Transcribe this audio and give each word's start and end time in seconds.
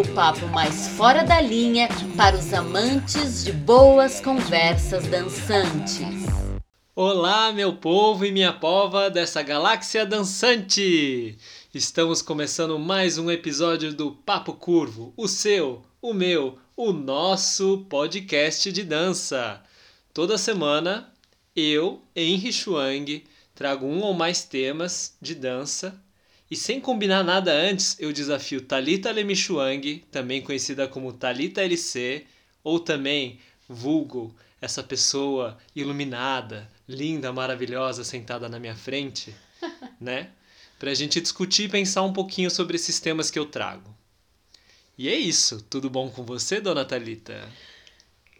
o 0.00 0.14
papo 0.14 0.46
mais 0.46 0.88
fora 0.88 1.22
da 1.22 1.42
linha 1.42 1.86
para 2.16 2.34
os 2.34 2.54
amantes 2.54 3.44
de 3.44 3.52
boas 3.52 4.18
conversas 4.18 5.06
dançantes. 5.06 6.00
Olá, 6.96 7.52
meu 7.52 7.76
povo 7.76 8.24
e 8.24 8.32
minha 8.32 8.50
pova 8.50 9.10
dessa 9.10 9.42
galáxia 9.42 10.06
dançante! 10.06 11.36
Estamos 11.74 12.22
começando 12.22 12.78
mais 12.78 13.18
um 13.18 13.30
episódio 13.30 13.92
do 13.92 14.12
Papo 14.12 14.54
Curvo, 14.54 15.12
o 15.18 15.28
seu, 15.28 15.84
o 16.00 16.14
meu, 16.14 16.58
o 16.74 16.94
nosso 16.94 17.84
podcast 17.86 18.72
de 18.72 18.82
dança. 18.82 19.62
Toda 20.14 20.38
semana, 20.38 21.12
eu, 21.54 22.00
Henry 22.16 22.54
Chuang, 22.54 23.22
trago 23.54 23.84
um 23.84 24.00
ou 24.00 24.14
mais 24.14 24.44
temas 24.44 25.14
de 25.20 25.34
dança 25.34 26.00
e 26.50 26.56
sem 26.56 26.80
combinar 26.80 27.22
nada 27.22 27.52
antes, 27.52 27.96
eu 28.00 28.12
desafio 28.12 28.60
Talita 28.60 29.12
Lemichuang, 29.12 30.04
também 30.10 30.42
conhecida 30.42 30.88
como 30.88 31.12
Talita 31.12 31.62
LC, 31.62 32.26
ou 32.64 32.80
também 32.80 33.38
vulgo, 33.68 34.34
essa 34.60 34.82
pessoa 34.82 35.56
iluminada, 35.76 36.68
linda, 36.88 37.32
maravilhosa 37.32 38.02
sentada 38.02 38.48
na 38.48 38.58
minha 38.58 38.74
frente, 38.74 39.32
né? 40.00 40.30
Pra 40.76 40.92
gente 40.92 41.20
discutir 41.20 41.64
e 41.64 41.68
pensar 41.68 42.02
um 42.02 42.12
pouquinho 42.12 42.50
sobre 42.50 42.74
esses 42.74 42.98
temas 42.98 43.30
que 43.30 43.38
eu 43.38 43.46
trago. 43.46 43.94
E 44.98 45.08
é 45.08 45.14
isso. 45.14 45.64
Tudo 45.70 45.88
bom 45.88 46.10
com 46.10 46.24
você, 46.24 46.60
dona 46.60 46.84
Talita? 46.84 47.48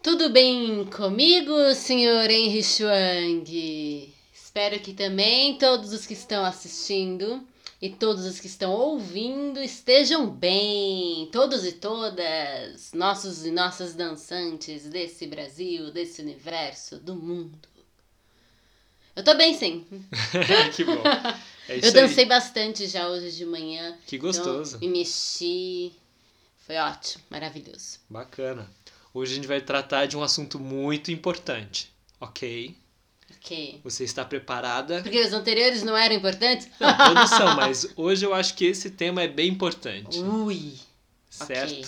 Tudo 0.03 0.31
bem 0.31 0.85
comigo, 0.87 1.75
senhor 1.75 2.29
Henry 2.29 2.63
Chuang? 2.63 4.15
Espero 4.35 4.81
que 4.81 4.95
também 4.95 5.57
todos 5.59 5.93
os 5.93 6.07
que 6.07 6.15
estão 6.15 6.45
assistindo 6.45 7.47
e 7.81 7.89
todos 7.89 8.27
os 8.27 8.39
que 8.39 8.47
estão 8.47 8.73
ouvindo 8.73 9.59
estejam 9.59 10.29
bem, 10.29 11.29
todos 11.33 11.65
e 11.65 11.73
todas, 11.73 12.93
nossos 12.93 13.47
e 13.47 13.51
nossas 13.51 13.95
dançantes 13.95 14.85
desse 14.85 15.27
Brasil, 15.27 15.91
desse 15.91 16.21
universo, 16.21 16.99
do 16.99 17.15
mundo. 17.17 17.59
Eu 19.17 19.25
tô 19.25 19.35
bem, 19.35 19.55
sim. 19.55 19.87
que 20.77 20.85
bom. 20.85 21.03
É 21.69 21.79
Eu 21.87 21.93
dancei 21.93 22.25
aí. 22.25 22.29
bastante 22.29 22.87
já 22.87 23.09
hoje 23.09 23.33
de 23.33 23.45
manhã. 23.45 23.99
Que 24.07 24.19
gostoso. 24.19 24.77
Então, 24.77 24.89
me 24.89 24.99
mexi. 24.99 25.93
Foi 26.59 26.77
ótimo, 26.77 27.25
maravilhoso. 27.31 27.99
Bacana. 28.09 28.71
Hoje 29.13 29.33
a 29.33 29.35
gente 29.37 29.49
vai 29.49 29.61
tratar 29.61 30.07
de 30.07 30.17
um 30.17 30.23
assunto 30.23 30.59
muito 30.59 31.11
importante, 31.11 31.93
ok? 32.21 32.77
Ok. 33.43 33.81
Você 33.83 34.05
está 34.05 34.25
preparada? 34.25 35.03
Porque 35.03 35.19
os 35.19 35.33
anteriores 35.33 35.83
não 35.83 35.97
eram 35.97 36.15
importantes? 36.15 36.69
Não, 36.79 36.97
todos 36.97 37.31
são, 37.31 37.57
mas 37.57 37.89
hoje 37.97 38.27
eu 38.27 38.35
acho 38.35 38.55
que 38.55 38.67
esse 38.67 38.91
tema 38.91 39.23
é 39.23 39.29
bem 39.29 39.49
importante. 39.49 40.19
Ui! 40.19 40.75
Certo? 41.31 41.73
Okay. 41.73 41.87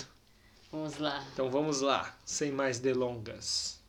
Vamos 0.71 0.97
lá. 0.97 1.23
Então 1.31 1.51
vamos 1.51 1.81
lá, 1.81 2.17
sem 2.25 2.51
mais 2.51 2.79
delongas. 2.79 3.79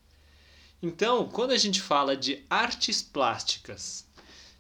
Então, 0.83 1.27
quando 1.29 1.53
a 1.53 1.57
gente 1.57 1.81
fala 1.81 2.15
de 2.15 2.45
artes 2.51 3.01
plásticas, 3.01 4.07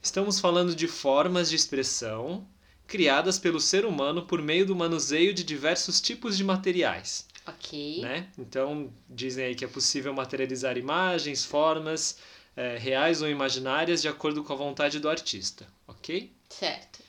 estamos 0.02 0.40
falando 0.40 0.74
de 0.74 0.88
formas 0.88 1.50
de 1.50 1.56
expressão 1.56 2.48
criadas 2.86 3.38
pelo 3.38 3.60
ser 3.60 3.84
humano 3.84 4.24
por 4.24 4.40
meio 4.40 4.64
do 4.64 4.74
manuseio 4.74 5.34
de 5.34 5.44
diversos 5.44 6.00
tipos 6.00 6.36
de 6.36 6.44
materiais. 6.44 7.26
Ok. 7.46 8.00
Né? 8.00 8.26
Então, 8.38 8.90
dizem 9.08 9.44
aí 9.44 9.54
que 9.54 9.64
é 9.64 9.68
possível 9.68 10.14
materializar 10.14 10.78
imagens, 10.78 11.44
formas, 11.44 12.16
é, 12.56 12.76
reais 12.76 13.20
ou 13.20 13.28
imaginárias 13.28 14.00
de 14.00 14.08
acordo 14.08 14.44
com 14.44 14.52
a 14.52 14.56
vontade 14.56 15.00
do 15.00 15.08
artista, 15.08 15.66
ok? 15.86 16.32
Certo. 16.48 17.02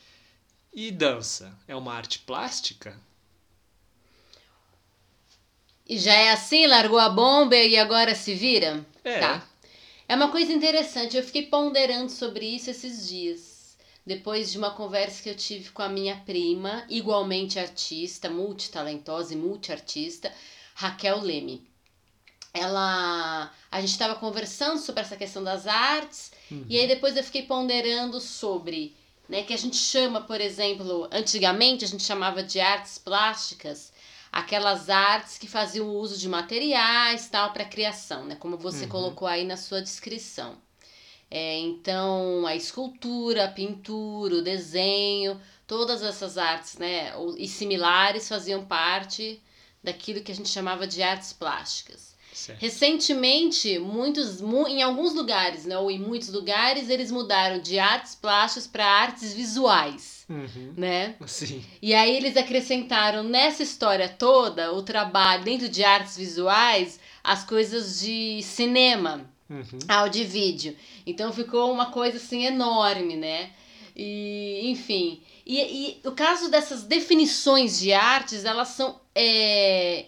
E 0.73 0.91
dança 0.91 1.57
é 1.67 1.75
uma 1.75 1.93
arte 1.93 2.19
plástica? 2.19 2.99
E 5.87 5.97
já 5.97 6.13
é 6.13 6.31
assim? 6.31 6.65
Largou 6.65 6.97
a 6.97 7.09
bomba 7.09 7.55
e 7.55 7.77
agora 7.77 8.15
se 8.15 8.33
vira? 8.33 8.85
É. 9.03 9.19
Tá. 9.19 9.47
É 10.07 10.15
uma 10.15 10.31
coisa 10.31 10.51
interessante. 10.51 11.15
Eu 11.15 11.23
fiquei 11.23 11.43
ponderando 11.43 12.11
sobre 12.11 12.45
isso 12.45 12.69
esses 12.69 13.07
dias. 13.07 13.77
Depois 14.05 14.51
de 14.51 14.57
uma 14.57 14.71
conversa 14.71 15.23
que 15.23 15.29
eu 15.29 15.35
tive 15.35 15.71
com 15.71 15.81
a 15.81 15.89
minha 15.89 16.17
prima, 16.17 16.85
igualmente 16.89 17.57
artista, 17.57 18.29
multitalentosa 18.29 19.33
e 19.33 19.37
multiartista, 19.37 20.31
Raquel 20.75 21.21
Leme 21.21 21.67
ela 22.55 23.51
a 23.69 23.81
gente 23.81 23.91
estava 23.91 24.15
conversando 24.15 24.79
sobre 24.79 25.01
essa 25.01 25.17
questão 25.17 25.43
das 25.43 25.67
artes 25.67 26.31
uhum. 26.49 26.65
e 26.69 26.79
aí 26.79 26.87
depois 26.87 27.17
eu 27.17 27.23
fiquei 27.23 27.43
ponderando 27.43 28.19
sobre 28.21 28.95
né 29.27 29.43
que 29.43 29.53
a 29.53 29.57
gente 29.57 29.75
chama 29.75 30.21
por 30.21 30.39
exemplo 30.39 31.07
antigamente 31.11 31.83
a 31.83 31.87
gente 31.87 32.03
chamava 32.03 32.41
de 32.41 32.59
artes 32.59 32.97
plásticas 32.97 33.91
aquelas 34.31 34.89
artes 34.89 35.37
que 35.37 35.47
faziam 35.47 35.89
uso 35.89 36.17
de 36.17 36.29
materiais 36.29 37.27
tal 37.27 37.51
para 37.51 37.65
criação 37.65 38.25
né 38.25 38.35
como 38.35 38.57
você 38.57 38.85
uhum. 38.85 38.89
colocou 38.89 39.27
aí 39.27 39.43
na 39.45 39.57
sua 39.57 39.81
descrição 39.81 40.57
é, 41.29 41.57
então 41.59 42.45
a 42.47 42.55
escultura 42.55 43.45
a 43.45 43.51
pintura 43.51 44.35
o 44.35 44.41
desenho 44.41 45.39
todas 45.67 46.01
essas 46.01 46.37
artes 46.37 46.77
né 46.77 47.13
e 47.37 47.47
similares 47.47 48.29
faziam 48.29 48.63
parte 48.65 49.41
daquilo 49.83 50.21
que 50.21 50.31
a 50.31 50.35
gente 50.35 50.49
chamava 50.49 50.87
de 50.87 51.03
artes 51.03 51.33
plásticas 51.33 52.14
Certo. 52.35 52.59
Recentemente, 52.59 53.79
muitos, 53.79 54.41
em 54.41 54.83
alguns 54.83 55.15
lugares, 55.15 55.63
né, 55.63 55.77
ou 55.77 55.89
em 55.89 55.97
muitos 55.97 56.27
lugares, 56.27 56.89
eles 56.89 57.09
mudaram 57.09 57.61
de 57.61 57.79
artes 57.79 58.13
plásticas 58.13 58.67
para 58.67 58.85
artes 58.85 59.33
visuais, 59.33 60.25
uhum. 60.29 60.73
né? 60.75 61.15
Sim. 61.27 61.63
E 61.81 61.93
aí 61.93 62.13
eles 62.13 62.35
acrescentaram 62.35 63.23
nessa 63.23 63.63
história 63.63 64.09
toda 64.09 64.73
o 64.73 64.83
trabalho 64.83 65.45
dentro 65.45 65.69
de 65.69 65.81
artes 65.85 66.17
visuais, 66.17 66.99
as 67.23 67.45
coisas 67.45 68.01
de 68.01 68.41
cinema, 68.43 69.25
uhum. 69.49 69.79
áudio 69.87 70.23
e 70.23 70.25
vídeo. 70.25 70.75
Então 71.07 71.31
ficou 71.31 71.71
uma 71.71 71.85
coisa 71.85 72.17
assim 72.17 72.43
enorme, 72.43 73.15
né? 73.15 73.51
E, 73.95 74.59
enfim. 74.65 75.23
E, 75.45 76.01
e 76.03 76.07
o 76.07 76.11
caso 76.11 76.51
dessas 76.51 76.83
definições 76.83 77.79
de 77.79 77.93
artes, 77.93 78.43
elas 78.43 78.67
são 78.67 78.99
é, 79.15 80.07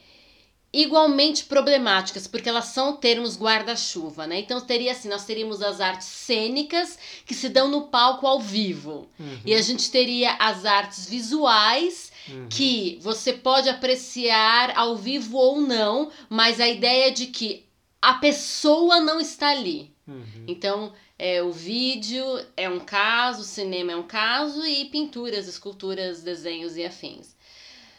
igualmente 0.78 1.46
problemáticas, 1.46 2.28
porque 2.28 2.48
elas 2.48 2.66
são 2.66 2.96
termos 2.96 3.36
guarda-chuva, 3.36 4.28
né? 4.28 4.40
Então 4.40 4.62
teria 4.62 4.92
assim, 4.92 5.10
nós 5.10 5.26
teríamos 5.26 5.60
as 5.64 5.82
artes 5.82 6.08
cênicas 6.08 7.00
que 7.26 7.34
se 7.34 7.50
dão 7.50 7.68
no 7.68 7.88
palco 7.88 8.28
ao 8.28 8.40
vivo. 8.40 9.10
Uhum. 9.20 9.40
E 9.44 9.56
a 9.56 9.62
gente 9.62 9.90
teria 9.90 10.34
as 10.34 10.66
artes 10.66 11.10
visuais 11.10 12.12
uhum. 12.30 12.48
que 12.48 13.00
você 13.02 13.34
pode 13.34 13.68
apreciar 13.68 14.72
ao 14.78 14.96
vivo 14.96 15.36
ou 15.38 15.60
não, 15.60 16.12
mas 16.30 16.60
a 16.60 16.68
ideia 16.68 17.08
é 17.08 17.12
de 17.12 17.26
que 17.26 17.66
a 18.00 18.14
pessoa 18.14 19.00
não 19.00 19.20
está 19.20 19.50
ali. 19.50 19.92
Uhum. 20.08 20.46
Então, 20.48 20.94
é, 21.18 21.42
o 21.42 21.52
vídeo 21.52 22.24
é 22.56 22.70
um 22.70 22.80
caso, 22.80 23.42
o 23.42 23.46
cinema 23.46 23.94
é 23.94 23.96
um 23.96 24.04
caso 24.04 24.64
e 24.64 24.86
pinturas, 24.86 25.48
esculturas, 25.48 26.22
desenhos 26.22 26.78
e 26.78 26.86
afins. 26.86 27.36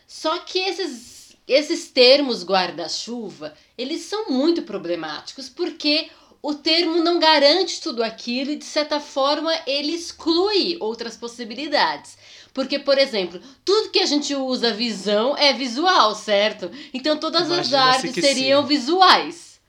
Só 0.06 0.39
que 0.39 0.60
esses 0.60 1.17
esses 1.48 1.88
termos 1.91 2.44
guarda-chuva, 2.44 3.54
eles 3.76 4.03
são 4.03 4.28
muito 4.28 4.62
problemáticos 4.62 5.48
porque 5.48 6.10
o 6.42 6.54
termo 6.54 7.03
não 7.03 7.18
garante 7.18 7.80
tudo 7.80 8.03
aquilo 8.04 8.50
e 8.50 8.56
de 8.56 8.65
certa 8.65 9.00
forma 9.00 9.53
ele 9.66 9.92
exclui 9.92 10.77
outras 10.78 11.16
possibilidades. 11.16 12.18
Porque, 12.53 12.78
por 12.78 12.98
exemplo, 12.98 13.41
tudo 13.65 13.91
que 13.91 14.00
a 14.00 14.06
gente 14.06 14.34
usa 14.34 14.72
visão 14.72 15.36
é 15.36 15.53
visual, 15.53 16.15
certo? 16.15 16.71
Então 16.92 17.16
todas 17.16 17.47
Imagina 17.47 17.91
as 17.91 17.97
artes 17.97 18.15
seriam 18.15 18.62
sim. 18.62 18.68
visuais. 18.68 19.60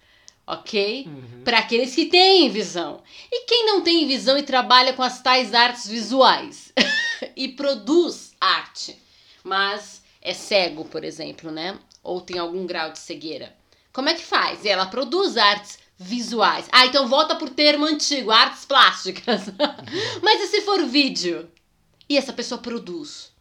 Ok? 0.45 1.05
Uhum. 1.07 1.43
Para 1.43 1.59
aqueles 1.59 1.93
que 1.93 2.05
têm 2.05 2.49
visão. 2.49 3.03
E 3.31 3.45
quem 3.45 3.67
não 3.67 3.81
tem 3.81 4.07
visão 4.07 4.37
e 4.37 4.43
trabalha 4.43 4.93
com 4.93 5.03
as 5.03 5.21
tais 5.21 5.53
artes 5.53 5.87
visuais 5.87 6.73
e 7.37 7.49
produz 7.49 8.33
arte, 8.41 8.97
mas 9.43 9.98
é 10.21 10.33
cego, 10.33 10.85
por 10.85 11.03
exemplo, 11.03 11.51
né? 11.51 11.79
Ou 12.03 12.21
tem 12.21 12.37
algum 12.37 12.65
grau 12.65 12.91
de 12.91 12.99
cegueira. 12.99 13.55
Como 13.91 14.09
é 14.09 14.13
que 14.13 14.23
faz? 14.23 14.65
Ela 14.65 14.85
produz 14.85 15.37
artes 15.37 15.79
visuais. 15.97 16.67
Ah, 16.71 16.85
então 16.85 17.07
volta 17.07 17.35
pro 17.35 17.49
termo 17.49 17.85
antigo, 17.85 18.31
artes 18.31 18.65
plásticas. 18.65 19.41
Mas 20.21 20.41
e 20.41 20.47
se 20.47 20.61
for 20.61 20.85
vídeo? 20.85 21.49
E 22.07 22.17
essa 22.17 22.33
pessoa 22.33 22.61
produz? 22.61 23.31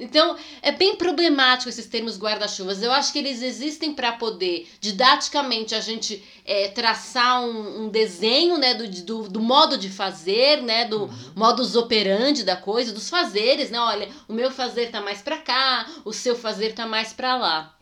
Então, 0.00 0.36
é 0.62 0.72
bem 0.72 0.96
problemático 0.96 1.68
esses 1.68 1.86
termos 1.86 2.18
guarda-chuvas. 2.18 2.82
Eu 2.82 2.90
acho 2.90 3.12
que 3.12 3.18
eles 3.18 3.42
existem 3.42 3.94
para 3.94 4.12
poder, 4.12 4.66
didaticamente, 4.80 5.74
a 5.74 5.80
gente 5.80 6.24
é, 6.44 6.68
traçar 6.68 7.42
um, 7.42 7.84
um, 7.84 7.88
desenho 7.88 8.56
né, 8.56 8.74
do, 8.74 8.88
do, 8.88 9.28
do, 9.28 9.40
modo 9.40 9.76
de 9.76 9.90
fazer, 9.90 10.62
né, 10.62 10.86
do 10.86 11.02
uhum. 11.02 11.32
modus 11.36 11.76
operandi 11.76 12.42
da 12.42 12.56
coisa, 12.56 12.92
dos 12.92 13.10
fazeres. 13.10 13.70
Né? 13.70 13.78
Olha, 13.78 14.08
o 14.26 14.32
meu 14.32 14.50
fazer 14.50 14.90
tá 14.90 15.00
mais 15.00 15.20
para 15.20 15.38
cá, 15.38 15.86
o 16.04 16.12
seu 16.12 16.34
fazer 16.34 16.72
tá 16.72 16.86
mais 16.86 17.12
para 17.12 17.36
lá. 17.36 17.76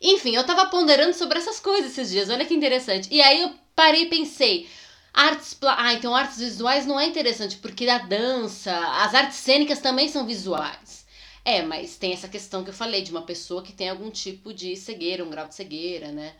Enfim, 0.00 0.36
eu 0.36 0.44
tava 0.44 0.66
ponderando 0.66 1.12
sobre 1.12 1.38
essas 1.38 1.58
coisas 1.58 1.90
esses 1.90 2.10
dias, 2.10 2.30
olha 2.30 2.44
que 2.44 2.54
interessante. 2.54 3.08
E 3.10 3.20
aí 3.20 3.42
eu 3.42 3.50
parei 3.74 4.02
e 4.02 4.06
pensei, 4.06 4.68
artes, 5.12 5.56
ah, 5.62 5.92
então 5.92 6.14
artes 6.14 6.38
visuais 6.38 6.86
não 6.86 6.98
é 7.00 7.06
interessante, 7.06 7.56
porque 7.56 7.88
a 7.88 7.98
dança, 7.98 8.72
as 9.02 9.14
artes 9.14 9.38
cênicas 9.38 9.80
também 9.80 10.08
são 10.08 10.24
visuais. 10.24 11.06
É, 11.48 11.62
mas 11.62 11.96
tem 11.96 12.12
essa 12.12 12.28
questão 12.28 12.62
que 12.62 12.68
eu 12.68 12.74
falei 12.74 13.00
de 13.02 13.10
uma 13.10 13.22
pessoa 13.22 13.62
que 13.62 13.72
tem 13.72 13.88
algum 13.88 14.10
tipo 14.10 14.52
de 14.52 14.76
cegueira, 14.76 15.24
um 15.24 15.30
grau 15.30 15.48
de 15.48 15.54
cegueira, 15.54 16.12
né? 16.12 16.34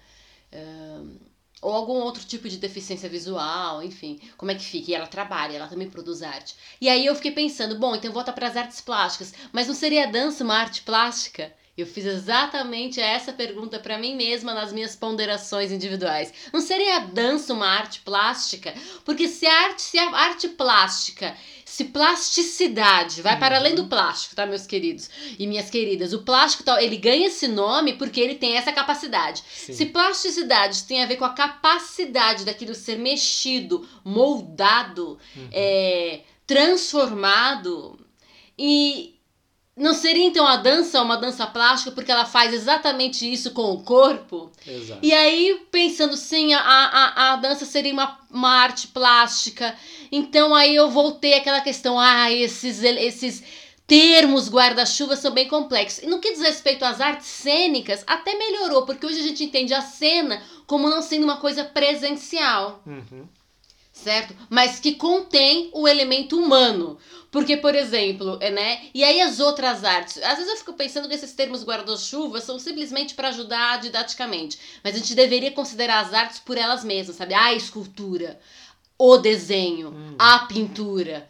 Um, 0.53 1.19
ou 1.63 1.73
algum 1.73 1.95
outro 1.95 2.25
tipo 2.27 2.47
de 2.49 2.59
deficiência 2.59 3.09
visual, 3.09 3.83
enfim, 3.83 4.21
como 4.37 4.51
é 4.51 4.55
que 4.55 4.65
fica? 4.65 4.91
E 4.91 4.95
ela 4.95 5.07
trabalha, 5.07 5.57
ela 5.57 5.67
também 5.69 5.89
produz 5.89 6.23
arte. 6.23 6.55
E 6.81 6.89
aí 6.91 7.07
eu 7.07 7.15
fiquei 7.17 7.33
pensando, 7.33 7.79
bom, 7.79 7.97
então 7.97 8.13
volta 8.13 8.33
para 8.35 8.49
as 8.49 8.57
artes 8.57 8.81
plásticas, 8.83 9.33
mas 9.53 9.67
não 9.67 9.75
seria 9.75 10.05
a 10.05 10.11
dança 10.11 10.45
uma 10.45 10.57
arte 10.57 10.83
plástica? 10.83 11.55
Eu 11.79 11.87
fiz 11.87 12.05
exatamente 12.07 13.01
essa 13.01 13.33
pergunta 13.33 13.79
para 13.79 13.97
mim 13.97 14.17
mesma 14.17 14.53
nas 14.53 14.73
minhas 14.73 14.97
ponderações 14.97 15.71
individuais. 15.71 16.35
Não 16.53 16.61
seria 16.61 16.97
a 16.97 16.99
dança 16.99 17.55
uma 17.55 17.69
arte 17.69 18.01
plástica? 18.01 18.75
Porque 19.05 19.29
se 19.29 19.47
a 19.47 19.63
arte, 19.67 19.83
se 19.83 19.97
a 19.97 20.11
arte 20.11 20.49
plástica, 20.49 21.37
se 21.65 21.85
plasticidade 21.85 23.23
vai 23.23 23.39
para 23.39 23.59
além 23.59 23.77
do 23.77 23.83
uhum. 23.83 23.89
plástico, 23.89 24.35
tá, 24.35 24.45
meus 24.45 24.67
queridos 24.67 25.09
e 25.39 25.47
minhas 25.47 25.71
queridas? 25.71 26.13
O 26.13 26.25
plástico 26.25 26.65
tal, 26.65 26.81
ele 26.81 26.97
ganha 26.97 27.29
esse 27.29 27.47
nome 27.47 27.93
porque 27.93 28.21
ele 28.21 28.35
tem 28.35 28.57
essa 28.57 28.73
capacidade. 28.73 29.45
Sim. 29.49 29.73
Se 29.73 29.87
plasticidade 29.87 30.83
tem 30.83 31.05
a 31.05 31.07
ver 31.07 31.15
com 31.15 31.25
a 31.25 31.33
capacidade 31.33 32.45
daquilo 32.45 32.75
ser 32.75 32.99
mexido, 32.99 33.89
moldado, 34.05 35.17
uhum. 35.37 35.49
é, 35.53 36.23
transformado 36.45 38.01
e 38.59 39.18
não 39.79 39.95
seria 39.95 40.25
então 40.25 40.47
a 40.47 40.57
dança 40.57 41.01
uma 41.01 41.17
dança 41.17 41.47
plástica 41.47 41.93
porque 41.93 42.11
ela 42.11 42.27
faz 42.27 42.53
exatamente 42.53 43.31
isso 43.31 43.53
com 43.53 43.73
o 43.73 43.83
corpo? 43.83 44.51
Exato. 44.67 45.01
E 45.03 45.13
aí, 45.13 45.67
pensando 45.71 46.17
sim, 46.17 46.53
a, 46.53 46.61
a, 46.61 47.33
a 47.33 47.37
dança 47.37 47.65
seria 47.65 47.93
uma, 47.93 48.19
uma 48.31 48.51
arte 48.51 48.89
plástica. 48.89 49.75
Então 50.11 50.55
aí 50.55 50.75
eu 50.75 50.91
voltei 50.91 51.35
àquela 51.35 51.61
questão, 51.61 51.99
ah, 51.99 52.31
esses, 52.31 52.83
esses 52.83 53.43
termos 53.87 54.51
guarda-chuva 54.51 55.17
são 55.17 55.33
bem 55.33 55.49
complexos. 55.49 56.03
E 56.03 56.07
no 56.07 56.21
que 56.21 56.33
diz 56.33 56.43
respeito 56.43 56.85
às 56.85 57.01
artes 57.01 57.27
cênicas, 57.27 58.05
até 58.07 58.37
melhorou, 58.37 58.85
porque 58.85 59.07
hoje 59.07 59.21
a 59.21 59.23
gente 59.23 59.45
entende 59.45 59.73
a 59.73 59.81
cena 59.81 60.43
como 60.67 60.91
não 60.91 61.01
sendo 61.01 61.25
uma 61.25 61.39
coisa 61.39 61.65
presencial. 61.65 62.83
Uhum 62.87 63.27
certo? 64.03 64.35
Mas 64.49 64.79
que 64.79 64.95
contém 64.95 65.71
o 65.73 65.87
elemento 65.87 66.39
humano. 66.39 66.99
Porque, 67.31 67.57
por 67.57 67.75
exemplo, 67.75 68.39
é, 68.41 68.51
né? 68.51 68.81
E 68.95 69.05
aí 69.05 69.21
as 69.21 69.39
outras 69.39 69.85
artes. 69.85 70.17
Às 70.23 70.39
vezes 70.39 70.53
eu 70.53 70.57
fico 70.57 70.73
pensando 70.73 71.09
que 71.09 71.15
esses 71.15 71.33
termos 71.35 71.65
guarda-chuva 71.65 72.41
são 72.41 72.59
simplesmente 72.59 73.15
para 73.15 73.29
ajudar 73.29 73.81
didaticamente. 73.81 74.59
Mas 74.83 74.95
a 74.95 74.99
gente 74.99 75.15
deveria 75.15 75.51
considerar 75.51 76.01
as 76.01 76.15
artes 76.15 76.39
por 76.39 76.57
elas 76.57 76.85
mesmas, 76.85 77.17
sabe? 77.17 77.35
A 77.35 77.53
escultura, 77.53 78.41
o 78.97 79.19
desenho, 79.19 79.91
hum. 79.91 80.15
a 80.19 80.41
pintura 80.41 81.29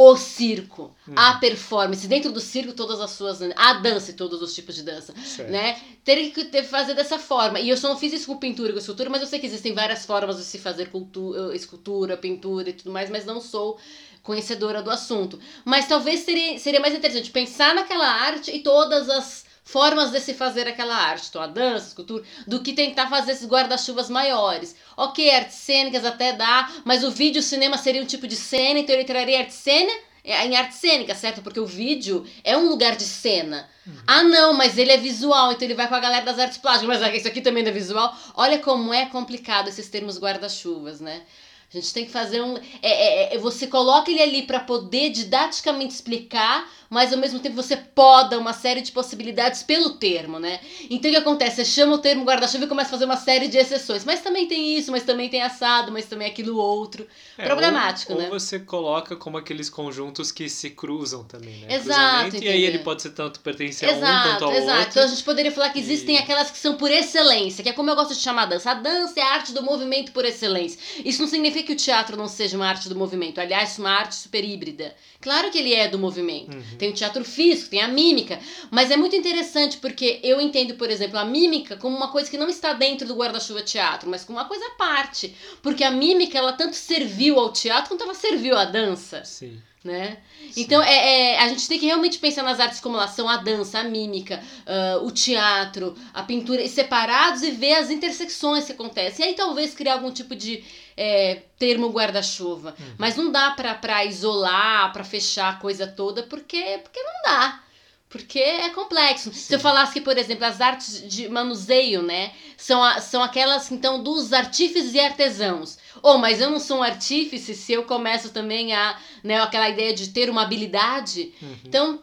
o 0.00 0.16
circo, 0.16 0.94
hum. 1.08 1.12
a 1.16 1.38
performance, 1.38 2.06
dentro 2.06 2.30
do 2.30 2.38
circo 2.38 2.72
todas 2.72 3.00
as 3.00 3.10
suas, 3.10 3.42
a 3.42 3.72
dança 3.72 4.12
e 4.12 4.14
todos 4.14 4.40
os 4.40 4.54
tipos 4.54 4.76
de 4.76 4.84
dança, 4.84 5.12
certo. 5.24 5.50
né? 5.50 5.76
Teria 6.04 6.30
que 6.30 6.62
fazer 6.62 6.94
dessa 6.94 7.18
forma. 7.18 7.58
E 7.58 7.68
eu 7.68 7.76
só 7.76 7.88
não 7.88 7.98
fiz 7.98 8.12
isso 8.12 8.28
com 8.28 8.36
pintura 8.36 8.68
e 8.68 8.72
com 8.74 8.78
escultura, 8.78 9.10
mas 9.10 9.22
eu 9.22 9.26
sei 9.26 9.40
que 9.40 9.46
existem 9.46 9.74
várias 9.74 10.06
formas 10.06 10.36
de 10.36 10.44
se 10.44 10.56
fazer 10.56 10.92
cultura, 10.92 11.52
escultura, 11.52 12.16
pintura 12.16 12.70
e 12.70 12.74
tudo 12.74 12.92
mais, 12.92 13.10
mas 13.10 13.26
não 13.26 13.40
sou 13.40 13.76
conhecedora 14.22 14.84
do 14.84 14.90
assunto. 14.90 15.36
Mas 15.64 15.88
talvez 15.88 16.20
seria, 16.20 16.56
seria 16.60 16.78
mais 16.78 16.94
interessante 16.94 17.32
pensar 17.32 17.74
naquela 17.74 18.06
arte 18.06 18.54
e 18.54 18.60
todas 18.60 19.10
as 19.10 19.47
formas 19.68 20.10
de 20.10 20.18
se 20.18 20.32
fazer 20.32 20.66
aquela 20.66 20.96
arte, 20.96 21.26
então 21.28 21.42
a 21.42 21.46
dança, 21.46 21.84
a 21.84 21.88
escultura, 21.88 22.24
do 22.46 22.62
que 22.62 22.72
tentar 22.72 23.06
fazer 23.06 23.32
esses 23.32 23.46
guarda-chuvas 23.46 24.08
maiores. 24.08 24.74
Ok, 24.96 25.30
artes 25.30 25.56
cênicas 25.56 26.06
até 26.06 26.32
dá, 26.32 26.70
mas 26.86 27.04
o 27.04 27.10
vídeo 27.10 27.42
cinema 27.42 27.76
seria 27.76 28.02
um 28.02 28.06
tipo 28.06 28.26
de 28.26 28.34
cena, 28.34 28.78
então 28.78 28.94
ele 28.94 29.04
traria 29.04 29.40
arte 29.40 29.52
cena 29.52 29.92
é, 30.24 30.46
em 30.46 30.56
arte 30.56 30.74
cênica, 30.74 31.14
certo? 31.14 31.42
Porque 31.42 31.60
o 31.60 31.66
vídeo 31.66 32.24
é 32.42 32.56
um 32.56 32.66
lugar 32.66 32.96
de 32.96 33.04
cena. 33.04 33.68
Uhum. 33.86 33.92
Ah, 34.06 34.22
não, 34.22 34.54
mas 34.54 34.78
ele 34.78 34.90
é 34.90 34.96
visual, 34.96 35.52
então 35.52 35.66
ele 35.66 35.74
vai 35.74 35.86
com 35.86 35.94
a 35.94 36.00
galera 36.00 36.24
das 36.24 36.38
artes 36.38 36.56
plásticas, 36.56 36.98
mas 36.98 37.14
isso 37.14 37.28
aqui 37.28 37.42
também 37.42 37.62
não 37.62 37.70
é 37.70 37.74
visual. 37.74 38.16
Olha 38.34 38.58
como 38.60 38.94
é 38.94 39.04
complicado 39.04 39.68
esses 39.68 39.90
termos 39.90 40.18
guarda-chuvas, 40.18 40.98
né? 40.98 41.22
A 41.70 41.76
gente 41.78 41.92
tem 41.92 42.06
que 42.06 42.10
fazer 42.10 42.40
um. 42.40 42.56
É, 42.80 43.32
é, 43.32 43.34
é 43.34 43.38
você 43.38 43.66
coloca 43.66 44.10
ele 44.10 44.22
ali 44.22 44.42
para 44.44 44.60
poder 44.60 45.10
didaticamente 45.10 45.92
explicar 45.92 46.66
mas 46.90 47.12
ao 47.12 47.18
mesmo 47.18 47.38
tempo 47.38 47.56
você 47.56 47.76
poda 47.76 48.38
uma 48.38 48.52
série 48.52 48.80
de 48.80 48.92
possibilidades 48.92 49.62
pelo 49.62 49.90
termo, 49.90 50.38
né? 50.38 50.60
Então 50.88 51.10
o 51.10 51.14
que 51.14 51.18
acontece? 51.18 51.56
Você 51.56 51.64
chama 51.64 51.94
o 51.94 51.98
termo 51.98 52.24
guarda-chuva 52.24 52.64
e 52.64 52.68
começa 52.68 52.88
a 52.88 52.92
fazer 52.92 53.04
uma 53.04 53.16
série 53.16 53.48
de 53.48 53.58
exceções. 53.58 54.04
Mas 54.04 54.20
também 54.20 54.46
tem 54.46 54.76
isso, 54.76 54.90
mas 54.90 55.02
também 55.02 55.28
tem 55.28 55.42
assado, 55.42 55.92
mas 55.92 56.06
também 56.06 56.28
aquilo 56.28 56.56
outro. 56.56 57.06
É, 57.36 57.44
Problemático, 57.44 58.12
ou, 58.12 58.18
né? 58.18 58.24
Ou 58.30 58.38
você 58.38 58.58
coloca 58.58 59.16
como 59.16 59.36
aqueles 59.36 59.68
conjuntos 59.68 60.32
que 60.32 60.48
se 60.48 60.70
cruzam 60.70 61.24
também, 61.24 61.58
né? 61.58 61.74
Exato. 61.74 62.36
E 62.36 62.48
aí 62.48 62.64
ele 62.64 62.78
pode 62.78 63.02
ser 63.02 63.10
tanto 63.10 63.40
pertencer 63.40 63.88
exato, 63.88 64.06
a 64.06 64.20
um 64.20 64.32
quanto 64.32 64.44
ao 64.44 64.52
exato. 64.52 64.78
outro. 64.78 64.90
Então 64.90 65.04
a 65.04 65.06
gente 65.08 65.24
poderia 65.24 65.52
falar 65.52 65.70
que 65.70 65.78
existem 65.78 66.16
e... 66.16 66.18
aquelas 66.18 66.50
que 66.50 66.58
são 66.58 66.76
por 66.76 66.90
excelência, 66.90 67.62
que 67.62 67.68
é 67.68 67.72
como 67.72 67.90
eu 67.90 67.96
gosto 67.96 68.14
de 68.14 68.20
chamar 68.20 68.42
a 68.42 68.46
dança. 68.46 68.70
A 68.70 68.74
dança 68.74 69.20
é 69.20 69.22
a 69.22 69.34
arte 69.34 69.52
do 69.52 69.62
movimento 69.62 70.12
por 70.12 70.24
excelência. 70.24 70.78
Isso 71.04 71.20
não 71.20 71.28
significa 71.28 71.66
que 71.66 71.72
o 71.72 71.76
teatro 71.76 72.16
não 72.16 72.28
seja 72.28 72.56
uma 72.56 72.66
arte 72.66 72.88
do 72.88 72.96
movimento. 72.96 73.40
Aliás, 73.40 73.78
uma 73.78 73.90
arte 73.90 74.14
super 74.14 74.44
híbrida. 74.44 74.94
Claro 75.20 75.50
que 75.50 75.58
ele 75.58 75.74
é 75.74 75.88
do 75.88 75.98
movimento. 75.98 76.56
Uhum. 76.56 76.77
Tem 76.78 76.90
o 76.90 76.94
teatro 76.94 77.24
físico, 77.24 77.70
tem 77.70 77.82
a 77.82 77.88
mímica. 77.88 78.38
Mas 78.70 78.90
é 78.90 78.96
muito 78.96 79.16
interessante 79.16 79.78
porque 79.78 80.20
eu 80.22 80.40
entendo, 80.40 80.74
por 80.74 80.90
exemplo, 80.90 81.18
a 81.18 81.24
mímica 81.24 81.76
como 81.76 81.96
uma 81.96 82.08
coisa 82.08 82.30
que 82.30 82.38
não 82.38 82.48
está 82.48 82.72
dentro 82.72 83.06
do 83.06 83.16
guarda-chuva 83.16 83.62
teatro, 83.62 84.08
mas 84.08 84.24
como 84.24 84.38
uma 84.38 84.46
coisa 84.46 84.64
à 84.66 84.70
parte. 84.70 85.34
Porque 85.62 85.84
a 85.84 85.90
mímica, 85.90 86.38
ela 86.38 86.52
tanto 86.52 86.76
serviu 86.76 87.38
ao 87.38 87.52
teatro 87.52 87.88
quanto 87.88 88.04
ela 88.04 88.14
serviu 88.14 88.56
à 88.56 88.64
dança. 88.64 89.24
Sim. 89.24 89.60
Né? 89.84 90.18
Então 90.56 90.82
é, 90.82 91.34
é, 91.34 91.38
a 91.38 91.48
gente 91.48 91.68
tem 91.68 91.78
que 91.78 91.86
realmente 91.86 92.18
pensar 92.18 92.42
nas 92.42 92.58
artes 92.58 92.80
como 92.80 92.96
elas 92.96 93.10
são 93.10 93.28
a 93.28 93.36
dança, 93.36 93.78
a 93.78 93.84
mímica, 93.84 94.42
uh, 94.66 95.06
o 95.06 95.10
teatro, 95.10 95.96
a 96.12 96.22
pintura, 96.24 96.66
separados 96.66 97.42
e 97.42 97.52
ver 97.52 97.74
as 97.74 97.90
intersecções 97.90 98.66
que 98.66 98.72
acontecem. 98.72 99.24
E 99.24 99.28
aí 99.28 99.34
talvez 99.34 99.74
criar 99.74 99.94
algum 99.94 100.10
tipo 100.10 100.34
de 100.34 100.64
é, 101.00 101.42
termo 101.56 101.90
guarda-chuva. 101.90 102.74
Uhum. 102.76 102.94
Mas 102.98 103.14
não 103.16 103.30
dá 103.30 103.52
pra, 103.52 103.72
pra 103.74 104.04
isolar, 104.04 104.92
pra 104.92 105.04
fechar 105.04 105.54
a 105.54 105.56
coisa 105.56 105.86
toda, 105.86 106.24
porque, 106.24 106.80
porque 106.82 107.00
não 107.00 107.22
dá. 107.24 107.60
Porque 108.08 108.40
é 108.40 108.70
complexo. 108.70 109.32
Sim. 109.32 109.38
Se 109.38 109.54
eu 109.54 109.60
falasse 109.60 109.92
que, 109.92 110.00
por 110.00 110.18
exemplo, 110.18 110.44
as 110.44 110.60
artes 110.60 111.06
de 111.08 111.28
manuseio, 111.28 112.02
né, 112.02 112.32
são, 112.56 112.82
a, 112.82 113.00
são 113.00 113.22
aquelas, 113.22 113.70
então, 113.70 114.02
dos 114.02 114.32
artífices 114.32 114.92
e 114.94 114.98
artesãos. 114.98 115.78
Oh, 116.02 116.18
mas 116.18 116.40
eu 116.40 116.50
não 116.50 116.58
sou 116.58 116.78
um 116.78 116.82
artífice 116.82 117.54
se 117.54 117.72
eu 117.72 117.84
começo 117.84 118.30
também 118.30 118.74
a, 118.74 118.98
né, 119.22 119.40
aquela 119.40 119.68
ideia 119.68 119.94
de 119.94 120.08
ter 120.08 120.28
uma 120.28 120.42
habilidade. 120.42 121.32
Uhum. 121.40 121.56
Então, 121.64 122.02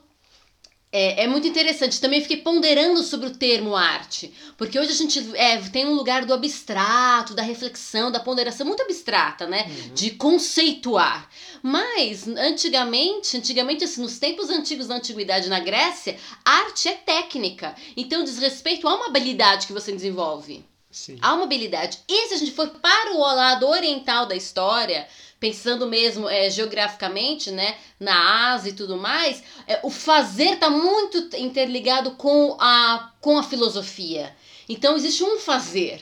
é, 0.98 1.24
é, 1.24 1.28
muito 1.28 1.46
interessante. 1.46 2.00
Também 2.00 2.22
fiquei 2.22 2.38
ponderando 2.38 3.04
sobre 3.04 3.28
o 3.28 3.36
termo 3.36 3.76
arte, 3.76 4.34
porque 4.58 4.80
hoje 4.80 4.92
a 4.92 4.96
gente 4.96 5.36
é, 5.36 5.58
tem 5.58 5.86
um 5.86 5.94
lugar 5.94 6.26
do 6.26 6.34
abstrato, 6.34 7.34
da 7.34 7.42
reflexão, 7.42 8.10
da 8.10 8.22
ponderação 8.22 8.66
muito 8.66 8.82
abstrata, 8.82 9.46
né? 9.46 9.66
Uhum. 9.68 9.94
De 9.94 10.12
conceituar. 10.12 11.30
Mas 11.62 12.26
antigamente, 12.26 13.36
antigamente 13.36 13.84
assim, 13.84 14.02
nos 14.02 14.18
tempos 14.20 14.50
antigos 14.50 14.88
da 14.88 14.96
antiguidade 14.96 15.50
na 15.50 15.60
Grécia, 15.60 16.18
arte 16.46 16.88
é 16.88 16.94
técnica. 16.94 17.76
Então 17.98 18.24
diz 18.24 18.38
respeito 18.38 18.88
a 18.88 18.96
uma 18.96 19.08
habilidade 19.08 19.68
que 19.68 19.74
você 19.74 19.92
desenvolve. 19.92 20.64
Sim. 20.90 21.18
Há 21.22 21.34
uma 21.34 21.44
habilidade. 21.44 22.00
E 22.08 22.30
se 22.30 22.36
a 22.36 22.38
gente 22.38 22.54
for 22.54 22.70
para 22.70 23.12
o 23.12 23.20
lado 23.20 23.68
oriental 23.68 24.26
da 24.26 24.36
história, 24.36 25.06
pensando 25.40 25.88
mesmo 25.88 26.30
é, 26.30 26.50
geograficamente, 26.50 27.52
né, 27.52 27.76
na 28.00 28.54
Ásia 28.54 28.70
e 28.70 28.74
tudo 28.74 28.98
mais, 28.98 29.44
é, 29.68 29.80
o 29.84 29.90
fazer 29.90 30.54
está 30.54 30.70
muito 30.70 31.36
interligado 31.38 32.12
com 32.12 32.56
a, 32.60 33.12
com 33.22 33.38
a 33.38 33.44
filosofia. 33.44 34.36
Então 34.68 34.96
existe 34.96 35.24
um 35.24 35.38
fazer. 35.40 36.02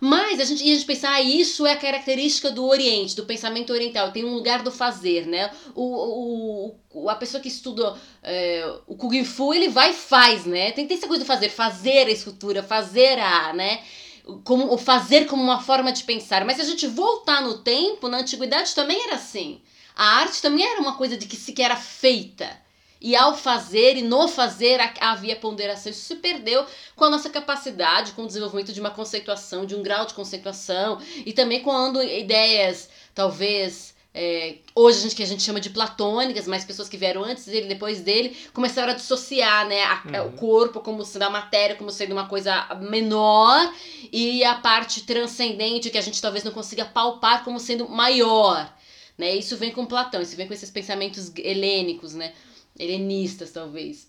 Mas 0.00 0.38
a 0.38 0.44
gente, 0.44 0.62
a 0.62 0.66
gente 0.66 0.84
pensar, 0.84 1.12
ah, 1.12 1.22
isso 1.22 1.66
é 1.66 1.72
a 1.72 1.78
característica 1.78 2.50
do 2.50 2.66
Oriente, 2.66 3.16
do 3.16 3.24
pensamento 3.24 3.72
oriental, 3.72 4.12
tem 4.12 4.22
um 4.22 4.34
lugar 4.34 4.62
do 4.62 4.70
fazer, 4.70 5.26
né? 5.26 5.50
O, 5.74 6.74
o, 6.92 7.08
a 7.08 7.14
pessoa 7.14 7.40
que 7.40 7.48
estuda 7.48 7.96
é, 8.22 8.70
o 8.86 8.96
Kung 8.96 9.24
Fu, 9.24 9.54
ele 9.54 9.68
vai 9.68 9.92
e 9.92 9.94
faz, 9.94 10.44
né? 10.44 10.72
Tem, 10.72 10.86
tem 10.86 10.98
essa 10.98 11.06
coisa 11.06 11.24
do 11.24 11.26
fazer, 11.26 11.48
fazer 11.48 12.06
a 12.06 12.10
escultura, 12.10 12.62
fazer 12.62 13.18
a, 13.18 13.54
né? 13.54 13.80
Como 14.42 14.72
o 14.72 14.78
fazer 14.78 15.26
como 15.26 15.42
uma 15.42 15.60
forma 15.60 15.92
de 15.92 16.04
pensar. 16.04 16.44
Mas 16.44 16.56
se 16.56 16.62
a 16.62 16.66
gente 16.66 16.86
voltar 16.86 17.42
no 17.42 17.58
tempo, 17.58 18.08
na 18.08 18.18
antiguidade 18.18 18.74
também 18.74 19.02
era 19.04 19.16
assim. 19.16 19.60
A 19.94 20.18
arte 20.20 20.42
também 20.42 20.66
era 20.66 20.80
uma 20.80 20.96
coisa 20.96 21.16
de 21.16 21.26
que 21.26 21.36
se 21.36 21.52
que 21.52 21.62
era 21.62 21.76
feita. 21.76 22.64
E 23.00 23.14
ao 23.14 23.36
fazer 23.36 23.98
e 23.98 24.02
no 24.02 24.26
fazer 24.26 24.80
havia 24.98 25.36
ponderação. 25.36 25.92
Isso 25.92 26.06
se 26.06 26.16
perdeu 26.16 26.64
com 26.96 27.04
a 27.04 27.10
nossa 27.10 27.28
capacidade, 27.28 28.12
com 28.12 28.22
o 28.22 28.26
desenvolvimento 28.26 28.72
de 28.72 28.80
uma 28.80 28.90
conceituação, 28.90 29.66
de 29.66 29.74
um 29.74 29.82
grau 29.82 30.06
de 30.06 30.14
conceituação, 30.14 30.98
e 31.26 31.32
também 31.32 31.62
quando 31.62 32.02
ideias, 32.02 32.88
talvez. 33.14 33.93
É, 34.16 34.58
hoje 34.76 34.98
a 34.98 35.02
gente, 35.02 35.16
que 35.16 35.22
a 35.24 35.26
gente 35.26 35.42
chama 35.42 35.58
de 35.60 35.70
platônicas, 35.70 36.46
mas 36.46 36.64
pessoas 36.64 36.88
que 36.88 36.96
vieram 36.96 37.24
antes 37.24 37.46
dele, 37.46 37.66
depois 37.66 38.00
dele, 38.00 38.36
começaram 38.52 38.92
a 38.92 38.94
dissociar 38.94 39.66
né, 39.66 39.82
a, 39.82 40.02
uhum. 40.04 40.28
o 40.28 40.32
corpo 40.34 40.78
como 40.78 41.04
sendo 41.04 41.24
a 41.24 41.30
matéria, 41.30 41.74
como 41.74 41.90
sendo 41.90 42.12
uma 42.12 42.28
coisa 42.28 42.64
menor, 42.80 43.74
e 44.12 44.44
a 44.44 44.54
parte 44.54 45.02
transcendente 45.02 45.90
que 45.90 45.98
a 45.98 46.00
gente 46.00 46.22
talvez 46.22 46.44
não 46.44 46.52
consiga 46.52 46.84
palpar 46.84 47.42
como 47.42 47.58
sendo 47.58 47.88
maior. 47.88 48.72
Né? 49.18 49.34
Isso 49.34 49.56
vem 49.56 49.72
com 49.72 49.84
Platão, 49.84 50.22
isso 50.22 50.36
vem 50.36 50.46
com 50.46 50.54
esses 50.54 50.70
pensamentos 50.70 51.32
helênicos, 51.36 52.14
né? 52.14 52.32
helenistas 52.78 53.50
talvez, 53.50 54.08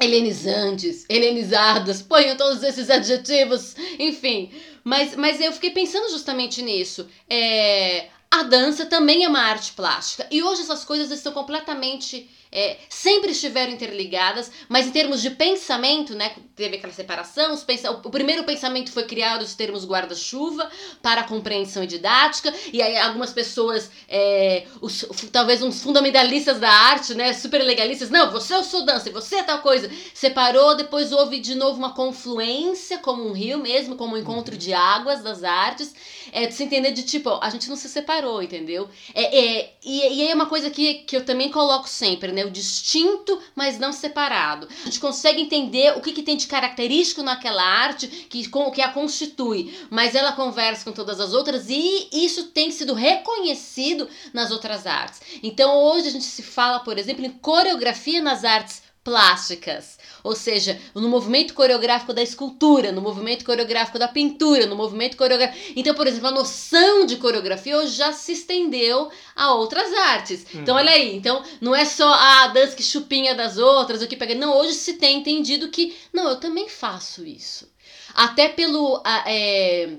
helenizantes, 0.00 1.04
helenizadas, 1.08 2.02
ponham 2.02 2.36
todos 2.36 2.62
esses 2.62 2.90
adjetivos, 2.90 3.74
enfim. 3.98 4.50
Mas, 4.82 5.16
mas 5.16 5.40
eu 5.40 5.52
fiquei 5.52 5.70
pensando 5.70 6.10
justamente 6.10 6.62
nisso. 6.62 7.06
É, 7.28 8.08
a 8.34 8.42
dança 8.42 8.84
também 8.84 9.22
é 9.22 9.28
uma 9.28 9.42
arte 9.42 9.72
plástica. 9.74 10.26
E 10.28 10.42
hoje 10.42 10.62
essas 10.62 10.84
coisas 10.84 11.10
estão 11.12 11.32
completamente 11.32 12.28
é, 12.54 12.76
sempre 12.88 13.32
estiveram 13.32 13.72
interligadas, 13.72 14.50
mas 14.68 14.86
em 14.86 14.90
termos 14.92 15.20
de 15.20 15.30
pensamento, 15.30 16.14
né, 16.14 16.32
teve 16.54 16.76
aquela 16.76 16.92
separação, 16.92 17.52
os 17.52 17.64
pensa 17.64 17.90
o 17.90 18.10
primeiro 18.10 18.44
pensamento 18.44 18.92
foi 18.92 19.04
criado 19.04 19.42
os 19.42 19.54
termos 19.54 19.84
guarda-chuva 19.84 20.70
para 21.02 21.22
a 21.22 21.24
compreensão 21.24 21.84
didática, 21.84 22.54
e 22.72 22.80
aí 22.80 22.96
algumas 22.98 23.32
pessoas, 23.32 23.90
é, 24.08 24.66
os, 24.80 25.04
talvez 25.32 25.62
uns 25.62 25.82
fundamentalistas 25.82 26.60
da 26.60 26.70
arte, 26.70 27.14
né, 27.14 27.32
super 27.32 27.62
legalistas, 27.62 28.10
não, 28.10 28.30
você 28.30 28.54
é 28.54 28.58
o 28.58 28.62
sou 28.62 28.84
dança 28.84 29.10
você 29.10 29.36
é 29.36 29.42
tal 29.42 29.60
coisa, 29.60 29.90
separou, 30.12 30.76
depois 30.76 31.12
houve 31.12 31.40
de 31.40 31.54
novo 31.54 31.78
uma 31.78 31.94
confluência, 31.94 32.98
como 32.98 33.26
um 33.26 33.32
rio 33.32 33.58
mesmo, 33.58 33.96
como 33.96 34.14
um 34.14 34.18
encontro 34.18 34.56
de 34.56 34.72
águas 34.72 35.22
das 35.22 35.42
artes, 35.42 35.94
é, 36.32 36.46
de 36.46 36.54
se 36.54 36.62
entender 36.62 36.92
de 36.92 37.02
tipo, 37.02 37.30
a 37.40 37.50
gente 37.50 37.68
não 37.68 37.76
se 37.76 37.88
separou, 37.88 38.42
entendeu? 38.42 38.88
É, 39.14 39.38
é, 39.38 39.73
e, 39.84 40.14
e 40.14 40.28
é 40.28 40.34
uma 40.34 40.46
coisa 40.46 40.70
que, 40.70 40.94
que 40.94 41.16
eu 41.16 41.24
também 41.24 41.50
coloco 41.50 41.88
sempre, 41.88 42.32
né, 42.32 42.44
o 42.44 42.50
distinto, 42.50 43.38
mas 43.54 43.78
não 43.78 43.92
separado. 43.92 44.66
A 44.82 44.84
gente 44.86 44.98
consegue 44.98 45.42
entender 45.42 45.96
o 45.96 46.00
que, 46.00 46.12
que 46.12 46.22
tem 46.22 46.36
de 46.36 46.46
característico 46.46 47.22
naquela 47.22 47.62
arte 47.62 48.08
que, 48.08 48.48
com, 48.48 48.70
que 48.70 48.80
a 48.80 48.88
constitui, 48.88 49.76
mas 49.90 50.14
ela 50.14 50.32
conversa 50.32 50.84
com 50.84 50.92
todas 50.92 51.20
as 51.20 51.34
outras 51.34 51.68
e 51.68 52.08
isso 52.12 52.44
tem 52.44 52.70
sido 52.70 52.94
reconhecido 52.94 54.08
nas 54.32 54.50
outras 54.50 54.86
artes. 54.86 55.20
Então 55.42 55.76
hoje 55.76 56.08
a 56.08 56.12
gente 56.12 56.24
se 56.24 56.42
fala, 56.42 56.80
por 56.80 56.98
exemplo, 56.98 57.24
em 57.24 57.30
coreografia 57.30 58.22
nas 58.22 58.44
artes 58.44 58.82
plásticas, 59.04 59.98
ou 60.24 60.34
seja, 60.34 60.80
no 60.94 61.06
movimento 61.06 61.52
coreográfico 61.52 62.14
da 62.14 62.22
escultura, 62.22 62.90
no 62.90 63.02
movimento 63.02 63.44
coreográfico 63.44 63.98
da 63.98 64.08
pintura, 64.08 64.64
no 64.64 64.74
movimento 64.74 65.18
coreográfico. 65.18 65.74
Então, 65.76 65.94
por 65.94 66.06
exemplo, 66.06 66.28
a 66.28 66.32
noção 66.32 67.04
de 67.04 67.16
coreografia 67.16 67.76
hoje 67.76 67.94
já 67.94 68.10
se 68.10 68.32
estendeu 68.32 69.10
a 69.36 69.52
outras 69.52 69.92
artes. 69.92 70.46
Uhum. 70.54 70.62
Então, 70.62 70.76
olha 70.76 70.92
aí, 70.92 71.14
então 71.14 71.44
não 71.60 71.76
é 71.76 71.84
só 71.84 72.10
a 72.10 72.46
dança 72.48 72.74
que 72.74 72.82
chupinha 72.82 73.34
das 73.34 73.58
outras, 73.58 74.00
o 74.00 74.08
que 74.08 74.16
pega. 74.16 74.34
Não, 74.34 74.56
hoje 74.56 74.72
se 74.72 74.94
tem 74.94 75.18
entendido 75.18 75.68
que 75.68 75.94
não, 76.10 76.26
eu 76.26 76.36
também 76.36 76.70
faço 76.70 77.26
isso. 77.26 77.70
Até 78.14 78.48
pelo 78.48 79.02
é, 79.26 79.90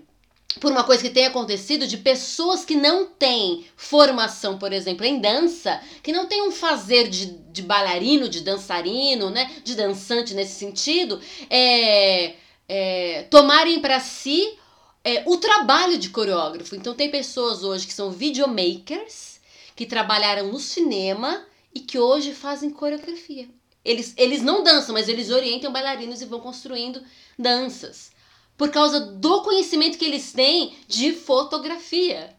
por 0.60 0.72
uma 0.72 0.84
coisa 0.84 1.04
que 1.04 1.10
tem 1.10 1.26
acontecido 1.26 1.86
de 1.86 1.98
pessoas 1.98 2.64
que 2.64 2.76
não 2.76 3.06
têm 3.06 3.66
formação, 3.76 4.58
por 4.58 4.72
exemplo, 4.72 5.06
em 5.06 5.20
dança, 5.20 5.82
que 6.02 6.14
não 6.14 6.28
têm 6.28 6.48
um 6.48 6.52
fazer 6.52 7.10
de, 7.10 7.26
de 7.52 7.62
bailarino, 7.62 8.30
de 8.30 8.42
dançarino, 8.42 9.30
né, 9.30 9.52
de 9.64 9.76
dançante 9.76 10.34
nesse 10.34 10.54
sentido, 10.54 11.20
é, 11.50 12.36
é, 12.70 13.24
tomarem 13.30 13.82
para 13.82 14.00
si 14.00 14.58
é, 15.04 15.24
o 15.26 15.38
trabalho 15.38 15.98
de 15.98 16.10
coreógrafo. 16.10 16.76
Então 16.76 16.94
tem 16.94 17.12
pessoas 17.12 17.64
hoje 17.64 17.86
que 17.86 17.94
são 17.94 18.12
videomakers, 18.12 19.40
que 19.76 19.86
trabalharam 19.86 20.48
no 20.48 20.60
cinema 20.60 21.46
e 21.74 21.82
que 21.82 22.00
hoje 22.00 22.34
fazem 22.34 22.70
coreografia. 22.70 23.50
Eles, 23.84 24.14
eles 24.18 24.42
não 24.42 24.64
dançam, 24.64 24.94
mas 24.94 25.10
eles 25.10 25.30
orientam 25.30 25.72
bailarinos 25.72 26.22
e 26.22 26.26
vão 26.26 26.40
construindo 26.40 27.04
danças 27.38 28.15
por 28.58 28.70
causa 28.70 29.00
do 29.00 29.42
conhecimento 29.42 29.98
que 29.98 30.06
eles 30.06 30.32
têm 30.32 30.76
de 30.88 31.12
fotografia. 31.12 32.36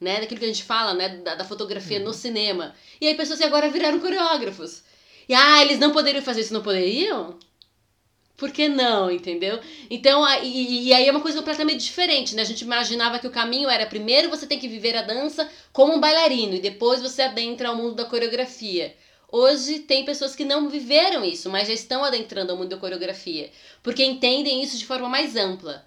Né, 0.00 0.20
daquilo 0.20 0.38
que 0.38 0.44
a 0.46 0.48
gente 0.48 0.62
fala, 0.62 0.94
né, 0.94 1.08
da, 1.08 1.34
da 1.34 1.44
fotografia 1.44 1.98
uhum. 1.98 2.04
no 2.04 2.14
cinema. 2.14 2.72
E 3.00 3.08
aí 3.08 3.16
pessoas 3.16 3.40
que 3.40 3.44
agora 3.44 3.68
viraram 3.68 3.98
coreógrafos. 3.98 4.84
E 5.28 5.34
ah, 5.34 5.60
eles 5.60 5.80
não 5.80 5.90
poderiam 5.90 6.22
fazer 6.22 6.42
isso, 6.42 6.54
não 6.54 6.62
poderiam? 6.62 7.36
Por 8.38 8.52
que 8.52 8.68
não, 8.68 9.10
entendeu? 9.10 9.58
Então, 9.90 10.24
e, 10.44 10.86
e, 10.86 10.94
aí 10.94 11.08
é 11.08 11.10
uma 11.10 11.20
coisa 11.20 11.38
completamente 11.38 11.84
diferente, 11.84 12.36
né? 12.36 12.42
A 12.42 12.44
gente 12.44 12.60
imaginava 12.60 13.18
que 13.18 13.26
o 13.26 13.32
caminho 13.32 13.68
era 13.68 13.84
primeiro 13.84 14.30
você 14.30 14.46
tem 14.46 14.60
que 14.60 14.68
viver 14.68 14.96
a 14.96 15.02
dança 15.02 15.50
como 15.72 15.92
um 15.92 16.00
bailarino 16.00 16.54
e 16.54 16.60
depois 16.60 17.02
você 17.02 17.22
adentra 17.22 17.68
ao 17.68 17.76
mundo 17.76 17.96
da 17.96 18.04
coreografia. 18.04 18.94
Hoje 19.30 19.80
tem 19.80 20.06
pessoas 20.06 20.34
que 20.34 20.44
não 20.44 20.70
viveram 20.70 21.22
isso, 21.22 21.50
mas 21.50 21.68
já 21.68 21.74
estão 21.74 22.02
adentrando 22.02 22.50
ao 22.50 22.58
mundo 22.58 22.70
da 22.70 22.78
coreografia, 22.78 23.50
porque 23.82 24.02
entendem 24.02 24.62
isso 24.62 24.78
de 24.78 24.86
forma 24.86 25.08
mais 25.08 25.36
ampla. 25.36 25.86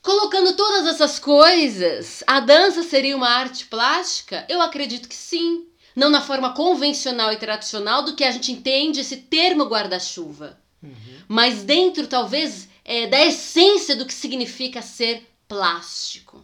Colocando 0.00 0.56
todas 0.56 0.86
essas 0.86 1.18
coisas, 1.18 2.24
a 2.26 2.40
dança 2.40 2.82
seria 2.82 3.14
uma 3.14 3.28
arte 3.28 3.66
plástica? 3.66 4.46
Eu 4.48 4.62
acredito 4.62 5.08
que 5.08 5.14
sim. 5.14 5.66
Não 5.94 6.08
na 6.08 6.22
forma 6.22 6.54
convencional 6.54 7.32
e 7.32 7.36
tradicional 7.36 8.02
do 8.02 8.14
que 8.14 8.24
a 8.24 8.30
gente 8.30 8.50
entende 8.50 9.00
esse 9.00 9.18
termo 9.18 9.64
guarda-chuva, 9.64 10.58
uhum. 10.82 11.18
mas 11.28 11.64
dentro, 11.64 12.06
talvez, 12.06 12.68
é, 12.82 13.08
da 13.08 13.20
essência 13.26 13.94
do 13.94 14.06
que 14.06 14.14
significa 14.14 14.80
ser 14.80 15.28
plástico. 15.46 16.42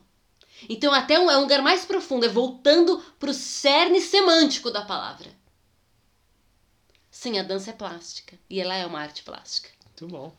Então, 0.69 0.93
até 0.93 1.19
um, 1.19 1.31
é 1.31 1.39
um 1.39 1.43
lugar 1.43 1.63
mais 1.63 1.87
profundo, 1.87 2.27
é 2.27 2.29
voltando 2.29 3.03
para 3.19 3.31
o 3.31 3.35
cerne 3.35 4.01
semântico 4.01 4.71
da 4.71 4.83
palavra. 4.83 5.31
Sim, 7.19 7.39
a 7.39 7.43
dança 7.43 7.71
é 7.71 7.73
plástica. 7.73 8.37
E 8.49 8.61
ela 8.61 8.77
é 8.77 8.85
uma 8.85 9.01
arte 9.01 9.23
plástica. 9.23 9.71
Muito 9.87 10.07
bom. 10.07 10.33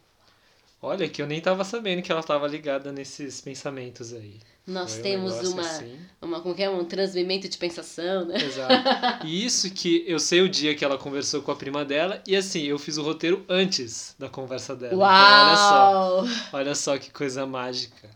Olha, 0.80 1.10
que 1.10 1.20
eu 1.20 1.26
nem 1.26 1.40
estava 1.40 1.64
sabendo 1.64 2.04
que 2.04 2.12
ela 2.12 2.22
estava 2.22 2.48
ligada 2.48 2.92
nesses 2.92 3.42
pensamentos 3.42 4.14
aí. 4.14 4.40
Nós 4.66 4.94
Foi 4.94 5.02
temos 5.02 5.34
um 5.34 5.54
uma, 5.54 5.62
assim. 5.64 6.00
uma, 6.22 6.40
como 6.40 6.54
que 6.54 6.62
é, 6.62 6.70
um 6.70 6.86
transmimento 6.86 7.50
de 7.50 7.58
pensação, 7.58 8.26
né? 8.26 8.38
Exato. 8.38 9.26
E 9.26 9.44
isso 9.44 9.72
que 9.72 10.04
eu 10.06 10.20
sei 10.20 10.42
o 10.42 10.48
dia 10.48 10.76
que 10.76 10.86
ela 10.86 11.00
conversou 11.00 11.42
com 11.42 11.52
a 11.52 11.56
prima 11.56 11.84
dela, 11.84 12.22
e 12.28 12.36
assim, 12.36 12.62
eu 12.62 12.78
fiz 12.78 12.98
o 12.98 13.04
roteiro 13.04 13.44
antes 13.50 14.16
da 14.20 14.30
conversa 14.30 14.76
dela. 14.76 14.96
Uau! 14.96 15.08
Então, 15.10 15.48
olha 15.48 16.28
só. 16.36 16.58
Olha 16.58 16.76
só 16.76 16.98
que 17.00 17.10
coisa 17.10 17.44
mágica. 17.48 18.08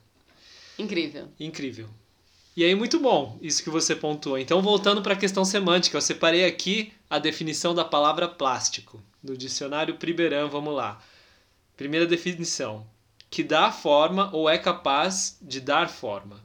Incrível. 0.78 1.30
Incrível. 1.40 1.90
E 2.56 2.64
aí, 2.64 2.76
muito 2.76 3.00
bom 3.00 3.40
isso 3.42 3.64
que 3.64 3.72
você 3.72 3.96
pontuou. 3.96 4.38
Então, 4.38 4.62
voltando 4.62 5.02
para 5.02 5.14
a 5.14 5.18
questão 5.18 5.44
semântica, 5.44 5.98
eu 5.98 6.02
separei 6.02 6.46
aqui 6.46 6.94
a 7.12 7.20
definição 7.20 7.76
da 7.76 7.84
palavra 7.84 8.26
plástico. 8.26 9.04
Do 9.22 9.36
dicionário 9.36 9.98
Priberan, 9.98 10.48
vamos 10.48 10.74
lá. 10.74 11.04
Primeira 11.76 12.08
definição: 12.08 12.88
que 13.30 13.44
dá 13.44 13.70
forma 13.70 14.34
ou 14.34 14.50
é 14.50 14.58
capaz 14.58 15.38
de 15.42 15.60
dar 15.60 15.90
forma. 15.90 16.42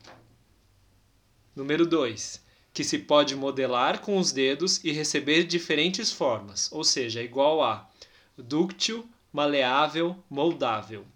Número 1.54 1.86
2. 1.86 2.44
Que 2.74 2.82
se 2.82 2.98
pode 2.98 3.36
modelar 3.36 4.00
com 4.00 4.18
os 4.18 4.32
dedos 4.32 4.82
e 4.82 4.90
receber 4.90 5.44
diferentes 5.44 6.10
formas, 6.10 6.68
ou 6.72 6.82
seja, 6.82 7.22
igual 7.22 7.62
a 7.62 7.88
dúctil, 8.36 9.08
maleável, 9.32 10.16
moldável. 10.28 11.06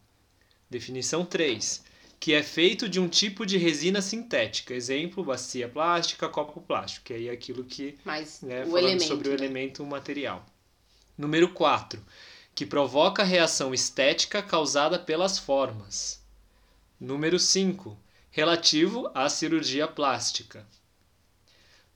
Definição 0.71 1.25
3 1.25 1.89
que 2.20 2.34
é 2.34 2.42
feito 2.42 2.86
de 2.86 3.00
um 3.00 3.08
tipo 3.08 3.46
de 3.46 3.56
resina 3.56 4.02
sintética. 4.02 4.74
Exemplo, 4.74 5.24
bacia 5.24 5.66
plástica, 5.66 6.28
copo 6.28 6.60
plástico, 6.60 7.06
que 7.06 7.14
aí 7.14 7.28
é 7.28 7.32
aquilo 7.32 7.64
que. 7.64 7.98
Mas 8.04 8.42
né, 8.42 8.66
falando 8.66 8.78
elemento, 8.78 9.04
sobre 9.04 9.28
o 9.28 9.30
né? 9.30 9.36
elemento 9.38 9.86
material. 9.86 10.44
Número 11.16 11.48
4. 11.48 12.04
Que 12.54 12.66
provoca 12.66 13.24
reação 13.24 13.72
estética 13.72 14.42
causada 14.42 14.98
pelas 14.98 15.38
formas. 15.38 16.22
Número 17.00 17.38
5. 17.38 17.98
Relativo 18.30 19.10
à 19.14 19.30
cirurgia 19.30 19.88
plástica. 19.88 20.66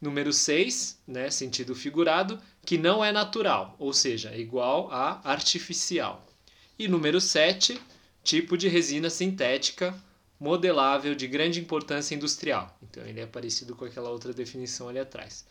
Número 0.00 0.32
6, 0.32 1.02
né, 1.06 1.30
sentido 1.30 1.74
figurado, 1.74 2.40
que 2.64 2.78
não 2.78 3.04
é 3.04 3.12
natural, 3.12 3.74
ou 3.78 3.92
seja, 3.92 4.30
é 4.30 4.38
igual 4.38 4.90
a 4.90 5.20
artificial. 5.24 6.26
E 6.78 6.88
número 6.88 7.20
7, 7.20 7.80
tipo 8.22 8.56
de 8.56 8.68
resina 8.68 9.08
sintética 9.08 9.94
modelável 10.44 11.14
de 11.14 11.26
grande 11.26 11.58
importância 11.58 12.14
industrial. 12.14 12.78
Então 12.82 13.02
ele 13.06 13.18
é 13.18 13.24
parecido 13.24 13.74
com 13.74 13.86
aquela 13.86 14.10
outra 14.10 14.30
definição 14.30 14.90
ali 14.90 14.98
atrás. 14.98 15.46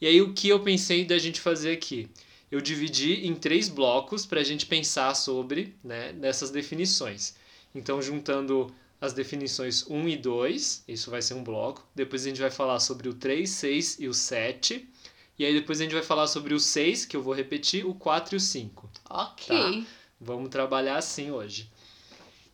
E 0.00 0.06
aí 0.06 0.22
o 0.22 0.32
que 0.32 0.48
eu 0.48 0.60
pensei 0.60 1.04
da 1.04 1.18
gente 1.18 1.40
fazer 1.40 1.72
aqui? 1.72 2.08
Eu 2.48 2.60
dividi 2.60 3.26
em 3.26 3.34
três 3.34 3.68
blocos 3.68 4.24
para 4.24 4.40
a 4.40 4.44
gente 4.44 4.64
pensar 4.66 5.12
sobre 5.16 5.74
né, 5.82 6.12
nessas 6.12 6.50
definições. 6.50 7.34
Então 7.74 8.00
juntando 8.00 8.72
as 9.00 9.12
definições 9.12 9.84
1 9.90 10.08
e 10.10 10.16
2, 10.16 10.84
isso 10.86 11.10
vai 11.10 11.20
ser 11.20 11.34
um 11.34 11.42
bloco. 11.42 11.84
Depois 11.92 12.24
a 12.24 12.28
gente 12.28 12.40
vai 12.40 12.50
falar 12.50 12.78
sobre 12.78 13.08
o 13.08 13.14
3, 13.14 13.50
6 13.50 13.98
e 13.98 14.06
o 14.06 14.14
7. 14.14 14.88
E 15.36 15.44
aí 15.44 15.52
depois 15.52 15.80
a 15.80 15.82
gente 15.82 15.94
vai 15.94 16.04
falar 16.04 16.28
sobre 16.28 16.54
o 16.54 16.60
6, 16.60 17.06
que 17.06 17.16
eu 17.16 17.22
vou 17.22 17.34
repetir, 17.34 17.84
o 17.84 17.92
4 17.92 18.36
e 18.36 18.38
o 18.38 18.40
5. 18.40 18.88
Ok. 19.10 19.56
Tá. 19.56 19.86
Vamos 20.20 20.50
trabalhar 20.50 20.98
assim 20.98 21.32
hoje. 21.32 21.68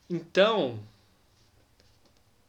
Então, 0.08 0.80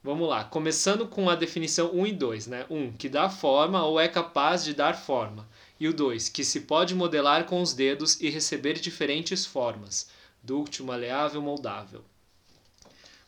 vamos 0.03 0.27
lá. 0.27 0.43
Começando 0.43 1.07
com 1.07 1.29
a 1.29 1.35
definição 1.35 1.91
1 1.93 2.07
e 2.07 2.11
2, 2.11 2.47
né? 2.47 2.65
1, 2.69 2.93
que 2.93 3.09
dá 3.09 3.29
forma 3.29 3.83
ou 3.83 3.99
é 3.99 4.07
capaz 4.07 4.63
de 4.63 4.73
dar 4.73 4.93
forma. 4.93 5.47
E 5.79 5.87
o 5.87 5.93
2, 5.93 6.29
que 6.29 6.43
se 6.43 6.61
pode 6.61 6.93
modelar 6.93 7.45
com 7.45 7.61
os 7.61 7.73
dedos 7.73 8.19
e 8.19 8.29
receber 8.29 8.79
diferentes 8.79 9.45
formas. 9.45 10.09
Dúctil, 10.43 10.85
maleável, 10.85 11.41
moldável. 11.41 12.03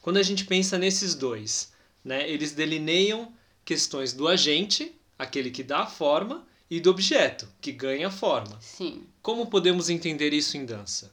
Quando 0.02 0.18
a 0.18 0.24
gente 0.24 0.46
pensa 0.46 0.78
nesses 0.78 1.14
dois, 1.14 1.72
né, 2.04 2.28
eles 2.30 2.54
delineiam 2.54 3.32
questões 3.64 4.14
do 4.14 4.28
agente, 4.28 4.94
aquele 5.18 5.52
que 5.52 5.64
dá 5.64 5.82
a 5.82 5.86
forma, 5.86 6.46
e 6.70 6.80
do 6.80 6.90
objeto, 6.90 7.48
que 7.60 7.72
ganha 7.72 8.10
forma. 8.10 8.58
Sim. 8.62 9.04
Como 9.22 9.48
podemos 9.48 9.90
entender 9.90 10.34
isso 10.34 10.58
em 10.58 10.66
dança? 10.66 11.12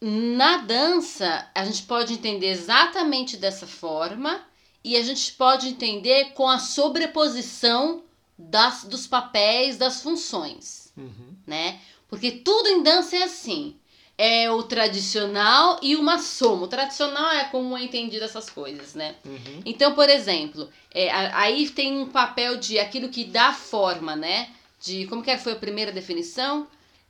Na 0.00 0.58
dança, 0.58 1.48
a 1.54 1.64
gente 1.64 1.82
pode 1.84 2.12
entender 2.12 2.48
exatamente 2.48 3.36
dessa 3.36 3.66
forma 3.66 4.40
e 4.84 4.96
a 4.96 5.02
gente 5.02 5.32
pode 5.32 5.68
entender 5.68 6.32
com 6.34 6.48
a 6.48 6.58
sobreposição 6.58 8.02
das, 8.38 8.84
dos 8.84 9.06
papéis, 9.06 9.76
das 9.78 10.02
funções, 10.02 10.92
Uhum. 10.96 11.34
né? 11.46 11.78
Porque 12.08 12.30
tudo 12.30 12.68
em 12.68 12.82
dança 12.82 13.16
é 13.16 13.22
assim. 13.24 13.76
É 14.18 14.50
o 14.50 14.62
tradicional 14.62 15.78
e 15.82 15.94
uma 15.96 16.18
soma. 16.18 16.64
O 16.64 16.68
tradicional 16.68 17.32
é 17.32 17.44
como 17.44 17.76
é 17.76 17.82
entendido 17.82 18.24
essas 18.24 18.48
coisas, 18.48 18.94
né? 18.94 19.14
Uhum. 19.24 19.60
Então, 19.64 19.94
por 19.94 20.08
exemplo, 20.08 20.70
é, 20.94 21.10
aí 21.10 21.68
tem 21.68 21.98
um 21.98 22.06
papel 22.08 22.56
de 22.56 22.78
aquilo 22.78 23.10
que 23.10 23.24
dá 23.24 23.52
forma, 23.52 24.16
né? 24.16 24.48
De 24.80 25.06
como 25.06 25.22
que 25.22 25.30
era- 25.30 25.38
foi 25.40 25.52
a 25.52 25.56
primeira 25.56 25.92
definição? 25.92 26.66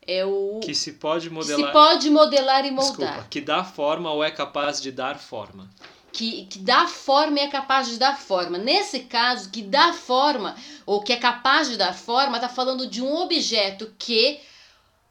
É 0.06 0.24
o 0.24 0.60
Que 0.62 0.74
se 0.74 0.92
pode 0.92 1.28
que 1.28 1.34
modelar. 1.34 1.66
se 1.66 1.72
pode 1.72 2.10
modelar 2.10 2.64
e 2.64 2.70
moldar. 2.70 2.96
Desculpa, 2.96 3.26
que 3.28 3.40
dá 3.40 3.64
forma 3.64 4.10
ou 4.12 4.22
é 4.22 4.30
capaz 4.30 4.80
de 4.80 4.92
dar 4.92 5.18
forma. 5.18 5.68
que, 6.12 6.46
que 6.46 6.58
dá 6.60 6.86
forma 6.86 7.38
e 7.38 7.42
é 7.42 7.48
capaz 7.48 7.88
de 7.88 7.98
dar 7.98 8.16
forma. 8.18 8.56
Nesse 8.56 9.00
caso, 9.00 9.50
que 9.50 9.60
dá 9.62 9.92
forma, 9.92 10.56
ou 10.86 11.02
que 11.02 11.12
é 11.12 11.16
capaz 11.16 11.68
de 11.68 11.76
dar 11.76 11.92
forma, 11.92 12.38
tá 12.40 12.48
falando 12.48 12.86
de 12.86 13.02
um 13.02 13.14
objeto 13.16 13.92
que. 13.98 14.38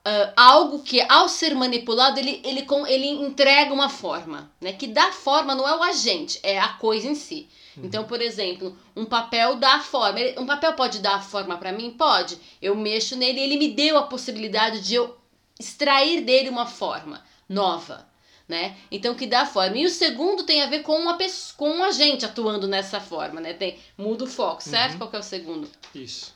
ah, 0.04 0.34
algo 0.36 0.80
que, 0.84 1.02
ao 1.02 1.28
ser 1.30 1.54
manipulado, 1.56 2.18
ele, 2.20 2.40
ele, 2.44 2.62
com- 2.64 2.88
ele 2.88 3.08
entrega 3.08 3.74
uma 3.74 3.90
forma. 3.90 4.50
Né? 4.62 4.74
Que 4.74 4.88
dá 4.88 5.12
forma 5.12 5.54
não 5.56 5.68
é 5.68 5.75
o 5.78 5.84
agente, 5.84 6.40
é 6.42 6.58
a 6.60 6.70
coisa 6.70 7.08
em 7.08 7.16
si. 7.16 7.48
Então, 7.77 8.05
por 8.05 8.22
exemplo, 8.22 8.77
um 8.96 9.05
papel 9.05 9.55
dá 9.55 9.79
forma. 9.79 10.20
Um 10.38 10.46
papel 10.46 10.74
pode 10.74 11.00
dar 11.00 11.24
forma 11.24 11.58
para 11.58 11.72
mim? 11.72 11.91
Pode. 11.91 12.38
Eu 12.62 12.75
mexo 12.75 13.15
nele 13.15 13.39
e 13.39 13.44
ele 13.44 13.58
me 13.58 13.70
deu 13.74 13.98
a 13.98 14.03
possibilidade 14.03 14.82
de 14.82 14.96
eu 14.96 15.17
extrair 15.60 16.22
dele 16.22 16.50
uma 16.50 16.65
forma 16.65 17.24
nova 17.48 18.08
né? 18.48 18.77
Então 18.91 19.15
que 19.15 19.25
dá 19.27 19.46
forma. 19.46 19.77
E 19.77 19.86
o 19.86 19.89
segundo 19.89 20.44
tem 20.44 20.62
a 20.62 20.67
ver 20.67 20.84
com 20.84 20.98
uma 20.98 21.17
pessoa, 21.17 21.55
com 21.58 21.70
um 21.77 21.84
agente 21.84 22.25
atuando 22.25 22.67
nessa 22.67 23.00
forma, 23.00 23.41
né? 23.41 23.53
Tem 23.53 23.79
muda 23.98 24.24
o 24.24 24.27
foco, 24.27 24.62
certo? 24.63 24.94
Uhum. 24.94 24.98
Qual 25.00 25.10
que 25.10 25.15
é 25.15 25.20
o 25.20 25.24
segundo? 25.24 25.67
Isso. 25.94 26.34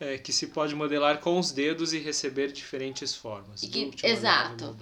É 0.00 0.18
que 0.18 0.32
se 0.32 0.48
pode 0.48 0.74
modelar 0.74 1.20
com 1.20 1.38
os 1.38 1.52
dedos 1.52 1.92
e 1.92 1.98
receber 1.98 2.52
diferentes 2.52 3.14
formas. 3.14 3.60
Que- 3.60 3.86
maleável, 3.86 4.08
exato. 4.10 4.76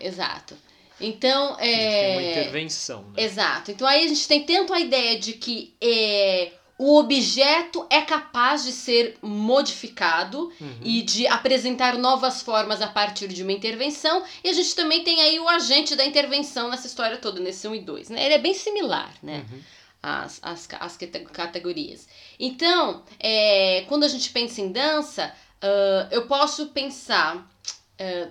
Exato. 0.00 0.56
Então, 1.00 1.56
tem 1.56 2.12
uma 2.12 2.22
é 2.22 2.30
intervenção, 2.30 3.02
né? 3.14 3.22
Exato. 3.22 3.70
Então 3.70 3.86
aí 3.86 4.04
a 4.04 4.08
gente 4.08 4.26
tem 4.26 4.44
tanto 4.44 4.72
a 4.72 4.80
ideia 4.80 5.18
de 5.18 5.34
que 5.34 5.74
é, 5.82 6.52
o 6.78 6.96
objeto 6.98 7.86
é 7.90 8.00
capaz 8.02 8.64
de 8.64 8.72
ser 8.72 9.16
modificado 9.22 10.52
Uhum. 10.60 10.78
e 10.82 11.02
de 11.02 11.26
apresentar 11.26 11.96
novas 11.98 12.42
formas 12.42 12.80
a 12.82 12.86
partir 12.88 13.28
de 13.28 13.42
uma 13.42 13.52
intervenção. 13.52 14.22
E 14.44 14.48
a 14.48 14.52
gente 14.52 14.74
também 14.74 15.02
tem 15.04 15.20
aí 15.20 15.38
o 15.40 15.48
agente 15.48 15.94
da 15.96 16.04
intervenção 16.04 16.68
nessa 16.70 16.86
história 16.86 17.16
toda, 17.18 17.40
nesse 17.40 17.66
1 17.68 17.74
e 17.74 17.80
2. 17.80 18.08
Né? 18.10 18.24
Ele 18.24 18.34
é 18.34 18.38
bem 18.38 18.54
similar, 18.54 19.12
né? 19.22 19.44
Uhum. 19.50 19.60
as, 20.02 20.38
as, 20.42 20.68
as 20.80 20.96
cate- 20.96 21.24
categorias. 21.32 22.06
Então, 22.38 23.02
é, 23.18 23.84
quando 23.88 24.04
a 24.04 24.08
gente 24.08 24.30
pensa 24.30 24.60
em 24.60 24.70
dança, 24.70 25.34
ah, 25.60 26.08
eu 26.10 26.26
posso 26.26 26.66
pensar 26.68 27.50
ah, 27.98 28.28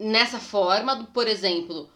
nessa 0.00 0.40
forma, 0.40 0.96
do, 0.96 1.04
por 1.06 1.28
exemplo, 1.28 1.88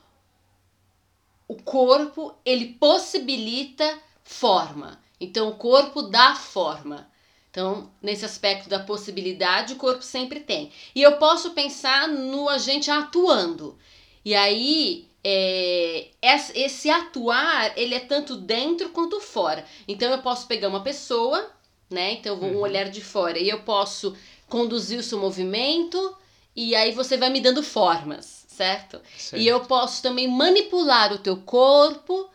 o 1.49 1.57
corpo 1.63 2.35
ele 2.45 2.75
possibilita 2.79 3.99
forma. 4.23 5.01
Então, 5.21 5.49
o 5.49 5.57
corpo 5.57 6.03
dá 6.03 6.35
forma. 6.35 7.09
Então, 7.51 7.91
nesse 8.03 8.25
aspecto 8.25 8.69
da 8.69 8.81
possibilidade, 8.81 9.75
o 9.75 9.77
corpo 9.77 10.03
sempre 10.03 10.41
tem. 10.41 10.73
E 10.95 11.03
eu 11.03 11.17
posso 11.19 11.51
pensar 11.53 12.09
no 12.09 12.49
agente 12.49 12.91
atuando. 12.91 13.79
E 14.25 14.35
aí, 14.35 15.07
é, 15.23 16.09
es- 16.23 16.51
esse 16.55 16.91
atuar, 16.91 17.73
ele 17.79 17.95
é 17.95 18.01
tanto 18.01 18.37
dentro 18.37 18.89
quanto 18.91 19.21
fora. 19.21 19.65
Então, 19.87 20.11
eu 20.11 20.19
posso 20.19 20.47
pegar 20.49 20.69
uma 20.69 20.83
pessoa, 20.83 21.49
né? 21.91 22.13
Então, 22.15 22.35
eu 22.35 22.41
vou 22.41 22.51
um 22.51 22.55
Uhum. 22.55 22.61
olhar 22.61 22.89
de 22.91 23.01
fora. 23.03 23.39
E 23.39 23.49
eu 23.49 23.61
posso 23.63 24.17
conduzir 24.49 24.99
o 24.99 25.03
seu 25.03 25.19
movimento. 25.21 26.17
E 26.57 26.75
aí, 26.75 26.93
você 26.93 27.17
vai 27.17 27.31
me 27.31 27.41
dando 27.41 27.63
formas, 27.63 28.45
certo? 28.49 29.01
Certo. 29.17 29.41
E 29.41 29.47
eu 29.47 29.61
posso 29.61 30.03
também 30.03 30.29
manipular 30.29 31.13
o 31.13 31.19
teu 31.19 31.37
corpo 31.39 32.29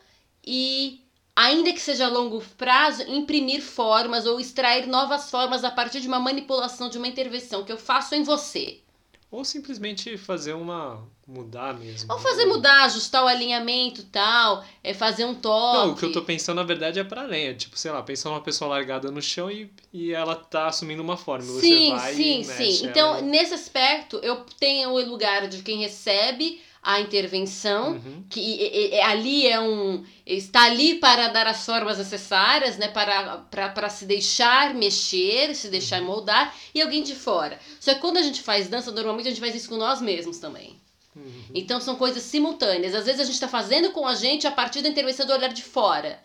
e, 0.45 1.01
ainda 1.35 1.71
que 1.71 1.79
seja 1.79 2.05
a 2.05 2.09
longo 2.09 2.43
prazo, 2.57 3.03
imprimir 3.03 3.61
formas 3.61 4.25
ou 4.25 4.39
extrair 4.39 4.87
novas 4.87 5.29
formas 5.29 5.63
a 5.63 5.71
partir 5.71 6.01
de 6.01 6.07
uma 6.07 6.19
manipulação, 6.19 6.89
de 6.89 6.97
uma 6.97 7.07
intervenção 7.07 7.63
que 7.63 7.71
eu 7.71 7.77
faço 7.77 8.15
em 8.15 8.23
você. 8.23 8.81
Ou 9.31 9.45
simplesmente 9.45 10.17
fazer 10.17 10.53
uma. 10.53 11.07
mudar 11.27 11.75
mesmo. 11.75 12.11
Ou 12.11 12.19
fazer 12.19 12.45
mudar, 12.45 12.85
ajustar 12.85 13.23
o 13.23 13.27
alinhamento 13.27 14.01
e 14.01 14.05
tal, 14.05 14.65
é 14.83 14.91
fazer 14.91 15.23
um 15.25 15.35
toque. 15.35 15.77
Não, 15.77 15.91
o 15.91 15.95
que 15.95 16.03
eu 16.03 16.11
tô 16.11 16.23
pensando 16.23 16.55
na 16.55 16.63
verdade 16.63 16.99
é 16.99 17.03
para 17.03 17.21
além. 17.21 17.47
É 17.47 17.53
tipo, 17.53 17.77
sei 17.77 17.91
lá, 17.91 18.01
pensar 18.01 18.29
numa 18.29 18.41
pessoa 18.41 18.71
largada 18.71 19.11
no 19.11 19.21
chão 19.21 19.51
e, 19.51 19.71
e 19.93 20.11
ela 20.11 20.35
tá 20.35 20.67
assumindo 20.67 21.03
uma 21.03 21.15
forma. 21.15 21.45
Sim, 21.45 21.89
você 21.89 21.89
vai 21.91 22.13
sim, 22.15 22.39
e 22.39 22.43
sim. 22.43 22.87
Então, 22.87 23.21
nesse 23.21 23.53
aspecto, 23.53 24.17
eu 24.23 24.37
tenho 24.59 24.89
o 24.89 25.05
lugar 25.05 25.47
de 25.47 25.61
quem 25.61 25.77
recebe 25.77 26.59
a 26.81 27.01
intervenção, 27.01 27.91
Uhum. 27.93 28.23
que 28.29 28.39
e- 28.39 28.95
e- 28.95 29.01
ali 29.01 29.47
é 29.47 29.59
um 29.59 30.03
está 30.25 30.63
ali 30.63 30.95
para 30.95 31.27
dar 31.27 31.45
as 31.47 31.65
formas 31.65 31.97
necessárias, 31.97 32.77
né, 32.77 32.87
para, 32.87 33.37
para, 33.51 33.69
para 33.69 33.89
se 33.89 34.05
deixar 34.05 34.73
mexer, 34.73 35.53
se 35.55 35.67
deixar 35.69 36.01
moldar 36.01 36.55
e 36.73 36.81
alguém 36.81 37.03
de 37.03 37.15
fora. 37.15 37.59
Só 37.79 37.93
que 37.93 37.99
quando 37.99 38.17
a 38.17 38.21
gente 38.21 38.41
faz 38.41 38.67
dança, 38.69 38.91
normalmente 38.91 39.27
a 39.27 39.31
gente 39.31 39.41
faz 39.41 39.55
isso 39.55 39.69
com 39.69 39.77
nós 39.77 40.01
mesmos 40.01 40.37
também. 40.37 40.79
Uhum. 41.15 41.43
Então 41.53 41.81
são 41.81 41.95
coisas 41.95 42.23
simultâneas. 42.23 42.95
Às 42.95 43.05
vezes 43.05 43.19
a 43.21 43.23
gente 43.25 43.33
está 43.33 43.47
fazendo 43.47 43.91
com 43.91 44.07
a 44.07 44.13
gente 44.15 44.47
a 44.47 44.51
partir 44.51 44.81
da 44.81 44.89
intervenção 44.89 45.25
do 45.25 45.33
olhar 45.33 45.51
de 45.51 45.63
fora. 45.63 46.19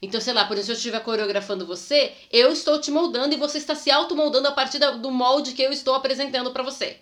Então, 0.00 0.20
sei 0.20 0.32
lá, 0.32 0.44
por 0.44 0.54
exemplo, 0.56 0.66
se 0.66 0.70
eu 0.72 0.76
estiver 0.76 1.00
coreografando 1.00 1.66
você, 1.66 2.12
eu 2.32 2.52
estou 2.52 2.80
te 2.80 2.88
moldando 2.90 3.34
e 3.34 3.36
você 3.36 3.58
está 3.58 3.74
se 3.74 3.90
automoldando 3.90 4.46
a 4.46 4.52
partir 4.52 4.78
do 4.78 5.10
molde 5.10 5.52
que 5.52 5.62
eu 5.62 5.72
estou 5.72 5.92
apresentando 5.94 6.52
para 6.52 6.62
você. 6.62 6.98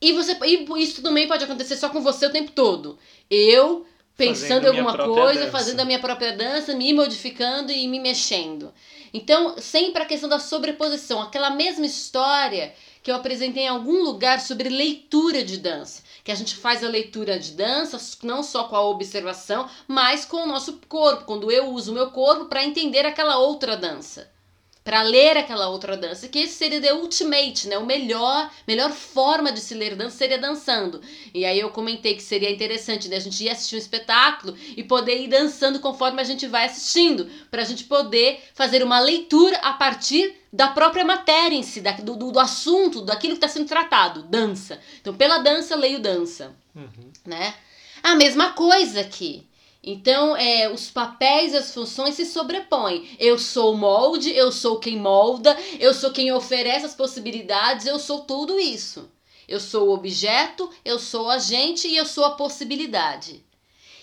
E, 0.00 0.12
você, 0.12 0.36
e 0.44 0.82
isso 0.82 1.02
também 1.02 1.28
pode 1.28 1.44
acontecer 1.44 1.76
só 1.76 1.88
com 1.90 2.00
você 2.00 2.26
o 2.26 2.32
tempo 2.32 2.52
todo. 2.52 2.98
Eu 3.30 3.86
pensando 4.16 4.64
em 4.64 4.68
alguma 4.68 4.96
coisa, 4.96 5.40
dança. 5.40 5.50
fazendo 5.50 5.80
a 5.80 5.84
minha 5.84 5.98
própria 5.98 6.32
dança, 6.32 6.74
me 6.74 6.92
modificando 6.92 7.72
e 7.72 7.88
me 7.88 7.98
mexendo. 7.98 8.72
Então, 9.12 9.56
sempre 9.58 10.02
a 10.02 10.06
questão 10.06 10.28
da 10.28 10.38
sobreposição, 10.38 11.22
aquela 11.22 11.50
mesma 11.50 11.86
história 11.86 12.74
que 13.02 13.10
eu 13.10 13.14
apresentei 13.14 13.64
em 13.64 13.68
algum 13.68 14.02
lugar 14.02 14.40
sobre 14.40 14.68
leitura 14.68 15.42
de 15.42 15.56
dança, 15.56 16.02
que 16.22 16.30
a 16.30 16.34
gente 16.34 16.54
faz 16.54 16.84
a 16.84 16.88
leitura 16.88 17.38
de 17.38 17.52
dança 17.52 17.98
não 18.22 18.42
só 18.42 18.64
com 18.64 18.76
a 18.76 18.86
observação, 18.86 19.68
mas 19.88 20.26
com 20.26 20.44
o 20.44 20.46
nosso 20.46 20.78
corpo, 20.86 21.24
quando 21.24 21.50
eu 21.50 21.70
uso 21.70 21.90
o 21.90 21.94
meu 21.94 22.10
corpo 22.10 22.44
para 22.44 22.64
entender 22.64 23.06
aquela 23.06 23.38
outra 23.38 23.76
dança 23.76 24.30
para 24.82 25.02
ler 25.02 25.36
aquela 25.36 25.68
outra 25.68 25.96
dança, 25.96 26.26
que 26.26 26.38
esse 26.38 26.54
seria 26.54 26.80
the 26.80 26.92
ultimate, 26.94 27.68
né? 27.68 27.76
O 27.76 27.84
melhor, 27.84 28.50
melhor 28.66 28.90
forma 28.90 29.52
de 29.52 29.60
se 29.60 29.74
ler 29.74 29.94
dança 29.94 30.16
seria 30.16 30.38
dançando. 30.38 31.00
E 31.34 31.44
aí 31.44 31.60
eu 31.60 31.68
comentei 31.70 32.14
que 32.14 32.22
seria 32.22 32.50
interessante 32.50 33.06
né? 33.08 33.16
a 33.16 33.20
gente 33.20 33.44
ir 33.44 33.50
assistir 33.50 33.76
um 33.76 33.78
espetáculo 33.78 34.56
e 34.76 34.82
poder 34.82 35.20
ir 35.20 35.28
dançando 35.28 35.80
conforme 35.80 36.20
a 36.20 36.24
gente 36.24 36.46
vai 36.46 36.64
assistindo, 36.64 37.30
para 37.50 37.60
a 37.62 37.64
gente 37.64 37.84
poder 37.84 38.42
fazer 38.54 38.82
uma 38.82 38.98
leitura 39.00 39.56
a 39.58 39.74
partir 39.74 40.34
da 40.52 40.68
própria 40.68 41.04
matéria 41.04 41.54
em 41.54 41.62
si, 41.62 41.80
da- 41.80 41.92
do, 41.92 42.16
do, 42.16 42.32
do 42.32 42.40
assunto, 42.40 43.02
daquilo 43.02 43.34
que 43.34 43.44
está 43.44 43.48
sendo 43.48 43.68
tratado, 43.68 44.22
dança. 44.22 44.80
Então, 45.00 45.14
pela 45.14 45.38
dança, 45.38 45.76
leio 45.76 46.00
dança 46.00 46.56
Uhum. 46.74 47.12
né? 47.26 47.54
A 48.02 48.14
mesma 48.14 48.52
coisa 48.54 49.00
aqui. 49.02 49.46
Então, 49.82 50.36
é, 50.36 50.70
os 50.70 50.90
papéis 50.90 51.52
e 51.52 51.56
as 51.56 51.72
funções 51.72 52.14
se 52.14 52.26
sobrepõem. 52.26 53.16
Eu 53.18 53.38
sou 53.38 53.72
o 53.72 53.76
molde, 53.78 54.30
eu 54.30 54.52
sou 54.52 54.78
quem 54.78 54.98
molda, 54.98 55.56
eu 55.78 55.94
sou 55.94 56.12
quem 56.12 56.30
oferece 56.32 56.84
as 56.84 56.94
possibilidades, 56.94 57.86
eu 57.86 57.98
sou 57.98 58.20
tudo 58.22 58.60
isso. 58.60 59.10
Eu 59.48 59.58
sou 59.58 59.88
o 59.88 59.94
objeto, 59.94 60.70
eu 60.84 60.98
sou 60.98 61.26
o 61.26 61.30
agente 61.30 61.88
e 61.88 61.96
eu 61.96 62.04
sou 62.04 62.24
a 62.24 62.32
possibilidade. 62.32 63.42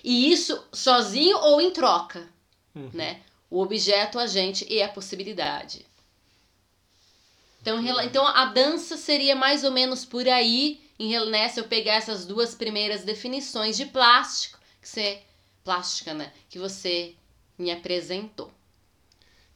E 0.03 0.31
isso 0.31 0.61
sozinho 0.73 1.37
ou 1.37 1.61
em 1.61 1.71
troca, 1.71 2.27
Uhum. 2.75 2.89
né? 2.93 3.21
o 3.49 3.61
objeto, 3.61 4.17
o 4.17 4.21
agente 4.21 4.65
e 4.69 4.81
a 4.81 4.89
possibilidade. 4.89 5.85
Então, 7.61 7.79
então 8.01 8.25
a 8.27 8.45
dança 8.45 8.97
seria 8.97 9.35
mais 9.35 9.63
ou 9.63 9.71
menos 9.71 10.05
por 10.05 10.27
aí, 10.27 10.81
em, 10.99 11.17
né, 11.29 11.47
se 11.49 11.59
eu 11.59 11.65
pegar 11.65 11.95
essas 11.95 12.25
duas 12.25 12.55
primeiras 12.55 13.03
definições 13.03 13.77
de 13.77 13.85
plástico, 13.85 14.59
que 14.81 14.87
você, 14.87 15.21
plástica, 15.67 16.13
né, 16.13 16.31
que 16.49 16.57
você 16.57 17.13
me 17.59 17.69
apresentou. 17.69 18.49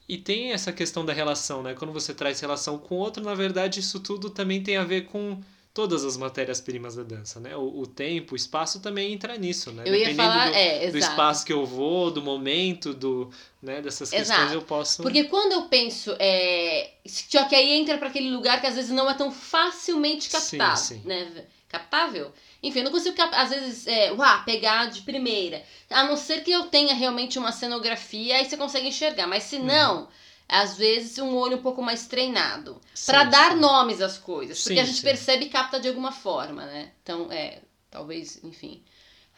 E 0.06 0.18
tem 0.18 0.52
essa 0.52 0.70
questão 0.70 1.06
da 1.06 1.12
relação, 1.12 1.62
né? 1.62 1.72
Quando 1.72 1.90
você 1.90 2.12
traz 2.12 2.38
relação 2.38 2.76
com 2.76 2.96
outro, 2.96 3.22
na 3.22 3.34
verdade, 3.34 3.80
isso 3.80 3.98
tudo 3.98 4.28
também 4.28 4.62
tem 4.62 4.76
a 4.76 4.84
ver 4.84 5.06
com 5.06 5.40
todas 5.72 6.04
as 6.04 6.18
matérias-primas 6.18 6.96
da 6.96 7.02
dança, 7.02 7.40
né? 7.40 7.56
O, 7.56 7.80
o, 7.80 7.86
tempo, 7.86 8.34
o 8.34 8.36
espaço 8.36 8.80
também 8.80 9.14
entra 9.14 9.38
nisso, 9.38 9.72
né? 9.72 9.84
Eu 9.86 9.94
ia 9.94 10.14
falar, 10.14 10.50
do, 10.50 10.54
é, 10.54 10.90
do 10.90 10.98
espaço 10.98 11.46
que 11.46 11.52
eu 11.52 11.64
vou, 11.64 12.10
do 12.10 12.20
momento, 12.20 12.92
do, 12.92 13.30
né? 13.62 13.80
Dessas 13.80 14.10
questões 14.10 14.38
exato. 14.38 14.52
eu 14.52 14.60
posso. 14.60 15.02
Porque 15.02 15.24
quando 15.24 15.52
eu 15.52 15.62
penso, 15.62 16.14
é, 16.18 16.90
só 17.06 17.44
que 17.44 17.54
aí 17.54 17.72
entra 17.72 17.96
para 17.96 18.08
aquele 18.08 18.30
lugar 18.30 18.60
que 18.60 18.66
às 18.66 18.74
vezes 18.74 18.90
não 18.90 19.08
é 19.08 19.14
tão 19.14 19.32
facilmente 19.32 20.28
captável, 20.28 20.76
sim, 20.76 21.00
sim. 21.00 21.08
né? 21.08 21.46
Captável. 21.72 22.34
Enfim, 22.62 22.80
eu 22.80 22.84
não 22.84 22.92
consigo, 22.92 23.16
às 23.32 23.48
vezes, 23.48 23.86
é, 23.86 24.12
uá, 24.12 24.42
pegar 24.42 24.90
de 24.90 25.00
primeira. 25.00 25.64
A 25.88 26.04
não 26.04 26.18
ser 26.18 26.44
que 26.44 26.52
eu 26.52 26.66
tenha 26.66 26.94
realmente 26.94 27.38
uma 27.38 27.50
cenografia, 27.50 28.36
aí 28.36 28.44
você 28.44 28.58
consegue 28.58 28.88
enxergar. 28.88 29.26
Mas 29.26 29.44
se 29.44 29.58
não, 29.58 30.02
uhum. 30.02 30.08
às 30.46 30.76
vezes 30.76 31.16
um 31.16 31.34
olho 31.34 31.56
um 31.56 31.62
pouco 31.62 31.80
mais 31.80 32.06
treinado. 32.06 32.78
para 33.06 33.24
dar 33.24 33.52
sim. 33.52 33.58
nomes 33.58 34.02
às 34.02 34.18
coisas. 34.18 34.58
Porque 34.62 34.74
sim, 34.74 34.80
a 34.80 34.84
gente 34.84 34.98
sim. 34.98 35.02
percebe 35.02 35.46
e 35.46 35.48
capta 35.48 35.80
de 35.80 35.88
alguma 35.88 36.12
forma, 36.12 36.66
né? 36.66 36.92
Então, 37.02 37.32
é, 37.32 37.60
talvez, 37.90 38.38
enfim, 38.44 38.84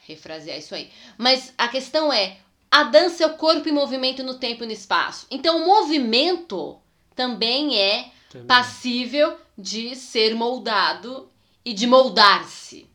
refrasear 0.04 0.58
isso 0.58 0.74
aí. 0.74 0.90
Mas 1.16 1.54
a 1.56 1.68
questão 1.68 2.12
é, 2.12 2.38
a 2.68 2.82
dança 2.82 3.22
é 3.22 3.26
o 3.28 3.36
corpo 3.36 3.68
em 3.68 3.72
movimento 3.72 4.24
no 4.24 4.34
tempo 4.34 4.64
e 4.64 4.66
no 4.66 4.72
espaço. 4.72 5.28
Então, 5.30 5.62
o 5.62 5.66
movimento 5.66 6.80
também 7.14 7.78
é 7.78 8.10
passível 8.48 9.38
de 9.56 9.94
ser 9.94 10.34
moldado 10.34 11.30
e 11.64 11.72
de 11.72 11.86
moldar-se. 11.86 12.86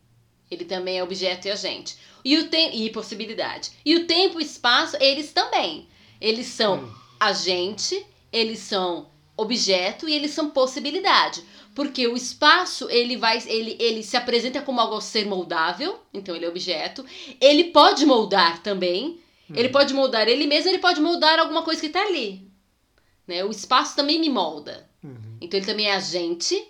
Ele 0.50 0.64
também 0.64 0.98
é 0.98 1.02
objeto 1.02 1.46
e 1.46 1.50
agente. 1.50 1.96
E, 2.24 2.36
o 2.38 2.48
tem 2.48 2.84
e 2.84 2.90
possibilidade. 2.90 3.70
E 3.84 3.96
o 3.96 4.06
tempo 4.06 4.38
e 4.38 4.42
o 4.42 4.46
espaço, 4.46 4.96
eles 5.00 5.32
também. 5.32 5.88
Eles 6.20 6.46
são 6.46 6.84
hum. 6.84 6.92
agente, 7.18 8.04
eles 8.32 8.58
são 8.58 9.08
objeto 9.36 10.08
e 10.08 10.12
eles 10.12 10.32
são 10.32 10.50
possibilidade. 10.50 11.42
Porque 11.74 12.06
o 12.06 12.16
espaço, 12.16 12.90
ele 12.90 13.16
vai 13.16 13.42
ele, 13.46 13.76
ele 13.80 14.02
se 14.02 14.16
apresenta 14.16 14.60
como 14.60 14.80
algo 14.80 15.00
ser 15.00 15.24
moldável, 15.24 15.98
então 16.12 16.34
ele 16.34 16.44
é 16.44 16.48
objeto. 16.48 17.04
Ele 17.40 17.64
pode 17.64 18.04
moldar 18.04 18.62
também. 18.62 19.20
Hum. 19.48 19.54
Ele 19.54 19.68
pode 19.68 19.94
moldar 19.94 20.28
ele 20.28 20.46
mesmo, 20.46 20.68
ele 20.68 20.78
pode 20.78 21.00
moldar 21.00 21.38
alguma 21.38 21.62
coisa 21.62 21.80
que 21.80 21.86
está 21.86 22.02
ali. 22.02 22.50
Né? 23.26 23.44
O 23.44 23.50
espaço 23.50 23.96
também 23.96 24.20
me 24.20 24.28
molda. 24.28 24.88
Uhum. 25.02 25.38
Então 25.40 25.58
ele 25.58 25.66
também 25.66 25.86
é 25.86 25.94
agente 25.94 26.62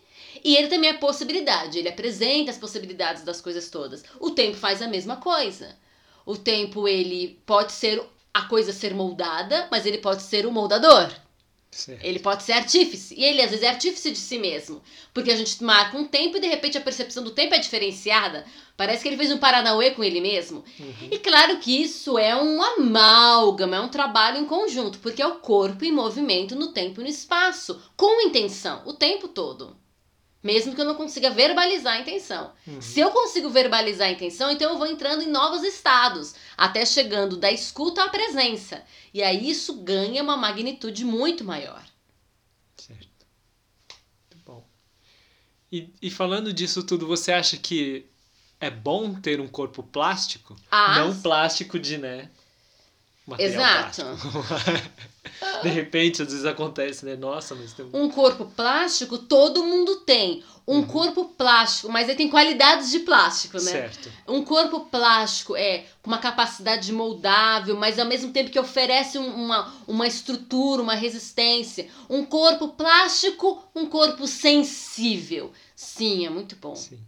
e 0.45 0.57
ele 0.57 0.69
também 0.69 0.91
é 0.91 0.95
possibilidade, 0.95 1.79
ele 1.79 1.89
apresenta 1.89 2.51
as 2.51 2.59
possibilidades 2.59 3.23
das 3.23 3.41
coisas 3.41 3.69
todas. 3.69 4.05
O 4.19 4.31
tempo 4.31 4.57
faz 4.57 4.81
a 4.83 4.89
mesma 4.89 5.17
coisa. 5.17 5.77
O 6.25 6.37
tempo 6.37 6.87
ele 6.87 7.41
pode 7.45 7.73
ser 7.73 8.03
a 8.33 8.43
coisa 8.43 8.73
ser 8.73 8.95
moldada, 8.95 9.69
mas 9.71 9.87
ele 9.87 9.99
pode 9.99 10.23
ser 10.23 10.47
o 10.47 10.53
moldador. 10.53 11.11
Certo. 11.71 12.05
Ele 12.05 12.19
pode 12.19 12.43
ser 12.43 12.53
artífice. 12.53 13.15
E 13.17 13.25
ele 13.25 13.41
às 13.41 13.51
vezes 13.51 13.65
é 13.65 13.69
artífice 13.69 14.11
de 14.11 14.19
si 14.19 14.39
mesmo. 14.39 14.83
Porque 15.15 15.31
a 15.31 15.37
gente 15.37 15.63
marca 15.63 15.97
um 15.97 16.07
tempo 16.07 16.37
e 16.37 16.41
de 16.41 16.49
repente 16.49 16.77
a 16.77 16.81
percepção 16.81 17.23
do 17.23 17.31
tempo 17.31 17.55
é 17.55 17.59
diferenciada. 17.59 18.45
Parece 18.77 19.03
que 19.03 19.09
ele 19.09 19.17
fez 19.17 19.31
um 19.31 19.39
Paranauê 19.39 19.93
com 19.93 20.03
ele 20.03 20.21
mesmo. 20.21 20.65
Uhum. 20.79 21.09
E 21.11 21.19
claro 21.19 21.59
que 21.59 21.81
isso 21.81 22.19
é 22.19 22.35
um 22.35 22.61
amálgama, 22.61 23.77
é 23.77 23.81
um 23.81 23.89
trabalho 23.89 24.39
em 24.39 24.47
conjunto, 24.47 24.99
porque 24.99 25.23
é 25.23 25.27
o 25.27 25.37
corpo 25.37 25.85
em 25.85 25.93
movimento 25.93 26.57
no 26.57 26.69
tempo 26.69 27.01
e 27.01 27.05
no 27.05 27.11
espaço, 27.11 27.81
com 27.97 28.21
intenção, 28.23 28.83
o 28.85 28.93
tempo 28.93 29.29
todo. 29.29 29.77
Mesmo 30.43 30.75
que 30.75 30.81
eu 30.81 30.87
não 30.87 30.95
consiga 30.95 31.31
verbalizar 31.31 31.95
a 31.95 32.01
intenção. 32.01 32.53
Uhum. 32.67 32.81
Se 32.81 32.99
eu 32.99 33.11
consigo 33.11 33.51
verbalizar 33.51 34.09
a 34.09 34.13
intenção, 34.13 34.51
então 34.51 34.73
eu 34.73 34.79
vou 34.79 34.87
entrando 34.87 35.23
em 35.23 35.29
novos 35.29 35.63
estados, 35.63 36.35
até 36.57 36.85
chegando 36.87 37.37
da 37.37 37.53
escuta 37.53 38.05
à 38.05 38.09
presença. 38.09 38.83
E 39.13 39.23
aí 39.23 39.51
isso 39.51 39.75
ganha 39.83 40.23
uma 40.23 40.39
magnitude 40.39 41.05
muito 41.05 41.45
maior. 41.45 41.85
Certo. 42.77 43.27
Muito 44.31 44.45
bom. 44.47 44.67
E, 45.71 45.91
e 46.01 46.11
falando 46.11 46.55
disso 46.55 46.83
tudo, 46.83 47.07
você 47.07 47.33
acha 47.33 47.59
que 47.59 48.07
é 48.59 48.71
bom 48.71 49.15
ter 49.15 49.41
um 49.41 49.49
corpo 49.49 49.83
plástico? 49.83 50.57
Ah, 50.71 51.01
não 51.01 51.21
plástico 51.21 51.79
de, 51.79 51.99
né? 51.99 52.31
Exato. 53.39 54.03
de 55.63 55.69
repente, 55.69 56.23
às 56.23 56.29
vezes 56.29 56.45
acontece, 56.45 57.05
né? 57.05 57.17
Nossa, 57.17 57.55
mas 57.55 57.73
tem 57.73 57.87
um 57.93 58.11
corpo 58.11 58.47
plástico 58.47 59.19
todo 59.19 59.63
mundo 59.63 59.97
tem. 60.01 60.43
Um 60.69 60.77
uhum. 60.77 60.87
corpo 60.87 61.25
plástico, 61.25 61.91
mas 61.91 62.09
ele 62.09 62.17
tem 62.17 62.29
qualidades 62.29 62.91
de 62.91 63.01
plástico, 63.01 63.57
né? 63.57 63.73
Certo. 63.73 64.13
Um 64.29 64.45
corpo 64.45 64.81
plástico 64.87 65.57
é 65.57 65.85
com 66.01 66.11
uma 66.11 66.19
capacidade 66.19 66.93
moldável, 66.93 67.77
mas 67.77 67.99
ao 67.99 68.07
mesmo 68.07 68.33
tempo 68.33 68.51
que 68.51 68.61
oferece 68.61 69.19
uma, 69.19 69.73
uma 69.89 70.07
estrutura, 70.07 70.81
uma 70.81 70.95
resistência. 70.95 71.89
Um 72.09 72.25
corpo 72.25 72.69
plástico, 72.69 73.65
um 73.75 73.87
corpo 73.87 74.29
sensível. 74.29 75.51
Sim, 75.75 76.27
é 76.27 76.31
muito 76.31 76.55
bom. 76.57 76.77
Sim. 76.77 77.01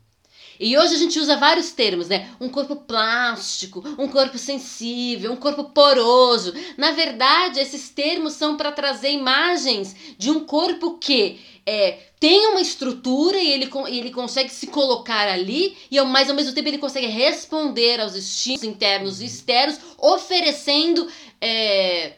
E 0.63 0.79
hoje 0.79 0.95
a 0.95 0.99
gente 0.99 1.19
usa 1.19 1.37
vários 1.37 1.73
termos, 1.73 2.07
né? 2.07 2.31
Um 2.41 2.49
corpo 2.49 2.77
plástico, 2.77 3.83
um 3.99 4.07
corpo 4.07 4.39
sensível, 4.39 5.33
um 5.33 5.37
corpo 5.37 5.65
poroso. 5.65 6.55
Na 6.77 6.93
verdade, 6.93 7.59
esses 7.59 7.89
termos 7.89 8.35
são 8.35 8.57
para 8.57 8.71
trazer 8.71 9.11
imagens 9.11 9.97
de 10.17 10.31
um 10.31 10.45
corpo 10.45 10.99
que 10.99 11.41
é, 11.67 11.99
tem 12.21 12.47
uma 12.47 12.61
estrutura 12.61 13.37
e 13.39 13.51
ele, 13.51 13.69
ele 13.89 14.13
consegue 14.13 14.51
se 14.51 14.69
colocar 14.69 15.27
ali, 15.27 15.77
e 15.91 16.01
mas 16.03 16.31
ao 16.31 16.37
mesmo 16.37 16.53
tempo 16.53 16.69
ele 16.69 16.79
consegue 16.79 17.09
responder 17.09 18.01
aos 18.01 18.15
estímulos 18.15 18.63
internos 18.63 19.21
e 19.21 19.27
externos, 19.27 19.81
oferecendo. 19.99 21.09
É, 21.41 22.13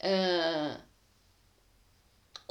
é, 0.00 0.83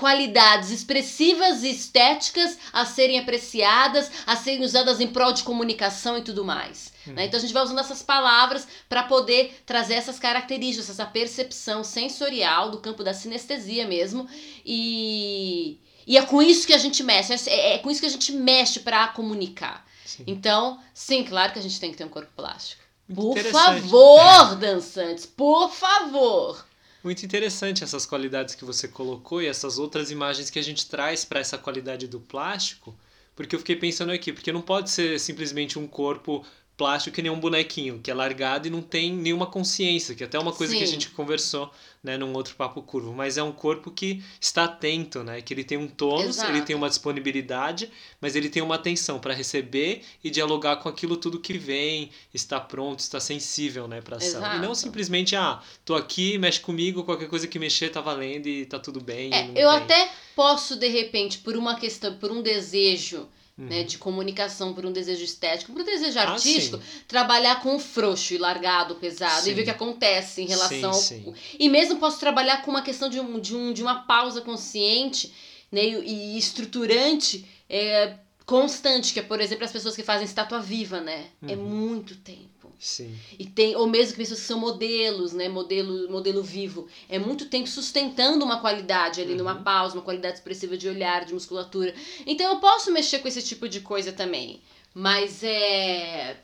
qualidades 0.03 0.69
expressivas 0.69 1.63
e 1.63 1.69
estéticas 1.69 2.57
a 2.73 2.83
serem 2.83 3.17
apreciadas, 3.17 4.11
a 4.27 4.35
serem 4.35 4.61
usadas 4.61 4.99
em 4.99 5.07
prol 5.07 5.31
de 5.31 5.43
comunicação 5.43 6.17
e 6.17 6.21
tudo 6.21 6.43
mais. 6.43 6.91
Uhum. 7.07 7.13
Né? 7.13 7.25
Então 7.25 7.37
a 7.37 7.41
gente 7.41 7.53
vai 7.53 7.63
usando 7.63 7.79
essas 7.79 8.03
palavras 8.03 8.67
para 8.89 9.03
poder 9.03 9.63
trazer 9.65 9.93
essas 9.93 10.19
características, 10.19 10.89
essa 10.89 11.05
percepção 11.05 11.85
sensorial 11.85 12.69
do 12.69 12.79
campo 12.79 13.01
da 13.01 13.13
sinestesia 13.13 13.87
mesmo. 13.87 14.27
E, 14.65 15.79
e 16.05 16.17
é 16.17 16.21
com 16.23 16.41
isso 16.41 16.67
que 16.67 16.73
a 16.73 16.77
gente 16.77 17.01
mexe, 17.01 17.49
é, 17.49 17.75
é 17.75 17.77
com 17.77 17.89
isso 17.89 18.01
que 18.01 18.07
a 18.07 18.09
gente 18.09 18.33
mexe 18.33 18.81
para 18.81 19.07
comunicar. 19.07 19.87
Sim. 20.03 20.25
Então, 20.27 20.81
sim, 20.93 21.23
claro 21.23 21.53
que 21.53 21.59
a 21.59 21.61
gente 21.61 21.79
tem 21.79 21.91
que 21.91 21.97
ter 21.97 22.03
um 22.03 22.09
corpo 22.09 22.33
plástico. 22.35 22.83
Muito 23.07 23.41
por 23.41 23.51
favor, 23.53 24.55
dançantes, 24.57 25.25
por 25.25 25.71
favor. 25.71 26.72
Muito 27.03 27.25
interessante 27.25 27.83
essas 27.83 28.05
qualidades 28.05 28.55
que 28.55 28.63
você 28.63 28.87
colocou 28.87 29.41
e 29.41 29.47
essas 29.47 29.77
outras 29.77 30.09
imagens 30.09 30.49
que 30.49 30.57
a 30.57 30.63
gente 30.63 30.87
traz 30.87 31.25
para 31.25 31.41
essa 31.41 31.57
qualidade 31.57 32.07
do 32.07 32.19
plástico, 32.19 32.97
porque 33.35 33.55
eu 33.55 33.59
fiquei 33.59 33.75
pensando 33.75 34.11
aqui, 34.11 34.31
porque 34.31 34.53
não 34.53 34.61
pode 34.61 34.89
ser 34.89 35.19
simplesmente 35.19 35.77
um 35.77 35.85
corpo 35.85 36.45
plástico 36.75 37.15
que 37.15 37.21
nem 37.21 37.31
um 37.31 37.39
bonequinho, 37.39 37.99
que 38.01 38.09
é 38.09 38.13
largado 38.13 38.67
e 38.67 38.71
não 38.71 38.81
tem 38.81 39.13
nenhuma 39.13 39.45
consciência, 39.45 40.15
que 40.15 40.23
é 40.23 40.25
até 40.25 40.39
uma 40.39 40.51
coisa 40.51 40.73
Sim. 40.73 40.79
que 40.79 40.83
a 40.83 40.87
gente 40.87 41.09
conversou, 41.09 41.71
né, 42.03 42.17
num 42.17 42.33
outro 42.33 42.55
papo 42.55 42.81
curvo, 42.81 43.13
mas 43.13 43.37
é 43.37 43.43
um 43.43 43.51
corpo 43.51 43.91
que 43.91 44.23
está 44.41 44.65
atento, 44.65 45.23
né, 45.23 45.41
que 45.41 45.53
ele 45.53 45.63
tem 45.63 45.77
um 45.77 45.87
tônus, 45.87 46.37
Exato. 46.37 46.51
ele 46.51 46.61
tem 46.61 46.75
uma 46.75 46.89
disponibilidade, 46.89 47.91
mas 48.19 48.35
ele 48.35 48.49
tem 48.49 48.61
uma 48.61 48.75
atenção 48.75 49.19
para 49.19 49.33
receber 49.33 50.01
e 50.23 50.29
dialogar 50.29 50.77
com 50.77 50.89
aquilo 50.89 51.15
tudo 51.15 51.39
que 51.39 51.57
vem, 51.57 52.09
está 52.33 52.59
pronto, 52.59 52.99
está 52.99 53.19
sensível, 53.19 53.87
né, 53.87 54.01
para 54.01 54.17
ação. 54.17 54.41
Exato. 54.41 54.57
E 54.57 54.59
não 54.59 54.73
simplesmente, 54.73 55.35
ah, 55.35 55.61
tô 55.85 55.95
aqui, 55.95 56.37
mexe 56.37 56.59
comigo, 56.59 57.03
qualquer 57.03 57.29
coisa 57.29 57.47
que 57.47 57.59
mexer 57.59 57.89
tá 57.89 58.01
valendo 58.01 58.47
e 58.47 58.65
tá 58.65 58.79
tudo 58.79 58.99
bem. 58.99 59.33
É, 59.33 59.49
eu 59.51 59.69
tem. 59.69 59.77
até 59.77 60.11
posso 60.35 60.75
de 60.75 60.87
repente 60.87 61.37
por 61.37 61.55
uma 61.55 61.75
questão, 61.75 62.17
por 62.17 62.31
um 62.31 62.41
desejo 62.41 63.29
Uhum. 63.55 63.67
Né, 63.67 63.83
de 63.83 63.99
comunicação 63.99 64.73
por 64.73 64.83
um 64.83 64.91
desejo 64.91 65.23
estético, 65.23 65.73
por 65.73 65.83
um 65.83 65.85
desejo 65.85 66.17
ah, 66.17 66.23
artístico, 66.23 66.77
ah, 66.77 67.03
trabalhar 67.07 67.61
com 67.61 67.75
o 67.75 67.79
frouxo 67.79 68.33
e 68.33 68.39
largado, 68.39 68.95
pesado, 68.95 69.43
sim. 69.43 69.51
e 69.51 69.53
ver 69.53 69.61
o 69.61 69.65
que 69.65 69.69
acontece 69.69 70.41
em 70.41 70.47
relação 70.47 70.91
sim, 70.91 71.23
ao... 71.27 71.35
E 71.59 71.69
mesmo 71.69 71.99
posso 71.99 72.19
trabalhar 72.19 72.63
com 72.63 72.71
uma 72.71 72.81
questão 72.81 73.07
de, 73.07 73.19
um, 73.19 73.39
de, 73.39 73.55
um, 73.55 73.71
de 73.71 73.83
uma 73.83 74.07
pausa 74.07 74.41
consciente 74.41 75.31
né, 75.71 75.85
e, 75.85 76.33
e 76.33 76.37
estruturante 76.39 77.45
é, 77.69 78.15
constante, 78.45 79.13
que 79.13 79.19
é, 79.19 79.23
por 79.23 79.39
exemplo, 79.39 79.65
as 79.65 79.71
pessoas 79.71 79.95
que 79.95 80.03
fazem 80.03 80.25
estátua 80.25 80.59
viva, 80.59 80.99
né? 80.99 81.27
É 81.41 81.45
uhum. 81.45 81.51
É 81.51 81.55
muito 81.55 82.15
tempo. 82.17 82.52
Sim. 82.79 83.17
E 83.39 83.45
tem, 83.45 83.75
ou 83.75 83.87
mesmo 83.87 84.13
que 84.13 84.17
pessoas 84.17 84.41
que 84.41 84.45
são 84.45 84.59
modelos, 84.59 85.33
né? 85.33 85.47
Modelo, 85.47 86.09
modelo 86.11 86.43
vivo. 86.43 86.87
É 87.07 87.17
muito 87.17 87.45
tempo 87.45 87.67
sustentando 87.67 88.43
uma 88.43 88.59
qualidade 88.59 89.21
ali, 89.21 89.31
uhum. 89.31 89.37
numa 89.39 89.55
pausa, 89.55 89.95
uma 89.95 90.03
qualidade 90.03 90.35
expressiva 90.35 90.77
de 90.77 90.87
olhar, 90.87 91.25
de 91.25 91.33
musculatura. 91.33 91.93
Então 92.25 92.53
eu 92.53 92.59
posso 92.59 92.91
mexer 92.91 93.19
com 93.19 93.27
esse 93.27 93.41
tipo 93.41 93.69
de 93.69 93.81
coisa 93.81 94.11
também. 94.11 94.61
Mas 94.93 95.43
é. 95.43 96.37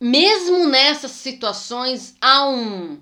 mesmo 0.00 0.68
nessas 0.68 1.12
situações, 1.12 2.14
há 2.20 2.46
um, 2.48 3.00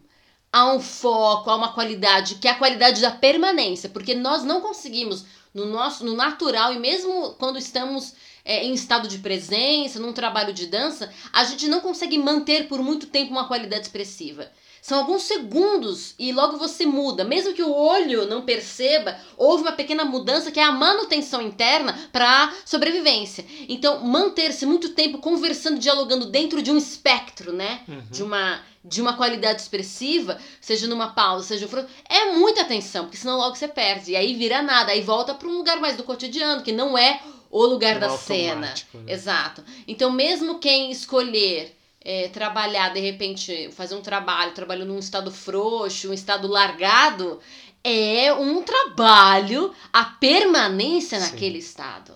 há 0.52 0.72
um 0.72 0.80
foco, 0.80 1.50
há 1.50 1.56
uma 1.56 1.72
qualidade, 1.72 2.36
que 2.36 2.46
é 2.46 2.52
a 2.52 2.58
qualidade 2.58 3.00
da 3.00 3.10
permanência, 3.10 3.88
porque 3.88 4.14
nós 4.14 4.44
não 4.44 4.60
conseguimos, 4.60 5.24
no 5.52 5.66
nosso 5.66 6.04
no 6.04 6.14
natural, 6.14 6.72
e 6.72 6.78
mesmo 6.78 7.34
quando 7.38 7.58
estamos 7.58 8.14
é, 8.44 8.64
em 8.64 8.74
estado 8.74 9.08
de 9.08 9.18
presença, 9.18 10.00
num 10.00 10.12
trabalho 10.12 10.52
de 10.52 10.66
dança, 10.66 11.12
a 11.32 11.44
gente 11.44 11.68
não 11.68 11.80
consegue 11.80 12.18
manter 12.18 12.68
por 12.68 12.82
muito 12.82 13.06
tempo 13.06 13.30
uma 13.30 13.46
qualidade 13.46 13.82
expressiva. 13.82 14.50
São 14.82 14.98
alguns 14.98 15.22
segundos 15.22 16.12
e 16.18 16.32
logo 16.32 16.58
você 16.58 16.84
muda. 16.84 17.22
Mesmo 17.22 17.54
que 17.54 17.62
o 17.62 17.72
olho 17.72 18.26
não 18.26 18.42
perceba, 18.42 19.16
houve 19.36 19.62
uma 19.62 19.70
pequena 19.70 20.04
mudança 20.04 20.50
que 20.50 20.58
é 20.58 20.64
a 20.64 20.72
manutenção 20.72 21.40
interna 21.40 21.96
para 22.10 22.52
sobrevivência. 22.64 23.46
Então, 23.68 24.04
manter-se 24.04 24.66
muito 24.66 24.88
tempo 24.88 25.18
conversando, 25.18 25.78
dialogando 25.78 26.26
dentro 26.26 26.60
de 26.60 26.72
um 26.72 26.76
espectro, 26.76 27.52
né? 27.52 27.82
Uhum. 27.86 28.02
De 28.10 28.22
uma 28.24 28.60
de 28.84 29.00
uma 29.00 29.16
qualidade 29.16 29.62
expressiva, 29.62 30.40
seja 30.60 30.88
numa 30.88 31.12
pausa, 31.12 31.46
seja 31.46 31.66
um 31.66 31.86
é 32.08 32.32
muita 32.32 32.62
atenção, 32.62 33.04
porque 33.04 33.16
senão 33.16 33.38
logo 33.38 33.54
você 33.54 33.68
perde. 33.68 34.10
E 34.10 34.16
aí 34.16 34.34
vira 34.34 34.60
nada, 34.60 34.90
aí 34.90 35.00
volta 35.00 35.32
para 35.32 35.46
um 35.46 35.56
lugar 35.56 35.78
mais 35.78 35.96
do 35.96 36.02
cotidiano, 36.02 36.64
que 36.64 36.72
não 36.72 36.98
é 36.98 37.20
o 37.52 37.66
lugar 37.66 37.96
é 37.96 37.98
da 38.00 38.16
cena. 38.16 38.74
Né? 38.94 39.12
Exato. 39.12 39.62
Então, 39.86 40.10
mesmo 40.10 40.58
quem 40.58 40.90
escolher 40.90 41.76
é, 42.00 42.28
trabalhar, 42.28 42.88
de 42.88 42.98
repente, 42.98 43.70
fazer 43.72 43.94
um 43.94 44.00
trabalho, 44.00 44.54
trabalhando 44.54 44.88
num 44.88 44.98
estado 44.98 45.30
frouxo, 45.30 46.10
um 46.10 46.14
estado 46.14 46.48
largado, 46.48 47.38
é 47.84 48.32
um 48.32 48.62
trabalho, 48.62 49.72
a 49.92 50.04
permanência 50.04 51.20
Sim. 51.20 51.30
naquele 51.30 51.58
estado. 51.58 52.14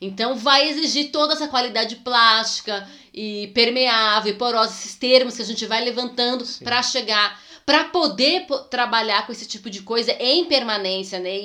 Então 0.00 0.34
vai 0.34 0.70
exigir 0.70 1.10
toda 1.10 1.34
essa 1.34 1.46
qualidade 1.46 1.96
plástica 1.96 2.88
e 3.12 3.48
permeável, 3.48 4.32
e 4.32 4.36
porosa, 4.36 4.72
esses 4.72 4.94
termos 4.94 5.36
que 5.36 5.42
a 5.42 5.44
gente 5.44 5.66
vai 5.66 5.84
levantando 5.84 6.42
para 6.64 6.82
chegar, 6.82 7.38
para 7.66 7.84
poder 7.84 8.46
trabalhar 8.70 9.26
com 9.26 9.32
esse 9.32 9.46
tipo 9.46 9.68
de 9.68 9.82
coisa 9.82 10.12
em 10.18 10.46
permanência 10.46 11.18
né, 11.18 11.38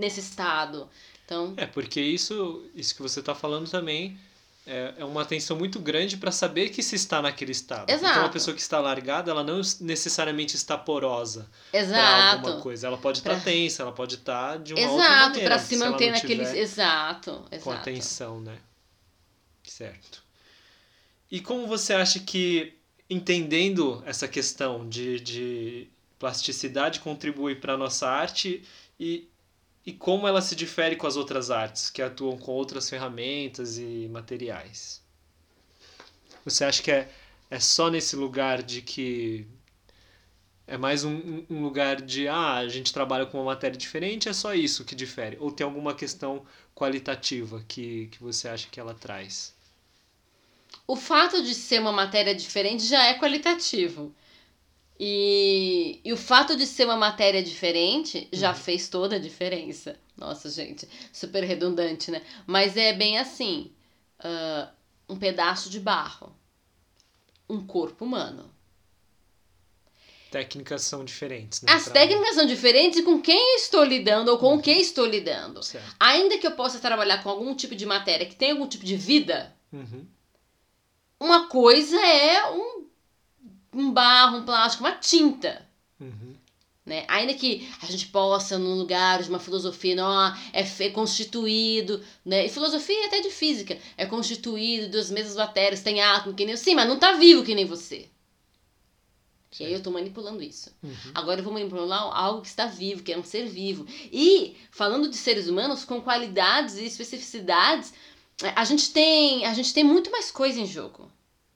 nesse 0.00 0.18
estado. 0.18 0.88
Então... 1.32 1.54
É, 1.56 1.66
porque 1.66 2.00
isso, 2.00 2.64
isso 2.74 2.94
que 2.94 3.02
você 3.02 3.20
está 3.20 3.34
falando 3.34 3.68
também 3.68 4.18
é, 4.66 4.94
é 4.98 5.04
uma 5.04 5.22
atenção 5.22 5.56
muito 5.56 5.80
grande 5.80 6.16
para 6.16 6.30
saber 6.30 6.68
que 6.68 6.82
se 6.82 6.94
está 6.94 7.20
naquele 7.22 7.52
estado. 7.52 7.90
Exato. 7.90 8.04
Porque 8.04 8.18
uma 8.18 8.32
pessoa 8.32 8.54
que 8.54 8.60
está 8.60 8.78
largada, 8.78 9.30
ela 9.30 9.42
não 9.42 9.60
necessariamente 9.80 10.54
está 10.54 10.76
porosa 10.78 11.50
para 11.70 12.32
alguma 12.32 12.60
coisa. 12.60 12.86
Ela 12.86 12.98
pode 12.98 13.18
estar 13.18 13.30
pra... 13.30 13.40
tensa, 13.40 13.82
ela 13.82 13.92
pode 13.92 14.16
estar 14.16 14.58
de 14.58 14.74
uma 14.74 14.80
exato, 14.80 14.94
outra 14.94 15.10
maneira. 15.10 15.28
Exato, 15.28 15.40
para 15.44 15.58
se 15.58 15.76
manter 15.76 16.10
naquele... 16.12 16.42
Exato, 16.42 17.44
exato. 17.50 17.64
Com 17.64 17.70
atenção, 17.72 18.40
né? 18.40 18.58
Certo. 19.64 20.22
E 21.30 21.40
como 21.40 21.66
você 21.66 21.94
acha 21.94 22.20
que, 22.20 22.74
entendendo 23.08 24.02
essa 24.06 24.28
questão 24.28 24.86
de, 24.88 25.18
de 25.18 25.88
plasticidade, 26.18 27.00
contribui 27.00 27.54
para 27.54 27.72
a 27.72 27.76
nossa 27.76 28.06
arte 28.06 28.62
e 29.00 29.28
e 29.84 29.92
como 29.92 30.28
ela 30.28 30.40
se 30.40 30.54
difere 30.54 30.96
com 30.96 31.06
as 31.06 31.16
outras 31.16 31.50
artes 31.50 31.90
que 31.90 32.00
atuam 32.00 32.36
com 32.38 32.52
outras 32.52 32.88
ferramentas 32.88 33.78
e 33.78 34.08
materiais. 34.10 35.02
Você 36.44 36.64
acha 36.64 36.82
que 36.82 36.90
é, 36.90 37.10
é 37.50 37.60
só 37.60 37.90
nesse 37.90 38.16
lugar 38.16 38.62
de 38.62 38.82
que 38.82 39.46
é 40.66 40.76
mais 40.76 41.04
um, 41.04 41.44
um 41.50 41.62
lugar 41.62 42.00
de 42.00 42.28
ah, 42.28 42.54
a 42.54 42.68
gente 42.68 42.92
trabalha 42.92 43.26
com 43.26 43.38
uma 43.38 43.46
matéria 43.46 43.76
diferente, 43.76 44.28
é 44.28 44.32
só 44.32 44.54
isso 44.54 44.84
que 44.84 44.94
difere? 44.94 45.36
Ou 45.40 45.50
tem 45.50 45.64
alguma 45.64 45.94
questão 45.94 46.46
qualitativa 46.74 47.62
que, 47.66 48.06
que 48.06 48.22
você 48.22 48.48
acha 48.48 48.68
que 48.70 48.80
ela 48.80 48.94
traz? 48.94 49.54
O 50.86 50.96
fato 50.96 51.42
de 51.42 51.54
ser 51.54 51.80
uma 51.80 51.92
matéria 51.92 52.34
diferente 52.34 52.84
já 52.86 53.04
é 53.04 53.18
qualitativo. 53.18 54.14
E, 55.04 56.00
e 56.04 56.12
o 56.12 56.16
fato 56.16 56.56
de 56.56 56.64
ser 56.64 56.84
uma 56.84 56.96
matéria 56.96 57.42
diferente 57.42 58.28
já 58.32 58.50
uhum. 58.50 58.54
fez 58.54 58.88
toda 58.88 59.16
a 59.16 59.18
diferença. 59.18 59.98
Nossa, 60.16 60.48
gente, 60.48 60.88
super 61.12 61.42
redundante, 61.42 62.08
né? 62.08 62.22
Mas 62.46 62.76
é 62.76 62.92
bem 62.92 63.18
assim: 63.18 63.72
uh, 64.20 64.70
um 65.08 65.16
pedaço 65.16 65.68
de 65.68 65.80
barro, 65.80 66.32
um 67.50 67.66
corpo 67.66 68.04
humano. 68.04 68.48
Técnicas 70.30 70.82
são 70.82 71.04
diferentes, 71.04 71.62
né? 71.62 71.72
As 71.72 71.86
pra... 71.86 71.94
técnicas 71.94 72.36
são 72.36 72.46
diferentes 72.46 73.00
e 73.00 73.02
com 73.02 73.20
quem 73.20 73.56
estou 73.56 73.82
lidando 73.82 74.30
ou 74.30 74.38
com 74.38 74.52
uhum. 74.52 74.58
o 74.58 74.62
que 74.62 74.70
estou 74.70 75.04
lidando. 75.04 75.64
Certo. 75.64 75.96
Ainda 75.98 76.38
que 76.38 76.46
eu 76.46 76.52
possa 76.52 76.78
trabalhar 76.78 77.24
com 77.24 77.28
algum 77.28 77.56
tipo 77.56 77.74
de 77.74 77.84
matéria 77.84 78.24
que 78.24 78.36
tem 78.36 78.52
algum 78.52 78.68
tipo 78.68 78.84
de 78.84 78.96
vida, 78.96 79.52
uhum. 79.72 80.06
uma 81.18 81.48
coisa 81.48 82.00
é 82.00 82.52
um 82.52 82.81
um 83.72 83.92
barro, 83.92 84.38
um 84.38 84.44
plástico, 84.44 84.84
uma 84.84 84.92
tinta. 84.92 85.66
Uhum. 86.00 86.34
Né? 86.84 87.04
Ainda 87.08 87.34
que 87.34 87.68
a 87.80 87.86
gente 87.86 88.06
possa, 88.08 88.58
num 88.58 88.74
lugar 88.74 89.22
de 89.22 89.28
uma 89.28 89.38
filosofia, 89.38 89.94
não, 89.94 90.34
é, 90.52 90.66
é 90.80 90.90
constituído, 90.90 92.02
né? 92.24 92.46
e 92.46 92.48
filosofia 92.48 93.06
até 93.06 93.20
de 93.20 93.30
física, 93.30 93.78
é 93.96 94.04
constituído 94.04 94.90
das 94.90 95.10
mesmas 95.10 95.36
matérias, 95.36 95.82
tem 95.82 96.02
átomo 96.02 96.34
que 96.34 96.44
nem 96.44 96.56
sim, 96.56 96.74
mas 96.74 96.88
não 96.88 96.96
está 96.96 97.12
vivo 97.12 97.44
que 97.44 97.54
nem 97.54 97.64
você. 97.64 98.08
E 99.60 99.64
aí 99.64 99.72
eu 99.72 99.78
estou 99.78 99.92
manipulando 99.92 100.42
isso. 100.42 100.74
Uhum. 100.82 101.12
Agora 101.14 101.40
eu 101.40 101.44
vou 101.44 101.52
manipular 101.52 102.00
algo 102.16 102.40
que 102.40 102.48
está 102.48 102.66
vivo, 102.66 103.02
que 103.02 103.12
é 103.12 103.18
um 103.18 103.22
ser 103.22 103.46
vivo. 103.46 103.86
E 104.10 104.56
falando 104.70 105.08
de 105.08 105.16
seres 105.16 105.46
humanos 105.46 105.84
com 105.84 106.00
qualidades 106.00 106.78
e 106.78 106.84
especificidades, 106.86 107.92
a 108.56 108.64
gente 108.64 108.90
tem, 108.92 109.44
a 109.44 109.52
gente 109.52 109.74
tem 109.74 109.84
muito 109.84 110.10
mais 110.10 110.30
coisa 110.30 110.58
em 110.58 110.66
jogo. 110.66 111.10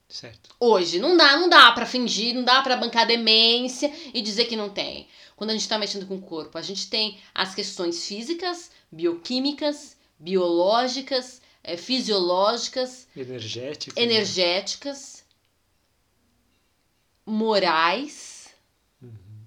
Certo. 0.08 0.54
Hoje 0.60 0.98
não 0.98 1.16
dá, 1.16 1.36
não 1.36 1.48
dá 1.48 1.72
para 1.72 1.84
fingir, 1.84 2.34
não 2.34 2.44
dá 2.44 2.62
para 2.62 2.76
bancar 2.76 3.06
demência 3.06 3.92
e 4.14 4.22
dizer 4.22 4.44
que 4.46 4.56
não 4.56 4.70
tem. 4.70 5.08
Quando 5.34 5.50
a 5.50 5.52
gente 5.52 5.62
está 5.62 5.78
mexendo 5.78 6.06
com 6.06 6.16
o 6.16 6.22
corpo, 6.22 6.56
a 6.56 6.62
gente 6.62 6.88
tem 6.88 7.18
as 7.34 7.54
questões 7.54 8.06
físicas, 8.06 8.70
bioquímicas, 8.90 9.96
biológicas, 10.18 11.42
é, 11.62 11.76
fisiológicas, 11.76 13.08
energéticas, 13.16 13.96
né? 13.96 14.02
energéticas, 14.02 15.24
né? 17.26 17.32
morais, 17.34 18.48
uhum. 19.02 19.44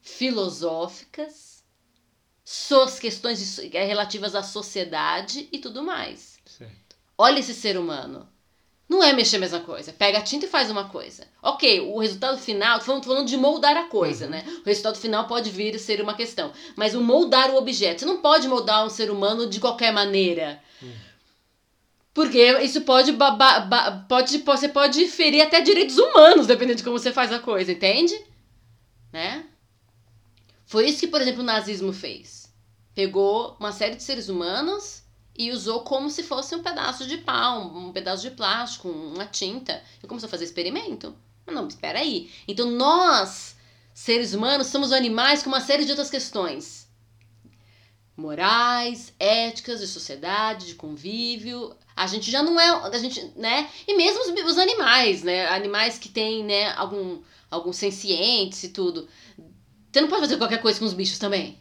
filosóficas, 0.00 1.62
suas 2.42 2.98
questões 2.98 3.58
é, 3.58 3.84
relativas 3.84 4.34
à 4.34 4.42
sociedade 4.42 5.48
e 5.52 5.58
tudo 5.58 5.82
mais. 5.82 6.38
Certo. 6.46 6.96
Olha 7.16 7.38
esse 7.38 7.54
ser 7.54 7.78
humano. 7.78 8.26
Não 8.90 9.04
é 9.04 9.12
mexer 9.12 9.36
a 9.36 9.38
mesma 9.38 9.60
coisa. 9.60 9.92
Pega 9.92 10.18
a 10.18 10.20
tinta 10.20 10.46
e 10.46 10.48
faz 10.48 10.68
uma 10.68 10.88
coisa. 10.88 11.24
Ok, 11.40 11.78
o 11.78 12.00
resultado 12.00 12.36
final, 12.38 12.80
falando, 12.80 13.02
tô 13.04 13.10
falando 13.10 13.28
de 13.28 13.36
moldar 13.36 13.76
a 13.76 13.84
coisa, 13.84 14.24
uhum. 14.24 14.32
né? 14.32 14.44
O 14.64 14.66
resultado 14.66 14.98
final 14.98 15.28
pode 15.28 15.48
vir 15.48 15.76
a 15.76 15.78
ser 15.78 16.00
uma 16.00 16.12
questão. 16.12 16.52
Mas 16.74 16.92
o 16.92 17.00
moldar 17.00 17.52
o 17.52 17.56
objeto. 17.56 18.00
Você 18.00 18.04
não 18.04 18.20
pode 18.20 18.48
moldar 18.48 18.84
um 18.84 18.90
ser 18.90 19.08
humano 19.08 19.48
de 19.48 19.60
qualquer 19.60 19.92
maneira. 19.92 20.60
Uhum. 20.82 20.92
Porque 22.12 22.44
isso 22.62 22.80
pode, 22.80 23.16
pode. 24.08 24.38
Você 24.38 24.68
pode 24.68 25.06
ferir 25.06 25.42
até 25.42 25.60
direitos 25.60 25.96
humanos, 25.96 26.48
dependendo 26.48 26.78
de 26.78 26.82
como 26.82 26.98
você 26.98 27.12
faz 27.12 27.32
a 27.32 27.38
coisa, 27.38 27.70
entende? 27.70 28.20
Né? 29.12 29.44
Foi 30.66 30.88
isso 30.88 30.98
que, 30.98 31.06
por 31.06 31.20
exemplo, 31.20 31.42
o 31.42 31.46
nazismo 31.46 31.92
fez. 31.92 32.52
Pegou 32.92 33.56
uma 33.60 33.70
série 33.70 33.94
de 33.94 34.02
seres 34.02 34.28
humanos 34.28 35.04
e 35.36 35.50
usou 35.50 35.80
como 35.80 36.10
se 36.10 36.22
fosse 36.22 36.54
um 36.54 36.62
pedaço 36.62 37.06
de 37.06 37.18
pau, 37.18 37.66
um 37.66 37.92
pedaço 37.92 38.22
de 38.22 38.30
plástico, 38.30 38.88
uma 38.88 39.26
tinta. 39.26 39.82
E 40.02 40.06
começou 40.06 40.26
a 40.26 40.30
fazer 40.30 40.44
experimento. 40.44 41.14
Mas 41.46 41.54
não, 41.54 41.66
espera 41.66 41.98
aí. 41.98 42.30
Então 42.46 42.70
nós, 42.70 43.56
seres 43.94 44.34
humanos, 44.34 44.66
somos 44.66 44.92
animais 44.92 45.42
com 45.42 45.48
uma 45.48 45.60
série 45.60 45.84
de 45.84 45.90
outras 45.90 46.10
questões. 46.10 46.88
Morais, 48.16 49.14
éticas, 49.18 49.80
de 49.80 49.86
sociedade, 49.86 50.66
de 50.66 50.74
convívio. 50.74 51.74
A 51.96 52.06
gente 52.06 52.30
já 52.30 52.42
não 52.42 52.60
é, 52.60 52.68
a 52.68 52.98
gente, 52.98 53.32
né? 53.36 53.68
E 53.86 53.96
mesmo 53.96 54.20
os, 54.20 54.52
os 54.52 54.58
animais, 54.58 55.22
né? 55.22 55.48
Animais 55.48 55.98
que 55.98 56.08
têm, 56.08 56.44
né, 56.44 56.72
algum 56.72 57.22
algum 57.50 57.72
sencientes 57.72 58.62
e 58.62 58.68
tudo. 58.68 59.08
Você 59.90 60.00
não 60.00 60.08
pode 60.08 60.22
fazer 60.22 60.36
qualquer 60.36 60.62
coisa 60.62 60.78
com 60.78 60.84
os 60.84 60.94
bichos 60.94 61.18
também. 61.18 61.58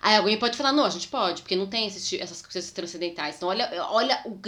Aí 0.00 0.16
alguém 0.16 0.38
pode 0.38 0.56
falar, 0.56 0.72
não, 0.72 0.84
a 0.84 0.90
gente 0.90 1.08
pode, 1.08 1.42
porque 1.42 1.54
não 1.54 1.66
tem 1.66 1.86
esses, 1.86 2.10
essas 2.14 2.40
coisas 2.40 2.70
transcendentais. 2.72 3.36
Então, 3.36 3.48
olha, 3.50 3.68
olha 3.90 4.22
o, 4.24 4.40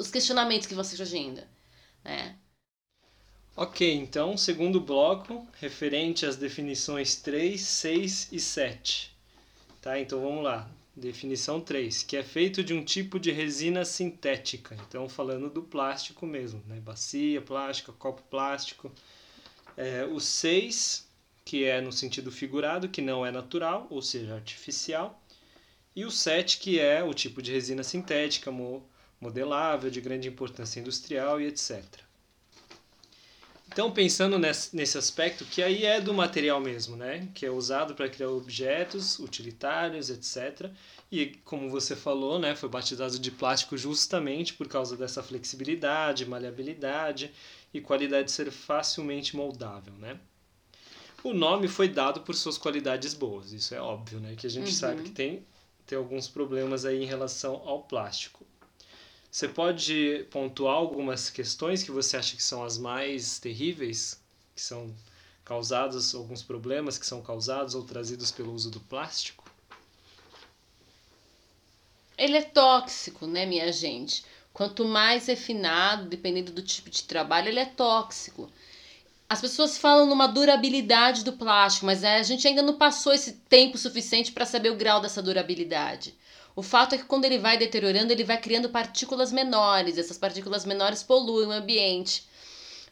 os 0.00 0.10
questionamentos 0.10 0.66
que 0.66 0.74
vão 0.74 0.84
surgindo, 0.84 1.42
né? 2.04 2.36
Ok, 3.56 3.94
então, 3.94 4.36
segundo 4.36 4.80
bloco, 4.80 5.46
referente 5.60 6.26
às 6.26 6.36
definições 6.36 7.16
3, 7.16 7.60
6 7.60 8.28
e 8.32 8.40
7. 8.40 9.14
Tá, 9.80 9.98
então 9.98 10.20
vamos 10.20 10.44
lá. 10.44 10.68
Definição 10.94 11.58
3, 11.58 12.02
que 12.02 12.16
é 12.18 12.22
feito 12.22 12.62
de 12.62 12.74
um 12.74 12.84
tipo 12.84 13.18
de 13.18 13.30
resina 13.30 13.84
sintética. 13.84 14.76
Então, 14.86 15.08
falando 15.08 15.48
do 15.48 15.62
plástico 15.62 16.26
mesmo, 16.26 16.62
né? 16.66 16.80
Bacia 16.80 17.40
plástica, 17.40 17.92
copo 17.92 18.22
plástico. 18.30 18.92
É, 19.74 20.04
o 20.04 20.20
6 20.20 21.08
que 21.44 21.64
é 21.64 21.80
no 21.80 21.92
sentido 21.92 22.30
figurado, 22.30 22.88
que 22.88 23.02
não 23.02 23.24
é 23.24 23.30
natural, 23.30 23.86
ou 23.90 24.00
seja, 24.00 24.34
artificial, 24.34 25.22
e 25.94 26.04
o 26.04 26.10
7, 26.10 26.58
que 26.58 26.80
é 26.80 27.02
o 27.02 27.12
tipo 27.12 27.42
de 27.42 27.52
resina 27.52 27.82
sintética, 27.82 28.50
modelável, 29.20 29.90
de 29.90 30.00
grande 30.00 30.28
importância 30.28 30.80
industrial 30.80 31.40
e 31.40 31.46
etc. 31.46 31.84
Então, 33.72 33.90
pensando 33.90 34.38
nesse, 34.38 34.98
aspecto, 34.98 35.46
que 35.46 35.62
aí 35.62 35.86
é 35.86 35.98
do 35.98 36.12
material 36.12 36.60
mesmo, 36.60 36.94
né? 36.94 37.28
Que 37.32 37.46
é 37.46 37.50
usado 37.50 37.94
para 37.94 38.06
criar 38.06 38.28
objetos 38.28 39.18
utilitários, 39.18 40.10
etc. 40.10 40.70
E, 41.10 41.38
como 41.42 41.70
você 41.70 41.96
falou, 41.96 42.38
né? 42.38 42.54
Foi 42.54 42.68
batizado 42.68 43.18
de 43.18 43.30
plástico 43.30 43.78
justamente 43.78 44.52
por 44.52 44.68
causa 44.68 44.94
dessa 44.94 45.22
flexibilidade, 45.22 46.26
maleabilidade 46.26 47.32
e 47.72 47.80
qualidade 47.80 48.26
de 48.26 48.32
ser 48.32 48.50
facilmente 48.50 49.34
moldável, 49.34 49.94
né? 49.94 50.20
O 51.24 51.32
nome 51.32 51.68
foi 51.68 51.88
dado 51.88 52.20
por 52.22 52.34
suas 52.34 52.58
qualidades 52.58 53.14
boas, 53.14 53.52
isso 53.52 53.74
é 53.74 53.80
óbvio, 53.80 54.18
né? 54.18 54.34
Que 54.36 54.46
a 54.46 54.50
gente 54.50 54.66
uhum. 54.66 54.72
sabe 54.72 55.02
que 55.04 55.10
tem, 55.10 55.46
tem 55.86 55.96
alguns 55.96 56.28
problemas 56.28 56.84
aí 56.84 57.02
em 57.02 57.06
relação 57.06 57.62
ao 57.64 57.82
plástico. 57.82 58.44
Você 59.30 59.48
pode 59.48 60.26
pontuar 60.30 60.74
algumas 60.74 61.30
questões 61.30 61.82
que 61.82 61.90
você 61.90 62.16
acha 62.16 62.36
que 62.36 62.42
são 62.42 62.62
as 62.64 62.76
mais 62.76 63.38
terríveis, 63.38 64.20
que 64.54 64.60
são 64.60 64.94
causados, 65.44 66.14
alguns 66.14 66.42
problemas 66.42 66.98
que 66.98 67.06
são 67.06 67.22
causados 67.22 67.74
ou 67.74 67.82
trazidos 67.82 68.30
pelo 68.30 68.52
uso 68.52 68.70
do 68.70 68.80
plástico? 68.80 69.50
Ele 72.18 72.36
é 72.36 72.42
tóxico, 72.42 73.26
né, 73.26 73.46
minha 73.46 73.72
gente? 73.72 74.24
Quanto 74.52 74.84
mais 74.84 75.26
refinado, 75.26 76.08
dependendo 76.08 76.52
do 76.52 76.62
tipo 76.62 76.90
de 76.90 77.04
trabalho, 77.04 77.48
ele 77.48 77.60
é 77.60 77.64
tóxico. 77.64 78.50
As 79.32 79.40
pessoas 79.40 79.78
falam 79.78 80.04
numa 80.04 80.26
durabilidade 80.26 81.24
do 81.24 81.32
plástico, 81.32 81.86
mas 81.86 82.04
a 82.04 82.22
gente 82.22 82.46
ainda 82.46 82.60
não 82.60 82.74
passou 82.74 83.14
esse 83.14 83.32
tempo 83.48 83.78
suficiente 83.78 84.30
para 84.30 84.44
saber 84.44 84.68
o 84.68 84.76
grau 84.76 85.00
dessa 85.00 85.22
durabilidade. 85.22 86.14
O 86.54 86.62
fato 86.62 86.94
é 86.94 86.98
que 86.98 87.04
quando 87.04 87.24
ele 87.24 87.38
vai 87.38 87.56
deteriorando, 87.56 88.12
ele 88.12 88.24
vai 88.24 88.36
criando 88.36 88.68
partículas 88.68 89.32
menores. 89.32 89.96
Essas 89.96 90.18
partículas 90.18 90.66
menores 90.66 91.02
poluem 91.02 91.48
o 91.48 91.50
ambiente. 91.50 92.28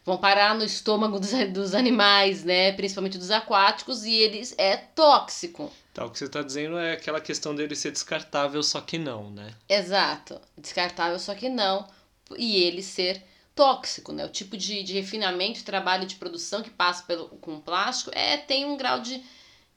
Vão 0.03 0.17
parar 0.17 0.55
no 0.55 0.65
estômago 0.65 1.19
dos, 1.19 1.29
dos 1.53 1.75
animais, 1.75 2.43
né? 2.43 2.71
Principalmente 2.71 3.19
dos 3.19 3.29
aquáticos, 3.29 4.03
e 4.03 4.15
eles 4.15 4.55
é 4.57 4.77
tóxico. 4.77 5.71
Tá, 5.93 6.05
o 6.05 6.09
que 6.09 6.17
você 6.17 6.25
está 6.25 6.41
dizendo 6.41 6.79
é 6.79 6.93
aquela 6.93 7.21
questão 7.21 7.53
dele 7.53 7.75
ser 7.75 7.91
descartável, 7.91 8.63
só 8.63 8.81
que 8.81 8.97
não, 8.97 9.29
né? 9.29 9.53
Exato. 9.69 10.41
Descartável, 10.57 11.19
só 11.19 11.35
que 11.35 11.49
não. 11.49 11.87
E 12.35 12.63
ele 12.63 12.81
ser 12.81 13.23
tóxico, 13.55 14.11
né? 14.11 14.25
O 14.25 14.29
tipo 14.29 14.57
de, 14.57 14.83
de 14.83 14.93
refinamento, 14.93 15.63
trabalho 15.63 16.05
de 16.05 16.15
produção 16.15 16.61
que 16.63 16.69
passa 16.69 17.03
pelo, 17.03 17.29
com 17.29 17.59
plástico 17.59 18.11
é, 18.13 18.37
tem 18.37 18.65
um 18.65 18.77
grau 18.77 18.99
de, 19.01 19.23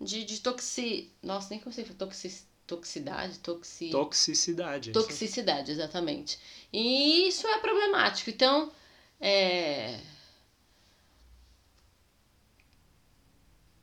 de, 0.00 0.24
de 0.24 0.40
toxi... 0.40 1.12
Nossa, 1.22 1.48
nem 1.50 1.60
como 1.60 1.72
se 1.72 1.82
toxicidade 1.84 2.54
toxicidade, 2.66 3.38
toxi... 3.40 3.90
toxicidade. 3.90 4.92
Toxicidade, 4.92 5.70
exatamente. 5.70 6.38
E 6.72 7.28
isso 7.28 7.46
é 7.46 7.58
problemático. 7.58 8.30
Então, 8.30 8.72
é... 9.20 9.63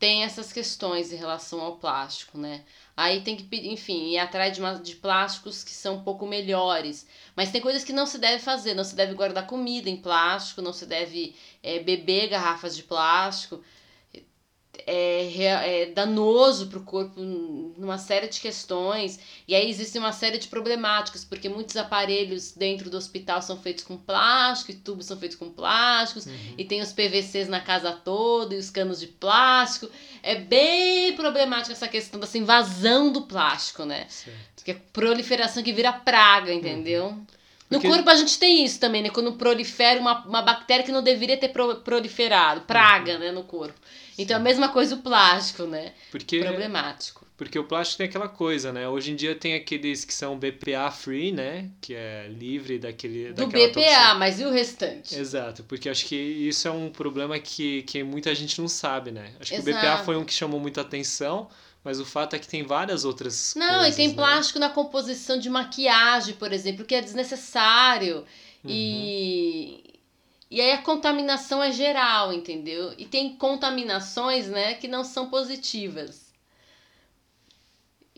tem 0.02 0.24
essas 0.24 0.52
questões 0.52 1.12
em 1.12 1.16
relação 1.16 1.60
ao 1.60 1.76
plástico, 1.76 2.36
né? 2.36 2.64
Aí 2.96 3.20
tem 3.20 3.36
que, 3.36 3.56
enfim, 3.68 4.08
ir 4.08 4.18
atrás 4.18 4.52
de, 4.52 4.58
uma, 4.58 4.74
de 4.74 4.96
plásticos 4.96 5.62
que 5.62 5.70
são 5.70 5.94
um 5.94 6.02
pouco 6.02 6.26
melhores. 6.26 7.06
Mas 7.36 7.52
tem 7.52 7.60
coisas 7.60 7.84
que 7.84 7.92
não 7.92 8.04
se 8.04 8.18
deve 8.18 8.42
fazer. 8.42 8.74
Não 8.74 8.82
se 8.82 8.96
deve 8.96 9.14
guardar 9.14 9.46
comida 9.46 9.88
em 9.88 9.96
plástico, 9.96 10.60
não 10.60 10.72
se 10.72 10.86
deve 10.86 11.36
é, 11.62 11.78
beber 11.78 12.30
garrafas 12.30 12.74
de 12.74 12.82
plástico 12.82 13.62
é, 14.86 15.82
é 15.82 15.86
danoso 15.86 16.66
para 16.66 16.78
o 16.78 16.82
corpo 16.82 17.20
numa 17.20 17.98
série 17.98 18.28
de 18.28 18.40
questões. 18.40 19.20
E 19.46 19.54
aí 19.54 19.68
existe 19.68 19.98
uma 19.98 20.12
série 20.12 20.38
de 20.38 20.48
problemáticas, 20.48 21.24
porque 21.24 21.48
muitos 21.48 21.76
aparelhos 21.76 22.52
dentro 22.52 22.88
do 22.88 22.96
hospital 22.96 23.42
são 23.42 23.56
feitos 23.56 23.84
com 23.84 23.96
plástico, 23.96 24.72
e 24.72 24.74
tubos 24.74 25.06
são 25.06 25.16
feitos 25.16 25.36
com 25.36 25.50
plásticos, 25.50 26.26
uhum. 26.26 26.54
e 26.56 26.64
tem 26.64 26.80
os 26.80 26.92
PVCs 26.92 27.48
na 27.48 27.60
casa 27.60 27.92
toda, 27.92 28.54
e 28.54 28.58
os 28.58 28.70
canos 28.70 29.00
de 29.00 29.06
plástico. 29.06 29.90
É 30.22 30.36
bem 30.36 31.14
problemática 31.14 31.72
essa 31.72 31.88
questão 31.88 32.18
dessa 32.18 32.38
invasão 32.38 33.12
do 33.12 33.22
plástico, 33.22 33.84
né? 33.84 34.06
Certo. 34.08 34.64
Que 34.64 34.70
é 34.70 34.74
proliferação 34.92 35.62
que 35.62 35.72
vira 35.72 35.92
praga, 35.92 36.52
entendeu? 36.52 37.06
Uhum. 37.06 37.26
Porque... 37.68 37.88
No 37.88 37.94
corpo 37.94 38.10
a 38.10 38.14
gente 38.14 38.38
tem 38.38 38.64
isso 38.64 38.78
também, 38.78 39.02
né? 39.02 39.10
Quando 39.10 39.32
prolifera 39.32 39.98
uma, 39.98 40.24
uma 40.26 40.42
bactéria 40.42 40.84
que 40.84 40.92
não 40.92 41.02
deveria 41.02 41.38
ter 41.38 41.48
proliferado, 41.48 42.62
praga, 42.62 43.14
uhum. 43.14 43.18
né, 43.18 43.32
no 43.32 43.44
corpo. 43.44 43.78
Então, 44.22 44.36
Sim. 44.36 44.40
a 44.40 44.44
mesma 44.44 44.68
coisa 44.68 44.94
o 44.94 44.98
plástico, 44.98 45.64
né? 45.64 45.92
Porque, 46.10 46.40
Problemático. 46.40 47.26
Porque 47.36 47.58
o 47.58 47.64
plástico 47.64 47.98
tem 47.98 48.06
aquela 48.06 48.28
coisa, 48.28 48.72
né? 48.72 48.88
Hoje 48.88 49.10
em 49.10 49.16
dia 49.16 49.34
tem 49.34 49.54
aqueles 49.54 50.04
que 50.04 50.14
são 50.14 50.38
BPA 50.38 50.90
free, 50.90 51.32
né? 51.32 51.70
Que 51.80 51.94
é 51.94 52.28
livre 52.28 52.78
daquele. 52.78 53.32
Do 53.32 53.46
BPA, 53.48 53.68
toxina. 53.72 54.14
mas 54.14 54.38
e 54.38 54.44
o 54.44 54.50
restante? 54.50 55.18
Exato, 55.18 55.64
porque 55.64 55.88
acho 55.88 56.06
que 56.06 56.14
isso 56.14 56.68
é 56.68 56.70
um 56.70 56.88
problema 56.88 57.38
que, 57.38 57.82
que 57.82 58.02
muita 58.04 58.32
gente 58.34 58.60
não 58.60 58.68
sabe, 58.68 59.10
né? 59.10 59.32
Acho 59.40 59.54
Exato. 59.54 59.64
que 59.64 59.70
o 59.70 59.74
BPA 59.74 60.04
foi 60.04 60.16
um 60.16 60.24
que 60.24 60.32
chamou 60.32 60.60
muita 60.60 60.82
atenção. 60.82 61.48
Mas 61.84 61.98
o 61.98 62.04
fato 62.04 62.36
é 62.36 62.38
que 62.38 62.46
tem 62.46 62.62
várias 62.62 63.04
outras 63.04 63.54
Não, 63.56 63.78
coisas, 63.80 63.94
e 63.94 63.96
tem 63.96 64.08
né? 64.10 64.14
plástico 64.14 64.60
na 64.60 64.70
composição 64.70 65.36
de 65.36 65.50
maquiagem, 65.50 66.34
por 66.34 66.52
exemplo, 66.52 66.84
que 66.84 66.94
é 66.94 67.00
desnecessário. 67.00 68.18
Uhum. 68.62 68.70
E 68.70 69.91
e 70.52 70.60
aí 70.60 70.72
a 70.72 70.82
contaminação 70.82 71.62
é 71.62 71.72
geral, 71.72 72.30
entendeu? 72.30 72.92
E 72.98 73.06
tem 73.06 73.34
contaminações, 73.36 74.48
né, 74.48 74.74
que 74.74 74.86
não 74.86 75.02
são 75.02 75.30
positivas. 75.30 76.30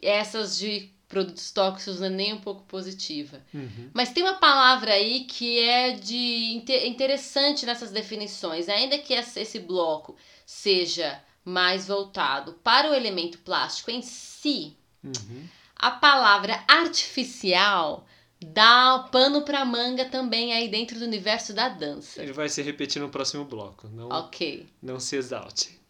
Essas 0.03 0.59
de 0.59 0.91
produtos 1.09 1.53
tóxicos 1.53 2.01
não 2.01 2.09
é 2.09 2.11
nem 2.11 2.33
um 2.33 2.41
pouco 2.41 2.65
positiva. 2.65 3.41
Uhum. 3.55 3.89
Mas 3.95 4.11
tem 4.11 4.25
uma 4.25 4.35
palavra 4.35 4.95
aí 4.95 5.27
que 5.27 5.61
é 5.61 5.93
de 5.93 6.61
interessante 6.85 7.65
nessas 7.65 7.93
definições, 7.93 8.69
ainda 8.69 8.99
que 8.99 9.15
esse 9.15 9.61
bloco 9.61 10.17
seja 10.45 11.23
mais 11.45 11.87
voltado 11.87 12.55
para 12.65 12.91
o 12.91 12.95
elemento 12.95 13.39
plástico 13.39 13.93
em 13.93 14.03
si. 14.03 14.77
Uhum. 15.05 15.47
A 15.77 15.93
palavra 15.93 16.65
artificial 16.67 18.05
dá 18.53 19.09
pano 19.11 19.43
pra 19.43 19.65
manga 19.65 20.05
também 20.05 20.53
aí 20.53 20.69
dentro 20.69 20.99
do 20.99 21.05
universo 21.05 21.53
da 21.53 21.69
dança. 21.69 22.23
Ele 22.23 22.33
vai 22.33 22.49
se 22.49 22.63
repetir 22.63 23.01
no 23.01 23.09
próximo 23.09 23.45
bloco. 23.45 23.89
Não, 23.89 24.09
ok. 24.09 24.67
Não 24.83 25.01
se 25.01 25.17
exalte. 25.17 25.81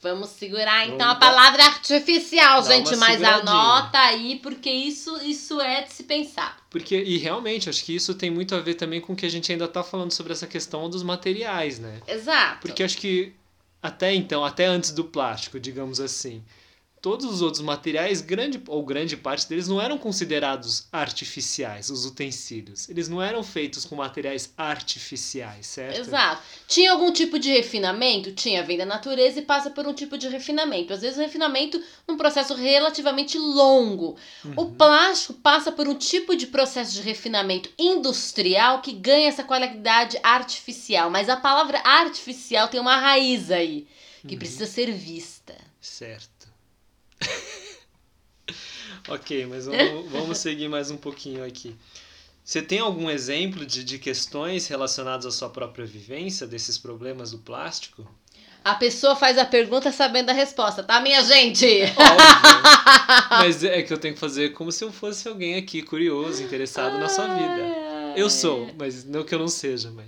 Vamos 0.00 0.30
segurar 0.30 0.84
então 0.86 0.98
Vamos 0.98 1.12
a 1.12 1.14
palavra 1.14 1.62
artificial, 1.64 2.64
gente, 2.64 2.96
mas 2.96 3.22
anota 3.22 4.00
aí, 4.00 4.40
porque 4.42 4.68
isso, 4.68 5.16
isso 5.22 5.60
é 5.60 5.82
de 5.82 5.92
se 5.92 6.02
pensar. 6.02 6.58
Porque, 6.68 7.00
e 7.00 7.18
realmente, 7.18 7.70
acho 7.70 7.84
que 7.84 7.94
isso 7.94 8.12
tem 8.12 8.28
muito 8.28 8.52
a 8.56 8.58
ver 8.58 8.74
também 8.74 9.00
com 9.00 9.12
o 9.12 9.16
que 9.16 9.24
a 9.24 9.30
gente 9.30 9.52
ainda 9.52 9.66
está 9.66 9.84
falando 9.84 10.10
sobre 10.10 10.32
essa 10.32 10.48
questão 10.48 10.90
dos 10.90 11.04
materiais, 11.04 11.78
né? 11.78 12.00
Exato. 12.08 12.62
Porque 12.62 12.82
acho 12.82 12.98
que 12.98 13.32
até 13.80 14.12
então, 14.12 14.44
até 14.44 14.66
antes 14.66 14.90
do 14.90 15.04
plástico, 15.04 15.60
digamos 15.60 16.00
assim, 16.00 16.42
todos 17.02 17.26
os 17.26 17.42
outros 17.42 17.60
materiais, 17.60 18.20
grande 18.20 18.62
ou 18.68 18.84
grande 18.84 19.16
parte 19.16 19.48
deles, 19.48 19.66
não 19.66 19.80
eram 19.80 19.98
considerados 19.98 20.86
artificiais, 20.92 21.90
os 21.90 22.06
utensílios. 22.06 22.88
Eles 22.88 23.08
não 23.08 23.20
eram 23.20 23.42
feitos 23.42 23.84
com 23.84 23.96
materiais 23.96 24.54
artificiais, 24.56 25.66
certo? 25.66 25.98
Exato. 25.98 26.40
Tinha 26.68 26.92
algum 26.92 27.12
tipo 27.12 27.40
de 27.40 27.50
refinamento? 27.50 28.32
Tinha, 28.32 28.62
vem 28.62 28.78
da 28.78 28.86
natureza 28.86 29.40
e 29.40 29.42
passa 29.42 29.68
por 29.68 29.84
um 29.84 29.92
tipo 29.92 30.16
de 30.16 30.28
refinamento. 30.28 30.92
Às 30.92 31.02
vezes, 31.02 31.18
o 31.18 31.20
refinamento 31.20 31.82
num 32.06 32.16
processo 32.16 32.54
relativamente 32.54 33.36
longo. 33.36 34.16
Uhum. 34.44 34.54
O 34.56 34.70
plástico 34.70 35.34
passa 35.34 35.72
por 35.72 35.88
um 35.88 35.96
tipo 35.96 36.36
de 36.36 36.46
processo 36.46 36.94
de 36.94 37.02
refinamento 37.02 37.68
industrial 37.76 38.80
que 38.80 38.92
ganha 38.92 39.28
essa 39.28 39.42
qualidade 39.42 40.20
artificial. 40.22 41.10
Mas 41.10 41.28
a 41.28 41.36
palavra 41.36 41.80
artificial 41.84 42.68
tem 42.68 42.78
uma 42.78 42.96
raiz 42.96 43.50
aí, 43.50 43.88
que 44.24 44.34
uhum. 44.34 44.38
precisa 44.38 44.66
ser 44.66 44.92
vista. 44.92 45.56
Certo. 45.80 46.31
ok, 49.08 49.46
mas 49.46 49.66
vamos, 49.66 50.10
vamos 50.10 50.38
seguir 50.38 50.68
mais 50.68 50.90
um 50.90 50.96
pouquinho 50.96 51.44
aqui. 51.44 51.76
Você 52.44 52.60
tem 52.60 52.80
algum 52.80 53.08
exemplo 53.08 53.64
de, 53.64 53.84
de 53.84 53.98
questões 53.98 54.66
relacionadas 54.66 55.26
à 55.26 55.30
sua 55.30 55.48
própria 55.48 55.86
vivência, 55.86 56.46
desses 56.46 56.76
problemas 56.76 57.30
do 57.30 57.38
plástico? 57.38 58.06
A 58.64 58.74
pessoa 58.74 59.16
faz 59.16 59.38
a 59.38 59.44
pergunta 59.44 59.90
sabendo 59.90 60.30
a 60.30 60.32
resposta, 60.32 60.82
tá, 60.82 61.00
minha 61.00 61.22
gente? 61.22 61.66
Óbvio. 61.66 63.30
Mas 63.30 63.64
é 63.64 63.82
que 63.82 63.92
eu 63.92 63.98
tenho 63.98 64.14
que 64.14 64.20
fazer 64.20 64.50
como 64.50 64.70
se 64.70 64.84
eu 64.84 64.92
fosse 64.92 65.26
alguém 65.28 65.56
aqui 65.56 65.82
curioso, 65.82 66.42
interessado 66.42 66.98
na 66.98 67.08
sua 67.08 67.26
vida. 67.26 68.14
Eu 68.16 68.30
sou, 68.30 68.70
mas 68.78 69.04
não 69.04 69.24
que 69.24 69.34
eu 69.34 69.38
não 69.38 69.48
seja, 69.48 69.90
mas 69.90 70.06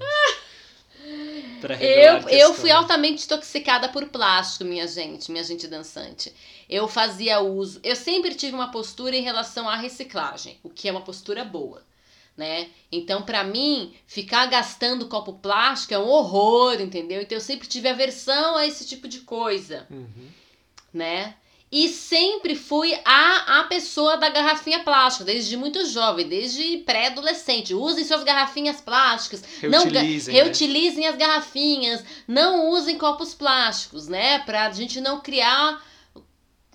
eu, 1.80 2.28
eu 2.28 2.54
fui 2.54 2.70
altamente 2.70 3.24
intoxicada 3.24 3.88
por 3.88 4.06
plástico, 4.08 4.64
minha 4.64 4.86
gente, 4.86 5.30
minha 5.30 5.44
gente 5.44 5.66
dançante. 5.66 6.32
Eu 6.68 6.88
fazia 6.88 7.40
uso. 7.40 7.80
Eu 7.82 7.96
sempre 7.96 8.34
tive 8.34 8.54
uma 8.54 8.70
postura 8.70 9.16
em 9.16 9.22
relação 9.22 9.68
à 9.68 9.76
reciclagem, 9.76 10.58
o 10.62 10.70
que 10.70 10.88
é 10.88 10.92
uma 10.92 11.02
postura 11.02 11.44
boa. 11.44 11.82
Né? 12.36 12.68
Então, 12.90 13.22
para 13.22 13.44
mim, 13.44 13.94
ficar 14.08 14.46
gastando 14.46 15.06
copo 15.06 15.34
plástico 15.34 15.94
é 15.94 15.98
um 15.98 16.08
horror, 16.08 16.80
entendeu? 16.80 17.22
Então, 17.22 17.36
eu 17.36 17.40
sempre 17.40 17.68
tive 17.68 17.88
aversão 17.88 18.56
a 18.56 18.66
esse 18.66 18.84
tipo 18.84 19.06
de 19.06 19.20
coisa, 19.20 19.86
uhum. 19.88 20.28
né? 20.92 21.36
E 21.72 21.88
sempre 21.88 22.54
fui 22.54 22.94
a, 23.04 23.60
a 23.60 23.64
pessoa 23.64 24.16
da 24.16 24.28
garrafinha 24.28 24.84
plástica, 24.84 25.24
desde 25.24 25.56
muito 25.56 25.84
jovem, 25.86 26.28
desde 26.28 26.78
pré-adolescente. 26.78 27.74
Usem 27.74 28.04
suas 28.04 28.22
garrafinhas 28.22 28.80
plásticas. 28.80 29.42
Reutilizem, 29.60 30.34
não, 30.34 30.40
né? 30.40 30.44
reutilizem 30.44 31.06
as 31.06 31.16
garrafinhas. 31.16 32.04
Não 32.28 32.70
usem 32.70 32.96
copos 32.96 33.34
plásticos, 33.34 34.06
né? 34.06 34.38
Pra 34.40 34.70
gente 34.70 35.00
não 35.00 35.20
criar 35.20 35.82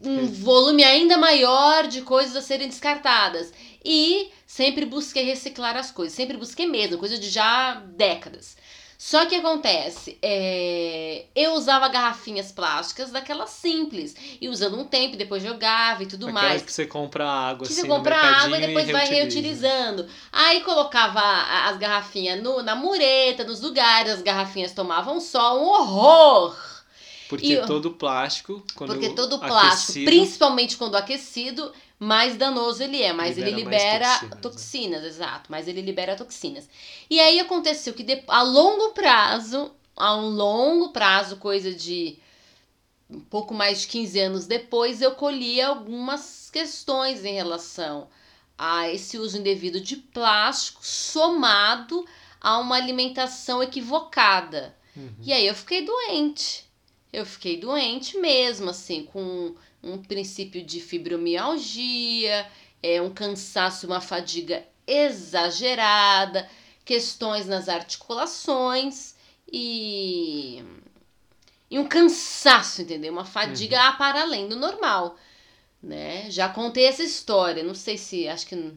um 0.03 0.27
volume 0.27 0.83
ainda 0.83 1.17
maior 1.17 1.87
de 1.87 2.01
coisas 2.01 2.35
a 2.35 2.41
serem 2.41 2.67
descartadas. 2.67 3.53
E 3.83 4.29
sempre 4.45 4.85
busquei 4.85 5.23
reciclar 5.23 5.77
as 5.77 5.91
coisas, 5.91 6.15
sempre 6.15 6.35
busquei 6.35 6.67
mesmo, 6.67 6.97
coisa 6.97 7.17
de 7.17 7.29
já 7.29 7.75
décadas. 7.75 8.57
Só 9.01 9.25
que 9.25 9.35
acontece, 9.35 10.17
é, 10.21 11.23
eu 11.33 11.53
usava 11.53 11.87
garrafinhas 11.87 12.51
plásticas 12.51 13.11
daquelas 13.11 13.49
simples, 13.51 14.13
e 14.41 14.49
usando 14.49 14.77
um 14.77 14.83
tempo, 14.83 15.15
depois 15.15 15.41
jogava 15.41 16.03
e 16.03 16.05
tudo 16.05 16.27
Aquelas 16.27 16.43
mais. 16.43 16.61
que 16.63 16.73
você 16.73 16.85
compra 16.85 17.25
água 17.25 17.65
Que 17.65 17.71
assim 17.71 17.83
você 17.83 17.87
compra 17.87 18.17
água 18.17 18.57
e 18.57 18.67
depois 18.67 18.91
vai 18.91 19.07
reutiliza. 19.07 19.65
reutilizando. 19.67 20.05
Aí 20.33 20.59
colocava 20.65 21.21
as 21.69 21.77
garrafinhas 21.77 22.43
no- 22.43 22.61
na 22.61 22.75
mureta, 22.75 23.45
nos 23.45 23.61
lugares, 23.61 24.11
as 24.11 24.21
garrafinhas 24.21 24.73
tomavam 24.73 25.21
sol, 25.21 25.61
um 25.63 25.67
horror! 25.69 26.57
Porque 27.29 27.53
E- 27.53 27.65
todo 27.65 27.91
plástico, 27.91 28.61
quando 28.75 28.89
Porque 28.91 29.09
todo 29.11 29.39
plástico, 29.39 29.91
aquecido, 29.91 30.05
principalmente 30.11 30.75
quando 30.75 30.95
aquecido, 30.95 31.71
mais 31.99 32.37
danoso 32.37 32.81
ele 32.81 33.01
é, 33.03 33.11
mais 33.11 33.37
ele 33.37 33.51
Libera 33.51 33.69
mais 33.69 33.83
libera 33.83 34.05
toxinas, 34.09 34.35
né? 34.35 34.41
toxinas, 34.41 35.03
exato, 35.03 35.51
mais 35.51 35.67
ele 35.67 35.81
libera 35.81 36.15
toxinas. 36.15 36.69
E 37.09 37.19
aí 37.19 37.39
aconteceu 37.39 37.93
que 37.93 38.03
de- 38.03 38.23
a 38.27 38.41
longo 38.41 38.93
prazo, 38.93 39.71
a 39.97 40.15
um 40.15 40.29
longo 40.29 40.89
prazo, 40.89 41.35
coisa 41.37 41.73
de 41.73 42.17
um 43.09 43.19
pouco 43.19 43.53
mais 43.53 43.81
de 43.81 43.87
15 43.87 44.19
anos 44.19 44.47
depois, 44.47 45.01
eu 45.01 45.11
colhi 45.15 45.61
algumas 45.61 46.49
questões 46.51 47.25
em 47.25 47.33
relação 47.33 48.07
a 48.57 48.87
esse 48.89 49.17
uso 49.17 49.37
indevido 49.37 49.81
de 49.81 49.95
plástico 49.97 50.85
somado 50.85 52.05
a 52.39 52.57
uma 52.59 52.75
alimentação 52.75 53.61
equivocada. 53.61 54.75
Uhum. 54.95 55.11
E 55.21 55.33
aí 55.33 55.47
eu 55.47 55.55
fiquei 55.55 55.83
doente. 55.83 56.65
Eu 57.11 57.25
fiquei 57.25 57.57
doente 57.57 58.17
mesmo, 58.19 58.69
assim, 58.69 59.03
com 59.03 59.55
um 59.83 59.97
princípio 60.01 60.63
de 60.63 60.79
fibromialgia, 60.79 62.49
é, 62.81 63.01
um 63.01 63.13
cansaço, 63.13 63.87
uma 63.87 64.01
fadiga 64.01 64.63
exagerada, 64.85 66.49
questões 66.83 67.45
nas 67.45 67.69
articulações 67.69 69.15
e, 69.51 70.63
e 71.69 71.77
um 71.77 71.87
cansaço, 71.87 72.81
entendeu? 72.81 73.11
Uma 73.11 73.25
fadiga 73.25 73.81
a 73.81 73.93
para 73.93 74.21
além 74.21 74.47
do 74.47 74.55
normal, 74.55 75.15
né? 75.81 76.29
Já 76.31 76.49
contei 76.49 76.85
essa 76.85 77.03
história, 77.03 77.63
não 77.63 77.75
sei 77.75 77.97
se, 77.97 78.27
acho 78.27 78.47
que 78.47 78.73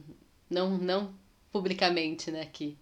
não, 0.49 0.77
não 0.77 1.13
publicamente, 1.51 2.31
né, 2.31 2.41
aqui, 2.41 2.77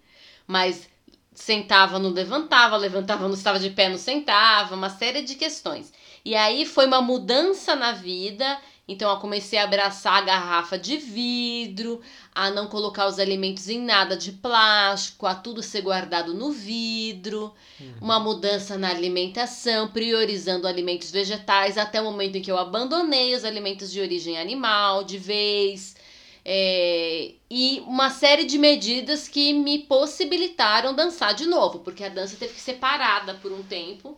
mas 0.48 0.90
sentava, 1.34 1.98
não 1.98 2.10
levantava, 2.10 2.78
levantava, 2.78 3.28
não 3.28 3.34
estava 3.34 3.60
de 3.60 3.70
pé, 3.70 3.90
não 3.90 3.98
sentava, 3.98 4.76
uma 4.76 4.90
série 4.90 5.22
de 5.22 5.36
questões. 5.36 5.92
E 6.24 6.36
aí 6.36 6.66
foi 6.66 6.86
uma 6.86 7.02
mudança 7.02 7.76
na 7.76 7.92
vida, 7.94 8.60
então 8.88 9.10
eu 9.10 9.18
comecei 9.18 9.58
a 9.58 9.64
abraçar 9.64 10.16
a 10.18 10.22
garrafa 10.22 10.78
de 10.78 10.98
vidro, 10.98 12.02
a 12.34 12.50
não 12.52 12.68
colocar 12.68 13.08
os 13.08 13.20
alimentos 13.20 13.68
em 13.70 13.80
nada 13.80 14.16
de 14.18 14.32
plástico, 14.34 15.26
a 15.26 15.34
tudo 15.34 15.64
ser 15.64 15.82
guardado 15.82 16.34
no 16.34 16.52
vidro, 16.52 17.54
Uhum. 17.80 17.94
uma 18.02 18.20
mudança 18.20 18.78
na 18.78 18.90
alimentação, 18.90 19.88
priorizando 19.88 20.68
alimentos 20.68 21.10
vegetais 21.10 21.78
até 21.78 22.00
o 22.00 22.04
momento 22.04 22.36
em 22.38 22.42
que 22.42 22.52
eu 22.52 22.58
abandonei 22.58 23.34
os 23.36 23.44
alimentos 23.44 23.92
de 23.92 24.00
origem 24.00 24.38
animal 24.38 25.04
de 25.04 25.18
vez. 25.18 25.96
É, 26.44 27.34
e 27.50 27.84
uma 27.86 28.10
série 28.10 28.46
de 28.46 28.58
medidas 28.58 29.28
que 29.28 29.54
me 29.54 29.80
possibilitaram 29.80 30.94
dançar 30.94 31.34
de 31.36 31.46
novo, 31.46 31.80
porque 31.80 32.04
a 32.04 32.10
dança 32.10 32.36
teve 32.38 32.54
que 32.54 32.62
ser 32.62 32.74
parada 32.76 33.36
por 33.36 33.52
um 33.52 33.62
tempo 33.64 34.18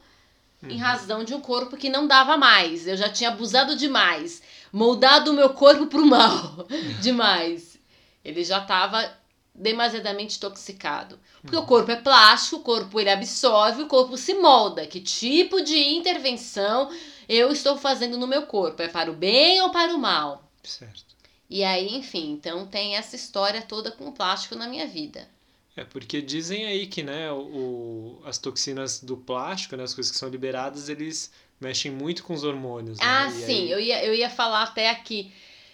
em 0.70 0.78
Uhum. 0.78 0.82
razão 0.82 1.24
de 1.24 1.34
um 1.34 1.41
corpo 1.41 1.78
que 1.78 1.89
não 1.89 2.07
dava 2.07 2.38
mais. 2.38 2.88
Eu 2.88 2.97
já 2.97 3.09
tinha 3.09 3.30
abusado 3.30 3.76
demais, 3.76 4.41
moldado 4.72 5.32
o 5.32 5.34
meu 5.34 5.49
corpo 5.51 5.88
pro 5.88 6.05
mal 6.05 6.68
demais. 7.01 7.78
Ele 8.24 8.43
já 8.43 8.59
estava 8.59 9.11
demasiadamente 9.53 10.38
intoxicado. 10.38 11.20
Porque 11.43 11.55
o 11.57 11.66
corpo 11.66 11.91
é 11.91 11.95
plástico, 11.95 12.57
o 12.57 12.64
corpo 12.64 12.99
ele 12.99 13.09
absorve, 13.09 13.84
o 13.84 13.88
corpo 13.88 14.18
se 14.18 14.34
molda. 14.36 14.88
Que 14.88 14.99
tipo 15.01 15.61
de 15.61 15.78
intervenção 15.93 16.89
eu 17.28 17.51
estou 17.51 17.78
fazendo 17.78 18.18
no 18.18 18.28
meu 18.28 18.43
corpo? 18.47 18.82
É 18.82 18.88
para 18.88 19.11
o 19.11 19.16
bem 19.16 19.61
ou 19.61 19.70
para 19.72 19.93
o 19.93 19.99
mal? 19.99 20.49
Certo. 20.64 21.14
E 21.49 21.64
aí, 21.64 21.95
enfim, 21.95 22.32
então 22.32 22.66
tem 22.66 22.95
essa 22.95 23.16
história 23.16 23.61
toda 23.61 23.91
com 23.91 24.11
plástico 24.11 24.55
na 24.55 24.68
minha 24.68 24.88
vida. 24.88 25.28
É 25.76 25.84
porque 25.84 26.21
dizem 26.21 26.65
aí 26.65 26.86
que, 26.86 27.01
né, 27.01 27.32
o, 27.32 28.19
as 28.26 28.38
toxinas 28.38 28.99
do 29.01 29.17
plástico, 29.17 29.76
né, 29.76 29.84
as 29.84 29.93
coisas 29.93 30.11
que 30.11 30.17
são 30.17 30.30
liberadas, 30.30 30.88
eles 30.88 31.32
mexem 31.59 31.89
muito 31.91 32.24
com 32.24 32.34
os 32.34 32.43
hormônios. 32.43 32.99
né? 32.99 33.05
Ah, 33.05 33.28
E 33.30 33.32
sim, 33.43 33.53
aí- 33.63 33.71
eu, 33.71 33.80
ia, 33.80 34.05
eu 34.05 34.13
ia 34.13 34.30
falar 34.30 34.63
até 34.63 34.89
aqui. 34.89 35.32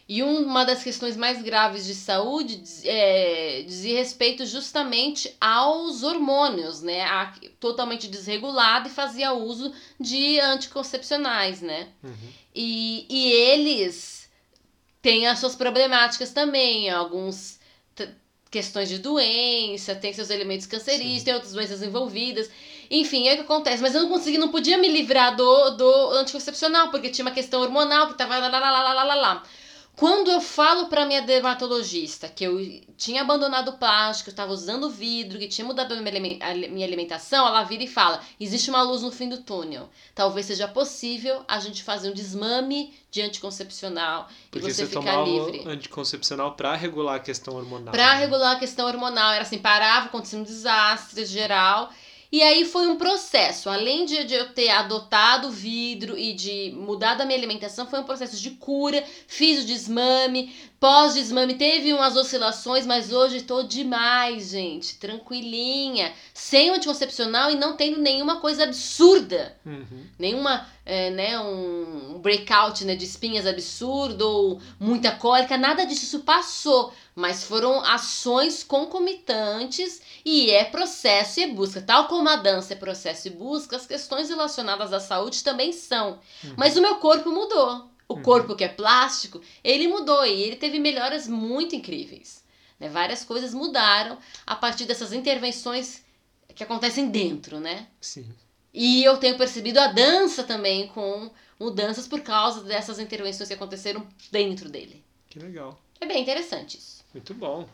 E 0.08 0.24
uma 0.24 0.66
das 0.66 0.82
questões 0.84 1.16
mais 1.16 1.39
graves 1.43 1.86
de 1.86 1.93
saúde 1.93 2.64
é, 2.84 3.62
dizia 3.68 3.97
respeito 4.00 4.43
justamente 4.45 5.32
aos 5.39 6.02
hormônios, 6.02 6.82
né? 6.82 7.04
A- 7.04 7.36
totalmente 7.60 8.08
desregulado 8.08 8.88
e 8.88 8.91
fazia 8.91 9.34
uso 9.34 9.72
de 10.00 10.39
anticoncepcionais, 10.39 11.62
né? 11.62 11.89
Uhum. 12.04 12.14
E, 12.56 13.06
e 13.08 13.32
eles 13.32 14.28
têm 15.02 15.28
as 15.28 15.38
suas 15.39 15.56
problemáticas 15.56 16.32
também, 16.32 16.89
alguns 16.89 17.59
questões 18.52 18.89
de 18.89 18.97
doença, 19.00 19.95
tem 19.95 20.12
seus 20.14 20.30
elementos 20.30 20.66
cancerígenos, 20.66 21.20
Sim. 21.20 21.26
tem 21.26 21.34
outras 21.34 21.54
doenças 21.54 21.84
envolvidas. 21.84 22.50
Enfim, 22.89 23.28
é 23.28 23.34
o 23.34 23.38
que 23.38 23.43
acontece. 23.43 23.82
Mas 23.82 23.93
eu 23.93 24.02
não 24.02 24.10
consegui, 24.10 24.38
não 24.38 24.50
podia 24.50 24.78
me 24.78 24.88
livrar 24.88 25.36
do, 25.36 25.70
do 25.72 26.10
anticoncepcional, 26.12 26.89
porque 26.89 27.10
tinha 27.10 27.26
uma 27.26 27.34
questão 27.34 27.62
hormonal 27.62 28.08
que 28.08 28.18
tava 28.18 28.38
lá, 28.38 28.47
lá, 28.47 28.60
lá, 28.60 28.72
lá, 28.72 28.93
lá, 28.93 29.04
lá, 29.04 29.16
lá. 29.16 29.43
Quando 30.00 30.32
eu 30.32 30.39
falo 30.39 30.86
para 30.86 31.06
minha 31.06 31.22
dermatologista 31.22 32.30
que 32.30 32.45
eu 32.45 32.58
tinha 32.95 33.22
abandonado 33.22 33.72
o 33.72 33.78
plástico, 33.78 34.30
eu 34.30 34.32
estava 34.32 34.54
usando 34.54 34.89
vidro, 34.89 35.38
que 35.38 35.50
tinha 35.50 35.68
mudado 35.68 35.93
a 35.93 36.00
minha 36.00 36.86
alimentação, 36.86 37.45
ela 37.45 37.64
vira 37.64 37.84
e 37.84 37.88
fala: 37.88 38.22
existe 38.39 38.70
uma 38.70 38.82
luz 38.82 39.02
no 39.02 39.12
fim 39.12 39.28
do 39.28 39.39
túnel. 39.39 39.89
Talvez 40.16 40.45
seja 40.45 40.70
possível 40.70 41.43
a 41.45 41.60
gente 41.60 41.84
fazer 41.84 42.10
um 42.10 42.14
desmame 42.14 42.93
de 43.12 43.22
anticoncepcional 43.22 44.30
Porque 44.50 44.70
e 44.70 44.74
você, 44.74 44.86
você 44.86 44.97
ficar 45.00 45.22
livre. 45.26 45.68
anticoncepcional 45.68 46.54
para 46.54 46.74
regular 46.76 47.16
a 47.16 47.20
questão 47.20 47.58
hormonal. 47.58 47.91
Pra 47.91 48.14
né? 48.14 48.20
regular 48.22 48.56
a 48.56 48.60
questão 48.60 48.88
hormonal, 48.88 49.34
era 49.34 49.41
assim, 49.41 49.60
parava, 49.60 50.06
acontecia 50.06 50.39
um 50.39 50.43
desastre 50.43 51.26
geral. 51.26 51.91
E 52.32 52.44
aí 52.44 52.64
foi 52.64 52.88
um 52.88 52.96
processo. 52.96 53.70
Além 53.70 54.06
de, 54.06 54.24
de 54.24 54.36
eu 54.36 54.54
ter 54.54 54.70
adotado 54.70 55.50
vidro 55.50 56.18
e 56.18 56.34
de 56.34 56.72
mudar 56.76 57.20
a 57.20 57.26
minha 57.26 57.38
alimentação, 57.38 57.88
foi 57.88 58.00
um 58.00 58.04
processo 58.04 58.40
de 58.40 58.52
cura. 58.52 59.04
Fiz 59.28 59.64
o 59.64 59.66
desmame. 59.66 60.54
Pós-desmame 60.80 61.56
teve 61.56 61.92
umas 61.92 62.16
oscilações, 62.16 62.86
mas 62.86 63.12
hoje 63.12 63.42
tô 63.42 63.64
demais, 63.64 64.52
gente. 64.52 64.96
Tranquilinha. 64.98 66.14
Sem 66.34 66.72
o 66.72 66.76
anticoncepcional 66.76 67.52
e 67.52 67.56
não 67.56 67.76
tendo 67.76 68.00
nenhuma 68.00 68.40
coisa 68.40 68.64
absurda 68.64 69.58
Uhum. 69.66 70.06
nenhuma, 70.18 70.66
é, 70.86 71.10
né, 71.10 71.38
um 71.40 72.20
breakout 72.22 72.86
né, 72.86 72.96
de 72.96 73.04
espinhas 73.04 73.46
absurdo 73.46 74.22
ou 74.22 74.62
muita 74.80 75.12
cólica, 75.12 75.58
nada 75.58 75.86
disso, 75.86 76.06
isso 76.06 76.20
passou. 76.22 76.94
Mas 77.14 77.44
foram 77.44 77.84
ações 77.84 78.64
concomitantes 78.64 80.02
e 80.24 80.50
é 80.50 80.64
processo 80.64 81.42
e 81.42 81.48
busca. 81.48 81.82
Tal 81.82 82.08
como 82.08 82.30
a 82.30 82.38
dança 82.38 82.74
é 82.74 82.78
processo 82.78 83.28
e 83.28 83.32
busca, 83.32 83.76
as 83.76 83.86
questões 83.86 84.30
relacionadas 84.30 84.94
à 84.94 85.00
saúde 85.02 85.44
também 85.44 85.74
são. 85.74 86.20
Uhum. 86.44 86.54
Mas 86.56 86.78
o 86.78 86.82
meu 86.82 86.96
corpo 86.96 87.30
mudou. 87.30 87.89
O 88.10 88.16
Uhum. 88.16 88.22
corpo 88.24 88.55
que 88.55 88.64
é 88.64 88.68
plástico, 88.68 89.39
ele 89.64 89.88
mudou 89.88 90.26
e 90.26 90.41
ele 90.41 90.55
teve 90.55 90.80
melhoras 90.80 91.28
muito 91.28 91.76
incríveis. 91.76 92.43
Né? 92.80 92.89
Várias 92.89 93.24
coisas 93.24 93.53
mudaram 93.53 94.18
a 94.47 94.55
partir 94.55 94.86
dessas 94.86 95.14
intervenções 95.14 96.01
que 96.55 96.64
acontecem 96.64 97.07
dentro, 97.10 97.60
né? 97.60 97.88
Sim. 98.01 98.28
E 98.74 99.03
eu 99.03 99.18
tenho 99.18 99.38
percebido 99.38 99.80
a 99.80 99.88
dança 99.88 100.43
também 100.43 100.88
com 100.88 101.30
mudanças 101.60 102.07
por 102.07 102.22
causa 102.22 102.64
dessas 102.64 102.97
intervenções 102.99 103.47
que 103.47 103.53
aconteceram 103.53 104.05
dentro 104.32 104.70
dele. 104.70 105.03
Que 105.30 105.38
legal. 105.38 105.80
É 106.01 106.05
bem 106.07 106.22
interessante 106.22 106.78
isso. 106.78 107.03
Muito 107.14 107.34
bom. 107.34 107.70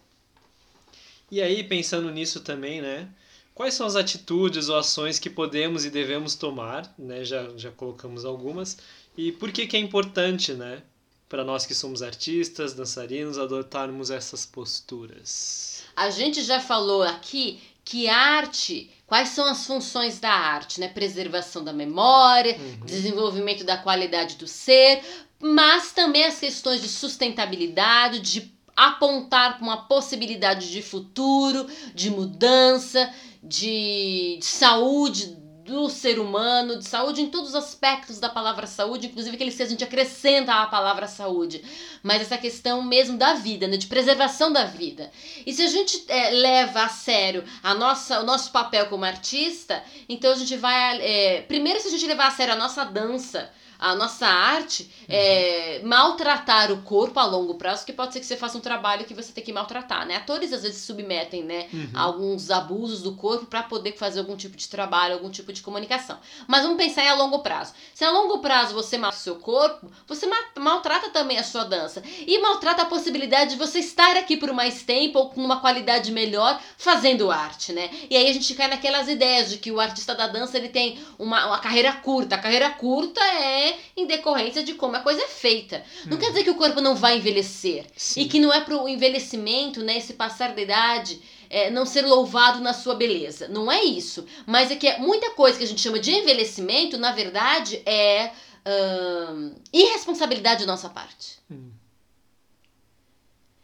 E 1.31 1.41
aí, 1.41 1.63
pensando 1.63 2.11
nisso 2.11 2.41
também, 2.41 2.81
né? 2.81 3.07
Quais 3.53 3.73
são 3.73 3.87
as 3.87 3.95
atitudes 3.95 4.67
ou 4.67 4.75
ações 4.77 5.17
que 5.17 5.29
podemos 5.29 5.85
e 5.85 5.89
devemos 5.89 6.35
tomar, 6.35 6.93
né? 6.97 7.23
Já, 7.23 7.49
já 7.57 7.71
colocamos 7.71 8.25
algumas. 8.25 8.77
E 9.17 9.31
por 9.31 9.51
que 9.51 9.67
que 9.67 9.77
é 9.77 9.79
importante, 9.79 10.53
né? 10.53 10.81
Para 11.27 11.43
nós 11.43 11.65
que 11.65 11.73
somos 11.73 12.01
artistas, 12.01 12.73
dançarinos, 12.73 13.37
adotarmos 13.37 14.11
essas 14.11 14.45
posturas. 14.45 15.83
A 15.95 16.09
gente 16.09 16.43
já 16.43 16.59
falou 16.59 17.01
aqui 17.01 17.59
que 17.83 18.07
arte 18.07 18.91
Quais 19.07 19.29
são 19.29 19.45
as 19.45 19.65
funções 19.65 20.19
da 20.19 20.31
arte? 20.31 20.79
Né? 20.79 20.87
Preservação 20.87 21.63
da 21.63 21.71
memória, 21.71 22.57
Uhum. 22.57 22.85
desenvolvimento 22.85 23.63
da 23.63 23.77
qualidade 23.77 24.35
do 24.35 24.47
ser, 24.47 25.01
mas 25.39 25.91
também 25.91 26.25
as 26.25 26.39
questões 26.39 26.81
de 26.81 26.87
sustentabilidade, 26.87 28.19
de 28.19 28.51
apontar 28.75 29.57
para 29.57 29.63
uma 29.63 29.85
possibilidade 29.85 30.71
de 30.71 30.81
futuro, 30.81 31.67
de 31.93 32.09
mudança, 32.09 33.13
de, 33.43 34.37
de 34.39 34.45
saúde 34.45 35.37
do 35.65 35.89
ser 35.89 36.19
humano, 36.19 36.77
de 36.77 36.87
saúde 36.87 37.21
em 37.21 37.29
todos 37.29 37.49
os 37.49 37.55
aspectos 37.55 38.19
da 38.19 38.29
palavra 38.29 38.67
saúde, 38.67 39.07
inclusive 39.07 39.35
aqueles 39.35 39.55
que 39.55 39.63
a 39.63 39.65
gente 39.65 39.83
acrescenta 39.83 40.53
à 40.53 40.67
palavra 40.67 41.07
saúde, 41.07 41.63
mas 42.03 42.21
essa 42.21 42.37
questão 42.37 42.83
mesmo 42.83 43.17
da 43.17 43.33
vida, 43.33 43.67
né, 43.67 43.75
de 43.75 43.87
preservação 43.87 44.53
da 44.53 44.65
vida. 44.65 45.11
E 45.43 45.51
se 45.51 45.63
a 45.63 45.67
gente 45.67 46.05
é, 46.07 46.29
leva 46.29 46.83
a 46.83 46.89
sério 46.89 47.43
a 47.63 47.73
nossa, 47.73 48.19
o 48.19 48.23
nosso 48.23 48.51
papel 48.51 48.85
como 48.85 49.05
artista, 49.05 49.83
então 50.07 50.31
a 50.31 50.35
gente 50.35 50.55
vai. 50.55 51.01
é, 51.01 51.41
primeiro, 51.41 51.79
se 51.79 51.87
a 51.87 51.91
gente 51.91 52.05
levar 52.05 52.27
a 52.27 52.31
sério 52.31 52.53
a 52.53 52.57
nossa 52.57 52.83
dança, 52.83 53.49
a 53.79 53.95
nossa 53.95 54.25
arte, 54.27 54.89
é, 55.07 55.81
maltratar 55.83 56.71
o 56.71 56.81
corpo 56.81 57.19
a 57.19 57.25
longo 57.25 57.55
prazo, 57.55 57.85
que 57.85 57.93
pode 57.93 58.13
ser 58.13 58.19
que 58.19 58.25
você 58.25 58.37
faça 58.37 58.57
um 58.57 58.61
trabalho 58.61 59.05
que 59.05 59.13
você 59.13 59.31
tem 59.31 59.43
que 59.43 59.51
maltratar, 59.53 60.05
né? 60.05 60.17
Atores 60.17 60.51
às 60.53 60.63
vezes 60.63 60.81
submetem, 60.83 61.43
né, 61.43 61.67
Uhum. 61.73 61.89
a 61.93 62.01
alguns 62.01 62.49
abusos 62.51 63.01
do 63.01 63.13
corpo 63.15 63.45
para 63.45 63.63
poder 63.63 63.93
fazer 63.97 64.19
algum 64.19 64.35
tipo 64.35 64.55
de 64.57 64.67
trabalho, 64.69 65.13
algum 65.15 65.29
tipo 65.29 65.51
de 65.51 65.61
comunicação. 65.61 66.17
Mas 66.47 66.61
vamos 66.63 66.77
pensar 66.77 67.03
em 67.03 67.09
a 67.09 67.15
longo 67.15 67.39
prazo. 67.39 67.73
Se 67.93 68.03
a 68.03 68.11
longo 68.11 68.39
prazo 68.39 68.73
você 68.73 68.97
mata 68.97 69.15
o 69.17 69.19
seu 69.19 69.35
corpo, 69.35 69.91
você 70.07 70.25
ma- 70.25 70.35
maltrata 70.59 71.09
também 71.09 71.37
a 71.37 71.43
sua 71.43 71.63
dança. 71.63 72.01
E 72.25 72.37
maltrata 72.39 72.83
a 72.83 72.85
possibilidade 72.85 73.51
de 73.51 73.57
você 73.57 73.79
estar 73.79 74.15
aqui 74.17 74.37
por 74.37 74.51
mais 74.53 74.83
tempo 74.83 75.19
ou 75.19 75.29
com 75.29 75.41
uma 75.43 75.59
qualidade 75.59 76.11
melhor 76.11 76.59
fazendo 76.77 77.31
arte, 77.31 77.73
né? 77.73 77.89
E 78.09 78.15
aí 78.15 78.29
a 78.29 78.33
gente 78.33 78.53
cai 78.53 78.67
naquelas 78.67 79.07
ideias 79.07 79.49
de 79.49 79.57
que 79.57 79.71
o 79.71 79.79
artista 79.79 80.13
da 80.15 80.27
dança 80.27 80.57
ele 80.57 80.69
tem 80.69 80.99
uma, 81.17 81.45
uma 81.47 81.59
carreira 81.59 81.91
curta. 81.93 82.35
A 82.35 82.39
carreira 82.39 82.69
curta 82.71 83.21
é 83.23 83.64
em 83.95 84.05
decorrência 84.05 84.63
de 84.63 84.73
como 84.73 84.95
a 84.95 84.99
coisa 84.99 85.21
é 85.21 85.27
feita. 85.27 85.83
Não 86.05 86.17
quer 86.17 86.29
dizer 86.29 86.43
que 86.43 86.49
o 86.49 86.55
corpo 86.55 86.81
não 86.81 86.95
vai 86.95 87.17
envelhecer. 87.17 87.85
Sim. 87.95 88.21
E 88.21 88.25
que 88.27 88.39
não 88.39 88.53
é 88.53 88.61
pro 88.61 88.87
envelhecimento, 88.87 89.81
né, 89.83 89.97
esse 89.97 90.13
passar 90.13 90.53
da 90.53 90.61
idade, 90.61 91.21
é, 91.49 91.69
não 91.69 91.85
ser 91.85 92.05
louvado 92.05 92.59
na 92.59 92.73
sua 92.73 92.95
beleza. 92.95 93.47
Não 93.47 93.71
é 93.71 93.83
isso. 93.83 94.25
Mas 94.45 94.71
é 94.71 94.75
que 94.75 94.87
é 94.87 94.97
muita 94.99 95.31
coisa 95.31 95.57
que 95.57 95.63
a 95.63 95.67
gente 95.67 95.81
chama 95.81 95.99
de 95.99 96.11
envelhecimento, 96.11 96.97
na 96.97 97.11
verdade, 97.11 97.81
é 97.85 98.31
ahn, 98.65 99.53
irresponsabilidade 99.71 100.65
da 100.65 100.71
nossa 100.71 100.89
parte. 100.89 101.39
Hum, 101.49 101.71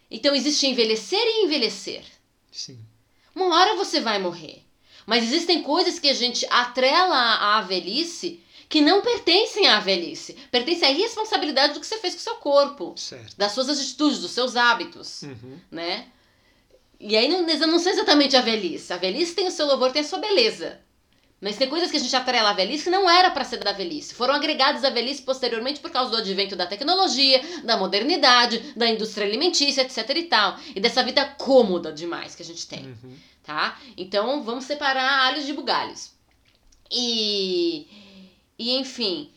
Então 0.10 0.36
existe 0.36 0.68
envelhecer 0.68 1.20
e 1.22 1.46
envelhecer. 1.46 2.04
Sim. 2.52 2.80
Uma 3.34 3.56
hora 3.56 3.76
você 3.76 4.00
vai 4.00 4.20
morrer. 4.20 4.64
Mas 5.06 5.24
existem 5.24 5.64
coisas 5.64 5.98
que 6.00 6.10
a 6.10 6.14
gente 6.14 6.46
atrela 6.50 7.58
à 7.58 7.62
velhice 7.62 8.41
que 8.72 8.82
não 8.82 9.02
pertencem 9.02 9.68
à 9.68 9.80
velhice. 9.80 10.34
Pertencem 10.50 10.88
à 10.88 10.92
irresponsabilidade 10.92 11.74
do 11.74 11.80
que 11.82 11.86
você 11.86 11.98
fez 11.98 12.14
com 12.16 12.20
o 12.22 12.24
seu 12.24 12.36
corpo, 12.36 12.94
Certo. 12.98 13.36
das 13.38 13.52
suas 13.52 13.70
atitudes, 13.70 14.20
dos 14.20 14.32
seus 14.32 14.56
hábitos. 14.56 15.22
Uhum. 15.24 15.60
né? 15.70 16.08
E 17.00 17.18
aí 17.18 17.28
não, 17.28 17.42
não 17.68 17.80
sei 17.80 17.92
exatamente 17.94 18.36
a 18.38 18.42
velhice. 18.42 18.94
A 18.94 18.98
velhice 18.98 19.36
tem 19.36 19.48
o 19.48 19.52
seu 19.52 19.66
louvor, 19.66 19.92
tem 19.92 20.02
a 20.02 20.06
sua 20.06 20.20
beleza. 20.20 20.80
Mas 21.42 21.58
tem 21.58 21.68
coisas 21.68 21.90
que 21.90 21.98
a 21.98 22.00
gente 22.00 22.16
atrela 22.16 22.52
à 22.52 22.54
velhice 22.54 22.84
que 22.84 22.90
não 22.92 23.10
era 23.10 23.32
para 23.32 23.44
ser 23.44 23.58
da 23.58 23.72
velhice. 23.72 24.14
Foram 24.14 24.36
agregadas 24.36 24.84
à 24.84 24.92
velhice 24.92 25.24
posteriormente 25.24 25.80
por 25.80 25.90
causa 25.90 26.12
do 26.12 26.18
advento 26.18 26.56
da 26.56 26.68
tecnologia, 26.68 27.42
da 27.64 27.76
modernidade, 27.76 28.60
da 28.76 28.88
indústria 28.88 29.26
alimentícia, 29.26 29.82
etc 29.82 30.08
e 30.16 30.24
tal. 30.26 30.58
E 30.76 30.80
dessa 30.80 31.04
vida 31.04 31.26
cômoda 31.40 31.92
demais 31.92 32.36
que 32.36 32.44
a 32.44 32.46
gente 32.46 32.68
tem 32.68 32.86
Uhum. 32.86 33.16
tá? 33.44 33.80
Então 33.98 34.44
vamos 34.44 34.66
separar 34.66 35.26
alhos 35.28 35.48
de 35.48 35.54
bugalhos. 35.54 36.12
E, 36.92 37.88
e 38.62 38.78
enfim, 38.78 39.32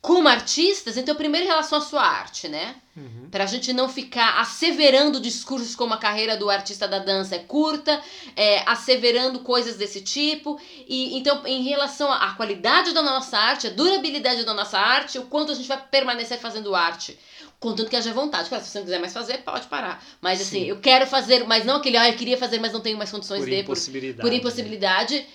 como 0.00 0.28
artistas, 0.28 0.96
então 0.96 1.14
primeiro 1.14 1.44
em 1.44 1.48
relação 1.48 1.78
à 1.78 1.80
sua 1.82 2.02
arte, 2.02 2.48
né? 2.48 2.76
Uhum. 2.96 3.28
Pra 3.30 3.44
gente 3.46 3.72
não 3.72 3.88
ficar 3.88 4.40
asseverando 4.40 5.20
discursos 5.20 5.74
como 5.74 5.92
a 5.92 5.98
carreira 5.98 6.36
do 6.36 6.48
artista 6.48 6.88
da 6.88 6.98
dança 6.98 7.36
é 7.36 7.40
curta, 7.40 8.00
é, 8.34 8.62
asseverando 8.66 9.40
coisas 9.40 9.76
desse 9.76 10.00
tipo. 10.00 10.58
E 10.88 11.18
então, 11.18 11.46
em 11.46 11.62
relação 11.64 12.10
à 12.10 12.32
qualidade 12.34 12.94
da 12.94 13.02
nossa 13.02 13.36
arte, 13.36 13.66
a 13.66 13.70
durabilidade 13.70 14.44
da 14.44 14.54
nossa 14.54 14.78
arte, 14.78 15.18
o 15.18 15.26
quanto 15.26 15.52
a 15.52 15.54
gente 15.54 15.68
vai 15.68 15.82
permanecer 15.90 16.38
fazendo 16.38 16.74
arte. 16.74 17.18
Contanto 17.60 17.90
que 17.90 17.96
haja 17.96 18.10
vontade. 18.14 18.48
Claro, 18.48 18.64
se 18.64 18.70
você 18.70 18.78
não 18.78 18.86
quiser 18.86 18.98
mais 18.98 19.12
fazer, 19.12 19.38
pode 19.38 19.66
parar. 19.66 20.02
Mas 20.18 20.40
assim, 20.40 20.62
Sim. 20.62 20.68
eu 20.68 20.80
quero 20.80 21.06
fazer, 21.06 21.44
mas 21.44 21.66
não 21.66 21.76
aquele, 21.76 21.98
ah, 21.98 22.08
eu 22.08 22.16
queria 22.16 22.38
fazer, 22.38 22.58
mas 22.58 22.72
não 22.72 22.80
tenho 22.80 22.96
mais 22.96 23.10
condições 23.10 23.40
Por 23.40 23.50
de, 23.50 23.56
por, 23.56 23.60
impossibilidade. 23.72 24.20
por 24.22 24.32
impossibilidade, 24.32 25.16
né, 25.16 25.26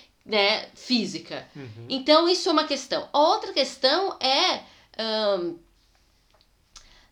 física. 0.74 1.46
Uhum. 1.54 1.86
Então, 1.88 2.28
isso 2.28 2.48
é 2.48 2.52
uma 2.52 2.64
questão. 2.64 3.08
A 3.12 3.18
outra 3.18 3.52
questão 3.52 4.16
é. 4.20 4.60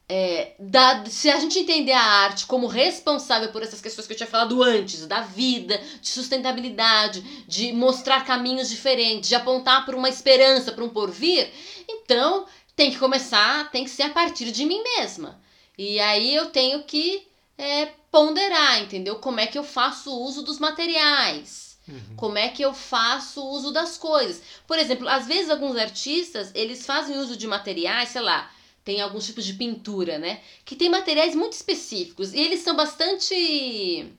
é, 0.09 0.55
da, 0.59 1.05
se 1.07 1.31
a 1.31 1.39
gente 1.39 1.59
entender 1.59 1.93
a 1.93 2.03
arte 2.03 2.47
como 2.47 2.67
responsável 2.67 3.51
por 3.51 3.63
essas 3.63 3.81
questões 3.81 4.07
que 4.07 4.13
eu 4.13 4.17
tinha 4.17 4.27
falado 4.27 4.63
antes, 4.63 5.07
da 5.07 5.21
vida, 5.21 5.81
de 6.01 6.09
sustentabilidade, 6.09 7.23
de 7.47 7.73
mostrar 7.73 8.25
caminhos 8.25 8.69
diferentes, 8.69 9.29
de 9.29 9.35
apontar 9.35 9.87
para 9.87 9.97
uma 9.97 10.09
esperança, 10.09 10.73
para 10.73 10.85
um 10.85 10.91
porvir, 10.91 11.51
então 11.89 12.47
tem 12.77 12.91
que 12.91 12.99
começar, 12.99 13.71
tem 13.71 13.85
que 13.85 13.91
ser 13.91 14.05
a 14.05 14.11
partir 14.11 14.51
de 14.51 14.65
mim 14.65 14.83
mesma. 14.83 15.41
E 15.79 15.99
aí 16.01 16.35
eu 16.35 16.51
tenho 16.51 16.85
que 16.85 17.27
é, 17.57 17.87
ponderar, 18.11 18.83
entendeu? 18.83 19.17
Como 19.17 19.41
é 19.41 19.47
que 19.47 19.59
eu 19.59 19.65
faço 19.65 20.17
uso 20.21 20.43
dos 20.43 20.59
materiais. 20.59 21.64
Uhum. 21.87 22.17
Como 22.17 22.39
é 22.39 22.49
que 22.49 22.63
eu 22.63 22.73
faço 22.73 23.45
uso 23.47 23.71
das 23.73 23.97
coisas? 23.99 24.43
Por 24.67 24.79
exemplo, 24.79 25.09
às 25.09 25.27
vezes 25.27 25.51
alguns 25.51 25.77
artistas, 25.77 26.51
eles 26.55 26.85
fazem 26.87 27.19
uso 27.19 27.37
de 27.37 27.47
materiais, 27.47 28.09
sei 28.11 28.23
lá, 28.23 28.51
tem 28.85 29.01
alguns 29.01 29.27
tipos 29.27 29.45
de 29.45 29.55
pintura, 29.55 30.19
né? 30.19 30.41
Que 30.65 30.77
tem 30.77 30.89
materiais 30.91 31.35
muito 31.35 31.53
específicos 31.53 32.33
e 32.35 32.41
eles 32.41 32.61
são 32.61 32.75
bastante 32.77 34.13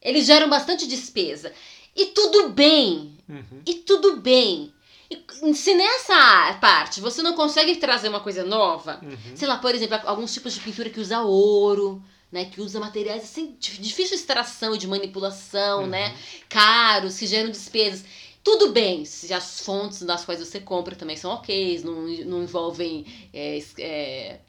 eles 0.00 0.26
geram 0.26 0.48
bastante 0.48 0.86
despesa. 0.86 1.52
E 1.96 2.06
tudo 2.06 2.50
bem, 2.50 3.16
Uhum. 3.28 3.62
e 3.64 3.74
tudo 3.74 4.16
bem. 4.18 4.72
E 5.10 5.54
se 5.54 5.74
nessa 5.74 6.54
parte 6.60 7.00
você 7.00 7.22
não 7.22 7.34
consegue 7.34 7.76
trazer 7.76 8.08
uma 8.08 8.20
coisa 8.20 8.42
nova, 8.44 9.00
Uhum. 9.02 9.36
sei 9.36 9.46
lá, 9.48 9.56
por 9.58 9.74
exemplo, 9.74 9.98
alguns 10.04 10.32
tipos 10.34 10.52
de 10.54 10.60
pintura 10.60 10.90
que 10.90 11.00
usa 11.00 11.20
ouro, 11.22 12.02
né, 12.34 12.44
que 12.46 12.60
usa 12.60 12.80
materiais 12.80 13.22
assim 13.22 13.56
de 13.60 13.78
difícil 13.78 14.16
extração 14.16 14.74
e 14.74 14.78
de 14.78 14.88
manipulação, 14.88 15.82
Uhum. 15.82 15.86
né, 15.86 16.14
caros, 16.48 17.16
que 17.16 17.26
geram 17.28 17.48
despesas. 17.50 18.04
Tudo 18.42 18.72
bem, 18.72 19.04
se 19.04 19.32
as 19.32 19.60
fontes 19.60 20.02
das 20.02 20.24
quais 20.24 20.40
você 20.40 20.58
compra 20.60 20.96
também 20.96 21.16
são 21.16 21.30
ok, 21.30 21.80
não, 21.84 22.02
não 22.26 22.42
envolvem 22.42 23.06
é, 23.32 23.58
é, 23.58 23.62
é, 23.78 24.40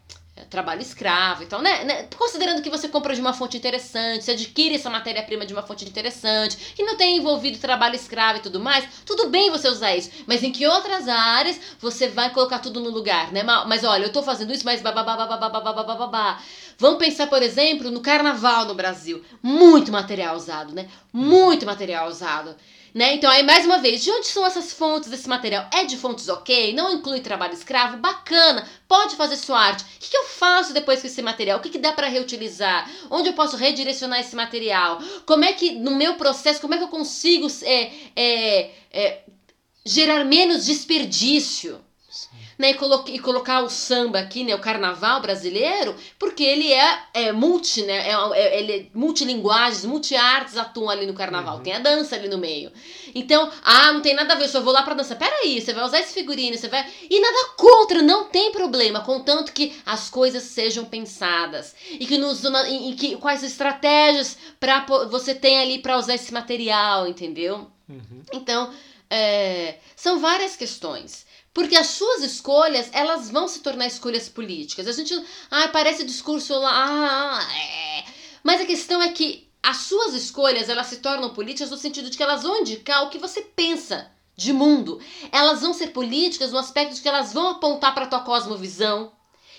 trabalho 0.49 0.81
escravo 0.81 1.43
e 1.43 1.45
tal, 1.45 1.61
né, 1.61 1.83
né? 1.86 2.07
Considerando 2.17 2.61
que 2.61 2.69
você 2.69 2.89
compra 2.89 3.15
de 3.15 3.21
uma 3.21 3.33
fonte 3.33 3.55
interessante, 3.57 4.23
você 4.23 4.31
adquire 4.31 4.75
essa 4.75 4.89
matéria-prima 4.89 5.45
de 5.45 5.53
uma 5.53 5.63
fonte 5.63 5.86
interessante, 5.86 6.57
que 6.75 6.83
não 6.83 6.95
tem 6.97 7.17
envolvido 7.17 7.57
trabalho 7.57 7.95
escravo 7.95 8.39
e 8.39 8.41
tudo 8.41 8.59
mais, 8.59 8.86
tudo 9.05 9.29
bem 9.29 9.49
você 9.49 9.67
usar 9.69 9.95
isso. 9.95 10.09
Mas 10.27 10.43
em 10.43 10.51
que 10.51 10.67
outras 10.67 11.07
áreas 11.07 11.59
você 11.79 12.07
vai 12.07 12.29
colocar 12.31 12.59
tudo 12.59 12.79
no 12.81 12.89
lugar, 12.89 13.31
né? 13.31 13.43
Ma- 13.43 13.65
Mas 13.65 13.83
olha, 13.83 14.03
eu 14.05 14.11
tô 14.11 14.21
fazendo 14.21 14.51
isso, 14.53 14.65
mas 14.65 14.81
babá. 14.81 15.05
Vamos 16.77 16.99
pensar, 16.99 17.27
por 17.27 17.41
exemplo, 17.41 17.89
no 17.89 18.01
carnaval 18.01 18.65
no 18.65 18.75
Brasil. 18.75 19.23
Muito 19.41 19.91
material 19.91 20.36
usado, 20.36 20.73
né? 20.73 20.88
Muito 21.13 21.65
material 21.65 22.09
usado. 22.09 22.55
Né? 22.96 23.16
Então, 23.16 23.30
aí, 23.30 23.43
mais 23.43 23.66
uma 23.66 23.80
vez, 23.80 24.02
de 24.02 24.10
onde 24.10 24.28
são 24.28 24.46
essas 24.46 24.72
fontes 24.72 25.10
desse 25.10 25.28
material? 25.28 25.70
É 25.74 25.84
de 25.84 25.98
fontes 25.98 26.30
ok? 26.30 26.74
Não 26.74 26.93
inclui 26.93 27.20
trabalho 27.20 27.54
escravo? 27.54 27.98
Bacana! 27.98 28.66
Pode 28.88 29.18
fazer 29.18 29.36
sua 29.36 29.60
arte. 29.60 29.84
O 29.84 30.00
que, 30.00 30.12
que 30.12 30.16
eu 30.16 30.24
faço 30.24 30.74
depois 30.74 31.02
com 31.02 31.08
esse 31.08 31.22
material? 31.22 31.60
O 31.60 31.62
que, 31.62 31.68
que 31.68 31.78
dá 31.78 31.91
para 31.91 32.08
reutilizar? 32.08 32.89
Onde 33.12 33.28
eu 33.28 33.34
posso 33.34 33.58
redirecionar 33.58 34.22
esse 34.22 34.34
material? 34.34 35.00
Como 35.26 35.43
é 35.43 35.52
que, 35.52 35.72
no 35.72 35.91
meu 35.91 36.14
processo, 36.14 36.62
como 36.62 36.74
é 36.74 36.78
que 36.78 36.86
eu 36.86 36.88
consigo 36.88 37.48
é, 37.64 37.91
é, 38.16 38.72
é, 38.93 39.24
gerar 39.86 40.24
menos 40.24 40.66
desperdício? 40.66 41.84
Né, 42.58 42.72
e, 42.72 42.74
colo 42.76 43.03
e 43.08 43.20
colocar 43.20 43.62
o 43.62 43.70
samba 43.70 44.20
aqui, 44.20 44.43
né, 44.45 44.56
o 44.56 44.60
carnaval 44.60 45.22
brasileiro, 45.22 45.93
porque 46.18 46.41
ele 46.43 46.72
é, 46.72 46.99
é 47.14 47.32
multi, 47.34 47.82
né, 47.82 48.10
é, 48.10 48.14
é, 48.34 48.60
ele 48.60 48.72
é 48.72 48.86
multilinguagens, 48.93 49.84
multiartes 49.84 50.56
atuam 50.56 50.89
ali 50.89 51.06
no 51.06 51.14
carnaval, 51.14 51.58
Uhum. 51.58 51.64
tem 51.64 51.74
a 51.74 51.80
dança 51.80 52.16
ali 52.16 52.30
no 52.30 52.38
meio. 52.38 52.72
Então, 53.14 53.51
ah, 53.64 53.91
não 53.91 54.01
tem 54.01 54.14
nada 54.14 54.34
a 54.34 54.38
ver, 54.38 54.45
eu 54.45 54.49
só 54.49 54.62
vou 54.62 54.72
lá 54.74 54.84
pra 54.84 54.93
dançar. 54.93 55.18
Peraí, 55.18 55.60
você 55.60 55.74
vai 55.74 55.84
usar 55.84 55.99
esse 55.99 56.14
figurino, 56.14 56.58
você 56.58 56.68
vai... 56.68 56.86
E 57.10 57.20
nada 57.20 57.49
contra, 57.58 58.01
não 58.01 58.26
tem 58.26 58.51
problema, 58.51 59.01
contanto 59.01 59.51
que 59.53 59.74
as 59.86 60.10
coisas 60.10 60.43
sejam 60.43 60.86
pensadas. 60.86 61.76
E 61.91 62.06
que, 62.06 62.18
nos, 62.18 62.43
em, 62.43 62.89
em 62.89 62.95
que 62.95 63.18
quais 63.18 63.43
estratégias 63.43 64.38
pra, 64.60 64.86
você 65.10 65.36
tem 65.36 65.60
ali 65.60 65.80
para 65.80 65.97
usar 65.97 66.16
esse 66.16 66.34
material, 66.34 67.08
entendeu? 67.08 67.68
Uhum. 67.88 68.22
Então, 68.34 68.74
é, 69.10 69.76
são 69.95 70.20
várias 70.20 70.56
questões. 70.56 71.26
Porque 71.56 71.78
as 71.78 71.88
suas 71.88 72.22
escolhas, 72.22 72.89
elas 72.91 73.32
vão 73.32 73.47
se 73.47 73.62
tornar 73.62 73.88
escolhas 73.88 74.28
políticas. 74.28 74.89
A 74.89 74.91
gente, 74.91 75.18
ah, 75.49 75.70
parece 75.70 76.03
discurso 76.03 76.53
lá, 76.53 77.39
ah, 77.39 77.58
é. 77.58 78.03
Mas 78.43 78.60
a 78.60 78.66
questão 78.66 79.01
é 79.01 79.08
que 79.14 79.49
as 79.64 79.78
suas 79.78 80.14
escolhas 80.14 80.68
elas 80.68 80.88
se 80.88 80.97
tornam 80.97 81.34
políticas 81.34 81.72
no 81.72 81.78
sentido 81.78 82.10
de 82.10 82.18
que 82.18 82.22
elas 82.22 82.43
vão 82.43 82.60
indicar 82.60 83.03
o 83.03 83.10
que 83.10 83.18
você 83.18 83.41
pensa 83.41 84.12
de 84.36 84.51
mundo. 84.51 84.99
Elas 85.32 85.62
vão 85.62 85.74
ser 85.74 85.88
políticas 85.88 86.51
no 86.51 86.58
aspecto 86.58 86.93
de 86.93 87.01
que 87.01 87.08
elas 87.08 87.32
vão 87.32 87.47
apontar 87.47 87.95
para 87.95 88.08
tua 88.08 88.20
cosmovisão. 88.20 89.14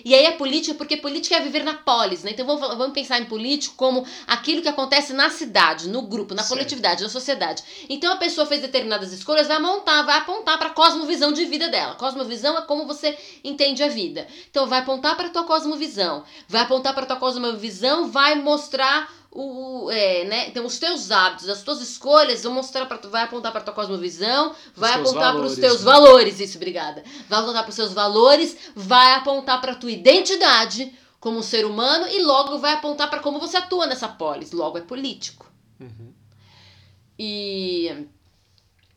E 0.04 0.14
aí 0.14 0.26
é 0.26 0.32
política 0.32 0.74
porque 0.74 0.96
política 0.96 1.36
é 1.36 1.40
viver 1.40 1.64
na 1.64 1.74
polis, 1.74 2.22
né? 2.22 2.30
Então 2.32 2.46
vamos, 2.46 2.60
vamos 2.76 2.92
pensar 2.92 3.20
em 3.20 3.24
político 3.24 3.74
como 3.76 4.04
aquilo 4.26 4.62
que 4.62 4.68
acontece 4.68 5.12
na 5.12 5.30
cidade, 5.30 5.88
no 5.88 6.02
grupo, 6.02 6.34
na 6.34 6.42
Certo. 6.42 6.50
coletividade, 6.58 7.02
na 7.02 7.08
sociedade. 7.08 7.62
Então 7.88 8.12
a 8.12 8.16
pessoa 8.16 8.46
fez 8.46 8.60
determinadas 8.60 9.12
escolhas, 9.12 9.46
vai 9.48 9.58
montar, 9.58 10.02
vai 10.02 10.18
apontar 10.18 10.58
para 10.58 10.68
a 10.68 10.72
cosmovisão 10.72 11.32
de 11.32 11.44
vida 11.44 11.68
dela. 11.68 11.94
Cosmovisão 11.94 12.56
é 12.58 12.62
como 12.62 12.86
você 12.86 13.16
entende 13.42 13.82
a 13.82 13.88
vida. 13.88 14.26
Então 14.50 14.66
vai 14.66 14.80
apontar 14.80 15.16
para 15.16 15.28
tua 15.28 15.44
cosmovisão, 15.44 16.24
vai 16.48 16.62
apontar 16.62 16.94
para 16.94 17.06
tua 17.06 17.16
cosmovisão, 17.16 18.10
vai 18.10 18.34
mostrar 18.36 19.10
o, 19.30 19.90
é, 19.90 20.24
né? 20.24 20.48
Então 20.48 20.64
os 20.64 20.78
teus 20.78 21.10
hábitos, 21.10 21.48
as 21.48 21.62
tuas 21.62 21.80
escolhas 21.80 22.42
vão 22.42 22.52
mostrar 22.52 22.86
para 22.86 22.98
tu, 22.98 23.10
vai 23.10 23.24
apontar 23.24 23.52
para 23.52 23.60
tua 23.60 23.74
cosmovisão, 23.74 24.54
vai 24.74 24.94
apontar 24.94 25.34
para 25.34 25.44
os 25.44 25.56
teus 25.56 25.84
né? 25.84 25.92
valores, 25.92 26.40
isso, 26.40 26.56
obrigada. 26.56 27.04
Vai 27.28 27.40
apontar 27.40 27.62
para 27.62 27.70
os 27.70 27.76
seus 27.76 27.92
valores, 27.92 28.56
vai 28.74 29.14
apontar 29.14 29.60
para 29.60 29.74
tua 29.74 29.90
identidade 29.90 30.92
como 31.20 31.38
um 31.38 31.42
ser 31.42 31.66
humano 31.66 32.06
e 32.08 32.22
logo 32.22 32.58
vai 32.58 32.72
apontar 32.72 33.10
para 33.10 33.20
como 33.20 33.38
você 33.38 33.56
atua 33.56 33.86
nessa 33.86 34.08
polis, 34.08 34.52
logo 34.52 34.78
é 34.78 34.82
político. 34.82 35.50
Uhum. 35.80 36.12
E 37.18 38.06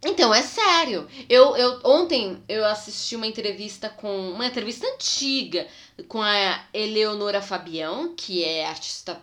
então 0.05 0.33
é 0.33 0.41
sério. 0.41 1.07
Eu, 1.27 1.57
eu 1.57 1.81
ontem 1.83 2.41
eu 2.47 2.65
assisti 2.65 3.15
uma 3.15 3.27
entrevista 3.27 3.89
com 3.89 4.31
uma 4.31 4.45
entrevista 4.45 4.87
antiga 4.87 5.67
com 6.07 6.21
a 6.21 6.63
Eleonora 6.73 7.41
Fabião, 7.41 8.13
que 8.15 8.43
é 8.43 8.65
artista, 8.65 9.21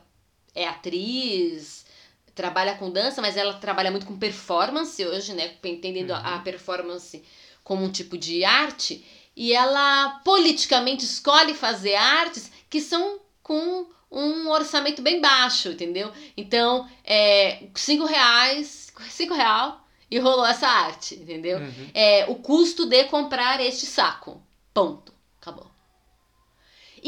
é 0.56 0.66
atriz, 0.66 1.86
trabalha 2.34 2.74
com 2.74 2.90
dança, 2.90 3.20
mas 3.22 3.36
ela 3.36 3.54
trabalha 3.54 3.90
muito 3.90 4.06
com 4.06 4.18
performance 4.18 5.04
hoje, 5.04 5.32
né? 5.34 5.54
Entendendo 5.64 6.10
a- 6.12 6.34
a 6.34 6.38
performance 6.40 7.22
como 7.62 7.84
um 7.84 7.90
tipo 7.90 8.16
de 8.18 8.44
arte. 8.44 9.04
E 9.36 9.52
ela 9.52 10.20
politicamente 10.24 11.04
escolhe 11.04 11.54
fazer 11.54 11.94
artes 11.94 12.50
que 12.70 12.80
são 12.80 13.20
com 13.42 13.86
um 14.10 14.48
orçamento 14.48 15.02
bem 15.02 15.20
baixo, 15.20 15.68
entendeu? 15.70 16.12
Então, 16.36 16.88
é, 17.04 17.64
cinco 17.74 18.04
reais, 18.06 18.92
cinco 19.10 19.34
real 19.34 19.84
e 20.10 20.18
rolou 20.18 20.46
essa 20.46 20.68
arte, 20.68 21.16
entendeu? 21.16 21.58
Uhum. 21.58 21.90
É 21.92 22.24
o 22.28 22.36
custo 22.36 22.86
de 22.86 23.04
comprar 23.04 23.60
este 23.60 23.84
saco. 23.84 24.40
Ponto. 24.72 25.12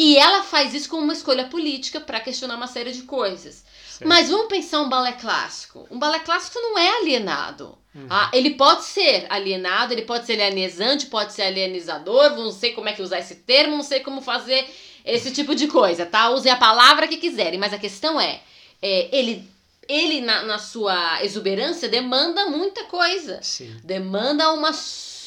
E 0.01 0.17
ela 0.17 0.45
faz 0.45 0.75
isso 0.75 0.89
como 0.89 1.03
uma 1.03 1.13
escolha 1.13 1.47
política 1.47 1.99
para 1.99 2.21
questionar 2.21 2.55
uma 2.55 2.69
série 2.69 2.93
de 2.93 3.03
coisas. 3.03 3.65
Mas 4.05 4.31
vamos 4.31 4.47
pensar 4.47 4.81
um 4.81 4.89
balé 4.89 5.11
clássico. 5.11 5.89
Um 5.91 5.99
balé 5.99 6.21
clássico 6.21 6.57
não 6.61 6.79
é 6.79 6.99
alienado. 7.01 7.77
Uhum. 7.93 8.07
Ah, 8.09 8.31
ele 8.33 8.51
pode 8.51 8.85
ser 8.85 9.27
alienado, 9.29 9.93
ele 9.93 10.03
pode 10.03 10.25
ser 10.25 10.41
alienizante, 10.41 11.07
pode 11.07 11.33
ser 11.33 11.43
alienizador, 11.43 12.31
não 12.37 12.53
sei 12.53 12.75
como 12.75 12.89
é 12.89 12.93
que 12.93 13.03
usar 13.03 13.19
esse 13.19 13.35
termo, 13.35 13.75
não 13.75 13.83
sei 13.83 13.99
como 13.99 14.21
fazer 14.21 14.73
esse 15.05 15.33
tipo 15.33 15.53
de 15.53 15.67
coisa, 15.67 16.07
tá? 16.07 16.31
Use 16.31 16.49
a 16.49 16.55
palavra 16.55 17.09
que 17.09 17.17
quiserem, 17.17 17.59
mas 17.59 17.73
a 17.73 17.79
questão 17.79 18.21
é, 18.21 18.41
é, 18.81 19.09
ele, 19.11 19.51
ele 19.89 20.21
na, 20.21 20.45
na 20.45 20.59
sua 20.59 21.25
exuberância 21.25 21.89
demanda 21.89 22.47
muita 22.47 22.85
coisa, 22.85 23.41
Sim. 23.43 23.77
demanda 23.83 24.53
uma 24.53 24.73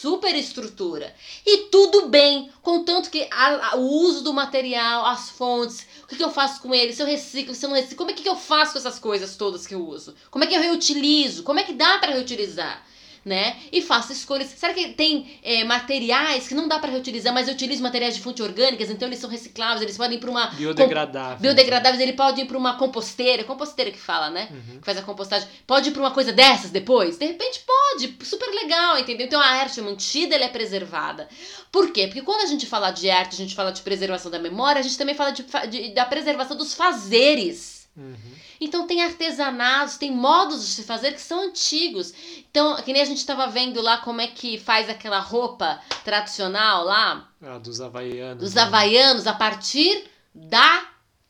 super 0.02 0.36
estrutura. 0.36 1.14
E 1.46 1.70
tudo 1.70 2.08
bem, 2.08 2.50
contanto 2.64 3.10
que 3.12 3.28
a- 3.32 3.74
a- 3.74 3.76
o 3.78 3.86
uso 4.04 4.24
do 4.24 4.34
material, 4.34 5.06
as 5.06 5.30
fontes, 5.30 5.86
o 6.04 6.08
que, 6.08 6.16
que 6.16 6.24
eu 6.24 6.32
faço 6.32 6.60
com 6.62 6.74
ele, 6.74 6.92
se 6.92 7.02
eu 7.04 7.06
reciclo, 7.06 7.54
se 7.54 7.64
eu 7.66 7.70
não 7.70 7.76
reciclo, 7.78 7.98
como 7.98 8.10
é 8.10 8.14
que 8.14 8.28
eu 8.28 8.36
faço 8.36 8.74
com 8.74 8.80
essas 8.80 8.98
coisas 8.98 9.36
todas 9.36 9.68
que 9.68 9.76
eu 9.76 9.86
uso? 9.88 10.16
Como 10.32 10.44
é 10.44 10.48
que 10.48 10.56
eu 10.56 10.62
reutilizo? 10.62 11.44
Como 11.44 11.60
é 11.60 11.64
que 11.64 11.74
dá 11.74 12.00
para 12.00 12.14
reutilizar? 12.14 12.84
Né? 13.24 13.56
E 13.72 13.84
faço 13.84 14.12
escolhas. 14.12 14.48
Será 14.48 14.74
que 14.74 14.94
tem 14.94 15.40
é, 15.44 15.64
materiais 15.64 16.48
que 16.48 16.56
não 16.56 16.68
dá 16.68 16.80
para 16.80 16.90
reutilizar, 16.90 17.32
mas 17.32 17.48
eu 17.48 17.54
utilizo 17.54 17.84
materiais 17.84 18.16
de 18.16 18.22
fonte 18.22 18.42
orgânicas, 18.42 18.90
então 18.90 19.08
eles 19.08 19.20
são 19.20 19.30
recicláveis, 19.30 19.84
eles 19.84 19.96
podem 19.96 20.18
ir 20.18 20.20
para 20.20 20.32
uma 20.32 20.48
Biodegradável. 20.48 21.38
biodegradáveis, 21.40 22.02
ele 22.02 22.14
pode 22.14 22.42
ir 22.42 22.46
para 22.46 22.58
uma 22.58 22.78
composteira, 22.78 23.44
composteira 23.44 23.92
que 23.92 24.00
fala, 24.00 24.32
né? 24.32 24.48
Uhum. 24.50 24.80
que 24.80 24.86
faz 24.86 24.98
a 24.98 25.04
compostagem, 25.04 25.48
pode 25.68 25.90
ir 25.90 25.92
para 25.92 26.02
uma 26.02 26.10
coisa 26.10 26.34
dessas 26.34 26.72
depois? 26.72 27.20
De 27.20 27.28
repente 27.28 27.60
pode, 27.60 28.18
super 28.26 28.50
legal, 28.56 28.98
entendeu? 28.98 29.28
Então 29.28 29.40
a 29.40 29.46
arte 29.46 29.80
é 29.80 29.84
mantida, 29.84 30.34
ela 30.34 30.46
é 30.46 30.50
preservada. 30.50 31.30
Por 31.72 31.92
quê? 31.94 32.08
Porque 32.08 32.24
quando 32.24 32.42
a 32.42 32.48
gente 32.48 32.66
fala 32.66 32.90
de 32.90 33.08
arte, 33.12 33.34
a 33.36 33.38
gente 33.38 33.54
fala 33.54 33.72
de 33.72 33.84
preservação 33.84 34.32
da 34.32 34.40
memória, 34.40 34.80
a 34.80 34.84
gente 34.84 34.98
também 34.98 35.14
fala 35.14 35.30
de, 35.30 35.46
de- 35.70 35.94
da 35.94 36.06
preservação 36.06 36.58
dos 36.58 36.74
fazeres. 36.74 37.88
Uhum. 37.96 38.16
Então 38.64 38.86
tem 38.86 39.02
artesanatos, 39.04 39.98
tem 39.98 40.12
modos 40.12 40.62
de 40.64 40.72
se 40.72 40.84
fazer 40.84 41.14
que 41.14 41.22
são 41.22 41.42
antigos. 41.48 42.14
Então, 42.50 42.76
que 42.78 42.94
nem 42.94 43.02
a 43.02 43.06
gente 43.06 43.18
estava 43.18 43.48
vendo 43.48 43.82
lá 43.82 43.98
como 43.98 44.22
é 44.22 44.28
que 44.28 44.60
faz 44.60 44.88
aquela 44.88 45.20
roupa 45.20 45.82
tradicional 46.06 46.86
lá, 46.86 47.28
Ah, 47.42 47.58
dos 47.58 47.82
havaianos. 47.82 48.44
dos 48.44 48.54
né? 48.54 48.62
havaianos, 48.62 49.26
a 49.26 49.34
partir 49.34 50.04
da, 50.36 50.86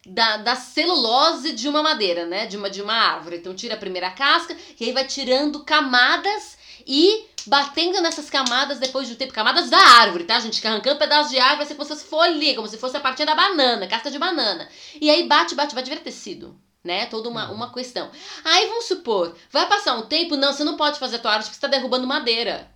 da, 0.05 0.37
da 0.37 0.55
celulose 0.57 1.53
de 1.53 1.69
uma 1.69 1.81
madeira, 1.81 2.25
né? 2.25 2.47
De 2.47 2.57
uma, 2.57 2.69
de 2.69 2.81
uma 2.81 2.93
árvore. 2.93 3.37
Então 3.37 3.55
tira 3.55 3.75
a 3.75 3.77
primeira 3.77 4.11
casca 4.11 4.55
e 4.77 4.83
aí 4.85 4.91
vai 4.91 5.05
tirando 5.05 5.63
camadas 5.63 6.57
e 6.85 7.25
batendo 7.47 8.01
nessas 8.01 8.29
camadas 8.29 8.77
depois 8.77 9.07
de 9.07 9.13
um 9.13 9.17
tempo. 9.17 9.31
Camadas 9.31 9.69
da 9.69 9.77
árvore, 9.79 10.25
tá, 10.25 10.37
gente? 10.39 10.59
Que 10.59 10.67
Arrancando 10.67 10.99
pedaços 10.99 11.31
de 11.31 11.39
árvore, 11.39 11.65
ser 11.67 11.75
como 11.75 11.85
se 11.87 11.93
fosse 11.93 12.05
folha, 12.09 12.55
como 12.55 12.67
se 12.67 12.77
fosse 12.77 12.97
a 12.97 12.99
partir 12.99 13.23
da 13.25 13.33
banana, 13.35 13.87
casca 13.87 14.11
de 14.11 14.19
banana. 14.19 14.67
E 14.99 15.09
aí 15.09 15.27
bate, 15.27 15.55
bate, 15.55 15.73
bate, 15.73 15.89
vira 15.89 16.01
tecido. 16.01 16.59
Né? 16.83 17.05
Toda 17.05 17.29
uma, 17.29 17.49
Uhum. 17.49 17.55
uma 17.55 17.71
questão. 17.73 18.09
Aí 18.43 18.67
vamos 18.67 18.85
supor, 18.85 19.35
vai 19.51 19.67
passar 19.67 19.95
um 19.95 20.03
tempo, 20.07 20.35
não, 20.35 20.51
você 20.51 20.63
não 20.63 20.75
pode 20.77 20.97
fazer 20.97 21.17
a 21.17 21.19
tua 21.19 21.31
arte 21.31 21.43
porque 21.43 21.53
você 21.53 21.65
está 21.65 21.67
derrubando 21.67 22.07
madeira. 22.07 22.69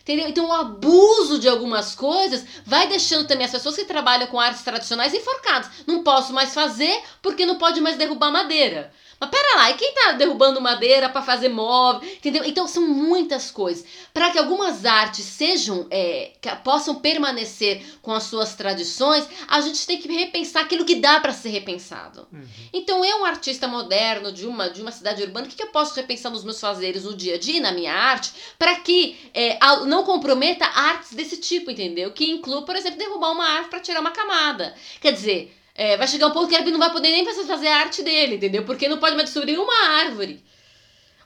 Entendeu? 0.00 0.28
Então 0.28 0.46
o 0.48 0.52
abuso 0.52 1.38
de 1.38 1.48
algumas 1.48 1.94
coisas 1.94 2.44
vai 2.64 2.86
deixando 2.88 3.26
também 3.26 3.44
as 3.44 3.50
pessoas 3.52 3.76
que 3.76 3.84
trabalham 3.84 4.26
com 4.28 4.40
artes 4.40 4.62
tradicionais 4.62 5.12
enforcadas. 5.12 5.70
Não 5.86 6.02
posso 6.02 6.32
mais 6.32 6.54
fazer 6.54 7.02
porque 7.20 7.44
não 7.44 7.58
pode 7.58 7.80
mais 7.80 7.96
derrubar 7.98 8.30
madeira. 8.30 8.92
Mas 9.20 9.28
pera 9.28 9.56
lá, 9.56 9.70
e 9.70 9.74
quem 9.74 9.92
tá 9.92 10.12
derrubando 10.12 10.62
madeira 10.62 11.10
para 11.10 11.20
fazer 11.20 11.50
móvel? 11.50 12.08
Entendeu? 12.08 12.42
Então 12.42 12.66
são 12.66 12.88
muitas 12.88 13.50
coisas. 13.50 13.84
Para 14.14 14.30
que 14.30 14.38
algumas 14.38 14.86
artes 14.86 15.26
sejam, 15.26 15.86
é, 15.90 16.32
que 16.40 16.48
possam 16.64 16.94
permanecer 16.94 17.84
com 18.00 18.12
as 18.12 18.22
suas 18.22 18.54
tradições, 18.54 19.28
a 19.46 19.60
gente 19.60 19.86
tem 19.86 19.98
que 19.98 20.08
repensar 20.10 20.62
aquilo 20.62 20.86
que 20.86 20.96
dá 20.96 21.20
para 21.20 21.34
ser 21.34 21.50
repensado. 21.50 22.26
Uhum. 22.32 22.42
Então, 22.72 23.04
eu, 23.04 23.18
um 23.18 23.24
artista 23.26 23.68
moderno 23.68 24.32
de 24.32 24.46
uma, 24.46 24.70
de 24.70 24.80
uma 24.80 24.90
cidade 24.90 25.22
urbana, 25.22 25.46
o 25.46 25.50
que, 25.50 25.56
que 25.56 25.62
eu 25.62 25.68
posso 25.70 25.94
repensar 25.94 26.30
nos 26.30 26.42
meus 26.42 26.58
fazeres 26.58 27.04
no 27.04 27.14
dia 27.14 27.34
a 27.34 27.38
dia, 27.38 27.60
na 27.60 27.72
minha 27.72 27.92
arte, 27.92 28.32
para 28.58 28.76
que 28.76 29.18
é, 29.34 29.58
não 29.86 30.02
comprometa 30.02 30.64
artes 30.64 31.12
desse 31.12 31.36
tipo, 31.36 31.70
entendeu? 31.70 32.10
Que 32.12 32.30
inclua, 32.30 32.62
por 32.62 32.74
exemplo, 32.74 32.98
derrubar 32.98 33.32
uma 33.32 33.44
árvore 33.44 33.68
para 33.70 33.80
tirar 33.80 34.00
uma 34.00 34.12
camada. 34.12 34.74
Quer 34.98 35.12
dizer, 35.12 35.59
é, 35.80 35.96
vai 35.96 36.06
chegar 36.06 36.26
um 36.26 36.30
ponto 36.30 36.46
que 36.46 36.54
ele 36.54 36.70
não 36.70 36.78
vai 36.78 36.92
poder 36.92 37.10
nem 37.10 37.24
fazer 37.24 37.68
a 37.68 37.78
arte 37.78 38.02
dele, 38.02 38.36
entendeu? 38.36 38.64
Porque 38.64 38.86
não 38.86 38.98
pode 38.98 39.16
mais 39.16 39.30
destruir 39.30 39.58
uma 39.58 39.86
árvore. 40.00 40.44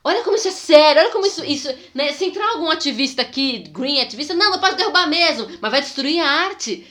Olha 0.05 0.23
como 0.23 0.37
isso 0.37 0.47
é 0.47 0.53
sério, 0.53 1.03
olha 1.03 1.11
como 1.11 1.27
isso, 1.27 1.45
isso 1.45 1.75
né? 1.93 2.13
Se 2.13 2.25
entrar 2.25 2.51
algum 2.51 2.71
ativista 2.71 3.21
aqui, 3.21 3.65
green 3.71 4.01
ativista, 4.01 4.33
não, 4.33 4.53
não 4.53 4.61
pode 4.61 4.77
derrubar 4.77 5.09
mesmo, 5.09 5.49
mas 5.61 5.73
vai 5.73 5.81
destruir 5.81 6.21
a 6.21 6.31
arte. 6.31 6.87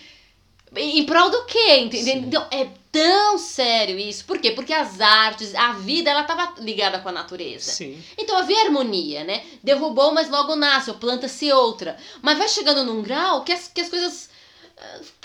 Em 0.75 1.05
prol 1.05 1.29
do 1.29 1.45
quê? 1.45 1.77
Entendeu? 1.77 2.15
Então, 2.15 2.47
é 2.51 2.67
tão 2.91 3.37
sério 3.37 3.97
isso. 3.97 4.25
Por 4.25 4.39
quê? 4.39 4.51
Porque 4.51 4.73
as 4.73 4.99
artes, 4.99 5.55
a 5.55 5.71
vida, 5.71 6.09
ela 6.09 6.23
estava 6.23 6.55
ligada 6.59 6.99
com 6.99 7.07
a 7.07 7.13
natureza. 7.13 7.71
Sim. 7.71 8.03
Então 8.17 8.35
havia 8.35 8.65
harmonia, 8.65 9.23
né? 9.23 9.41
Derrubou, 9.63 10.13
mas 10.13 10.29
logo 10.29 10.57
nasce, 10.57 10.89
ou 10.89 10.97
planta-se 10.97 11.49
outra. 11.53 11.95
Mas 12.21 12.37
vai 12.37 12.49
chegando 12.49 12.83
num 12.83 13.01
grau 13.01 13.45
que 13.45 13.53
as, 13.53 13.69
que 13.69 13.79
as 13.79 13.87
coisas. 13.87 14.32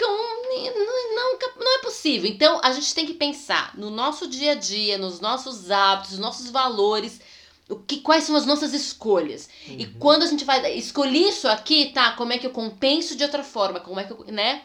Não, 0.01 1.15
não, 1.15 1.39
não 1.59 1.75
é 1.75 1.79
possível. 1.79 2.31
Então 2.31 2.61
a 2.63 2.73
gente 2.73 2.95
tem 2.95 3.07
que 3.07 3.15
pensar 3.15 3.77
no 3.77 3.91
nosso 3.91 4.29
dia 4.29 4.53
a 4.53 4.55
dia, 4.55 4.97
nos 4.99 5.21
nossos 5.21 5.71
hábitos, 5.71 6.13
nos 6.13 6.21
nossos 6.21 6.51
valores. 6.51 7.21
O 7.69 7.77
que, 7.77 8.01
quais 8.01 8.25
são 8.25 8.35
as 8.35 8.47
nossas 8.47 8.73
escolhas? 8.73 9.49
E 9.67 9.85
Uhum. 9.85 9.93
quando 9.99 10.23
a 10.23 10.27
gente 10.27 10.45
vai 10.45 10.73
escolher 10.79 11.29
isso 11.29 11.47
aqui, 11.47 11.91
tá? 11.93 12.13
Como 12.13 12.33
é 12.33 12.39
que 12.39 12.47
eu 12.47 12.51
compenso 12.51 13.15
de 13.15 13.23
outra 13.25 13.45
forma? 13.45 13.79
Como 13.81 14.01
é 14.01 14.05
que 14.05 14.13
eu, 14.13 14.25
né? 14.29 14.63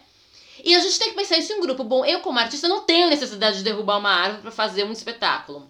E 0.64 0.74
a 0.74 0.80
gente 0.80 0.98
tem 1.00 1.10
que 1.10 1.16
pensar 1.16 1.38
isso 1.38 1.52
em 1.52 1.60
grupo. 1.60 1.84
Bom, 1.84 2.06
eu 2.06 2.22
como 2.22 2.40
artista 2.40 2.70
não 2.70 2.82
tenho 2.82 3.10
necessidade 3.10 3.58
de 3.58 3.64
derrubar 3.64 3.98
uma 3.98 4.10
árvore 4.12 4.44
para 4.44 4.52
fazer 4.52 4.86
um 4.86 4.92
espetáculo. 4.94 5.70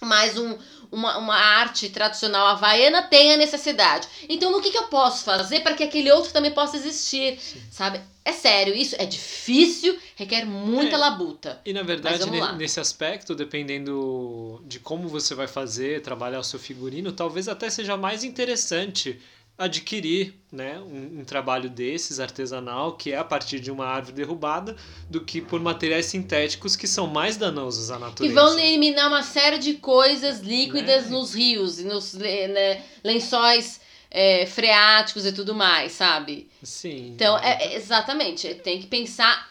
Mas 0.00 0.38
um, 0.38 0.56
uma, 0.92 1.18
uma 1.18 1.34
arte 1.34 1.88
tradicional 1.88 2.46
havaiana 2.46 3.02
tem 3.02 3.32
a 3.32 3.36
necessidade. 3.36 4.06
Então, 4.28 4.52
no 4.52 4.60
que, 4.60 4.70
que 4.70 4.78
eu 4.78 4.84
posso 4.86 5.24
fazer 5.24 5.60
para 5.60 5.74
que 5.74 5.82
aquele 5.82 6.12
outro 6.12 6.32
também 6.32 6.52
possa 6.52 6.76
existir? 6.76 7.40
Sabe? 7.72 8.00
É 8.28 8.32
sério, 8.32 8.74
isso 8.74 8.94
é 8.98 9.06
difícil, 9.06 9.98
requer 10.14 10.44
muita 10.44 10.96
É. 10.96 10.98
labuta. 10.98 11.62
E 11.64 11.72
na 11.72 11.82
verdade, 11.82 12.30
nesse 12.58 12.78
aspecto, 12.78 13.34
dependendo 13.34 14.62
de 14.66 14.78
como 14.78 15.08
você 15.08 15.34
vai 15.34 15.46
fazer, 15.46 16.02
trabalhar 16.02 16.38
o 16.38 16.44
seu 16.44 16.58
figurino, 16.58 17.10
talvez 17.10 17.48
até 17.48 17.70
seja 17.70 17.96
mais 17.96 18.24
interessante 18.24 19.18
adquirir 19.56 20.34
né, 20.52 20.78
um, 20.78 21.20
um, 21.20 21.24
trabalho 21.24 21.70
desses 21.70 22.20
artesanal 22.20 22.96
que 22.96 23.12
é 23.12 23.16
a 23.16 23.24
partir 23.24 23.60
de 23.60 23.70
uma 23.70 23.86
árvore 23.86 24.14
derrubada 24.14 24.76
do 25.08 25.24
que 25.24 25.40
por 25.40 25.58
materiais 25.58 26.04
sintéticos 26.04 26.76
que 26.76 26.86
são 26.86 27.06
mais 27.06 27.38
danosos 27.38 27.90
à 27.90 27.98
natureza. 27.98 28.34
Que 28.34 28.40
vão 28.40 28.58
eliminar 28.58 29.08
uma 29.08 29.22
série 29.22 29.58
de 29.58 29.74
coisas 29.74 30.40
líquidas 30.40 31.06
né? 31.06 31.10
nos 31.10 31.34
rios 31.34 31.80
e 31.80 31.84
nos 31.84 32.12
né, 32.12 32.82
lençóis 33.02 33.80
é, 34.10 34.46
freáticos 34.46 35.26
e 35.26 35.32
tudo 35.32 35.54
mais, 35.54 35.92
sabe? 35.92 36.50
Sim. 36.62 37.12
Então, 37.14 37.38
é, 37.38 37.64
é, 37.64 37.76
exatamente, 37.76 38.54
tem 38.56 38.80
que 38.80 38.86
pensar 38.86 39.50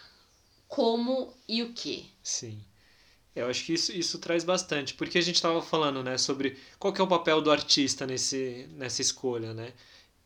como 0.68 1.34
e 1.48 1.64
o 1.64 1.74
que. 1.74 2.06
Sim. 2.22 2.60
Eu 3.36 3.48
acho 3.48 3.66
que 3.66 3.74
isso, 3.74 3.92
isso 3.92 4.18
traz 4.18 4.44
bastante, 4.44 4.96
porque 4.96 5.18
a 5.18 5.22
gente 5.22 5.36
estava 5.36 5.62
falando 5.62 6.04
né, 6.04 6.18
sobre 6.18 6.58
qual 6.80 6.94
é 6.96 7.02
o 7.04 7.08
papel 7.08 7.40
do 7.40 7.52
artista 7.52 8.08
nesse, 8.08 8.68
nessa 8.72 9.02
escolha, 9.02 9.54
né? 9.54 9.74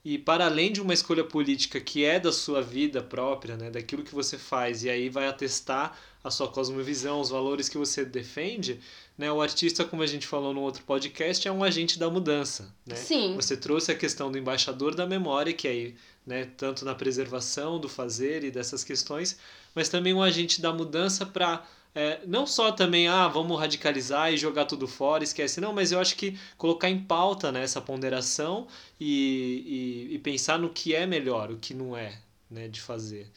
E 0.04 0.18
para 0.18 0.46
além 0.46 0.72
de 0.72 0.82
uma 0.82 0.94
escolha 0.94 1.24
política 1.24 1.80
que 1.80 2.04
é 2.04 2.20
da 2.20 2.32
sua 2.32 2.62
vida 2.62 3.04
própria, 3.04 3.56
né, 3.56 3.70
daquilo 3.70 4.04
que 4.04 4.16
você 4.16 4.36
faz, 4.38 4.84
e 4.84 4.90
aí 4.90 5.10
vai 5.10 5.28
atestar 5.28 5.96
a 6.24 6.32
sua 6.32 6.48
cosmovisão, 6.48 7.20
os 7.20 7.30
valores 7.30 7.70
que 7.70 7.78
você 7.78 8.04
defende, 8.04 8.80
né, 9.22 9.32
o 9.32 9.40
artista, 9.40 9.86
como 9.86 10.02
a 10.02 10.08
gente 10.08 10.26
falou 10.26 10.52
no 10.52 10.62
outro 10.62 10.82
podcast, 10.84 11.48
é 11.48 11.52
um 11.52 11.64
agente 11.64 12.00
da 12.00 12.10
mudança. 12.10 12.74
Né? 12.84 12.96
Sim. 12.96 13.36
Você 13.36 13.56
trouxe 13.56 13.92
a 13.92 13.96
questão 13.96 14.32
do 14.32 14.38
embaixador 14.40 14.96
da 14.96 15.06
memória, 15.06 15.54
que 15.54 15.68
aí, 15.68 15.96
né, 16.26 16.50
tanto 16.58 16.84
na 16.84 16.96
preservação 16.96 17.80
do 17.80 17.88
fazer 17.88 18.44
e 18.44 18.50
dessas 18.50 18.84
questões, 18.84 19.38
mas 19.76 19.90
também 19.90 20.12
um 20.12 20.24
agente 20.24 20.60
da 20.60 20.74
mudança 20.74 21.24
para 21.24 21.64
é, 21.94 22.22
não 22.26 22.48
só 22.48 22.72
também, 22.72 23.08
ah, 23.08 23.28
vamos 23.28 23.60
radicalizar 23.60 24.34
e 24.34 24.38
jogar 24.38 24.66
tudo 24.66 24.88
fora, 24.88 25.24
esquece. 25.24 25.62
Não, 25.62 25.72
mas 25.72 25.92
eu 25.92 26.00
acho 26.00 26.16
que 26.16 26.36
colocar 26.58 26.90
em 26.90 26.98
pauta 27.00 27.52
né, 27.52 27.62
essa 27.62 27.80
ponderação 27.80 28.66
e, 29.00 30.08
e, 30.10 30.16
e 30.16 30.18
pensar 30.18 30.58
no 30.58 30.72
que 30.72 30.96
é 30.96 31.06
melhor, 31.06 31.52
o 31.52 31.58
que 31.58 31.76
não 31.76 31.96
é 31.96 32.18
né, 32.50 32.68
de 32.68 32.82
fazer. 32.82 33.30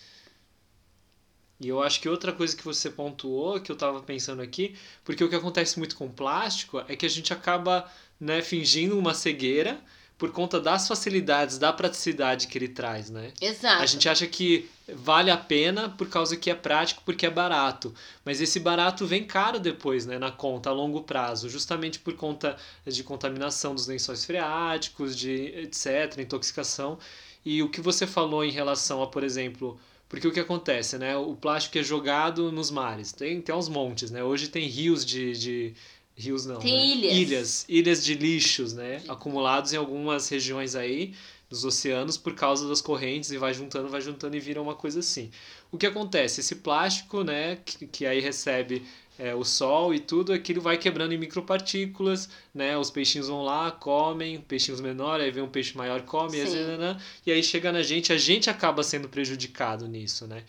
E 1.61 1.69
eu 1.69 1.83
acho 1.83 2.01
que 2.01 2.09
outra 2.09 2.33
coisa 2.33 2.57
que 2.57 2.65
você 2.65 2.91
pontuou, 2.91 3.61
que 3.61 3.71
eu 3.71 3.75
estava 3.75 4.03
pensando 4.03 4.43
aqui, 4.43 4.75
porque 5.05 5.23
o 5.23 5.29
que 5.29 5.37
acontece 5.37 5.79
muito 5.79 5.97
com 5.97 6.09
plástico 6.09 6.83
é 6.89 6.97
que 6.97 7.07
a 7.07 7.11
gente 7.11 7.33
acaba 7.33 7.89
né, 8.21 8.43
fingindo 8.43 8.99
uma 8.99 9.15
cegueira 9.15 9.81
por 10.17 10.31
conta 10.31 10.61
das 10.61 10.87
facilidades, 10.87 11.59
da 11.59 11.73
praticidade 11.73 12.47
que 12.47 12.57
ele 12.57 12.69
traz, 12.69 13.11
né? 13.11 13.33
Exato. 13.41 13.83
A 13.83 13.87
gente 13.87 14.09
acha 14.09 14.27
que 14.27 14.71
vale 14.89 15.31
a 15.31 15.37
pena 15.37 15.89
por 15.89 16.09
causa 16.09 16.37
que 16.37 16.51
é 16.51 16.55
prático, 16.55 17.03
porque 17.05 17.27
é 17.27 17.31
barato. 17.31 17.93
Mas 18.25 18.41
esse 18.41 18.61
barato 18.61 19.07
vem 19.07 19.25
caro 19.25 19.59
depois, 19.59 20.07
né, 20.07 20.19
na 20.19 20.31
conta, 20.31 20.71
a 20.71 20.73
longo 20.73 21.03
prazo, 21.03 21.49
justamente 21.49 21.99
por 21.99 22.15
conta 22.15 22.57
de 22.87 23.03
contaminação 23.03 23.75
dos 23.75 23.87
lençóis 23.89 24.25
freáticos, 24.25 25.17
de 25.17 25.33
etc, 25.33 26.19
intoxicação. 26.19 26.99
E 27.45 27.63
o 27.63 27.69
que 27.69 27.81
você 27.81 28.07
falou 28.07 28.45
em 28.45 28.51
relação 28.51 29.03
a, 29.03 29.07
por 29.09 29.25
exemplo, 29.25 29.79
porque 30.15 30.29
o 30.29 30.33
que 30.33 30.39
acontece, 30.39 30.97
né? 30.97 31.17
O 31.17 31.35
plástico 31.35 31.77
é 31.77 31.83
jogado 31.83 32.53
nos 32.53 32.71
mares. 32.71 33.11
Tem, 33.11 33.41
tem 33.41 33.53
uns 33.53 33.69
montes, 33.69 34.13
né? 34.13 34.23
Hoje 34.23 34.47
tem 34.47 34.69
rios 34.69 35.05
de, 35.05 35.33
de 35.33 35.75
rios 36.15 36.47
não. 36.47 36.61
Tem 36.61 36.73
né? 36.73 36.87
ilhas. 36.87 37.13
Ilhas. 37.17 37.65
Ilhas 37.69 38.05
de 38.05 38.15
lixos, 38.15 38.73
né? 38.73 39.03
Acumulados 39.09 39.73
em 39.73 39.77
algumas 39.77 40.29
regiões 40.29 40.77
aí 40.77 41.15
dos 41.51 41.65
oceanos 41.65 42.17
por 42.17 42.33
causa 42.35 42.69
das 42.69 42.81
correntes 42.81 43.33
e 43.33 43.39
vai 43.39 43.53
juntando, 43.53 43.89
vai 43.89 44.01
juntando 44.01 44.37
e 44.37 44.41
vira 44.41 44.63
uma 44.63 44.77
coisa 44.77 45.01
assim. 45.01 45.31
O 45.73 45.77
que 45.77 45.87
acontece? 45.87 46.41
Esse 46.41 46.57
plástico, 46.57 47.25
né, 47.25 47.57
que, 47.65 47.87
que 47.87 48.07
aí 48.07 48.21
recebe 48.21 48.87
é, 49.19 49.35
o 49.35 49.45
sol 49.45 49.95
e 49.95 50.01
tudo, 50.01 50.33
aquilo 50.33 50.61
vai 50.61 50.77
quebrando 50.77 51.13
em 51.13 51.19
micropartículas, 51.19 52.29
né? 52.53 52.77
Os 52.77 52.91
peixinhos 52.91 53.29
vão 53.29 53.43
lá, 53.43 53.71
comem, 53.71 54.41
peixinhos 54.41 54.81
menores, 54.81 55.25
aí 55.25 55.31
vem 55.31 55.43
um 55.43 55.49
peixe 55.49 55.77
maior, 55.77 56.03
come, 56.03 56.39
e, 56.39 57.31
e 57.31 57.33
aí 57.33 57.43
chega 57.43 57.71
na 57.71 57.83
gente, 57.83 58.13
a 58.13 58.19
gente 58.19 58.51
acaba 58.51 58.83
sendo 58.83 59.09
prejudicado 59.09 59.87
nisso, 59.87 60.27
né? 60.27 60.45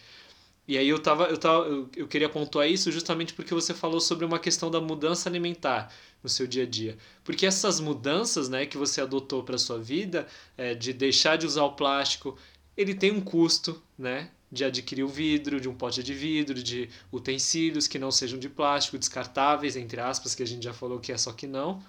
E 0.68 0.78
aí 0.78 0.90
eu 0.90 0.98
tava, 0.98 1.26
eu 1.26 1.38
tava, 1.38 1.66
eu, 1.68 1.90
eu 1.96 2.08
queria 2.08 2.28
pontuar 2.28 2.68
isso 2.68 2.92
justamente 2.92 3.34
porque 3.34 3.54
você 3.54 3.74
falou 3.74 4.00
sobre 4.00 4.26
uma 4.26 4.40
questão 4.40 4.72
da 4.72 4.82
mudança 4.82 5.30
alimentar 5.30 5.92
no 6.24 6.30
seu 6.30 6.48
dia 6.48 6.64
a 6.64 6.66
dia. 6.66 6.98
Porque 7.24 7.46
essas 7.46 7.80
mudanças, 7.80 8.50
né, 8.50 8.66
que 8.66 8.78
você 8.78 9.00
adotou 9.00 9.44
para 9.44 9.60
sua 9.60 9.78
vida, 9.78 10.28
é, 10.58 10.74
de 10.74 10.92
deixar 10.92 11.38
de 11.38 11.46
usar 11.46 11.64
o 11.66 11.74
plástico, 11.74 12.36
ele 12.76 12.96
tem 12.96 13.12
um 13.12 13.22
custo, 13.22 13.80
né? 13.98 14.32
De 14.56 14.64
adquirir 14.64 15.04
o 15.04 15.08
vidro, 15.08 15.60
de 15.60 15.68
um 15.68 15.76
pote 15.76 16.02
de 16.02 16.14
vidro, 16.14 16.56
de 16.56 16.90
utensílios 17.12 17.88
que 17.88 18.00
não 18.00 18.10
sejam 18.10 18.40
de 18.40 18.50
plástico, 18.50 18.98
descartáveis, 18.98 19.76
entre 19.76 20.00
aspas, 20.00 20.34
que 20.34 20.42
a 20.42 20.48
gente 20.48 20.64
já 20.64 20.74
falou 20.74 21.00
que 21.00 21.12
é 21.12 21.18
só 21.18 21.32
que 21.34 21.46
não. 21.46 21.84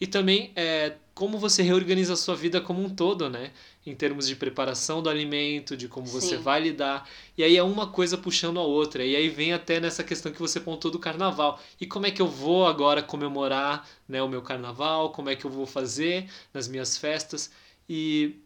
E 0.00 0.06
também 0.06 0.52
é, 0.54 0.94
como 1.14 1.38
você 1.38 1.62
reorganiza 1.62 2.12
a 2.12 2.16
sua 2.16 2.36
vida 2.36 2.60
como 2.60 2.82
um 2.82 2.88
todo, 2.88 3.28
né? 3.28 3.50
Em 3.84 3.94
termos 3.94 4.28
de 4.28 4.36
preparação 4.36 5.02
do 5.02 5.10
alimento, 5.10 5.76
de 5.76 5.88
como 5.88 6.06
você 6.06 6.36
Sim. 6.36 6.42
vai 6.42 6.60
lidar. 6.60 7.08
E 7.36 7.42
aí 7.42 7.56
é 7.56 7.62
uma 7.62 7.88
coisa 7.88 8.16
puxando 8.16 8.60
a 8.60 8.62
outra. 8.62 9.04
E 9.04 9.16
aí 9.16 9.28
vem 9.28 9.52
até 9.52 9.80
nessa 9.80 10.04
questão 10.04 10.30
que 10.30 10.38
você 10.38 10.60
pontou 10.60 10.90
do 10.90 10.98
carnaval. 10.98 11.60
E 11.80 11.86
como 11.86 12.06
é 12.06 12.10
que 12.10 12.22
eu 12.22 12.28
vou 12.28 12.66
agora 12.66 13.02
comemorar 13.02 13.88
né, 14.08 14.22
o 14.22 14.28
meu 14.28 14.42
carnaval? 14.42 15.10
Como 15.10 15.30
é 15.30 15.34
que 15.34 15.44
eu 15.44 15.50
vou 15.50 15.66
fazer 15.66 16.30
nas 16.54 16.68
minhas 16.68 16.96
festas? 16.96 17.50
E, 17.88 18.36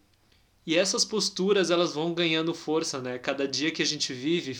e 0.66 0.76
essas 0.76 1.04
posturas 1.04 1.70
elas 1.70 1.92
vão 1.92 2.14
ganhando 2.14 2.54
força, 2.54 3.00
né? 3.00 3.18
Cada 3.18 3.48
dia 3.48 3.70
que 3.70 3.82
a 3.82 3.86
gente 3.86 4.12
vive 4.12 4.56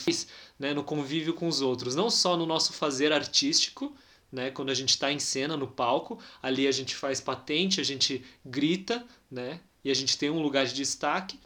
né, 0.59 0.75
no 0.75 0.83
convívio 0.83 1.33
com 1.33 1.47
os 1.47 1.61
outros. 1.61 1.95
Não 1.95 2.11
só 2.11 2.37
no 2.37 2.45
nosso 2.45 2.73
fazer 2.73 3.13
artístico, 3.13 3.95
né? 4.31 4.51
Quando 4.51 4.71
a 4.71 4.75
gente 4.75 4.91
está 4.91 5.13
em 5.13 5.19
cena 5.19 5.57
no 5.57 5.69
palco, 5.69 6.19
ali 6.43 6.67
a 6.67 6.73
gente 6.73 6.97
faz 6.97 7.21
patente, 7.21 7.81
a 7.81 7.85
gente 7.85 8.25
grita, 8.45 9.07
né? 9.31 9.61
E 9.85 9.91
a 9.91 9.95
gente 9.95 10.19
tem 10.19 10.31
um 10.31 10.43
lugar 10.43 10.67
de 10.67 10.75
destaque, 10.75 11.39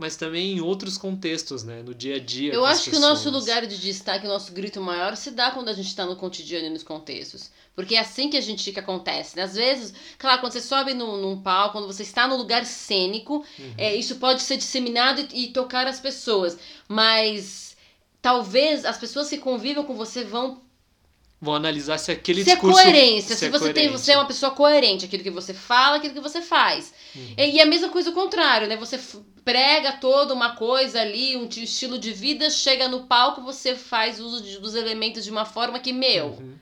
mas 0.00 0.16
também 0.16 0.54
em 0.56 0.60
outros 0.60 0.96
contextos, 0.98 1.62
né? 1.62 1.82
No 1.82 1.94
dia 1.94 2.16
a 2.16 2.18
dia. 2.18 2.52
Eu 2.52 2.64
acho 2.64 2.88
que 2.90 2.96
o 2.96 3.00
nosso 3.00 3.28
lugar 3.30 3.66
de 3.66 3.78
destaque, 3.78 4.26
o 4.26 4.28
nosso 4.28 4.50
grito 4.52 4.80
maior, 4.80 5.14
se 5.16 5.30
dá 5.30 5.50
quando 5.50 5.68
a 5.68 5.74
gente 5.74 5.88
está 5.88 6.06
no 6.06 6.16
cotidiano 6.16 6.66
e 6.66 6.70
nos 6.70 6.82
contextos. 6.82 7.50
Porque 7.76 7.94
é 7.94 8.00
assim 8.00 8.28
que 8.30 8.36
a 8.36 8.40
gente 8.40 8.72
que 8.72 8.80
acontece. 8.80 9.36
Né? 9.36 9.42
Às 9.42 9.54
vezes, 9.54 9.92
claro, 10.18 10.40
quando 10.40 10.52
você 10.52 10.60
sobe 10.60 10.94
no, 10.94 11.18
num 11.18 11.40
palco, 11.40 11.74
quando 11.74 11.86
você 11.86 12.02
está 12.02 12.26
no 12.26 12.36
lugar 12.36 12.64
cênico, 12.64 13.44
Uhum. 13.58 13.74
é, 13.78 13.94
isso 13.94 14.16
pode 14.16 14.42
ser 14.42 14.56
disseminado 14.56 15.20
e, 15.32 15.44
e 15.44 15.48
tocar 15.52 15.86
as 15.86 16.00
pessoas. 16.00 16.58
Mas 16.88 17.76
talvez 18.22 18.84
as 18.84 18.98
pessoas 18.98 19.28
que 19.28 19.38
convivem 19.38 19.84
com 19.84 19.94
você 19.94 20.24
vão 20.24 20.62
Vão 21.42 21.54
analisar 21.54 21.96
se 21.96 22.12
aquele 22.12 22.44
se 22.44 22.50
é 22.50 22.52
discurso. 22.52 22.82
coerência, 22.82 23.34
se, 23.34 23.46
é 23.46 23.48
você 23.48 23.72
tem, 23.72 23.88
você 23.88 24.12
é 24.12 24.16
uma 24.18 24.26
pessoa 24.26 24.52
coerente, 24.52 25.06
aquilo 25.06 25.22
que 25.22 25.30
você 25.30 25.54
fala, 25.54 25.96
aquilo 25.96 26.12
que 26.12 26.20
você 26.20 26.42
faz. 26.42 26.92
Uhum. 27.16 27.34
E, 27.38 27.52
e 27.52 27.60
a 27.62 27.64
mesma 27.64 27.88
coisa 27.88 28.10
o 28.10 28.12
contrário, 28.12 28.68
né? 28.68 28.76
Você 28.76 29.00
prega 29.44 29.92
toda 29.92 30.34
uma 30.34 30.54
coisa 30.56 31.00
ali, 31.00 31.36
um 31.36 31.48
estilo 31.48 31.98
de 31.98 32.12
vida, 32.12 32.50
chega 32.50 32.88
no 32.88 33.04
palco, 33.04 33.42
você 33.42 33.74
faz 33.74 34.20
uso 34.20 34.42
de- 34.42 34.58
dos 34.58 34.74
elementos 34.74 35.24
de 35.24 35.30
uma 35.30 35.44
forma 35.44 35.78
que, 35.78 35.92
meu. 35.92 36.26
Uhum. 36.28 36.54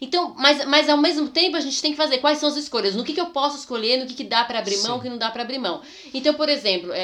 Então, 0.00 0.34
mas, 0.38 0.64
mas 0.64 0.88
ao 0.88 0.96
mesmo 0.96 1.28
tempo 1.28 1.56
a 1.56 1.60
gente 1.60 1.80
tem 1.82 1.90
que 1.90 1.96
fazer 1.96 2.18
quais 2.18 2.38
são 2.38 2.48
as 2.48 2.56
escolhas, 2.56 2.94
no 2.94 3.04
que, 3.04 3.12
que 3.12 3.20
eu 3.20 3.26
posso 3.26 3.58
escolher, 3.58 3.98
no 3.98 4.06
que, 4.06 4.14
que 4.14 4.24
dá 4.24 4.42
pra 4.44 4.58
abrir 4.58 4.78
mão, 4.78 4.94
Sim. 4.94 4.98
o 4.98 5.02
que 5.02 5.08
não 5.08 5.18
dá 5.18 5.30
pra 5.30 5.42
abrir 5.42 5.58
mão. 5.58 5.82
Então, 6.14 6.32
por 6.34 6.48
exemplo, 6.48 6.92
é, 6.92 6.98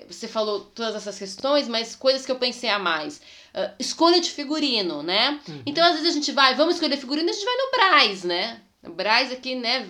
é, 0.00 0.06
você 0.08 0.28
falou 0.28 0.60
todas 0.60 0.94
essas 0.94 1.18
questões, 1.18 1.66
mas 1.66 1.96
coisas 1.96 2.26
que 2.26 2.30
eu 2.32 2.36
pensei 2.36 2.68
a 2.68 2.78
mais. 2.78 3.20
Ah, 3.54 3.72
escolha 3.78 4.20
de 4.20 4.30
figurino, 4.30 5.02
né? 5.02 5.40
Uhum. 5.48 5.62
Então, 5.64 5.84
às 5.84 5.94
vezes 5.94 6.10
a 6.10 6.12
gente 6.14 6.30
vai, 6.32 6.54
vamos 6.54 6.74
escolher 6.74 6.98
figurino, 6.98 7.30
a 7.30 7.32
gente 7.32 7.44
vai 7.44 7.56
no 7.56 7.70
Braz, 7.70 8.24
né? 8.24 8.60
O 8.86 8.90
Braz 8.90 9.32
aqui, 9.32 9.54
né? 9.54 9.88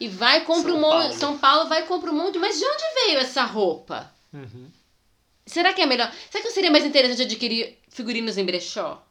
E 0.00 0.08
vai, 0.08 0.44
compra 0.44 0.70
São 0.72 0.78
um 0.78 0.80
monte. 0.80 1.02
Paulo. 1.02 1.14
São 1.18 1.38
Paulo 1.38 1.68
vai, 1.68 1.86
compra 1.86 2.10
um 2.10 2.14
monte. 2.16 2.38
Mas 2.38 2.58
de 2.58 2.64
onde 2.64 2.82
veio 2.94 3.18
essa 3.18 3.44
roupa? 3.44 4.10
Uhum. 4.32 4.68
Será 5.46 5.72
que 5.72 5.82
é 5.82 5.86
melhor? 5.86 6.10
Será 6.30 6.42
que 6.42 6.50
seria 6.50 6.70
mais 6.70 6.84
interessante 6.84 7.22
adquirir 7.22 7.78
figurinos 7.88 8.38
em 8.38 8.44
brechó? 8.44 9.02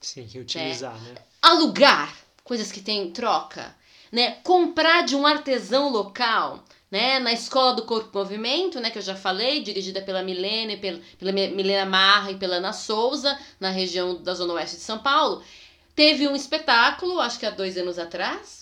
Sim, 0.00 0.22
reutilizar, 0.32 0.94
né? 1.02 1.14
alugar 1.42 2.14
coisas 2.44 2.70
que 2.70 2.80
tem 2.80 3.10
troca, 3.10 3.74
né? 4.12 4.32
Comprar 4.44 5.04
de 5.04 5.16
um 5.16 5.26
artesão 5.26 5.88
local, 5.90 6.64
né? 6.90 7.18
Na 7.18 7.32
escola 7.32 7.74
do 7.74 7.82
Corpo 7.84 8.16
Movimento, 8.16 8.78
né? 8.78 8.90
Que 8.90 8.98
eu 8.98 9.02
já 9.02 9.16
falei, 9.16 9.62
dirigida 9.62 10.00
pela 10.02 10.22
Milene, 10.22 10.76
pela, 10.76 11.00
pela 11.18 11.32
Mi- 11.32 11.48
Milena 11.48 11.86
Marra 11.86 12.30
e 12.30 12.36
pela 12.36 12.56
Ana 12.56 12.72
Souza, 12.72 13.36
na 13.58 13.70
região 13.70 14.22
da 14.22 14.34
Zona 14.34 14.54
Oeste 14.54 14.76
de 14.76 14.82
São 14.82 14.98
Paulo, 15.00 15.42
teve 15.96 16.28
um 16.28 16.36
espetáculo, 16.36 17.20
acho 17.20 17.38
que 17.40 17.46
há 17.46 17.50
dois 17.50 17.76
anos 17.76 17.98
atrás, 17.98 18.55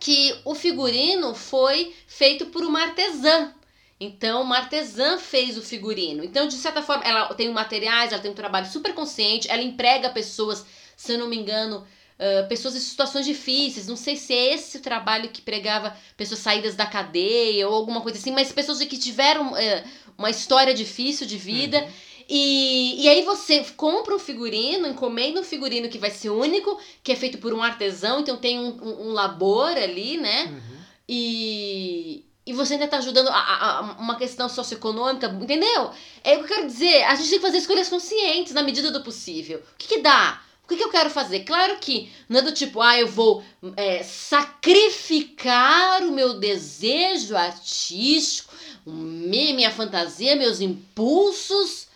que 0.00 0.34
o 0.44 0.54
figurino 0.54 1.34
foi 1.34 1.94
feito 2.06 2.46
por 2.46 2.64
uma 2.64 2.82
artesã. 2.82 3.52
Então, 4.00 4.42
uma 4.42 4.56
artesã 4.56 5.18
fez 5.18 5.58
o 5.58 5.62
figurino. 5.62 6.24
Então, 6.24 6.48
de 6.48 6.54
certa 6.54 6.82
forma, 6.82 7.04
ela 7.04 7.34
tem 7.34 7.50
materiais, 7.50 8.12
ela 8.12 8.22
tem 8.22 8.30
um 8.30 8.34
trabalho 8.34 8.66
super 8.66 8.94
consciente, 8.94 9.50
ela 9.50 9.62
emprega 9.62 10.08
pessoas, 10.08 10.64
se 10.96 11.12
eu 11.12 11.18
não 11.18 11.28
me 11.28 11.36
engano, 11.36 11.86
ah, 12.20 12.44
pessoas 12.46 12.76
em 12.76 12.80
situações 12.80 13.24
difíceis. 13.24 13.86
Não 13.86 13.96
sei 13.96 14.14
se 14.14 14.34
é 14.34 14.54
esse 14.54 14.76
o 14.76 14.82
trabalho 14.82 15.30
que 15.30 15.40
pregava 15.40 15.96
pessoas 16.18 16.40
saídas 16.40 16.74
da 16.76 16.84
cadeia 16.84 17.66
ou 17.66 17.74
alguma 17.74 18.02
coisa 18.02 18.18
assim, 18.18 18.30
mas 18.30 18.52
pessoas 18.52 18.78
que 18.84 18.98
tiveram 18.98 19.56
eh, 19.56 19.82
uma 20.18 20.28
história 20.28 20.74
difícil 20.74 21.26
de 21.26 21.38
vida. 21.38 21.78
Uhum. 21.82 21.90
E, 22.32 23.02
e 23.02 23.08
aí 23.08 23.24
você 23.24 23.64
compra 23.76 24.14
um 24.14 24.18
figurino, 24.20 24.86
encomenda 24.86 25.40
um 25.40 25.44
figurino 25.44 25.88
que 25.88 25.98
vai 25.98 26.10
ser 26.10 26.30
único, 26.30 26.78
que 27.02 27.10
é 27.10 27.16
feito 27.16 27.38
por 27.38 27.52
um 27.52 27.60
artesão, 27.60 28.20
então 28.20 28.36
tem 28.36 28.56
um, 28.56 28.68
um, 28.80 29.08
um 29.08 29.12
labor 29.12 29.72
ali, 29.72 30.16
né? 30.16 30.44
Uhum. 30.44 30.76
E, 31.08 32.24
e 32.46 32.52
você 32.52 32.74
ainda 32.74 32.86
tá 32.86 32.98
ajudando 32.98 33.26
a, 33.26 33.32
a, 33.32 33.78
a 33.78 33.80
uma 33.98 34.14
questão 34.14 34.48
socioeconômica, 34.48 35.26
entendeu? 35.26 35.90
É 36.22 36.36
o 36.36 36.38
que 36.38 36.44
eu 36.44 36.56
quero 36.56 36.66
dizer. 36.68 37.02
A 37.02 37.16
gente 37.16 37.30
tem 37.30 37.40
que 37.40 37.44
fazer 37.44 37.58
escolhas 37.58 37.88
conscientes 37.88 38.52
na 38.52 38.62
medida 38.62 38.92
do 38.92 39.02
possível. 39.02 39.58
O 39.58 39.76
que, 39.76 39.88
que 39.88 39.98
dá? 39.98 40.40
O 40.62 40.68
que, 40.68 40.76
que 40.76 40.84
eu 40.84 40.90
quero 40.90 41.10
fazer? 41.10 41.40
Claro 41.40 41.78
que 41.80 42.12
não 42.28 42.38
é 42.38 42.42
do 42.42 42.52
tipo, 42.52 42.80
ah, 42.80 42.96
eu 42.96 43.08
vou 43.08 43.42
é, 43.76 44.04
sacrificar 44.04 46.04
o 46.04 46.12
meu 46.12 46.38
desejo 46.38 47.36
artístico, 47.36 48.54
minha 48.86 49.72
fantasia, 49.72 50.36
meus 50.36 50.60
impulsos, 50.60 51.89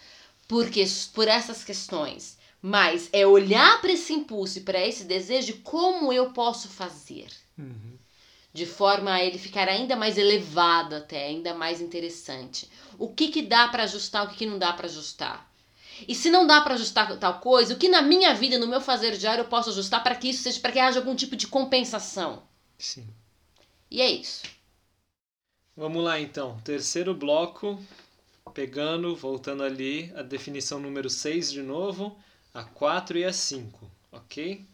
porque 0.49 0.85
por 1.13 1.29
essas 1.29 1.65
questões. 1.65 2.39
Mas 2.61 3.11
é 3.13 3.27
olhar 3.27 3.81
para 3.81 3.93
esse 3.93 4.13
impulso 4.13 4.59
e 4.59 4.63
para 4.63 4.81
esse 4.81 5.05
desejo 5.05 5.61
como 5.63 6.13
eu 6.13 6.31
posso 6.31 6.69
fazer. 6.69 7.29
Uhum. 7.59 7.99
De 8.53 8.65
forma 8.65 9.13
a 9.13 9.23
ele 9.23 9.37
ficar 9.37 9.69
ainda 9.69 9.97
mais 9.97 10.17
elevado 10.17 10.95
até, 10.95 11.27
ainda 11.27 11.55
mais 11.55 11.81
interessante. 11.81 12.71
O 12.99 13.09
que 13.09 13.29
que 13.29 13.43
dá 13.43 13.69
para 13.69 13.83
ajustar, 13.83 14.25
o 14.25 14.31
que 14.31 14.37
que 14.37 14.47
não 14.47 14.59
dá 14.59 14.73
para 14.73 14.87
ajustar. 14.87 15.51
E 16.09 16.15
se 16.15 16.31
não 16.31 16.47
dá 16.47 16.61
para 16.61 16.75
ajustar 16.75 17.17
tal 17.19 17.41
coisa, 17.41 17.75
o 17.75 17.79
que 17.79 17.89
na 17.89 18.03
minha 18.03 18.35
vida, 18.35 18.59
no 18.59 18.67
meu 18.67 18.81
fazer 18.81 19.17
diário, 19.17 19.43
eu 19.43 19.49
posso 19.49 19.71
ajustar 19.71 20.03
para 20.03 20.15
que 20.15 20.29
isso 20.29 20.43
seja, 20.43 20.61
para 20.61 20.73
que 20.73 20.79
haja 20.79 20.99
algum 20.99 21.15
tipo 21.15 21.37
de 21.37 21.47
compensação. 21.47 22.43
Sim. 22.79 23.07
E 23.91 24.01
é 24.01 24.11
isso. 24.11 24.43
Vamos 25.77 26.03
lá 26.03 26.21
então. 26.21 26.59
Terceiro 26.65 27.15
bloco, 27.15 27.79
pegando, 28.55 29.17
voltando 29.17 29.65
ali, 29.65 30.13
a 30.15 30.23
definição 30.23 30.79
número 30.79 31.11
6 31.11 31.51
de 31.51 31.63
novo, 31.63 32.17
a 32.53 32.63
4 32.63 33.19
e 33.19 33.25
a 33.25 33.33
5, 33.33 33.91
ok? 34.13 34.65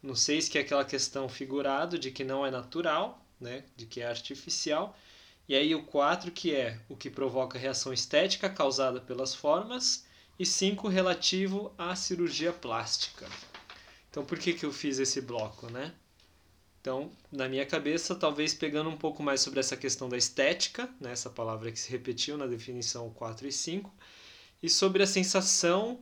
No 0.00 0.14
6 0.14 0.48
que 0.48 0.56
é 0.56 0.60
aquela 0.60 0.84
questão 0.84 1.28
figurado 1.28 1.98
de 1.98 2.12
que 2.12 2.22
não 2.22 2.46
é 2.46 2.50
natural, 2.50 3.24
né? 3.40 3.64
De 3.76 3.86
que 3.86 4.00
é 4.00 4.06
artificial. 4.06 4.96
E 5.48 5.54
aí 5.56 5.74
o 5.74 5.82
4 5.82 6.30
que 6.30 6.54
é 6.54 6.78
o 6.88 6.96
que 6.96 7.10
provoca 7.10 7.58
reação 7.58 7.92
estética 7.92 8.48
causada 8.48 9.00
pelas 9.00 9.34
formas 9.34 10.06
e 10.38 10.46
5 10.46 10.86
relativo 10.86 11.74
à 11.76 11.96
cirurgia 11.96 12.52
plástica. 12.52 13.26
Então 14.10 14.24
por 14.24 14.38
que, 14.38 14.52
que 14.52 14.64
eu 14.64 14.72
fiz 14.72 15.00
esse 15.00 15.20
bloco, 15.20 15.68
né? 15.70 15.92
Então, 16.88 17.10
na 17.30 17.46
minha 17.50 17.66
cabeça, 17.66 18.14
talvez 18.14 18.54
pegando 18.54 18.88
um 18.88 18.96
pouco 18.96 19.22
mais 19.22 19.42
sobre 19.42 19.60
essa 19.60 19.76
questão 19.76 20.08
da 20.08 20.16
estética, 20.16 20.88
né, 20.98 21.12
essa 21.12 21.28
palavra 21.28 21.70
que 21.70 21.78
se 21.78 21.90
repetiu 21.90 22.38
na 22.38 22.46
definição 22.46 23.10
4 23.10 23.46
e 23.46 23.52
5, 23.52 23.94
e 24.62 24.70
sobre 24.70 25.02
a 25.02 25.06
sensação, 25.06 25.98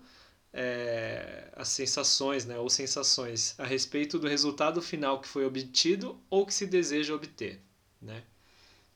é, 0.52 1.50
as 1.56 1.70
sensações, 1.70 2.44
né, 2.44 2.56
ou 2.56 2.70
sensações 2.70 3.58
a 3.58 3.66
respeito 3.66 4.16
do 4.16 4.28
resultado 4.28 4.80
final 4.80 5.20
que 5.20 5.26
foi 5.26 5.44
obtido 5.44 6.20
ou 6.30 6.46
que 6.46 6.54
se 6.54 6.68
deseja 6.68 7.12
obter, 7.12 7.60
né? 8.00 8.22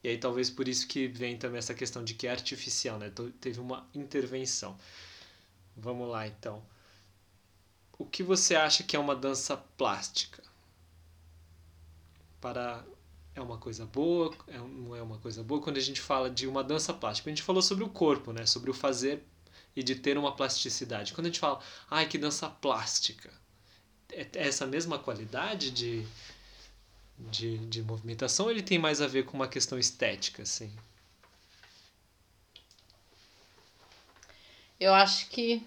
E 0.04 0.10
aí 0.10 0.16
talvez 0.16 0.48
por 0.48 0.68
isso 0.68 0.86
que 0.86 1.08
vem 1.08 1.36
também 1.36 1.58
essa 1.58 1.74
questão 1.74 2.04
de 2.04 2.14
que 2.14 2.28
é 2.28 2.30
artificial, 2.30 3.00
né? 3.00 3.12
Teve 3.40 3.58
uma 3.58 3.84
intervenção. 3.92 4.78
Vamos 5.76 6.08
lá, 6.08 6.24
então. 6.28 6.62
O 7.98 8.04
que 8.06 8.22
você 8.22 8.54
acha 8.54 8.84
que 8.84 8.94
é 8.94 8.98
uma 8.98 9.16
dança 9.16 9.56
plástica? 9.56 10.49
Para 12.40 12.84
é 13.34 13.40
uma 13.40 13.58
coisa 13.58 13.86
boa, 13.86 14.34
é, 14.48 14.58
não 14.58 14.94
é 14.94 15.02
uma 15.02 15.18
coisa 15.18 15.42
boa 15.42 15.60
quando 15.60 15.76
a 15.76 15.80
gente 15.80 16.00
fala 16.00 16.30
de 16.30 16.46
uma 16.46 16.64
dança 16.64 16.92
plástica. 16.92 17.30
A 17.30 17.32
gente 17.32 17.42
falou 17.42 17.62
sobre 17.62 17.84
o 17.84 17.88
corpo, 17.88 18.32
né? 18.32 18.46
Sobre 18.46 18.70
o 18.70 18.74
fazer 18.74 19.22
e 19.74 19.82
de 19.82 19.94
ter 19.94 20.18
uma 20.18 20.34
plasticidade. 20.34 21.12
Quando 21.12 21.26
a 21.26 21.28
gente 21.28 21.40
fala, 21.40 21.60
ai, 21.90 22.06
que 22.06 22.18
dança 22.18 22.48
plástica, 22.48 23.30
é, 24.12 24.22
é 24.34 24.48
essa 24.48 24.66
mesma 24.66 24.98
qualidade 24.98 25.70
de, 25.70 26.04
de, 27.18 27.58
de 27.58 27.82
movimentação 27.82 28.50
ele 28.50 28.62
tem 28.62 28.78
mais 28.78 29.00
a 29.00 29.06
ver 29.06 29.24
com 29.24 29.36
uma 29.36 29.48
questão 29.48 29.78
estética, 29.78 30.42
assim? 30.42 30.72
Eu 34.78 34.94
acho 34.94 35.28
que 35.28 35.62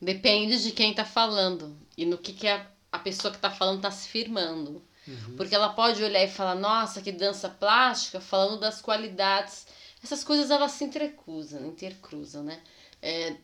depende 0.00 0.62
de 0.62 0.72
quem 0.72 0.94
tá 0.94 1.04
falando 1.04 1.76
e 1.96 2.06
no 2.06 2.16
que, 2.16 2.32
que 2.32 2.48
a, 2.48 2.66
a 2.90 2.98
pessoa 2.98 3.32
que 3.32 3.38
tá 3.38 3.50
falando 3.50 3.82
tá 3.82 3.90
se 3.90 4.08
firmando. 4.08 4.82
Uhum. 5.10 5.36
Porque 5.36 5.54
ela 5.54 5.70
pode 5.70 6.02
olhar 6.02 6.22
e 6.22 6.28
falar, 6.28 6.54
nossa, 6.54 7.02
que 7.02 7.10
dança 7.10 7.48
plástica, 7.48 8.20
falando 8.20 8.60
das 8.60 8.80
qualidades. 8.80 9.66
Essas 10.02 10.22
coisas 10.22 10.50
elas 10.50 10.72
se 10.72 10.84
intercruzam, 10.84 11.66
intercruzam, 11.66 12.44
né? 12.44 12.60
É, 13.02 13.36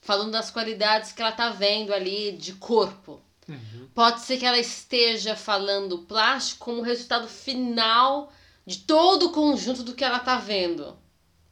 falando 0.00 0.32
das 0.32 0.50
qualidades 0.50 1.12
que 1.12 1.22
ela 1.22 1.32
tá 1.32 1.50
vendo 1.50 1.94
ali 1.94 2.32
de 2.32 2.54
corpo. 2.54 3.20
Uhum. 3.48 3.88
Pode 3.94 4.20
ser 4.20 4.38
que 4.38 4.46
ela 4.46 4.58
esteja 4.58 5.36
falando 5.36 5.98
plástico 6.00 6.64
como 6.64 6.82
resultado 6.82 7.28
final 7.28 8.32
de 8.66 8.78
todo 8.78 9.26
o 9.26 9.32
conjunto 9.32 9.82
do 9.82 9.94
que 9.94 10.04
ela 10.04 10.18
tá 10.18 10.36
vendo. 10.36 10.96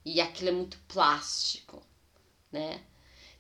E 0.05 0.21
aquilo 0.21 0.51
é 0.51 0.53
muito 0.53 0.79
plástico, 0.89 1.83
né? 2.51 2.81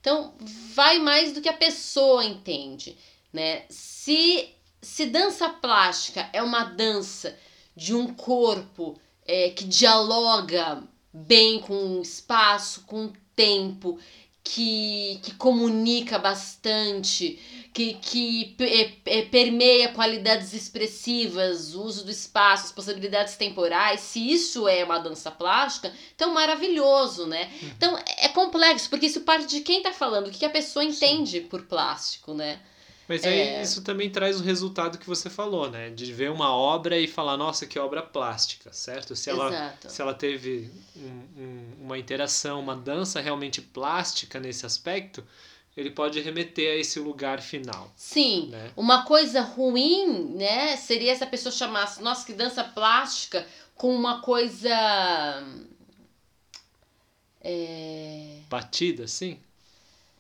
Então, 0.01 0.35
vai 0.75 0.99
mais 0.99 1.33
do 1.33 1.41
que 1.41 1.49
a 1.49 1.57
pessoa 1.57 2.25
entende, 2.25 2.97
né? 3.33 3.65
Se, 3.69 4.55
se 4.83 5.07
dança 5.07 5.49
plástica 5.49 6.29
é 6.33 6.43
uma 6.43 6.65
dança 6.65 7.37
de 7.77 7.95
um 7.95 8.13
corpo 8.13 8.99
é, 9.27 9.51
que 9.51 9.65
dialoga 9.65 10.83
bem 11.13 11.61
com 11.61 11.99
o 11.99 12.03
espaço, 12.03 12.83
com 12.87 13.07
o 13.07 13.13
tempo, 13.35 13.99
que, 14.43 15.21
que 15.23 15.35
comunica 15.35 16.19
bastante, 16.19 17.39
que, 17.73 17.95
que 17.95 18.57
é, 18.59 19.19
é, 19.19 19.23
permeia 19.23 19.93
qualidades 19.93 20.53
expressivas, 20.53 21.75
o 21.75 21.83
uso 21.83 22.05
do 22.05 22.11
espaço, 22.11 22.67
as 22.67 22.73
possibilidades 22.73 23.37
temporais, 23.37 24.01
se 24.01 24.31
isso 24.31 24.67
é 24.67 24.83
uma 24.83 24.99
dança 24.99 25.31
plástica, 25.31 25.93
então 26.15 26.33
maravilhoso, 26.33 27.27
né? 27.27 27.51
Então 27.63 27.99
é 28.17 28.29
complexo, 28.29 28.89
porque 28.89 29.07
isso 29.07 29.21
parte 29.21 29.47
de 29.47 29.61
quem 29.61 29.83
tá 29.83 29.93
falando, 29.93 30.29
o 30.29 30.31
que 30.31 30.45
a 30.45 30.51
pessoa 30.51 30.85
entende 30.85 31.43
por 31.43 31.67
plástico, 31.67 32.33
né? 32.35 32.61
Mas 33.11 33.25
aí 33.25 33.41
é... 33.41 33.63
isso 33.63 33.83
também 33.83 34.09
traz 34.09 34.41
o 34.41 34.45
resultado 34.45 34.97
que 34.97 35.05
você 35.09 35.29
falou, 35.29 35.69
né? 35.69 35.91
De 35.91 36.13
ver 36.13 36.31
uma 36.31 36.55
obra 36.55 36.97
e 36.97 37.09
falar, 37.09 37.37
nossa, 37.37 37.67
que 37.67 37.77
obra 37.77 38.01
plástica, 38.01 38.73
certo? 38.73 39.17
Se 39.17 39.29
ela, 39.29 39.49
Exato. 39.49 39.91
se 39.91 40.01
ela 40.01 40.15
teve 40.15 40.71
um, 40.95 41.43
um, 41.43 41.73
uma 41.81 41.99
interação, 41.99 42.61
uma 42.61 42.77
dança 42.77 43.21
realmente 43.21 43.61
plástica 43.61 44.39
nesse 44.39 44.65
aspecto, 44.65 45.27
ele 45.77 45.91
pode 45.91 46.21
remeter 46.21 46.71
a 46.71 46.77
esse 46.77 47.01
lugar 47.01 47.43
final. 47.43 47.93
Sim. 47.97 48.47
Né? 48.53 48.71
Uma 48.77 49.05
coisa 49.05 49.41
ruim, 49.41 50.37
né, 50.37 50.77
seria 50.77 51.17
se 51.17 51.25
a 51.25 51.27
pessoa 51.27 51.51
chamasse, 51.51 52.01
nossa, 52.01 52.25
que 52.25 52.33
dança 52.33 52.63
plástica, 52.63 53.45
com 53.75 53.93
uma 53.93 54.23
coisa. 54.23 54.71
É... 57.41 58.39
Batida, 58.49 59.03
assim? 59.03 59.41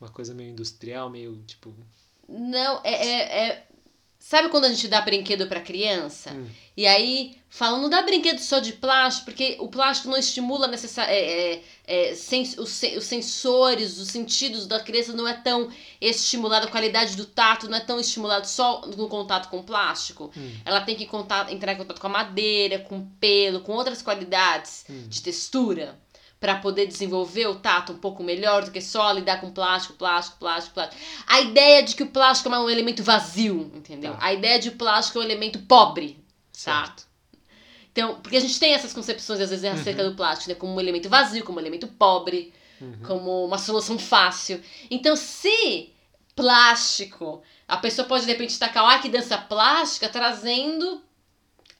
Uma 0.00 0.10
coisa 0.10 0.34
meio 0.34 0.50
industrial, 0.50 1.08
meio 1.08 1.40
tipo. 1.46 1.72
Não, 2.30 2.80
é, 2.84 2.94
é, 2.94 3.48
é, 3.48 3.66
Sabe 4.30 4.50
quando 4.50 4.66
a 4.66 4.68
gente 4.68 4.86
dá 4.86 5.00
brinquedo 5.00 5.46
para 5.46 5.62
criança? 5.62 6.30
Hum. 6.30 6.46
E 6.76 6.86
aí 6.86 7.36
falam, 7.48 7.80
não 7.80 7.88
dá 7.88 8.02
brinquedo 8.02 8.38
só 8.38 8.58
de 8.58 8.74
plástico, 8.74 9.24
porque 9.24 9.56
o 9.58 9.66
plástico 9.66 10.10
não 10.10 10.16
estimula 10.16 10.68
necessar, 10.68 11.08
é, 11.08 11.54
é, 11.54 11.62
é, 11.86 12.14
sens, 12.14 12.56
os, 12.58 12.82
os 12.96 13.04
sensores, 13.04 13.98
os 13.98 14.08
sentidos 14.08 14.66
da 14.66 14.78
criança 14.78 15.14
não 15.14 15.26
é 15.26 15.32
tão 15.32 15.68
estimulado, 16.00 16.66
a 16.66 16.70
qualidade 16.70 17.16
do 17.16 17.24
tato 17.24 17.68
não 17.68 17.78
é 17.78 17.80
tão 17.80 17.98
estimulado 17.98 18.46
só 18.46 18.82
no 18.82 19.08
contato 19.08 19.48
com 19.48 19.58
o 19.58 19.64
plástico. 19.64 20.30
Hum. 20.36 20.52
Ela 20.66 20.82
tem 20.82 20.94
que 20.94 21.06
contar, 21.06 21.50
entrar 21.50 21.72
em 21.72 21.76
contato 21.78 22.00
com 22.00 22.06
a 22.06 22.10
madeira, 22.10 22.78
com 22.78 22.98
o 22.98 23.06
pelo, 23.18 23.62
com 23.62 23.72
outras 23.72 24.02
qualidades 24.02 24.84
Hum. 24.88 25.06
de 25.08 25.22
textura 25.22 25.98
para 26.40 26.56
poder 26.56 26.86
desenvolver 26.86 27.46
o 27.48 27.56
tato 27.56 27.92
um 27.92 27.98
pouco 27.98 28.22
melhor 28.22 28.64
do 28.64 28.70
que 28.70 28.80
só 28.80 29.12
lidar 29.12 29.40
com 29.42 29.50
plástico, 29.52 29.94
plástico, 29.94 30.38
plástico, 30.38 30.74
plástico. 30.74 31.00
A 31.26 31.40
ideia 31.42 31.82
de 31.82 31.94
que 31.94 32.02
o 32.02 32.06
plástico 32.08 32.52
é 32.52 32.58
um 32.58 32.70
elemento 32.70 33.02
vazio, 33.04 33.70
entendeu? 33.74 34.14
Tá. 34.14 34.18
A 34.24 34.32
ideia 34.32 34.58
de 34.58 34.70
que 34.70 34.74
o 34.74 34.78
plástico 34.78 35.18
é 35.18 35.20
um 35.20 35.24
elemento 35.24 35.58
pobre, 35.60 36.14
tá? 36.64 36.86
Certo. 36.86 37.06
Então, 37.92 38.20
porque 38.22 38.36
a 38.36 38.40
gente 38.40 38.58
tem 38.58 38.72
essas 38.72 38.92
concepções 38.94 39.38
às 39.40 39.50
vezes 39.50 39.64
acerca 39.66 40.02
Uhum. 40.02 40.10
do 40.10 40.16
plástico, 40.16 40.48
né? 40.48 40.54
Como 40.54 40.72
um 40.74 40.80
elemento 40.80 41.08
vazio, 41.10 41.44
como 41.44 41.58
um 41.58 41.60
elemento 41.60 41.86
pobre, 41.86 42.54
Uhum. 42.80 43.00
como 43.06 43.44
uma 43.44 43.58
solução 43.58 43.98
fácil. 43.98 44.62
Então, 44.90 45.14
se 45.16 45.92
plástico, 46.34 47.42
a 47.68 47.76
pessoa 47.76 48.08
pode 48.08 48.24
de 48.24 48.32
repente 48.32 48.48
destacar, 48.50 48.84
ah, 48.88 48.98
que 48.98 49.08
dança 49.10 49.36
plástica, 49.36 50.08
trazendo 50.08 51.02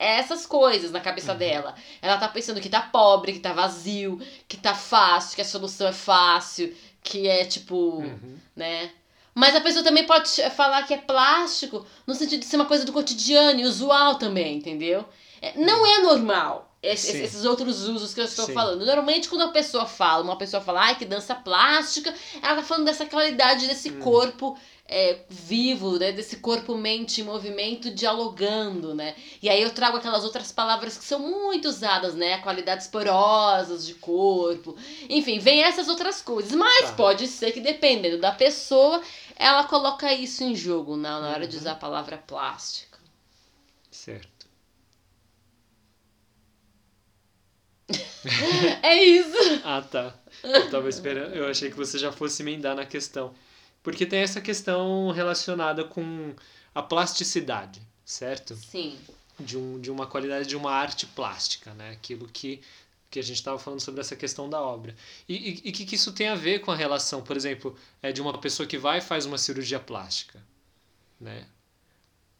essas 0.00 0.46
coisas 0.46 0.90
na 0.90 0.98
cabeça 1.00 1.32
Uhum. 1.32 1.38
dela. 1.38 1.74
Ela 2.00 2.16
tá 2.16 2.26
pensando 2.26 2.60
que 2.60 2.68
tá 2.70 2.80
pobre, 2.80 3.34
que 3.34 3.38
tá 3.40 3.52
vazio, 3.52 4.18
que 4.48 4.56
tá 4.56 4.74
fácil, 4.74 5.36
que 5.36 5.42
a 5.42 5.44
solução 5.44 5.86
é 5.88 5.92
fácil, 5.92 6.74
que 7.02 7.28
é 7.28 7.44
tipo, 7.44 7.74
Uhum. 7.74 8.38
né? 8.56 8.90
Mas 9.34 9.54
a 9.54 9.60
pessoa 9.60 9.84
também 9.84 10.04
pode 10.06 10.28
falar 10.50 10.82
que 10.84 10.94
é 10.94 10.96
plástico 10.98 11.86
no 12.06 12.14
sentido 12.14 12.40
de 12.40 12.46
ser 12.46 12.56
uma 12.56 12.64
coisa 12.64 12.84
do 12.84 12.92
cotidiano 12.92 13.60
e 13.60 13.64
usual 13.64 14.16
também, 14.16 14.56
entendeu? 14.56 15.04
É, 15.40 15.52
Não 15.58 15.86
é 15.86 15.98
normal. 16.00 16.66
esse- 16.82 17.12
Sim. 17.12 17.22
esses 17.22 17.44
outros 17.44 17.82
usos 17.86 18.14
que 18.14 18.20
eu 18.20 18.24
estou 18.24 18.46
Sim. 18.46 18.54
falando. 18.54 18.86
Normalmente, 18.86 19.28
quando 19.28 19.42
a 19.42 19.48
pessoa 19.48 19.84
fala, 19.84 20.22
uma 20.24 20.36
pessoa 20.36 20.62
fala, 20.62 20.80
ai, 20.80 20.94
que 20.94 21.04
dança 21.04 21.34
plástica, 21.34 22.12
ela 22.42 22.56
tá 22.56 22.62
falando 22.62 22.86
dessa 22.86 23.04
qualidade 23.04 23.66
desse 23.66 23.90
Hum. 23.90 23.98
corpo 24.00 24.58
é, 24.92 25.20
vivo, 25.28 25.98
né? 25.98 26.10
Desse 26.10 26.38
corpo, 26.38 26.74
mente 26.76 27.20
em 27.20 27.24
movimento, 27.24 27.90
dialogando, 27.94 28.92
né? 28.94 29.14
E 29.40 29.48
aí 29.48 29.62
eu 29.62 29.70
trago 29.70 29.96
aquelas 29.98 30.24
outras 30.24 30.50
palavras 30.50 30.98
que 30.98 31.04
são 31.04 31.20
muito 31.20 31.68
usadas, 31.68 32.14
né? 32.16 32.38
Qualidades 32.38 32.88
porosas 32.88 33.86
de 33.86 33.94
corpo. 33.94 34.76
Enfim, 35.08 35.38
vem 35.38 35.62
essas 35.62 35.88
outras 35.88 36.20
coisas. 36.20 36.52
Mas 36.52 36.88
Tá. 36.90 36.96
pode 36.96 37.28
ser 37.28 37.52
que, 37.52 37.60
dependendo 37.60 38.18
da 38.18 38.32
pessoa, 38.32 39.00
ela 39.36 39.62
coloca 39.64 40.12
isso 40.12 40.42
em 40.42 40.56
jogo 40.56 40.96
na, 40.96 41.20
na 41.20 41.28
hora 41.30 41.46
de 41.46 41.54
Uhum. 41.54 41.60
usar 41.62 41.72
a 41.72 41.76
palavra 41.76 42.18
plástica. 42.18 42.98
Certo. 43.92 44.46
É 48.82 49.02
isso! 49.04 49.60
Ah, 49.64 49.82
tá. 49.82 50.14
Eu 50.42 50.70
tava 50.70 50.88
esperando. 50.88 51.34
Eu 51.34 51.48
achei 51.48 51.70
que 51.70 51.76
você 51.76 51.98
já 51.98 52.10
fosse 52.12 52.42
emendar 52.42 52.74
na 52.74 52.84
questão. 52.86 53.34
Porque 53.82 54.06
tem 54.06 54.20
essa 54.20 54.40
questão 54.40 55.10
relacionada 55.10 55.84
com 55.84 56.34
a 56.74 56.82
plasticidade, 56.82 57.80
certo? 58.04 58.56
Sim. 58.56 58.98
De, 59.38 59.56
um, 59.56 59.80
de 59.80 59.90
uma 59.90 60.06
qualidade 60.06 60.46
de 60.48 60.56
uma 60.56 60.70
arte 60.72 61.06
plástica, 61.06 61.72
né? 61.74 61.90
Aquilo 61.90 62.28
que, 62.28 62.60
que 63.10 63.18
a 63.18 63.22
gente 63.22 63.36
estava 63.36 63.58
falando 63.58 63.80
sobre 63.80 64.00
essa 64.00 64.14
questão 64.16 64.48
da 64.50 64.60
obra. 64.60 64.94
E 65.28 65.34
o 65.34 65.36
e, 65.36 65.68
e 65.68 65.72
que, 65.72 65.86
que 65.86 65.94
isso 65.96 66.12
tem 66.12 66.28
a 66.28 66.34
ver 66.34 66.60
com 66.60 66.70
a 66.70 66.76
relação, 66.76 67.22
por 67.22 67.36
exemplo, 67.36 67.76
é 68.02 68.12
de 68.12 68.20
uma 68.20 68.38
pessoa 68.38 68.66
que 68.66 68.78
vai 68.78 68.98
e 68.98 69.02
faz 69.02 69.24
uma 69.26 69.38
cirurgia 69.38 69.80
plástica, 69.80 70.42
né? 71.20 71.46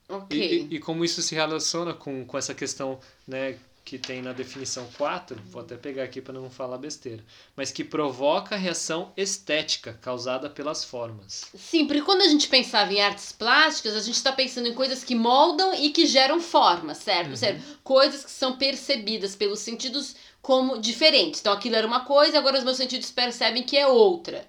E, 0.09 0.13
Ok. 0.15 0.69
e, 0.71 0.75
e 0.77 0.79
como 0.81 1.05
isso 1.05 1.23
se 1.23 1.35
relaciona 1.35 1.95
com, 1.95 2.25
com 2.27 2.37
essa 2.39 2.55
questão 2.55 3.01
né, 3.27 3.59
que 3.85 3.99
tem 3.99 4.23
na 4.23 4.33
definição 4.33 4.87
4, 4.97 5.41
vou 5.51 5.63
até 5.63 5.77
pegar 5.77 6.05
aqui 6.05 6.21
para 6.21 6.35
não 6.35 6.51
falar 6.51 6.79
besteira, 6.79 7.25
mas 7.57 7.73
que 7.73 7.83
provoca 7.83 8.57
reação 8.57 9.13
estética 9.17 9.99
causada 10.01 10.49
pelas 10.49 10.85
formas. 10.85 11.47
Sim, 11.57 11.87
porque 11.87 12.03
quando 12.03 12.23
a 12.23 12.29
gente 12.29 12.49
pensava 12.49 12.93
em 12.93 13.01
artes 13.01 13.33
plásticas, 13.33 13.97
a 13.97 14.01
gente 14.01 14.15
está 14.15 14.33
pensando 14.33 14.69
em 14.69 14.75
coisas 14.75 15.03
que 15.03 15.15
moldam 15.15 15.75
e 15.75 15.91
que 15.91 16.07
geram 16.07 16.41
forma, 16.41 16.95
certo? 16.95 17.31
Uhum. 17.31 17.37
certo? 17.37 17.63
Coisas 17.83 18.25
que 18.25 18.31
são 18.31 18.57
percebidas 18.57 19.35
pelos 19.35 19.61
sentidos 19.61 20.15
como 20.41 20.79
diferentes. 20.79 21.41
Então 21.41 21.53
aquilo 21.53 21.77
era 21.77 21.87
uma 21.87 22.05
coisa, 22.05 22.39
agora 22.39 22.59
os 22.59 22.65
meus 22.65 22.77
sentidos 22.77 23.11
percebem 23.11 23.63
que 23.63 23.77
é 23.77 23.87
outra. 23.87 24.47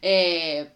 É, 0.00 0.66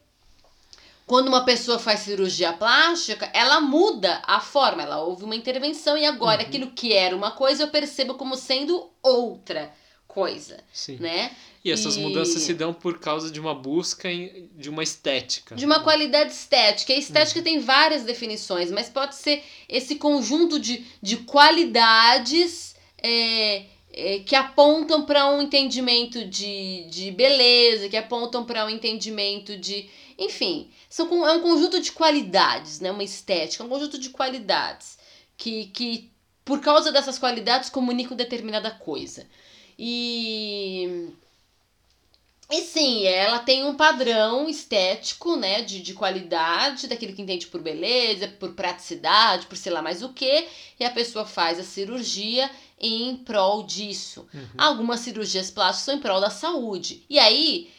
Quando 1.08 1.26
uma 1.28 1.44
pessoa 1.44 1.78
faz 1.78 2.00
cirurgia 2.00 2.52
plástica, 2.52 3.28
ela 3.32 3.60
muda 3.60 4.22
a 4.26 4.38
forma, 4.40 4.82
ela 4.82 5.02
houve 5.02 5.24
uma 5.24 5.34
intervenção 5.34 5.96
e 5.98 6.04
agora 6.04 6.42
Uhum. 6.42 6.46
aquilo 6.48 6.66
que 6.70 6.92
era 6.92 7.16
uma 7.16 7.30
coisa 7.32 7.64
eu 7.64 7.68
percebo 7.68 8.14
como 8.14 8.36
sendo 8.36 8.88
outra 9.02 9.72
coisa, 10.06 10.58
Sim. 10.72 10.98
né? 11.00 11.30
E 11.64 11.70
essas 11.72 11.96
E- 11.96 12.00
mudanças 12.00 12.42
se 12.42 12.52
dão 12.54 12.72
por 12.72 12.98
causa 12.98 13.30
de 13.30 13.40
uma 13.40 13.54
busca 13.54 14.10
em- 14.10 14.48
de 14.54 14.68
uma 14.70 14.82
estética. 14.82 15.54
De 15.56 15.64
uma 15.66 15.80
qualidade 15.80 16.30
estética. 16.32 16.92
A 16.92 16.96
estética 16.96 17.42
tem 17.42 17.58
várias 17.58 18.04
definições, 18.04 18.70
mas 18.70 18.88
pode 18.88 19.14
ser 19.16 19.42
esse 19.68 19.96
conjunto 19.96 20.58
de, 20.58 20.84
de 21.02 21.16
qualidades 21.18 22.74
é, 23.02 23.64
é, 23.92 24.18
que 24.20 24.34
apontam 24.34 25.04
para 25.06 25.26
um 25.30 25.40
entendimento 25.42 26.24
de, 26.24 26.84
de 26.90 27.10
beleza, 27.12 27.88
que 27.88 27.96
apontam 27.96 28.44
para 28.44 28.64
um 28.66 28.70
entendimento 28.70 29.56
de. 29.56 29.88
Enfim, 30.18 30.70
são, 30.90 31.26
é 31.26 31.32
um 31.32 31.40
conjunto 31.40 31.80
de 31.80 31.92
qualidades, 31.92 32.80
né? 32.80 32.90
Uma 32.90 33.04
estética, 33.04 33.62
um 33.62 33.68
conjunto 33.68 33.98
de 33.98 34.10
qualidades 34.10 34.98
que, 35.36 35.66
que 35.66 36.10
por 36.48 36.62
causa 36.62 36.90
dessas 36.90 37.18
qualidades, 37.18 37.68
comunicam 37.68 38.16
determinada 38.16 38.70
coisa. 38.70 39.26
E. 39.78 41.10
E 42.50 42.62
sim, 42.62 43.04
ela 43.04 43.40
tem 43.40 43.66
um 43.66 43.76
padrão 43.76 44.48
estético, 44.48 45.36
né, 45.36 45.60
de, 45.60 45.82
de 45.82 45.92
qualidade, 45.92 46.86
daquilo 46.86 47.12
que 47.12 47.20
entende 47.20 47.46
por 47.48 47.60
beleza, 47.60 48.26
por 48.26 48.54
praticidade, 48.54 49.44
por 49.44 49.58
sei 49.58 49.70
lá 49.70 49.82
mais 49.82 50.02
o 50.02 50.14
que, 50.14 50.48
e 50.80 50.84
a 50.86 50.90
pessoa 50.90 51.26
faz 51.26 51.58
a 51.58 51.62
cirurgia 51.62 52.50
em 52.80 53.16
prol 53.16 53.64
disso. 53.64 54.26
Uhum. 54.32 54.48
Algumas 54.56 55.00
cirurgias 55.00 55.50
plásticas 55.50 55.84
são 55.84 55.96
em 55.96 56.00
prol 56.00 56.22
da 56.22 56.30
saúde. 56.30 57.04
E 57.10 57.18
aí, 57.18 57.70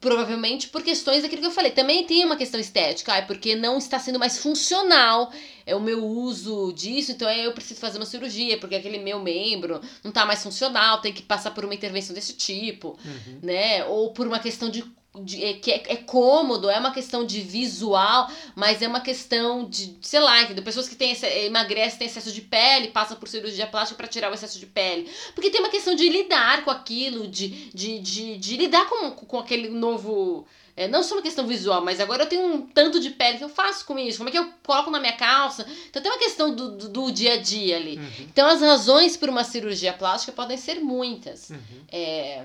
provavelmente 0.00 0.68
por 0.68 0.82
questões 0.82 1.22
daquilo 1.22 1.40
que 1.40 1.48
eu 1.48 1.52
falei, 1.52 1.70
também 1.70 2.04
tem 2.04 2.24
uma 2.24 2.36
questão 2.36 2.60
estética, 2.60 3.12
ah, 3.12 3.16
é 3.18 3.22
porque 3.22 3.54
não 3.56 3.78
está 3.78 3.98
sendo 3.98 4.18
mais 4.18 4.38
funcional 4.38 5.32
é 5.66 5.74
o 5.74 5.80
meu 5.80 6.04
uso 6.06 6.72
disso, 6.72 7.10
então 7.10 7.28
eu 7.28 7.52
preciso 7.52 7.80
fazer 7.80 7.98
uma 7.98 8.06
cirurgia, 8.06 8.56
porque 8.56 8.76
aquele 8.76 8.98
meu 8.98 9.18
membro 9.18 9.80
não 10.04 10.12
tá 10.12 10.24
mais 10.24 10.40
funcional, 10.40 11.00
tem 11.00 11.12
que 11.12 11.22
passar 11.22 11.50
por 11.50 11.64
uma 11.64 11.74
intervenção 11.74 12.14
desse 12.14 12.34
tipo 12.34 12.96
Uhum. 13.04 13.40
né? 13.42 13.84
Ou 13.86 14.12
por 14.12 14.26
uma 14.28 14.38
questão 14.38 14.70
de. 14.70 14.84
De- 15.24 15.44
é, 15.44 15.54
que 15.54 15.70
é, 15.72 15.82
é 15.86 15.96
cômodo, 15.96 16.68
é 16.70 16.78
uma 16.78 16.92
questão 16.92 17.24
de 17.24 17.40
visual, 17.40 18.30
mas 18.54 18.82
é 18.82 18.88
uma 18.88 19.00
questão 19.00 19.64
de, 19.68 19.96
sei 20.00 20.20
lá, 20.20 20.42
entendeu? 20.42 20.62
Pessoas 20.64 20.88
que 20.88 20.94
têm 20.96 21.16
emagrecem, 21.44 21.98
têm 21.98 22.06
excesso 22.08 22.32
de 22.32 22.40
pele, 22.40 22.88
passam 22.88 23.16
por 23.16 23.28
cirurgia 23.28 23.66
plástica 23.66 23.96
para 23.96 24.08
tirar 24.08 24.30
o 24.30 24.34
excesso 24.34 24.58
de 24.58 24.66
pele. 24.66 25.08
Porque 25.34 25.50
tem 25.50 25.60
uma 25.60 25.70
questão 25.70 25.94
de 25.94 26.08
lidar 26.08 26.64
com 26.64 26.70
aquilo, 26.70 27.26
de, 27.26 27.48
de, 27.72 27.98
de, 27.98 28.36
de 28.38 28.56
lidar 28.56 28.88
com, 28.88 29.10
com 29.10 29.38
aquele 29.38 29.68
novo. 29.68 30.46
é, 30.76 30.86
não 30.88 31.02
só 31.02 31.14
uma 31.14 31.22
questão 31.22 31.46
visual, 31.46 31.82
mas 31.82 32.00
agora 32.00 32.24
eu 32.24 32.28
tenho 32.28 32.46
um 32.46 32.62
tanto 32.62 33.00
de 33.00 33.10
pele 33.10 33.38
que 33.38 33.44
eu 33.44 33.48
faço 33.48 33.84
com 33.86 33.98
isso, 33.98 34.18
como 34.18 34.28
é 34.28 34.32
que 34.32 34.38
eu 34.38 34.48
coloco 34.62 34.90
na 34.90 35.00
minha 35.00 35.14
calça. 35.16 35.66
Então 35.88 36.02
tem 36.02 36.12
uma 36.12 36.18
questão 36.18 36.54
do, 36.54 36.76
do, 36.76 36.88
do 36.88 37.10
dia 37.12 37.34
a 37.34 37.36
dia 37.38 37.76
ali. 37.76 37.96
Uhum. 37.96 38.10
Então 38.30 38.46
as 38.48 38.60
razões 38.60 39.16
por 39.16 39.28
uma 39.28 39.42
cirurgia 39.44 39.92
plástica 39.92 40.32
podem 40.32 40.56
ser 40.58 40.80
muitas. 40.80 41.50
Uhum. 41.50 41.58
É... 41.90 42.44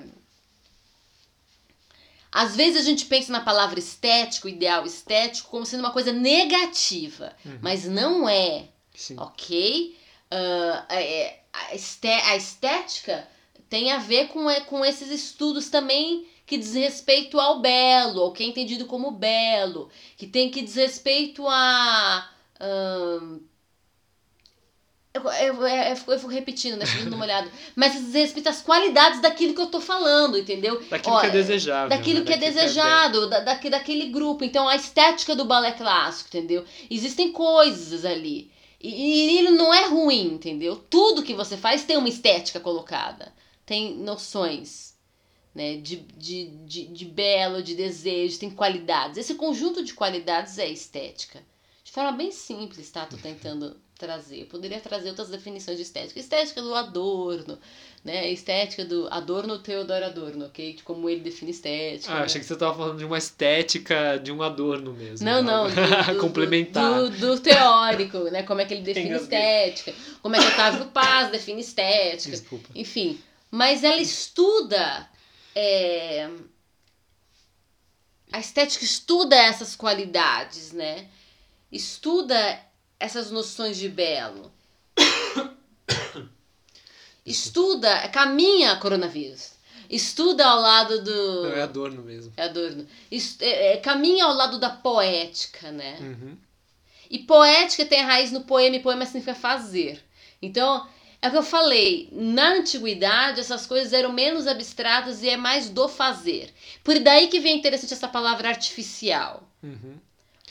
Às 2.32 2.56
vezes 2.56 2.82
a 2.82 2.86
gente 2.90 3.06
pensa 3.06 3.32
na 3.32 3.42
palavra 3.42 3.78
estético, 3.80 4.48
ideal 4.48 4.86
estético, 4.86 5.50
como 5.50 5.66
sendo 5.66 5.82
uma 5.82 5.92
coisa 5.92 6.14
negativa, 6.14 7.36
Uhum. 7.46 7.60
mas 7.62 7.86
não 7.86 8.28
é, 8.30 8.70
Sim. 8.96 9.16
ok? 9.20 9.98
Ah, 10.32 10.86
é, 10.90 11.40
a, 11.52 11.76
esté- 11.76 12.22
a 12.28 12.36
estética 12.38 13.28
tem 13.70 13.92
a 13.92 13.98
ver 13.98 14.28
com, 14.30 14.50
é, 14.50 14.62
com 14.62 14.84
esses 14.86 15.10
estudos 15.10 15.70
também 15.70 16.26
que 16.46 16.58
diz 16.58 16.74
respeito 16.74 17.40
ao 17.40 17.60
belo, 17.60 18.22
ao 18.22 18.32
que 18.34 18.44
é 18.44 18.46
entendido 18.48 18.86
como 18.86 19.12
belo, 19.12 19.90
que 20.18 20.28
tem 20.28 20.50
que 20.50 20.62
diz 20.62 20.76
respeito 20.76 21.46
a. 21.48 22.30
ahn, 22.60 23.40
eu, 25.14 25.22
eu, 25.24 25.68
eu, 25.68 25.96
eu 26.08 26.18
fico 26.20 26.28
repetindo, 26.28 26.78
né? 26.78 26.86
Fico 26.86 27.04
dando 27.04 27.16
uma 27.16 27.26
olhada. 27.26 27.52
Mas 27.76 27.94
diz 27.94 28.14
respeito 28.14 28.48
às 28.50 28.62
qualidades 28.62 29.22
daquilo 29.22 29.54
que 29.54 29.62
eu 29.62 29.68
tô 29.68 29.82
falando, 29.82 30.38
entendeu? 30.38 30.82
Daquilo 30.90 31.16
Ó, 31.16 31.20
que 31.20 31.26
é 31.28 31.30
desejável. 31.30 31.90
daquilo 31.90 32.20
né? 32.20 32.26
que 32.26 32.34
é 32.34 32.38
Daquilo 32.38 32.54
desejado, 32.56 33.30
da, 33.30 33.40
daque- 33.42 33.70
daquele 33.70 34.10
grupo. 34.10 34.44
Então, 34.44 34.68
a 34.68 34.76
estética 34.76 35.36
do 35.36 35.46
balé 35.46 35.74
clássico, 35.74 36.30
entendeu? 36.30 36.64
Existem 36.90 37.32
coisas 37.32 38.06
ali. 38.06 38.50
E, 38.80 38.90
e 39.34 39.38
ele 39.40 39.52
não 39.52 39.74
é 39.74 39.86
ruim, 39.88 40.34
entendeu? 40.34 40.76
Tudo 40.90 41.24
que 41.24 41.34
você 41.34 41.58
faz 41.58 41.84
tem 41.84 41.98
uma 41.98 42.10
estética 42.10 42.60
colocada. 42.60 43.34
Tem 43.66 43.96
noções, 43.98 44.96
né? 45.54 45.76
De, 45.76 45.98
de, 45.98 46.46
de, 46.66 46.86
de 46.88 47.06
belo, 47.06 47.62
de 47.62 47.76
desejo, 47.76 48.40
tem 48.40 48.50
qualidades. 48.50 49.18
Esse 49.18 49.36
conjunto 49.36 49.84
de 49.84 49.94
qualidades 49.94 50.58
é 50.58 50.70
estética. 50.70 51.44
De 51.84 51.92
forma 51.92 52.14
bem 52.14 52.32
simples, 52.32 52.90
tá? 52.90 53.06
Tô 53.06 53.18
tentando 53.18 53.76
trazer. 54.06 54.42
Eu 54.42 54.46
poderia 54.48 54.80
trazer 54.80 55.10
outras 55.10 55.30
definições 55.30 55.78
de 55.78 55.84
estética. 55.84 56.20
Estética 56.20 56.62
do 56.62 56.74
Adorno, 56.76 57.58
né? 58.04 58.30
Estética 58.32 58.84
do 58.84 59.08
Adorno 59.12 59.60
Theodor 59.60 60.02
Adorno, 60.04 60.46
ok? 60.48 60.74
De 60.74 60.84
como 60.84 61.08
ele 61.10 61.22
define 61.22 61.52
estética. 61.52 62.12
Ah, 62.12 62.20
né? 62.20 62.26
achei 62.26 62.42
que 62.42 62.48
você 62.48 62.56
tava 62.56 62.76
falando 62.76 62.98
de 62.98 63.06
uma 63.06 63.18
estética, 63.18 64.18
de 64.18 64.32
um 64.32 64.42
adorno 64.42 64.94
mesmo. 64.94 65.26
Não, 65.26 65.42
não. 65.44 65.70
do- 65.70 65.76
do- 66.16 66.20
Complementar. 66.20 66.94
Do, 66.96 67.10
do 67.12 67.40
teórico, 67.40 68.18
né? 68.32 68.44
Como 68.44 68.60
é 68.62 68.66
que 68.66 68.74
ele 68.74 68.84
define 68.84 69.10
Engasguei. 69.10 69.38
estética. 69.40 69.94
Como 70.22 70.36
é 70.36 70.40
que 70.40 70.48
Otávio 70.48 70.86
Paz 70.88 71.32
define 71.32 71.62
estética. 71.62 72.32
Desculpa. 72.32 72.70
Enfim. 72.76 73.20
Mas 73.52 73.84
ela 73.84 74.02
estuda. 74.02 75.08
é, 75.56 76.30
A 78.32 78.40
estética 78.40 78.84
estuda 78.86 79.36
essas 79.36 79.76
qualidades, 79.76 80.72
né? 80.72 81.08
Estuda 81.72 82.60
essas 83.02 83.32
noções 83.32 83.78
de 83.78 83.90
belo. 83.90 84.52
Estuda, 87.26 88.08
caminha 88.10 88.76
coronavírus. 88.78 89.52
Estuda 89.90 90.46
ao 90.46 90.60
lado 90.62 91.04
do. 91.04 91.44
Não, 91.44 91.56
é 91.56 91.62
adorno 91.64 92.02
mesmo. 92.02 92.32
É 92.38 92.44
Adorno. 92.44 92.88
Est- 93.12 93.42
é- 93.42 93.74
é, 93.74 93.78
caminha 93.78 94.26
ao 94.26 94.34
lado 94.34 94.58
da 94.58 94.70
poética, 94.70 95.72
né? 95.72 95.98
Uhum. 96.00 96.38
E 97.10 97.20
poética 97.20 97.86
tem 97.86 98.00
a 98.02 98.06
raiz 98.06 98.32
no 98.32 98.42
poema, 98.42 98.78
e 98.78 98.82
poema 98.82 99.06
significa 99.06 99.36
fazer. 99.36 100.02
Então, 100.42 100.88
é 101.22 101.28
o 101.28 101.32
que 101.32 101.38
eu 101.38 101.44
falei, 101.44 102.08
na 102.12 102.54
antiguidade 102.54 103.42
essas 103.42 103.68
coisas 103.68 103.92
eram 103.92 104.14
menos 104.14 104.48
abstratas 104.48 105.22
e 105.22 105.30
é 105.30 105.36
mais 105.36 105.70
do 105.70 105.90
fazer. 105.90 106.54
Por 106.84 106.98
daí 107.00 107.28
que 107.28 107.40
vem 107.42 107.58
interessante 107.58 107.94
essa 107.94 108.08
palavra 108.08 108.48
artificial. 108.48 109.44
Uhum. 109.62 109.96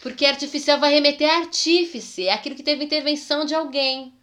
Porque 0.02 0.24
artificial 0.24 0.80
vai 0.80 0.92
remeter 0.92 1.28
a 1.28 1.38
artífice, 1.38 2.26
é 2.26 2.32
aquilo 2.32 2.56
que 2.56 2.62
teve 2.62 2.84
intervenção 2.84 3.44
de 3.44 3.54
alguém. 3.54 4.14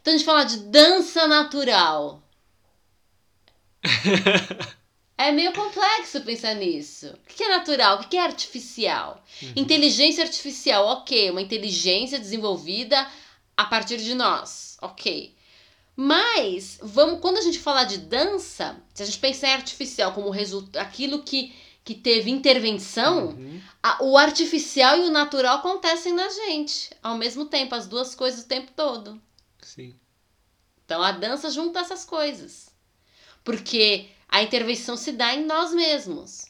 Então 0.00 0.12
a 0.12 0.16
gente 0.16 0.26
fala 0.26 0.44
de 0.44 0.58
dança 0.58 1.26
natural. 1.26 2.22
É 5.20 5.30
meio 5.30 5.52
complexo 5.52 6.22
pensar 6.22 6.54
nisso. 6.54 7.08
O 7.08 7.34
que 7.34 7.44
é 7.44 7.48
natural? 7.50 8.00
O 8.00 8.08
que 8.08 8.16
é 8.16 8.22
artificial? 8.22 9.22
Uhum. 9.42 9.52
Inteligência 9.54 10.24
artificial, 10.24 10.86
ok. 10.86 11.30
Uma 11.30 11.42
inteligência 11.42 12.18
desenvolvida 12.18 13.06
a 13.54 13.66
partir 13.66 13.98
de 13.98 14.14
nós, 14.14 14.78
ok. 14.80 15.36
Mas, 15.94 16.78
vamos, 16.80 17.20
quando 17.20 17.36
a 17.36 17.42
gente 17.42 17.58
falar 17.58 17.84
de 17.84 17.98
dança, 17.98 18.82
se 18.94 19.02
a 19.02 19.04
gente 19.04 19.18
pensar 19.18 19.48
em 19.48 19.52
artificial 19.52 20.14
como 20.14 20.30
resultado, 20.30 20.82
aquilo 20.82 21.22
que, 21.22 21.54
que 21.84 21.94
teve 21.94 22.30
intervenção, 22.30 23.28
uhum. 23.28 23.60
a, 23.82 24.02
o 24.04 24.18
artificial 24.18 24.98
e 24.98 25.02
o 25.02 25.10
natural 25.10 25.58
acontecem 25.58 26.12
na 26.12 26.28
gente 26.28 26.90
ao 27.02 27.16
mesmo 27.16 27.46
tempo, 27.46 27.74
as 27.74 27.86
duas 27.86 28.14
coisas 28.14 28.44
o 28.44 28.48
tempo 28.48 28.72
todo. 28.76 29.20
Sim. 29.62 29.94
Então 30.84 31.02
a 31.02 31.12
dança 31.12 31.50
junta 31.50 31.80
essas 31.80 32.04
coisas. 32.04 32.70
Porque 33.44 34.08
a 34.28 34.42
intervenção 34.42 34.96
se 34.96 35.12
dá 35.12 35.34
em 35.34 35.44
nós 35.44 35.72
mesmos. 35.72 36.46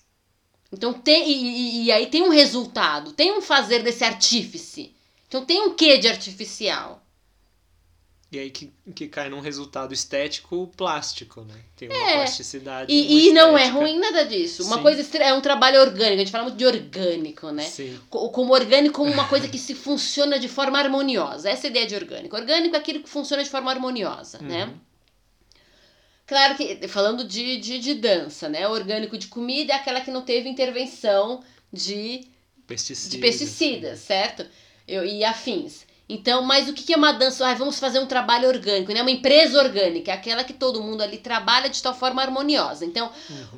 Então 0.72 0.92
tem 0.92 1.30
e, 1.30 1.84
e, 1.84 1.92
aí 1.92 2.06
tem 2.06 2.22
um 2.22 2.30
resultado, 2.30 3.12
tem 3.12 3.32
um 3.32 3.42
fazer 3.42 3.82
desse 3.82 4.04
artífice. 4.04 4.94
Então 5.26 5.44
tem 5.44 5.60
um 5.60 5.74
quê 5.74 5.98
de 5.98 6.08
artificial. 6.08 7.04
E 8.32 8.38
aí 8.38 8.48
que, 8.48 8.72
que 8.94 9.08
cai 9.08 9.28
num 9.28 9.40
resultado 9.40 9.92
estético 9.92 10.70
plástico, 10.76 11.40
né? 11.40 11.54
Tem 11.74 11.88
uma 11.88 11.96
é. 11.96 12.14
plasticidade. 12.14 12.92
E, 12.92 13.28
e 13.28 13.32
não 13.32 13.58
é 13.58 13.66
ruim 13.66 13.98
nada 13.98 14.24
disso. 14.24 14.64
Uma 14.64 14.76
Sim. 14.76 14.82
coisa 14.82 15.18
é 15.18 15.34
um 15.34 15.40
trabalho 15.40 15.80
orgânico, 15.80 16.14
a 16.14 16.18
gente 16.18 16.30
fala 16.30 16.44
muito 16.44 16.56
de 16.56 16.64
orgânico, 16.64 17.50
né? 17.50 17.64
Sim. 17.64 17.98
Como 18.08 18.52
orgânico 18.52 18.94
como 18.94 19.12
uma 19.12 19.26
coisa 19.26 19.48
que 19.48 19.58
se 19.58 19.74
funciona 19.74 20.38
de 20.38 20.46
forma 20.46 20.78
harmoniosa. 20.78 21.50
Essa 21.50 21.66
é 21.66 21.68
a 21.68 21.70
ideia 21.70 21.86
de 21.88 21.94
orgânico. 21.96 22.36
Orgânico 22.36 22.76
é 22.76 22.78
aquilo 22.78 23.02
que 23.02 23.08
funciona 23.08 23.42
de 23.42 23.50
forma 23.50 23.68
harmoniosa, 23.68 24.38
né? 24.38 24.64
uhum. 24.64 24.70
né? 24.70 24.74
Claro 26.24 26.56
que, 26.56 26.86
falando 26.86 27.24
de, 27.24 27.56
de, 27.56 27.80
de 27.80 27.94
dança, 27.94 28.48
né? 28.48 28.68
O 28.68 28.70
orgânico 28.70 29.18
de 29.18 29.26
comida 29.26 29.72
é 29.72 29.76
aquela 29.76 30.00
que 30.00 30.12
não 30.12 30.22
teve 30.22 30.48
intervenção 30.48 31.42
de 31.72 32.28
pesticidas, 32.64 33.10
de 33.10 33.18
pesticidas 33.18 33.98
certo? 33.98 34.46
Eu, 34.86 35.04
e 35.04 35.24
afins. 35.24 35.84
Então, 36.12 36.42
mas 36.42 36.68
o 36.68 36.72
que 36.72 36.92
é 36.92 36.96
uma 36.96 37.12
dança? 37.12 37.46
Ah, 37.46 37.54
vamos 37.54 37.78
fazer 37.78 38.00
um 38.00 38.06
trabalho 38.06 38.48
orgânico, 38.48 38.92
né? 38.92 39.00
Uma 39.00 39.12
empresa 39.12 39.62
orgânica, 39.62 40.12
aquela 40.12 40.42
que 40.42 40.52
todo 40.52 40.82
mundo 40.82 41.02
ali 41.02 41.18
trabalha 41.18 41.68
de 41.68 41.80
tal 41.80 41.94
forma 41.94 42.20
harmoniosa. 42.20 42.84
Então, 42.84 43.12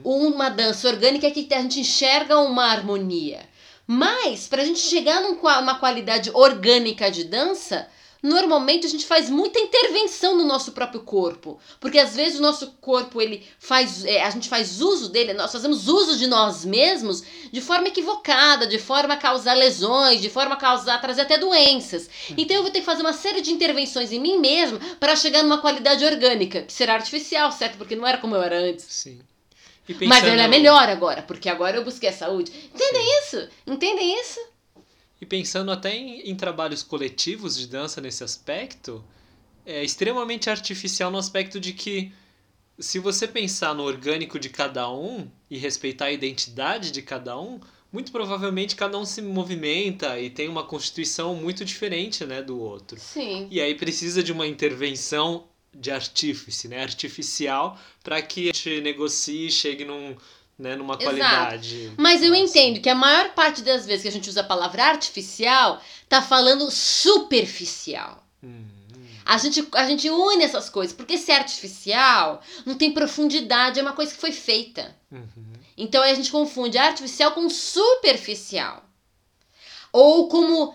uhum. 0.05 0.29
uma 0.29 0.51
dança 0.51 0.87
orgânica 0.87 1.27
é 1.27 1.31
que 1.31 1.49
a 1.51 1.63
gente 1.63 1.81
enxerga 1.81 2.39
uma 2.39 2.67
harmonia. 2.67 3.41
Mas, 3.87 4.47
para 4.47 4.61
a 4.61 4.65
gente 4.67 4.81
chegar 4.81 5.23
numa 5.23 5.77
qualidade 5.77 6.31
orgânica 6.35 7.11
de 7.11 7.25
dança, 7.25 7.89
normalmente 8.23 8.87
a 8.87 8.89
gente 8.89 9.05
faz 9.05 9.29
muita 9.29 9.59
intervenção 9.59 10.37
no 10.37 10.45
nosso 10.45 10.73
próprio 10.73 11.01
corpo, 11.01 11.59
porque 11.81 11.99
às 11.99 12.15
vezes 12.15 12.39
o 12.39 12.43
nosso 12.43 12.73
corpo 12.81 13.21
ele 13.21 13.45
faz, 13.59 14.05
é, 14.05 14.23
a 14.23 14.31
gente 14.31 14.49
faz 14.49 14.81
uso 14.81 15.09
dele, 15.09 15.33
nós 15.33 15.51
fazemos 15.51 15.89
uso 15.89 16.17
de 16.17 16.27
nós 16.27 16.65
mesmos 16.65 17.23
de 17.51 17.61
forma 17.61 17.89
equivocada, 17.89 18.67
de 18.67 18.79
forma 18.79 19.15
a 19.15 19.17
causar 19.17 19.55
lesões, 19.55 20.21
de 20.21 20.31
forma 20.31 20.55
a 20.55 20.59
causar 20.59 21.01
trazer 21.01 21.23
até 21.23 21.37
doenças. 21.37 22.09
Então 22.37 22.57
eu 22.57 22.63
vou 22.63 22.71
ter 22.71 22.81
que 22.81 22.87
fazer 22.87 23.03
uma 23.03 23.13
série 23.13 23.41
de 23.41 23.51
intervenções 23.51 24.13
em 24.13 24.21
mim 24.21 24.39
mesmo 24.39 24.79
para 25.01 25.17
chegar 25.17 25.43
numa 25.43 25.59
qualidade 25.59 26.05
orgânica, 26.05 26.63
que 26.63 26.73
será 26.73 26.95
artificial, 26.95 27.51
certo? 27.51 27.77
Porque 27.77 27.97
não 27.97 28.07
era 28.07 28.19
como 28.19 28.37
eu 28.37 28.43
era 28.43 28.59
antes. 28.59 28.87
Sim. 28.89 29.21
Pensando... 29.87 30.09
Mas 30.09 30.25
ela 30.25 30.43
é 30.43 30.49
melhor 30.49 30.89
agora, 30.89 31.23
porque 31.23 31.49
agora 31.49 31.77
eu 31.77 31.85
busquei 31.85 32.09
a 32.09 32.13
saúde. 32.13 32.53
Entendem 32.73 33.03
Sim. 33.03 33.19
isso? 33.21 33.49
Entendem 33.67 34.21
isso? 34.21 34.41
E 35.23 35.27
pensando 35.27 35.71
até 35.71 35.97
em, 35.97 36.29
em 36.29 36.35
trabalhos 36.35 36.83
coletivos 36.83 37.57
de 37.57 37.69
dança 37.69 38.01
nesse 38.01 38.25
aspecto, 38.25 39.05
é 39.65 39.85
extremamente 39.85 40.51
artificial 40.51 41.13
no 41.13 41.19
aspecto 41.19 41.61
de 41.61 41.73
que 41.73 42.11
se 42.77 42.99
você 42.99 43.29
pensar 43.29 43.73
no 43.73 43.85
orgânico 43.85 44.37
de 44.37 44.49
cada 44.49 44.91
um 44.91 45.31
e 45.49 45.57
respeitar 45.57 46.07
a 46.07 46.13
identidade 46.13 46.91
de 46.91 47.03
cada 47.03 47.39
um, 47.39 47.61
muito 47.93 48.11
provavelmente 48.11 48.75
cada 48.75 48.99
um 48.99 49.05
se 49.05 49.23
movimenta 49.23 50.19
e 50.19 50.29
tem 50.29 50.49
uma 50.49 50.65
constituição 50.65 51.37
muito 51.37 51.65
diferente 51.65 52.25
né, 52.27 52.43
do 52.43 52.59
outro. 52.59 52.99
Sim. 52.99 53.47
E 53.49 53.61
aí 53.61 53.77
precisa 53.77 54.25
de 54.25 54.33
uma 54.33 54.49
intervenção 54.49 55.45
de 55.73 55.93
artífice, 55.93 56.67
né, 56.67 56.83
artificial, 56.83 57.79
para 58.03 58.21
que 58.21 58.51
a 58.51 58.53
gente 58.53 58.81
negocie 58.81 59.47
e 59.47 59.53
chegue 59.53 59.85
num, 59.85 60.17
né, 60.63 60.77
numa 60.77 60.95
Exato. 60.95 61.05
qualidade. 61.05 61.93
Mas 61.97 62.23
eu 62.23 62.33
entendo 62.35 62.81
que 62.81 62.89
a 62.89 62.95
maior 62.95 63.35
parte 63.35 63.63
das 63.63 63.85
vezes 63.85 64.03
que 64.03 64.09
a 64.09 64.13
gente 64.13 64.31
usa 64.31 64.43
a 64.43 64.45
palavra 64.45 64.85
artificial, 64.85 65.83
tá 66.09 66.23
falando 66.23 66.71
superficial. 66.71 68.25
Hum. 68.43 68.65
A 69.25 69.39
gente, 69.39 69.67
a 69.75 69.87
gente 69.87 70.09
une 70.09 70.45
essas 70.45 70.71
coisas, 70.71 70.95
porque 70.95 71.19
se 71.19 71.33
é 71.33 71.37
artificial, 71.37 72.41
não 72.65 72.77
tem 72.77 72.93
profundidade, 72.93 73.79
é 73.79 73.83
uma 73.83 73.93
coisa 73.93 74.13
que 74.13 74.21
foi 74.21 74.33
feita. 74.33 74.97
Uhum. 75.11 75.53
Então 75.77 76.03
a 76.03 76.15
gente 76.15 76.31
confunde 76.31 76.79
artificial 76.79 77.33
com 77.33 77.49
superficial. 77.49 78.85
Ou 79.93 80.29
como. 80.29 80.75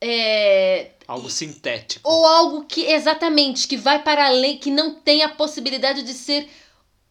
É, 0.00 0.92
algo 1.08 1.28
sintético. 1.28 2.08
Ou 2.08 2.24
algo 2.24 2.64
que, 2.66 2.86
exatamente, 2.86 3.66
que 3.66 3.76
vai 3.76 4.00
para 4.00 4.26
além, 4.26 4.58
que 4.58 4.70
não 4.70 4.94
tem 4.94 5.22
a 5.22 5.28
possibilidade 5.28 6.02
de 6.02 6.14
ser 6.14 6.48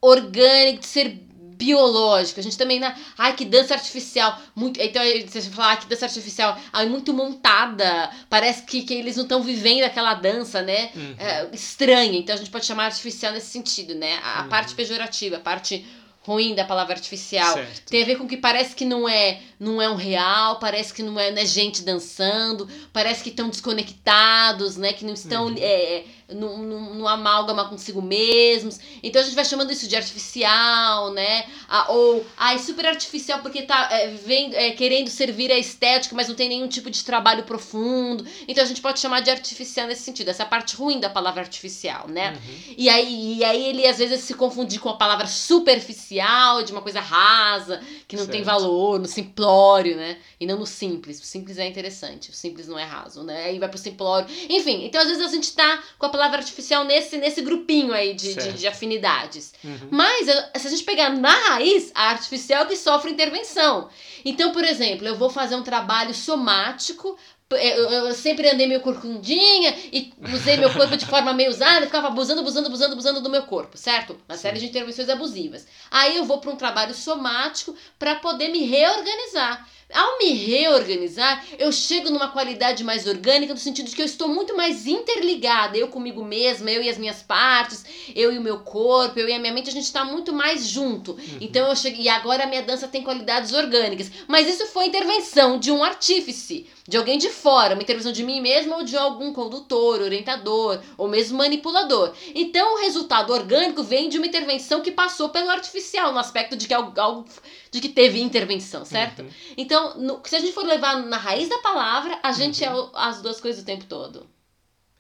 orgânico, 0.02 0.80
de 0.80 0.86
ser 0.86 1.27
biológico. 1.58 2.40
A 2.40 2.44
gente 2.44 2.58
também, 2.58 2.80
né? 2.80 2.96
Ai, 3.18 3.36
que 3.36 3.44
dança 3.44 3.74
artificial. 3.74 4.40
Muito, 4.56 4.80
então, 4.80 5.02
você 5.28 5.42
fala, 5.50 5.74
ah, 5.74 5.78
que 5.78 5.88
dança 5.88 6.06
artificial. 6.06 6.58
Ai, 6.72 6.88
muito 6.88 7.14
montada. 7.14 8.10
Parece 8.30 8.64
que, 8.64 8.84
que 8.84 8.94
eles 8.94 9.16
não 9.16 9.24
estão 9.24 9.42
vivendo 9.42 9.84
aquela 9.84 10.14
dança, 10.14 10.62
né? 10.62 10.92
Uhum. 10.96 11.16
É, 11.18 11.50
estranha. 11.52 12.18
Então 12.18 12.36
a 12.36 12.38
gente 12.38 12.52
pode 12.52 12.66
chamar 12.66 12.86
artificial 12.86 13.34
nesse 13.34 13.48
sentido, 13.48 13.96
né? 13.96 14.20
A, 14.24 14.44
uhum. 14.44 14.50
parte 14.50 14.76
pejorativa, 14.76 15.38
a 15.38 15.40
parte 15.40 15.86
ruim 16.22 16.54
da 16.54 16.66
palavra 16.66 16.94
artificial. 16.94 17.54
Certo. 17.54 17.90
Tem 17.90 18.04
a 18.04 18.06
ver 18.06 18.18
com 18.18 18.28
que 18.28 18.36
parece 18.36 18.76
que 18.76 18.84
não 18.84 19.08
é, 19.08 19.40
não 19.58 19.82
é 19.82 19.90
um 19.90 19.96
real, 19.96 20.60
parece 20.60 20.94
que 20.94 21.02
não 21.02 21.18
é, 21.18 21.32
não 21.32 21.42
é 21.42 21.46
gente 21.46 21.84
dançando, 21.84 22.68
parece 22.92 23.24
que 23.24 23.30
estão 23.30 23.50
desconectados, 23.50 24.76
né? 24.76 24.92
Que 24.92 25.06
não 25.06 25.14
estão 25.14 25.48
uhum. 25.48 25.56
é, 25.58 26.04
no, 26.30 26.58
no, 26.58 26.94
no, 26.96 27.08
amálgama 27.08 27.70
consigo 27.70 28.02
mesmos. 28.02 28.80
Então 29.02 29.22
a 29.22 29.26
gente 29.26 29.36
vai 29.36 29.46
chamando 29.46 29.72
isso 29.72 29.88
de 29.88 29.96
artificial, 29.96 31.12
né? 31.12 31.46
Ah, 31.70 31.92
ou 31.92 32.26
ah, 32.36 32.54
é 32.54 32.58
super 32.58 32.86
artificial 32.86 33.40
porque 33.40 33.62
tá 33.62 33.88
é, 33.92 34.08
vem, 34.10 34.54
é, 34.54 34.72
querendo 34.72 35.10
servir 35.10 35.52
a 35.52 35.58
estética, 35.58 36.16
mas 36.16 36.28
não 36.28 36.36
tem 36.36 36.50
nenhum 36.50 36.68
tipo 36.68 36.90
de 36.90 37.04
trabalho 37.04 37.44
profundo. 37.44 38.26
Então 38.48 38.64
a 38.64 38.68
gente 38.68 38.82
pode 38.82 39.00
chamar 39.00 39.22
de 39.22 39.30
artificial 39.30 39.88
nesse 39.88 40.02
sentido, 40.02 40.30
essa 40.30 40.46
parte 40.46 40.76
ruim 40.76 41.00
da 41.00 41.10
palavra 41.10 41.42
artificial, 41.42 42.08
né? 42.10 42.32
Uhum. 42.32 42.74
E, 42.78 42.90
aí, 42.90 43.38
e 43.38 43.44
aí 43.46 43.70
ele 43.70 43.88
às 43.88 43.98
vezes 43.98 44.22
se 44.22 44.34
confunde 44.34 44.80
com 44.80 44.90
a 44.90 44.98
palavra 44.98 45.28
superficial, 45.28 46.62
de 46.64 46.74
uma 46.74 46.82
coisa 46.82 47.00
rasa, 47.00 47.82
que 48.08 48.18
não 48.18 48.24
certo. 48.24 48.36
tem 48.36 48.44
valor, 48.44 49.00
no 49.00 49.08
simplório, 49.08 49.96
né? 49.96 50.18
E 50.40 50.46
não 50.46 50.60
no 50.60 50.68
simples. 50.68 51.20
O 51.20 51.26
simples 51.26 51.58
é 51.58 51.66
interessante, 51.66 52.30
o 52.30 52.34
simples 52.34 52.68
não 52.68 52.78
é 52.78 52.84
raso, 52.84 53.24
né? 53.24 53.46
Aí 53.46 53.58
vai 53.58 53.68
pro 53.68 53.78
simplório. 53.78 54.28
Enfim, 54.50 54.86
então 54.86 55.02
às 55.02 55.08
vezes 55.08 55.24
a 55.24 55.30
gente 55.30 55.54
tá 55.54 55.84
com 55.98 56.06
a 56.06 56.10
palavra 56.10 56.38
artificial 56.38 56.84
nesse, 56.84 57.18
nesse 57.18 57.42
grupinho 57.42 57.92
aí 57.92 58.14
de, 58.14 58.36
de, 58.36 58.54
de, 58.54 58.68
afinidades. 58.68 59.54
Uhum. 59.64 59.88
Mas, 59.90 60.28
se 60.28 60.68
a 60.68 60.70
gente 60.70 60.84
pegar 60.84 61.10
na 61.10 61.34
raiz, 61.50 61.92
a 61.96 62.10
artificial 62.10 62.64
é 62.64 62.68
que 62.68 62.76
sofre 62.76 63.12
intervenção. 63.12 63.90
Então, 64.24 64.52
por 64.52 64.64
exemplo, 64.64 65.08
eu 65.08 65.16
vou 65.16 65.30
fazer 65.30 65.56
um 65.56 65.64
trabalho 65.64 66.14
somático 66.14 67.18
eu, 67.50 67.90
eu, 67.90 68.14
sempre 68.14 68.50
andei 68.50 68.68
meio 68.68 68.82
corcundinha 68.82 69.74
e 69.92 70.12
usei 70.34 70.58
meu 70.58 70.72
corpo 70.74 70.98
de 70.98 71.06
forma 71.06 71.32
meio 71.32 71.50
usada, 71.50 71.86
ficava 71.86 72.08
abusando, 72.08 72.42
abusando, 72.42 72.68
abusando, 72.68 72.94
abusando 72.94 73.22
do 73.22 73.30
meu 73.30 73.44
corpo, 73.44 73.78
certo? 73.78 74.18
Uma 74.28 74.36
Sim. 74.36 74.42
série 74.42 74.60
de 74.60 74.66
intervenções 74.66 75.08
abusivas. 75.08 75.66
Aí 75.90 76.18
eu 76.18 76.26
vou 76.26 76.40
para 76.40 76.52
um 76.52 76.58
trabalho 76.58 76.94
somático 76.94 77.74
para 77.98 78.16
poder 78.16 78.50
me 78.50 78.66
reorganizar. 78.66 79.66
Ao 79.94 80.18
me 80.18 80.34
reorganizar, 80.34 81.46
eu 81.58 81.72
chego 81.72 82.10
numa 82.10 82.28
qualidade 82.28 82.84
mais 82.84 83.08
orgânica, 83.08 83.54
no 83.54 83.60
sentido 83.60 83.90
de 83.90 83.96
que 83.96 84.02
eu 84.02 84.06
estou 84.06 84.28
muito 84.28 84.56
mais 84.56 84.86
interligada, 84.86 85.78
eu 85.78 85.88
comigo 85.88 86.26
mesma, 86.26 86.70
eu 86.70 86.84
e 86.84 86.90
as 86.90 86.98
minhas 86.98 87.24
partes, 87.24 87.86
eu 88.14 88.34
e 88.34 88.38
o 88.38 88.42
meu 88.42 88.60
corpo, 88.60 89.18
eu 89.18 89.30
e 89.30 89.34
a 89.34 89.40
minha 89.40 89.54
mente, 89.54 89.70
a 89.70 89.74
gente 89.74 89.86
está 89.86 90.04
muito 90.04 90.34
mais 90.34 90.68
junto. 90.68 91.14
Uhum. 91.14 91.38
Então 91.40 91.68
eu 91.70 91.76
chego. 91.76 92.02
E 92.02 92.10
agora 92.10 92.44
a 92.44 92.48
minha 92.48 92.64
dança 92.64 92.88
tem 92.88 93.02
qualidades 93.02 93.54
orgânicas. 93.54 94.12
Mas 94.28 94.48
isso 94.48 94.68
foi 94.68 94.88
intervenção 94.88 95.58
de 95.58 95.72
um 95.72 95.82
artífice, 95.82 96.68
de 96.86 96.98
alguém 96.98 97.18
de 97.18 97.30
fora, 97.30 97.74
uma 97.74 97.84
intervenção 97.84 98.12
de 98.12 98.24
mim 98.24 98.42
mesma 98.42 98.78
ou 98.78 98.84
de 98.84 98.98
algum 98.98 99.32
condutor, 99.32 100.02
orientador, 100.02 100.82
ou 100.98 101.08
mesmo 101.08 101.38
manipulador. 101.38 102.14
Então 102.36 102.76
o 102.76 102.80
resultado 102.80 103.32
orgânico 103.32 103.84
vem 103.84 104.10
de 104.10 104.18
uma 104.18 104.28
intervenção 104.28 104.82
que 104.82 104.92
passou 104.92 105.30
pelo 105.30 105.50
artificial, 105.50 106.12
no 106.12 106.20
aspecto 106.20 106.58
de 106.58 106.68
que 106.68 106.74
algo, 106.74 107.00
algo 107.00 107.26
de 107.72 107.82
que 107.82 107.90
teve 107.90 108.20
intervenção, 108.20 108.86
certo? 108.86 109.22
Uhum. 109.22 109.30
Então, 109.58 109.98
no, 109.98 110.22
se 110.26 110.36
a 110.36 110.40
gente 110.40 110.54
for 110.54 110.66
levar 110.66 111.06
na 111.06 111.18
raiz 111.18 111.50
da 111.50 111.58
palavra, 111.60 112.20
a 112.24 112.32
gente 112.32 112.64
uhum. 112.64 112.86
é 112.86 112.90
as 112.94 113.22
duas 113.22 113.40
coisas 113.40 113.62
o 113.62 113.66
tempo 113.66 113.86
todo. 113.86 114.28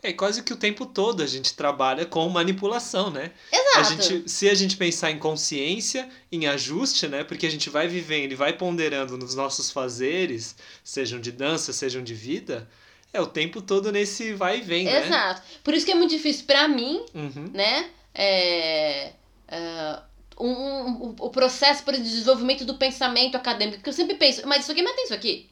É 0.03 0.13
quase 0.13 0.43
que 0.43 0.53
o 0.53 0.57
tempo 0.57 0.85
todo 0.85 1.23
a 1.23 1.25
gente 1.25 1.55
trabalha 1.55 2.05
com 2.05 2.29
manipulação, 2.29 3.09
né? 3.09 3.31
Exato. 3.51 3.79
A 3.79 3.83
gente, 3.83 4.29
se 4.29 4.47
a 4.47 4.53
gente 4.53 4.77
pensar 4.77 5.09
em 5.09 5.17
consciência, 5.17 6.07
em 6.31 6.45
ajuste, 6.45 7.07
né? 7.07 7.23
Porque 7.23 7.47
a 7.47 7.49
gente 7.49 7.69
vai 7.69 7.87
vivendo 7.87 8.31
e 8.31 8.35
vai 8.35 8.53
ponderando 8.53 9.17
nos 9.17 9.33
nossos 9.33 9.71
fazeres, 9.71 10.55
sejam 10.83 11.19
de 11.19 11.31
dança, 11.31 11.73
sejam 11.73 12.03
de 12.03 12.13
vida, 12.13 12.69
é 13.11 13.19
o 13.19 13.25
tempo 13.25 13.59
todo 13.59 13.91
nesse 13.91 14.33
vai 14.33 14.59
e 14.59 14.61
vem, 14.61 14.85
né? 14.85 15.07
Exato. 15.07 15.41
Por 15.63 15.73
isso 15.73 15.85
que 15.85 15.91
é 15.91 15.95
muito 15.95 16.11
difícil 16.11 16.45
pra 16.45 16.67
mim, 16.67 17.03
Uhum. 17.15 17.49
né? 17.51 17.89
É, 18.13 19.13
é, 19.47 19.99
um, 20.39 20.87
um- 21.09 21.15
o 21.19 21.29
processo 21.29 21.83
exemplo, 21.93 22.05
de 22.05 22.15
desenvolvimento 22.15 22.65
do 22.65 22.75
pensamento 22.75 23.35
acadêmico. 23.35 23.77
Porque 23.77 23.89
eu 23.89 23.93
sempre 23.93 24.15
penso, 24.15 24.47
mas 24.47 24.63
isso 24.63 24.71
aqui 24.71 24.81
mantém 24.81 25.05
isso 25.05 25.13
aqui. 25.13 25.49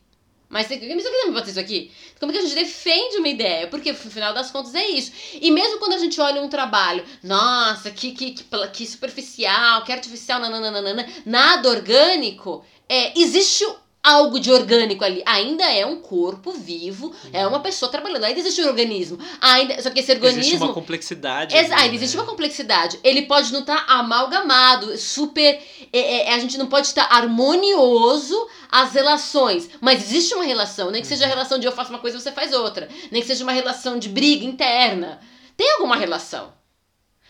Mas 0.48 0.66
isso 0.66 0.76
aqui 0.76 0.86
aqui 0.86 1.26
não 1.26 1.34
mantém 1.34 1.50
isso 1.52 1.60
aqui. 1.60 1.92
Como 2.20 2.32
que 2.32 2.38
a 2.38 2.42
gente 2.42 2.54
defende 2.56 3.18
uma 3.18 3.28
ideia? 3.28 3.68
Porque 3.68 3.92
no 3.92 3.98
final 3.98 4.34
das 4.34 4.52
contas 4.52 4.76
é 4.76 4.88
isso. 4.88 5.12
E 5.34 5.50
mesmo 5.52 5.80
quando 5.80 5.94
a 5.94 5.98
gente 5.98 6.20
olha 6.22 6.42
um 6.42 6.50
trabalho, 6.50 7.04
nossa, 7.24 7.90
que, 7.92 8.12
que, 8.12 8.32
que, 8.32 8.44
que 8.70 8.86
superficial, 8.86 9.84
que 9.84 9.92
artificial, 9.92 10.40
nananana, 10.40 11.08
nada 11.26 11.68
orgânico, 11.70 12.64
é, 12.88 13.20
existe 13.20 13.66
algo 14.06 14.40
de 14.40 14.52
orgânico 14.52 15.04
ali. 15.04 15.24
Ainda 15.26 15.64
é 15.66 15.84
um 15.84 16.00
corpo 16.00 16.52
vivo, 16.52 17.12
é 17.34 17.46
uma 17.48 17.60
pessoa 17.60 17.92
trabalhando. 17.92 18.24
Ainda 18.24 18.40
existe 18.40 18.62
um 18.62 18.68
organismo. 18.68 19.18
Ainda, 19.42 19.82
só 19.82 19.90
que 19.90 20.00
esse 20.00 20.12
organismo. 20.12 20.42
Existe 20.42 20.58
uma 20.58 20.74
complexidade. 20.74 21.58
Ali, 21.58 21.74
ainda 21.74 21.96
existe 21.96 22.16
né? 22.16 22.22
uma 22.22 22.30
complexidade. 22.30 23.00
Ele 23.04 23.24
pode 23.24 23.52
não 23.52 23.62
estar 23.62 23.84
amalgamado, 23.88 24.96
super. 24.96 25.60
é, 25.92 26.30
é, 26.30 26.34
a 26.36 26.40
gente 26.40 26.58
não 26.58 26.68
pode 26.68 26.88
estar 26.88 27.08
harmonioso 27.12 28.48
as 28.72 28.94
relações. 28.94 29.70
Mas 29.82 30.04
existe 30.04 30.36
uma 30.36 30.44
relação. 30.44 30.92
Nem 30.92 31.02
que 31.02 31.08
seja 31.08 31.26
a 31.26 31.28
relação 31.28 31.58
de 31.58 31.66
eu 31.66 31.72
faço 31.72 31.90
uma 31.90 32.00
coisa 32.00 32.18
e 32.18 32.22
você 32.22 32.32
faz 32.32 32.54
outra. 32.54 32.88
Nem 33.12 33.22
que 33.22 33.28
seja 33.28 33.44
uma 33.44 33.54
relação 33.54 33.98
de 33.98 34.08
briga 34.08 34.46
interna. 34.46 35.20
Tem 35.58 35.72
alguma 35.74 35.96
relação. 35.96 36.54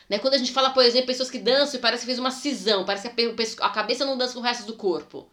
Né? 0.09 0.19
Quando 0.19 0.33
a 0.33 0.37
gente 0.37 0.51
fala, 0.51 0.71
por 0.71 0.83
exemplo, 0.83 1.07
pessoas 1.07 1.31
que 1.31 1.39
dançam 1.39 1.79
e 1.79 1.81
parece 1.81 2.01
que 2.01 2.07
fez 2.07 2.19
uma 2.19 2.31
cisão, 2.31 2.83
parece 2.83 3.09
que 3.09 3.59
a, 3.61 3.65
a 3.65 3.69
cabeça 3.69 4.05
não 4.05 4.17
dança 4.17 4.33
com 4.33 4.39
o 4.39 4.43
resto 4.43 4.65
do 4.65 4.73
corpo. 4.73 5.29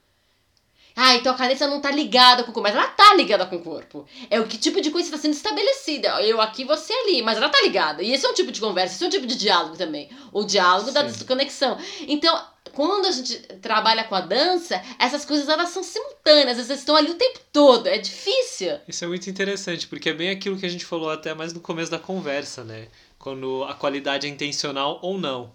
Ah, 0.95 1.15
então 1.15 1.33
a 1.33 1.37
cabeça 1.37 1.67
não 1.67 1.81
tá 1.81 1.91
ligada 1.91 2.45
com 2.45 2.51
o 2.51 2.55
corpo, 2.55 2.69
mas 2.69 2.75
ela 2.75 2.89
tá 2.89 3.15
ligada 3.15 3.47
com 3.47 3.57
o 3.57 3.63
corpo. 3.63 4.07
É 4.31 4.39
o 4.39 4.47
que 4.47 4.59
tipo 4.59 4.81
de 4.81 4.91
coisa 4.91 5.09
está 5.09 5.19
sendo 5.19 5.35
estabelecida. 5.35 6.09
Eu 6.23 6.41
aqui, 6.41 6.65
você 6.65 6.93
ali, 6.93 7.23
mas 7.23 7.37
ela 7.37 7.49
tá 7.49 7.61
ligada. 7.63 8.03
E 8.03 8.13
esse 8.13 8.27
é 8.27 8.29
um 8.29 8.35
tipo 8.35 8.53
de 8.53 8.61
conversa, 8.61 8.95
esse 8.95 9.05
é 9.05 9.07
um 9.07 9.11
tipo 9.11 9.27
de 9.27 9.37
diálogo 9.37 9.77
também. 9.77 10.09
O 10.33 10.45
diálogo 10.45 10.91
da 10.91 11.01
Sim. 11.03 11.07
desconexão. 11.13 11.79
Então, 12.07 12.39
quando 12.73 13.07
a 13.07 13.11
gente 13.11 13.39
trabalha 13.61 14.05
com 14.05 14.15
a 14.15 14.21
dança, 14.21 14.83
essas 14.99 15.25
coisas 15.25 15.49
elas 15.49 15.71
são 15.71 15.83
simultâneas, 15.83 16.59
elas 16.59 16.71
estão 16.71 16.97
ali 16.97 17.11
o 17.11 17.15
tempo 17.15 17.41
todo. 17.53 17.87
É 17.87 17.99
difícil. 17.99 18.79
Isso 18.89 19.05
é 19.05 19.09
muito 19.09 19.29
interessante, 19.29 19.87
porque 19.87 20.11
é 20.11 20.15
bem 20.15 20.31
aquilo 20.31 20.59
que 20.59 20.67
a 20.67 20.69
gente 20.69 20.85
falou 20.85 21.11
até 21.11 21.35
mais 21.35 21.53
no 21.53 21.61
começo 21.61 21.91
da 21.91 21.99
conversa, 21.99 22.65
né? 22.65 22.89
Quando 23.19 23.65
a 23.65 23.75
qualidade 23.75 24.27
é 24.27 24.31
intencional 24.31 24.99
ou 25.03 25.19
não. 25.19 25.53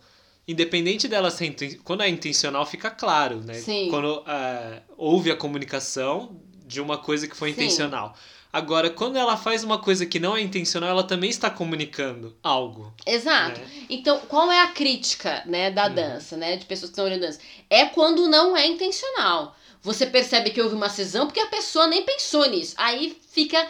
Independente 0.47 1.07
dela 1.07 1.29
ser. 1.29 1.53
Quando 1.83 2.03
é 2.03 2.09
intencional, 2.09 2.65
fica 2.65 2.89
claro, 2.89 3.41
né? 3.41 3.55
Sim. 3.55 3.89
Quando 3.89 4.23
ah, 4.25 4.81
houve 4.97 5.29
a 5.29 5.35
comunicação 5.35 6.39
de 6.65 6.79
uma 6.79 6.97
coisa 6.97 7.27
que 7.27 7.35
foi 7.35 7.49
Sim. 7.49 7.55
intencional. 7.63 8.15
Agora, 8.51 8.89
quando 8.89 9.17
ela 9.17 9.35
faz 9.35 9.63
uma 9.63 9.77
coisa 9.77 10.05
que 10.05 10.19
não 10.19 10.35
é 10.35 10.41
intencional, 10.41 10.89
ela 10.89 11.03
também 11.03 11.29
está 11.29 11.49
comunicando 11.49 12.35
algo. 12.41 12.93
Exato. 13.05 13.59
Né? 13.59 13.67
Então, 13.89 14.19
qual 14.21 14.49
é 14.51 14.61
a 14.61 14.67
crítica, 14.67 15.43
né, 15.45 15.69
da 15.69 15.87
Uhum. 15.87 15.93
dança, 15.95 16.37
né, 16.37 16.55
de 16.55 16.65
pessoas 16.65 16.89
que 16.89 16.93
estão 16.93 17.05
olhando 17.05 17.21
dança? 17.21 17.39
É 17.69 17.85
quando 17.85 18.27
não 18.27 18.55
é 18.55 18.65
intencional. 18.65 19.55
Você 19.81 20.05
percebe 20.05 20.49
que 20.51 20.61
houve 20.61 20.75
uma 20.75 20.89
cisão 20.89 21.27
porque 21.27 21.39
a 21.39 21.47
pessoa 21.47 21.87
nem 21.87 22.03
pensou 22.03 22.49
nisso. 22.49 22.73
Aí 22.77 23.17
fica 23.31 23.67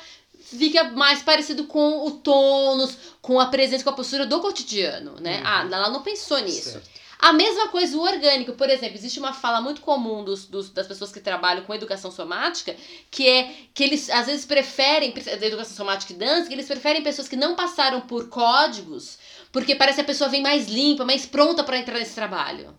fica 0.49 0.85
mais 0.85 1.21
parecido 1.21 1.65
com 1.65 2.05
o 2.05 2.11
tônus, 2.11 2.97
com 3.21 3.39
a 3.39 3.47
presença, 3.47 3.83
com 3.83 3.89
a 3.89 3.93
postura 3.93 4.25
do 4.25 4.39
cotidiano, 4.39 5.15
né? 5.19 5.37
Uhum. 5.37 5.43
Ah, 5.45 5.67
ela 5.71 5.89
não 5.89 6.01
pensou 6.01 6.39
nisso. 6.39 6.71
Certo. 6.71 6.97
A 7.19 7.33
mesma 7.33 7.69
coisa 7.69 7.97
o 7.97 8.01
orgânico, 8.01 8.53
por 8.53 8.69
exemplo, 8.69 8.95
existe 8.95 9.17
uma 9.19 9.33
fala 9.33 9.59
muito 9.59 9.81
comum 9.81 10.23
dos, 10.23 10.45
dos- 10.45 10.69
das 10.69 10.85
pessoas 10.85 11.11
que 11.11 11.19
trabalham 11.19 11.63
com 11.63 11.73
educação 11.73 12.11
somática, 12.11 12.75
que 13.09 13.27
é 13.27 13.55
que 13.73 13.83
eles 13.83 14.07
às 14.11 14.27
vezes 14.27 14.45
preferem, 14.45 15.11
da 15.11 15.47
educação 15.47 15.75
somática 15.75 16.13
e 16.13 16.15
dança, 16.15 16.47
que 16.47 16.53
eles 16.53 16.67
preferem 16.67 17.01
pessoas 17.01 17.27
que 17.27 17.35
não 17.35 17.55
passaram 17.55 18.01
por 18.01 18.29
códigos, 18.29 19.17
porque 19.51 19.73
parece 19.73 19.95
que 19.95 20.01
a 20.01 20.05
pessoa 20.05 20.29
vem 20.29 20.43
mais 20.43 20.67
limpa, 20.67 21.03
mais 21.05 21.25
pronta 21.25 21.63
para 21.63 21.79
entrar 21.79 21.97
nesse 21.97 22.13
trabalho. 22.13 22.77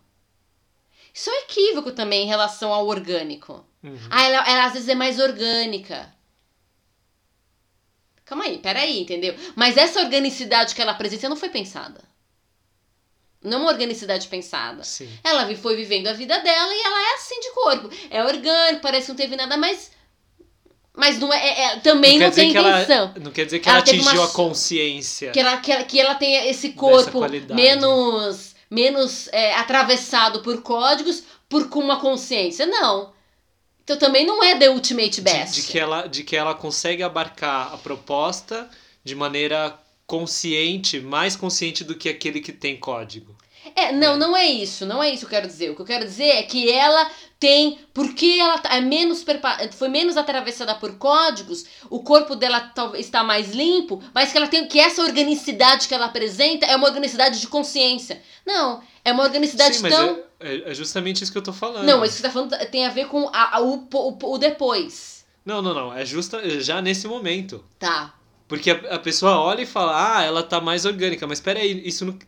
Isso 1.13 1.29
é 1.31 1.33
um 1.33 1.37
equívoco 1.43 1.91
também 1.91 2.23
em 2.25 2.29
relação 2.29 2.73
ao 2.73 2.87
orgânico. 2.87 3.65
Uhum. 3.83 3.99
Ah, 4.09 4.23
ela, 4.23 4.49
ela 4.49 4.65
às 4.67 4.73
vezes 4.75 4.89
é 4.89 4.95
mais 4.95 5.19
orgânica. 5.19 6.13
Calma 8.29 8.45
aí, 8.45 8.59
peraí, 8.59 9.01
entendeu? 9.01 9.35
Mas 9.57 9.79
essa 9.79 10.01
organicidade 10.01 10.75
que 10.75 10.83
ela 10.83 10.93
apresenta 10.93 11.29
não 11.31 11.37
foi 11.37 11.49
pensada. 11.49 12.03
Não 13.43 13.59
é 13.59 13.61
uma 13.63 13.71
organicidade 13.71 14.29
pensada. 14.29 14.85
Sim. 14.85 15.09
Ela 15.25 15.55
foi 15.57 15.77
vivendo 15.77 16.09
a 16.09 16.13
vida 16.13 16.39
dela 16.39 16.75
e 16.75 16.81
ela 16.83 17.01
é 17.11 17.15
assim 17.15 17.41
de 17.41 17.51
corpo. 17.53 17.89
É 18.11 18.23
orgânico, 18.23 18.83
parece 18.83 19.07
que 19.07 19.13
não 19.13 19.17
teve 19.17 19.35
nada, 19.37 19.57
mas. 19.57 19.93
Mas 20.95 21.19
não 21.19 21.33
é, 21.33 21.39
é- 21.39 21.63
é- 21.63 21.77
também 21.81 22.19
Não 22.19 22.27
não, 22.27 22.35
tem 22.35 22.51
que 22.51 22.57
ela- 22.59 22.83
intenção. 22.83 23.15
Não 23.23 23.31
quer 23.31 23.45
dizer 23.47 23.61
que 23.61 23.69
Ela 23.69 23.79
ela, 23.79 23.87
atingiu 23.87 24.13
uma 24.21 24.25
a 24.25 24.29
consciência. 24.29 25.31
Que 25.31 25.41
ela, 25.41 25.57
que, 25.59 25.73
ela, 25.73 25.85
que 25.85 26.01
ela 26.01 26.15
tenha 26.17 26.45
esse 26.51 26.71
corpo 26.71 27.21
menos, 27.55 28.55
menos 28.69 29.29
é, 29.29 29.55
atravessado 29.55 30.41
por 30.43 30.61
códigos, 30.61 31.23
por 31.49 31.69
com 31.69 31.79
uma 31.79 32.01
consciência. 32.01 32.67
Não. 32.67 33.17
Então 33.89 33.97
também 33.97 34.27
não 34.27 34.45
é 34.45 34.55
the 34.55 34.69
ultimate 34.69 35.19
best. 35.23 35.55
De, 35.55 35.63
de 35.63 35.69
que 35.73 35.79
ela, 35.79 36.07
de 36.07 36.23
que 36.23 36.37
ela 36.37 36.55
consegue 36.55 37.03
abarcar 37.03 37.73
a 37.73 37.79
proposta 37.79 38.69
de 39.03 39.15
maneira 39.15 39.75
consciente, 40.07 41.01
mais 41.01 41.35
consciente 41.35 41.83
do 41.85 41.95
que 41.95 42.11
aquele 42.11 42.43
que 42.43 42.53
tem 42.53 42.77
código. 42.77 43.35
É, 43.75 43.91
não, 43.91 44.13
É. 44.13 44.17
não 44.19 44.37
é 44.37 44.47
isso, 44.47 44.85
não 44.85 45.03
é 45.03 45.09
isso 45.09 45.21
que 45.21 45.25
eu 45.25 45.31
quero 45.31 45.47
dizer. 45.47 45.71
O 45.71 45.75
que 45.75 45.81
eu 45.81 45.87
quero 45.87 46.05
dizer 46.05 46.29
é 46.29 46.43
que 46.43 46.71
ela 46.71 47.11
tem, 47.41 47.79
porque 47.95 48.37
ela 48.39 48.59
tá- 48.59 48.75
é 48.75 48.81
menos 48.83 49.25
foi 49.73 49.89
menos 49.89 50.19
atravessada 50.19 50.75
por 50.75 50.99
códigos, 50.99 51.65
o 51.89 52.03
corpo 52.03 52.37
dela 52.37 52.61
talvez 52.61 53.07
está 53.07 53.25
mais 53.25 53.53
limpo, 53.53 54.03
mas 54.13 54.31
que 54.31 54.37
ela 54.37 54.49
tem 54.49 54.67
que 54.69 54.79
essa 54.79 55.03
organicidade 55.03 55.89
que 55.89 55.95
ela 55.95 56.07
apresenta 56.07 56.67
é 56.67 56.77
uma 56.77 56.87
organicidade 56.87 57.41
de 57.41 57.47
consciência. 57.47 58.23
Não, 58.45 58.83
é 59.03 59.13
uma 59.13 59.23
organicidade 59.23 59.77
Sim, 59.79 59.89
tão 59.89 60.11
é, 60.11 60.28
é- 60.41 60.71
é 60.71 60.75
justamente 60.75 61.23
isso 61.23 61.33
que 61.33 61.39
eu 61.39 61.43
tô 61.43 61.53
falando. 61.53 61.85
Não, 61.87 61.99
mas 62.01 62.11
o 62.11 62.13
que 62.13 62.17
você 62.19 62.23
tá 62.23 62.31
falando 62.31 62.57
tem 62.71 62.87
a 62.87 62.91
ver 62.91 63.07
com 63.09 63.29
a- 63.33 63.57
a- 63.57 63.61
o, 63.63 63.89
o, 63.93 64.33
o 64.35 64.39
depois. 64.39 65.25
Não, 65.45 65.63
não, 65.63 65.73
não. 65.75 65.93
É 65.95 66.05
justa 66.05 66.61
já 66.61 66.81
nesse 66.83 67.07
momento. 67.09 67.65
Tá. 67.79 68.15
Porque 68.47 68.71
a, 68.71 68.95
a 68.95 68.99
pessoa 68.99 69.39
olha 69.41 69.63
e 69.63 69.67
fala, 69.67 70.17
ah, 70.19 70.23
ela 70.23 70.43
tá 70.43 70.61
mais 70.61 70.85
orgânica. 70.85 71.27
Mas 71.27 71.41
peraí, 71.41 71.87
isso 71.87 72.05
não... 72.05 72.19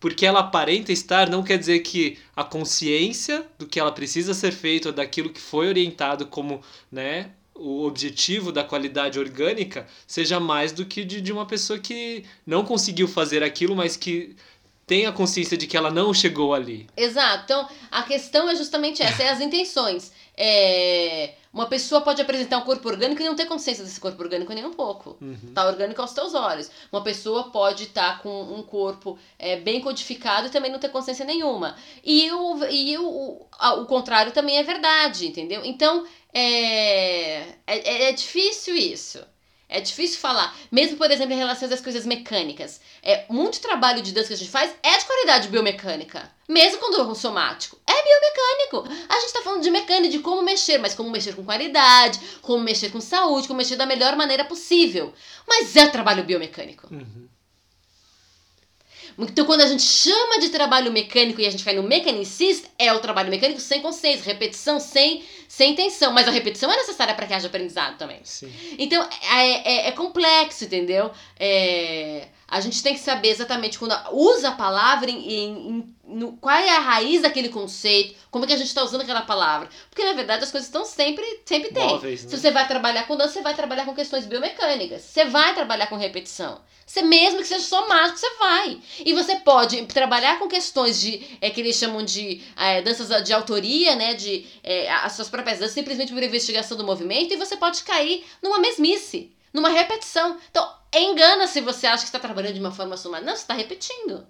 Porque 0.00 0.26
ela 0.26 0.40
aparenta 0.40 0.90
estar, 0.92 1.30
não 1.30 1.44
quer 1.44 1.56
dizer 1.58 1.78
que 1.80 2.18
a 2.34 2.42
consciência 2.42 3.46
do 3.58 3.66
que 3.66 3.78
ela 3.78 3.92
precisa 3.92 4.34
ser 4.34 4.50
feito, 4.50 4.90
daquilo 4.90 5.30
que 5.30 5.40
foi 5.40 5.68
orientado 5.68 6.26
como, 6.26 6.60
né, 6.90 7.30
o 7.54 7.84
objetivo 7.84 8.50
da 8.50 8.64
qualidade 8.64 9.20
orgânica, 9.20 9.86
seja 10.04 10.40
mais 10.40 10.72
do 10.72 10.84
que 10.84 11.04
de, 11.04 11.20
de 11.20 11.32
uma 11.32 11.46
pessoa 11.46 11.78
que 11.78 12.24
não 12.44 12.64
conseguiu 12.64 13.06
fazer 13.06 13.44
aquilo, 13.44 13.76
mas 13.76 13.96
que 13.96 14.34
tem 14.86 15.06
a 15.06 15.12
consciência 15.12 15.56
de 15.56 15.66
que 15.66 15.76
ela 15.76 15.90
não 15.90 16.12
chegou 16.12 16.52
ali. 16.54 16.88
Exato. 16.96 17.44
Então, 17.44 17.68
a 17.90 18.02
questão 18.02 18.48
é 18.48 18.54
justamente 18.54 19.02
essa, 19.02 19.22
é 19.22 19.30
as 19.30 19.40
intenções. 19.40 20.12
É, 20.36 21.34
uma 21.52 21.66
pessoa 21.66 22.00
pode 22.00 22.20
apresentar 22.20 22.58
um 22.58 22.62
corpo 22.62 22.88
orgânico 22.88 23.20
e 23.20 23.24
não 23.24 23.36
ter 23.36 23.46
consciência 23.46 23.84
desse 23.84 24.00
corpo 24.00 24.22
orgânico 24.22 24.52
nem 24.52 24.64
um 24.64 24.72
pouco. 24.72 25.16
Uhum. 25.20 25.52
Tá 25.54 25.66
orgânico 25.66 26.00
aos 26.00 26.12
teus 26.12 26.34
olhos. 26.34 26.70
Uma 26.90 27.02
pessoa 27.02 27.50
pode 27.50 27.84
estar 27.84 28.22
com 28.22 28.42
um 28.54 28.62
corpo 28.62 29.18
é, 29.38 29.56
bem 29.56 29.80
codificado 29.80 30.46
e 30.46 30.50
também 30.50 30.72
não 30.72 30.78
ter 30.78 30.88
consciência 30.88 31.24
nenhuma. 31.24 31.76
E 32.02 32.30
o, 32.32 32.64
e 32.64 32.96
o, 32.98 33.06
o, 33.06 33.46
o 33.82 33.86
contrário 33.86 34.32
também 34.32 34.56
é 34.56 34.62
verdade, 34.62 35.26
entendeu? 35.26 35.62
Então, 35.64 36.06
é, 36.32 37.42
é, 37.66 38.08
é 38.08 38.12
difícil 38.12 38.74
isso. 38.74 39.20
É 39.72 39.80
difícil 39.80 40.20
falar. 40.20 40.54
Mesmo, 40.70 40.98
por 40.98 41.10
exemplo, 41.10 41.32
em 41.32 41.38
relação 41.38 41.68
às 41.72 41.80
coisas 41.80 42.04
mecânicas. 42.04 42.80
É, 43.02 43.24
muito 43.30 43.60
trabalho 43.60 44.02
de 44.02 44.12
dança 44.12 44.28
que 44.28 44.34
a 44.34 44.36
gente 44.36 44.50
faz 44.50 44.74
é 44.82 44.98
de 44.98 45.04
qualidade 45.04 45.48
biomecânica. 45.48 46.30
Mesmo 46.46 46.78
quando 46.78 47.00
é 47.00 47.02
um 47.04 47.14
somático. 47.14 47.78
É 47.86 47.92
biomecânico. 47.92 49.06
A 49.08 49.20
gente 49.20 49.32
tá 49.32 49.40
falando 49.40 49.62
de 49.62 49.70
mecânica, 49.70 50.10
de 50.10 50.18
como 50.18 50.42
mexer, 50.42 50.76
mas 50.78 50.94
como 50.94 51.10
mexer 51.10 51.34
com 51.34 51.44
qualidade, 51.44 52.20
como 52.42 52.62
mexer 52.62 52.90
com 52.90 53.00
saúde, 53.00 53.48
como 53.48 53.56
mexer 53.56 53.76
da 53.76 53.86
melhor 53.86 54.14
maneira 54.14 54.44
possível. 54.44 55.12
Mas 55.48 55.74
é 55.74 55.86
trabalho 55.88 56.24
biomecânico. 56.24 56.88
Uhum. 56.92 57.28
Então, 59.18 59.44
quando 59.44 59.60
a 59.60 59.66
gente 59.66 59.82
chama 59.82 60.38
de 60.40 60.48
trabalho 60.48 60.92
mecânico 60.92 61.40
e 61.40 61.46
a 61.46 61.50
gente 61.50 61.64
vai 61.64 61.74
no 61.74 61.82
mecanicista, 61.82 62.68
é 62.78 62.92
o 62.92 63.00
trabalho 63.00 63.30
mecânico 63.30 63.60
sem 63.60 63.80
consciência, 63.80 64.24
repetição 64.24 64.80
sem, 64.80 65.24
sem 65.48 65.72
intenção. 65.72 66.12
Mas 66.12 66.28
a 66.28 66.30
repetição 66.30 66.72
é 66.72 66.76
necessária 66.76 67.14
para 67.14 67.26
que 67.26 67.34
haja 67.34 67.46
aprendizado 67.46 67.98
também. 67.98 68.20
Sim. 68.24 68.52
Então, 68.78 69.06
é, 69.34 69.72
é, 69.74 69.88
é 69.88 69.92
complexo, 69.92 70.64
entendeu? 70.64 71.10
É, 71.38 72.28
a 72.52 72.60
gente 72.60 72.82
tem 72.82 72.92
que 72.94 73.00
saber 73.00 73.28
exatamente 73.30 73.78
quando 73.78 73.94
usa 74.12 74.48
a 74.50 74.52
palavra, 74.52 75.10
em, 75.10 75.32
em- 75.32 75.94
no- 76.04 76.36
qual 76.36 76.54
é 76.54 76.68
a 76.76 76.80
raiz 76.80 77.22
daquele 77.22 77.48
conceito, 77.48 78.14
como 78.30 78.44
é 78.44 78.46
que 78.48 78.52
a 78.52 78.56
gente 78.58 78.66
está 78.68 78.82
usando 78.84 79.00
aquela 79.00 79.22
palavra. 79.22 79.68
Porque, 79.88 80.04
na 80.04 80.12
verdade, 80.12 80.44
as 80.44 80.50
coisas 80.50 80.68
estão 80.68 80.84
sempre, 80.84 81.24
sempre 81.46 81.70
tem. 81.72 81.86
Móveis, 81.88 82.22
né? 82.24 82.30
Se 82.30 82.36
você 82.38 82.50
vai 82.50 82.68
trabalhar 82.68 83.04
com 83.06 83.16
dança, 83.16 83.32
você 83.34 83.42
vai 83.42 83.54
trabalhar 83.54 83.84
com 83.86 83.94
questões 83.94 84.26
biomecânicas. 84.26 85.00
Você 85.02 85.24
vai 85.24 85.54
trabalhar 85.54 85.86
com 85.86 85.96
repetição. 85.96 86.60
Você 86.86 87.00
mesmo 87.00 87.38
que 87.38 87.46
seja 87.46 87.64
só 87.64 87.88
mágico, 87.88 88.18
você 88.18 88.30
vai. 88.38 88.78
E 89.04 89.14
você 89.14 89.36
pode 89.36 89.86
trabalhar 89.86 90.38
com 90.38 90.46
questões 90.46 91.00
de, 91.00 91.24
é, 91.40 91.48
que 91.48 91.60
eles 91.60 91.76
chamam 91.76 92.04
de 92.04 92.42
é, 92.56 92.82
danças 92.82 93.08
de 93.24 93.32
autoria, 93.32 93.96
né? 93.96 94.12
De 94.14 94.44
é, 94.62 94.90
as 94.92 95.12
suas 95.14 95.28
próprias 95.30 95.58
danças, 95.58 95.72
simplesmente 95.74 96.12
por 96.12 96.22
investigação 96.22 96.76
do 96.76 96.84
movimento, 96.84 97.32
e 97.32 97.36
você 97.38 97.56
pode 97.56 97.82
cair 97.82 98.22
numa 98.42 98.58
mesmice. 98.58 99.32
numa 99.54 99.68
repetição. 99.70 100.36
Então, 100.50 100.81
engana 101.00 101.46
se 101.46 101.60
você 101.60 101.86
acha 101.86 102.02
que 102.02 102.08
está 102.08 102.18
trabalhando 102.18 102.54
de 102.54 102.60
uma 102.60 102.72
forma 102.72 102.96
somática. 102.96 103.26
Não, 103.26 103.36
você 103.36 103.42
está 103.42 103.54
repetindo. 103.54 104.26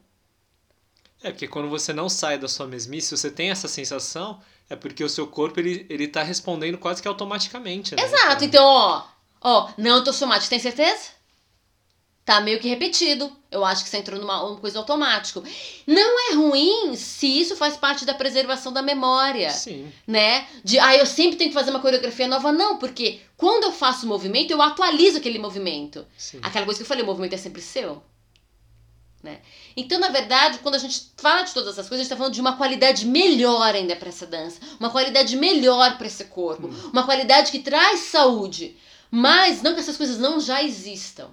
É, 1.23 1.31
porque 1.31 1.47
quando 1.47 1.69
você 1.69 1.93
não 1.93 2.09
sai 2.09 2.37
da 2.39 2.49
sua 2.49 2.67
mesmice, 2.67 3.17
você 3.17 3.31
tem 3.31 3.51
essa 3.51 3.69
sensação, 3.69 4.41
é 4.69 4.75
porque 4.75 5.05
o 5.05 5.09
seu 5.09 5.27
corpo, 5.27 5.61
ele, 5.61 5.87
ele 5.89 6.09
tá 6.09 6.23
respondendo 6.23 6.79
quase 6.79 7.01
que 7.01 7.07
automaticamente, 7.07 7.95
né? 7.95 8.03
Exato. 8.03 8.45
Então, 8.45 8.65
ó, 8.65 9.05
ó, 9.41 9.71
não, 9.79 10.03
tô 10.03 10.13
somático, 10.13 10.51
tem 10.51 10.59
certeza? 10.59 11.11
Tá 12.25 12.41
meio 12.41 12.61
que 12.61 12.69
repetido. 12.69 13.37
Eu 13.51 13.65
acho 13.65 13.83
que 13.83 13.91
você 13.91 13.99
entrou 13.99 14.21
numa 14.21 14.45
uma 14.45 14.57
coisa 14.57 14.79
automática. 14.79 15.43
Não 15.87 16.31
é 16.31 16.35
ruim 16.35 16.95
se 16.95 17.27
isso 17.27 17.57
faz 17.57 17.77
parte 17.77 18.05
da 18.05 18.15
preservação 18.15 18.73
da 18.73 18.81
memória. 18.81 19.51
Sim. 19.51 19.93
Né? 20.07 20.47
De, 20.63 20.79
ah, 20.79 20.97
eu 20.97 21.05
sempre 21.05 21.37
tenho 21.37 21.51
que 21.51 21.55
fazer 21.55 21.71
uma 21.71 21.81
coreografia 21.81 22.29
nova. 22.29 22.53
Não, 22.53 22.79
porque 22.79 23.21
quando 23.37 23.65
eu 23.65 23.73
faço 23.73 24.07
o 24.07 24.09
movimento, 24.09 24.53
eu 24.53 24.63
atualizo 24.63 25.19
aquele 25.19 25.39
movimento. 25.39 26.07
Sim. 26.17 26.39
Aquela 26.43 26.65
coisa 26.65 26.79
que 26.79 26.85
eu 26.85 26.89
falei, 26.89 27.03
o 27.03 27.07
movimento 27.07 27.35
é 27.35 27.39
sempre 27.39 27.61
seu. 27.61 28.01
Né? 29.21 29.41
Então, 29.77 29.99
na 29.99 30.09
verdade, 30.09 30.59
quando 30.59 30.75
a 30.77 30.79
gente 30.79 31.13
fala 31.17 31.43
de 31.43 31.53
todas 31.53 31.73
essas 31.75 31.89
coisas, 31.89 32.01
a 32.01 32.03
gente 32.03 32.07
está 32.07 32.17
falando 32.17 32.35
de 32.35 32.41
uma 32.41 32.57
qualidade 32.57 33.07
melhor 33.07 33.75
ainda 33.75 33.95
para 33.95 34.09
essa 34.09 34.27
dança, 34.27 34.61
uma 34.81 34.91
qualidade 34.91 35.37
melhor 35.37 35.97
para 35.97 36.07
esse 36.09 36.25
corpo, 36.25 36.67
Hum. 36.67 36.91
uma 36.93 37.05
qualidade 37.05 37.51
que 37.53 37.61
traz 37.61 38.01
saúde. 38.01 38.77
Mas 39.11 39.63
não 39.63 39.75
que 39.75 39.81
essas 39.81 39.97
coisas 39.97 40.19
não 40.19 40.41
já 40.41 40.63
existam, 40.63 41.31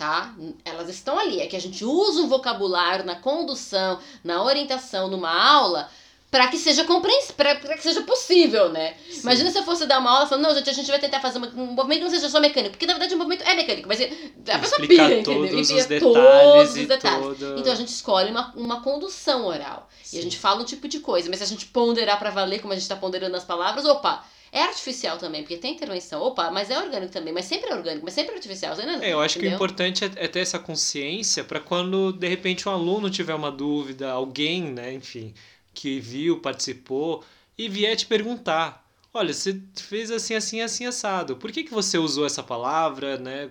tá? 0.00 0.34
Elas 0.64 0.88
estão 0.88 1.18
ali. 1.18 1.42
É 1.42 1.46
que 1.46 1.54
a 1.54 1.60
gente 1.60 1.84
usa 1.84 2.22
um 2.22 2.26
vocabulário 2.28 3.04
na 3.04 3.16
condução, 3.16 3.98
na 4.24 4.42
orientação, 4.42 5.08
numa 5.08 5.30
aula, 5.30 5.90
para 6.30 6.48
que 6.48 6.56
seja 6.56 6.84
compreensível, 6.84 7.34
para 7.36 7.54
que 7.76 7.82
seja 7.82 8.00
possível, 8.00 8.70
né? 8.70 8.94
Sim. 9.10 9.20
Imagina 9.20 9.50
se 9.50 9.58
eu 9.58 9.62
fosse 9.62 9.84
dar 9.84 9.98
uma 9.98 10.10
aula 10.10 10.26
falando, 10.26 10.44
não, 10.46 10.54
gente, 10.54 10.70
a 10.70 10.72
gente 10.72 10.90
vai 10.90 10.98
tentar 10.98 11.20
fazer 11.20 11.38
um 11.38 11.66
movimento 11.66 11.98
que 11.98 12.04
não 12.04 12.10
seja 12.10 12.30
só 12.30 12.40
mecânico, 12.40 12.70
porque 12.70 12.86
na 12.86 12.94
verdade 12.94 13.14
o 13.14 13.18
movimento 13.18 13.42
é 13.42 13.54
mecânico, 13.54 13.86
mas 13.88 14.00
a 14.00 14.58
pessoa 14.58 14.80
pira, 14.86 15.18
entendeu? 15.18 15.24
todos 15.50 15.70
E 15.70 15.74
pira 15.74 15.80
os 15.82 15.86
detalhes 15.86 16.00
todos 16.00 16.76
e 16.76 16.80
os 16.80 16.88
detalhes. 16.88 17.38
todo- 17.38 17.58
Então 17.58 17.72
a 17.72 17.76
gente 17.76 17.88
escolhe 17.88 18.30
uma, 18.30 18.52
uma 18.56 18.80
condução 18.80 19.44
oral. 19.46 19.86
E 20.04 20.06
Sim. 20.08 20.18
a 20.18 20.22
gente 20.22 20.38
fala 20.38 20.62
um 20.62 20.64
tipo 20.64 20.88
de 20.88 21.00
coisa, 21.00 21.28
mas 21.28 21.38
se 21.40 21.44
a 21.44 21.46
gente 21.48 21.66
ponderar 21.66 22.18
pra 22.18 22.30
valer, 22.30 22.60
como 22.62 22.72
a 22.72 22.76
gente 22.76 22.88
tá 22.88 22.96
ponderando 22.96 23.36
as 23.36 23.44
palavras, 23.44 23.84
opa, 23.84 24.24
é 24.52 24.62
artificial 24.62 25.18
também, 25.18 25.42
porque 25.42 25.56
tem 25.56 25.74
intervenção. 25.74 26.22
Opa, 26.22 26.50
mas 26.50 26.70
é 26.70 26.78
orgânico 26.78 27.12
também, 27.12 27.32
mas 27.32 27.44
sempre 27.46 27.70
é 27.70 27.74
orgânico, 27.74 28.04
mas 28.04 28.14
sempre 28.14 28.32
é 28.32 28.36
artificial. 28.36 28.74
Você 28.74 28.84
não, 28.86 29.00
É, 29.02 29.12
eu 29.12 29.20
acho 29.20 29.38
que 29.38 29.46
o 29.46 29.48
entendeu? 29.48 29.54
importante 29.54 30.04
é, 30.04 30.10
é 30.16 30.28
ter 30.28 30.40
essa 30.40 30.58
consciência 30.58 31.44
para 31.44 31.60
quando 31.60 32.12
de 32.12 32.28
repente 32.28 32.68
um 32.68 32.72
aluno 32.72 33.10
tiver 33.10 33.34
uma 33.34 33.50
dúvida, 33.50 34.10
alguém, 34.10 34.62
né, 34.62 34.92
enfim, 34.92 35.34
que 35.74 36.00
viu, 36.00 36.40
participou 36.40 37.24
e 37.56 37.68
vier 37.68 37.96
te 37.96 38.06
perguntar. 38.06 38.86
Olha, 39.12 39.32
você 39.34 39.60
fez 39.76 40.10
assim, 40.10 40.34
assim, 40.34 40.60
assim, 40.60 40.86
assado. 40.86 41.36
Por 41.36 41.50
que, 41.50 41.64
que 41.64 41.72
você 41.72 41.98
usou 41.98 42.24
essa 42.26 42.42
palavra, 42.42 43.16
né? 43.18 43.50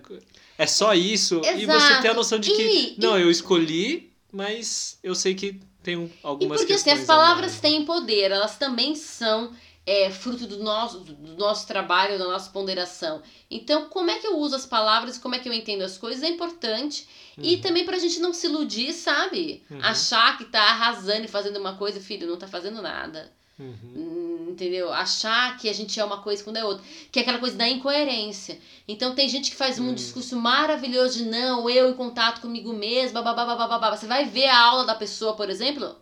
É 0.56 0.66
só 0.66 0.94
isso? 0.94 1.40
E 1.54 1.66
você 1.66 1.88
Exato. 1.88 2.02
ter 2.02 2.08
a 2.08 2.14
noção 2.14 2.38
de 2.38 2.50
que, 2.50 2.62
E- 2.62 2.94
não, 2.98 3.18
eu 3.18 3.30
escolhi, 3.30 4.10
mas 4.32 4.98
eu 5.02 5.14
sei 5.14 5.34
que 5.34 5.60
tem 5.82 5.96
um- 5.96 6.04
E 6.04 6.12
algumas 6.22 6.58
porque 6.60 6.72
assim, 6.72 6.84
questões 6.84 7.00
as 7.02 7.06
palavras 7.06 7.60
têm 7.60 7.84
poder, 7.84 8.30
elas 8.30 8.56
também 8.58 8.94
são 8.94 9.54
é, 9.86 10.10
fruto 10.10 10.46
do 10.46 10.62
nosso, 10.62 10.98
do 11.00 11.36
nosso 11.36 11.66
trabalho, 11.66 12.18
da 12.18 12.26
nossa 12.26 12.50
ponderação. 12.50 13.22
Então, 13.50 13.86
como 13.88 14.10
é 14.10 14.18
que 14.18 14.26
eu 14.26 14.36
uso 14.38 14.54
as 14.54 14.66
palavras, 14.66 15.18
como 15.18 15.34
é 15.34 15.38
que 15.38 15.48
eu 15.48 15.52
entendo 15.52 15.82
as 15.82 15.96
coisas 15.98 16.22
é 16.22 16.28
importante. 16.28 17.08
E 17.38 17.54
Uhum. 17.56 17.60
também 17.62 17.84
pra 17.86 17.98
gente 17.98 18.20
não 18.20 18.32
se 18.34 18.46
iludir, 18.46 18.92
sabe? 18.92 19.62
Uhum. 19.70 19.78
Achar 19.82 20.36
que 20.36 20.44
tá 20.44 20.60
arrasando 20.62 21.24
e 21.24 21.28
fazendo 21.28 21.58
uma 21.58 21.74
coisa, 21.76 21.98
filho, 22.00 22.26
não 22.28 22.36
tá 22.36 22.46
fazendo 22.46 22.82
nada. 22.82 23.32
Uhum. 23.58 23.74
Hum, 23.96 24.46
Entendeu? 24.50 24.92
Achar 24.92 25.56
que 25.58 25.68
a 25.68 25.72
gente 25.72 25.98
é 26.00 26.04
uma 26.04 26.22
coisa 26.22 26.42
quando 26.42 26.56
é 26.56 26.64
outra. 26.64 26.84
Que 27.12 27.18
é 27.20 27.22
aquela 27.22 27.38
coisa 27.38 27.56
da 27.56 27.68
incoerência. 27.68 28.58
Então 28.88 29.14
tem 29.14 29.28
gente 29.28 29.50
que 29.50 29.56
faz 29.56 29.78
um 29.78 29.90
Hum. 29.90 29.94
discurso 29.94 30.36
maravilhoso 30.36 31.18
de 31.18 31.24
não, 31.24 31.68
eu 31.70 31.88
em 31.88 31.94
contato 31.94 32.40
comigo 32.40 32.72
mesma, 32.72 33.22
babá, 33.22 33.44
babá. 33.44 33.96
Você 33.96 34.06
vai 34.06 34.24
ver 34.26 34.46
a 34.46 34.58
aula 34.58 34.84
da 34.84 34.94
pessoa, 34.94 35.34
por 35.34 35.48
exemplo, 35.48 35.94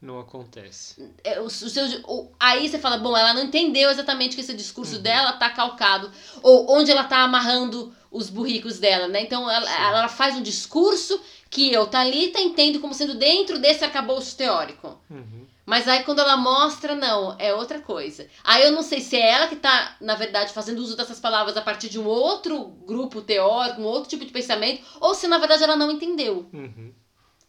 Não 0.00 0.20
acontece. 0.20 1.12
é, 1.24 1.40
o, 1.40 1.44
o 1.46 1.50
seu, 1.50 1.84
o- 2.06 2.30
aí 2.38 2.68
você 2.68 2.78
fala, 2.78 2.98
bom, 2.98 3.16
ela 3.16 3.34
não 3.34 3.42
entendeu 3.42 3.90
exatamente 3.90 4.34
que 4.36 4.40
esse 4.42 4.54
discurso 4.54 4.96
Uhum. 4.96 5.02
dela 5.02 5.32
tá 5.32 5.50
calcado, 5.50 6.10
ou 6.42 6.70
onde 6.70 6.90
ela 6.90 7.04
tá 7.04 7.18
amarrando 7.24 7.92
os 8.10 8.30
burricos 8.30 8.78
dela, 8.78 9.08
né? 9.08 9.22
Então 9.22 9.50
ela, 9.50 9.68
ela 9.88 10.08
faz 10.08 10.36
um 10.36 10.42
discurso 10.42 11.20
que 11.50 11.72
eu, 11.72 11.86
Thalita, 11.86 12.40
entendo 12.40 12.78
como 12.80 12.94
sendo 12.94 13.14
dentro 13.14 13.58
desse 13.58 13.84
arcabouço 13.84 14.36
teórico. 14.36 15.00
Uhum. 15.10 15.46
Mas 15.66 15.86
aí 15.88 16.02
quando 16.04 16.20
ela 16.20 16.36
mostra, 16.36 16.94
não, 16.94 17.34
é 17.38 17.52
outra 17.52 17.80
coisa. 17.80 18.26
Aí 18.44 18.62
eu 18.62 18.72
não 18.72 18.82
sei 18.82 19.00
se 19.00 19.16
é 19.16 19.28
ela 19.32 19.48
que 19.48 19.56
tá, 19.56 19.96
na 20.00 20.14
verdade, 20.14 20.52
fazendo 20.52 20.78
uso 20.78 20.96
dessas 20.96 21.20
palavras 21.20 21.56
a 21.56 21.60
partir 21.60 21.88
de 21.90 21.98
um 21.98 22.06
outro 22.06 22.64
grupo 22.86 23.20
teórico, 23.20 23.80
um 23.82 23.84
outro 23.84 24.08
tipo 24.08 24.24
de 24.24 24.30
pensamento, 24.32 24.80
ou 25.00 25.14
se 25.14 25.26
na 25.28 25.36
verdade 25.38 25.64
ela 25.64 25.76
não 25.76 25.90
entendeu. 25.90 26.48
Uhum. 26.52 26.94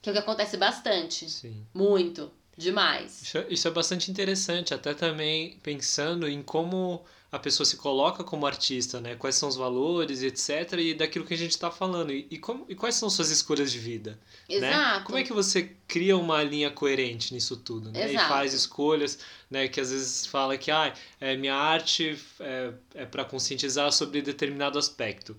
Que 0.02 0.10
é 0.10 0.12
o 0.12 0.14
que 0.14 0.20
acontece 0.20 0.58
bastante. 0.58 1.30
Sim. 1.30 1.66
Muito. 1.74 2.32
Demais. 2.60 3.22
Isso, 3.22 3.38
é- 3.38 3.48
isso 3.50 3.68
é 3.68 3.72
bastante 3.72 4.12
interessante, 4.12 4.74
até 4.74 4.94
também 4.94 5.58
pensando 5.64 6.28
em 6.28 6.42
como 6.44 7.04
a 7.32 7.38
pessoa 7.38 7.64
se 7.66 7.78
coloca 7.78 8.24
como 8.24 8.46
artista, 8.48 9.00
né? 9.00 9.16
Quais 9.16 9.36
são 9.36 9.48
os 9.48 9.56
valores, 9.56 10.24
etc. 10.24 10.74
E 10.80 10.94
daquilo 10.96 11.26
que 11.26 11.34
a 11.34 11.38
gente 11.38 11.52
está 11.52 11.70
falando. 11.70 12.12
E, 12.12 12.28
e, 12.32 12.38
como, 12.40 12.66
e 12.68 12.74
quais 12.74 12.96
são 12.96 13.08
suas 13.10 13.30
escolhas 13.30 13.72
de 13.72 13.78
vida, 13.78 14.20
né? 14.50 14.56
Exato. 14.56 15.06
Como 15.06 15.18
é 15.18 15.24
que 15.24 15.32
você 15.32 15.72
cria 15.88 16.18
uma 16.18 16.42
linha 16.44 16.72
coerente 16.72 17.32
nisso 17.34 17.56
tudo, 17.56 17.92
né? 17.92 18.10
Exato. 18.12 18.26
E 18.26 18.28
faz 18.28 18.54
escolhas, 18.54 19.20
né? 19.50 19.68
Que 19.68 19.80
às 19.80 19.92
vezes 19.92 20.26
fala 20.26 20.58
que 20.58 20.72
ah, 20.72 20.92
é, 21.22 21.38
minha 21.38 21.56
arte 21.56 22.18
é, 22.40 22.74
é 22.96 23.06
para 23.06 23.24
conscientizar 23.24 23.92
sobre 23.92 24.22
determinado 24.24 24.80
aspecto. 24.80 25.38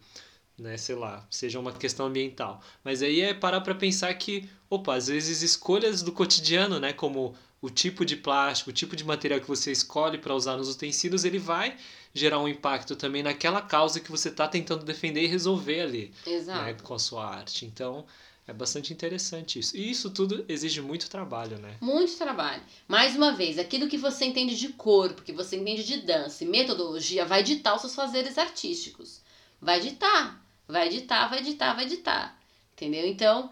Né, 0.60 0.76
sei 0.76 0.94
lá, 0.94 1.26
seja 1.30 1.58
uma 1.58 1.72
questão 1.72 2.04
ambiental. 2.04 2.60
Mas 2.84 3.02
aí 3.02 3.22
é 3.22 3.32
parar 3.32 3.62
para 3.62 3.74
pensar 3.74 4.12
que, 4.12 4.46
opa, 4.68 4.94
às 4.94 5.06
vezes 5.06 5.40
escolhas 5.40 6.02
do 6.02 6.12
cotidiano, 6.12 6.78
né, 6.78 6.92
como 6.92 7.34
o 7.62 7.70
tipo 7.70 8.04
de 8.04 8.14
plástico, 8.14 8.68
o 8.68 8.72
tipo 8.72 8.94
de 8.94 9.02
material 9.02 9.40
que 9.40 9.48
você 9.48 9.72
escolhe 9.72 10.18
para 10.18 10.34
usar 10.34 10.58
nos 10.58 10.68
utensílios, 10.68 11.24
ele 11.24 11.38
vai 11.38 11.78
gerar 12.12 12.40
um 12.40 12.46
impacto 12.46 12.94
também 12.94 13.22
naquela 13.22 13.62
causa 13.62 14.00
que 14.00 14.10
você 14.10 14.28
está 14.28 14.46
tentando 14.46 14.84
defender 14.84 15.22
e 15.22 15.26
resolver 15.26 15.80
ali, 15.80 16.12
Exato. 16.26 16.62
né, 16.62 16.74
com 16.74 16.92
a 16.92 16.98
sua 16.98 17.24
arte. 17.24 17.64
Então, 17.64 18.04
é 18.46 18.52
bastante 18.52 18.92
interessante 18.92 19.58
isso. 19.60 19.74
E 19.74 19.90
isso 19.90 20.10
tudo 20.10 20.44
exige 20.46 20.82
muito 20.82 21.08
trabalho, 21.08 21.56
né? 21.56 21.76
Muito 21.80 22.18
trabalho. 22.18 22.62
Mais 22.86 23.16
uma 23.16 23.32
vez, 23.32 23.58
aquilo 23.58 23.88
que 23.88 23.96
você 23.96 24.26
entende 24.26 24.56
de 24.56 24.68
corpo, 24.70 25.22
que 25.22 25.32
você 25.32 25.56
entende 25.56 25.84
de 25.84 26.02
dança 26.02 26.44
e 26.44 26.46
metodologia, 26.46 27.24
vai 27.24 27.42
ditar 27.42 27.74
os 27.74 27.80
seus 27.80 27.94
fazeres 27.94 28.36
artísticos. 28.36 29.22
Vai 29.60 29.78
ditar, 29.78 30.42
vai 30.70 30.88
ditar, 30.88 31.28
vai 31.28 31.42
ditar, 31.42 31.74
vai 31.74 31.86
ditar. 31.86 32.40
Entendeu? 32.72 33.06
Então, 33.06 33.50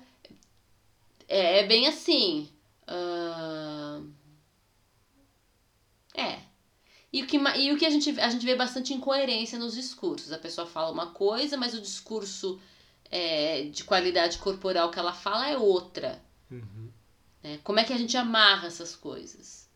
é, 1.28 1.60
é 1.60 1.66
bem 1.66 1.86
assim. 1.86 2.48
ahn, 2.86 4.10
É. 6.14 6.40
E 7.12 7.22
o 7.22 7.26
que, 7.26 7.36
e 7.36 7.72
o 7.72 7.78
que 7.78 7.86
a, 7.86 7.90
gente, 7.90 8.20
a 8.20 8.28
gente 8.28 8.44
vê 8.44 8.54
bastante 8.54 8.92
incoerência 8.92 9.58
nos 9.58 9.74
discursos. 9.74 10.32
A 10.32 10.38
pessoa 10.38 10.66
fala 10.66 10.90
uma 10.90 11.10
coisa, 11.12 11.56
mas 11.56 11.74
o 11.74 11.80
discurso 11.80 12.60
é, 13.10 13.62
de 13.64 13.84
qualidade 13.84 14.38
corporal 14.38 14.90
que 14.90 14.98
ela 14.98 15.12
fala 15.12 15.48
é 15.48 15.56
outra. 15.56 16.22
Uhum. 16.50 16.90
né? 17.42 17.58
Como 17.64 17.78
é 17.80 17.84
que 17.84 17.92
a 17.92 17.98
gente 17.98 18.16
amarra 18.16 18.66
essas 18.66 18.94
coisas? 18.94 19.67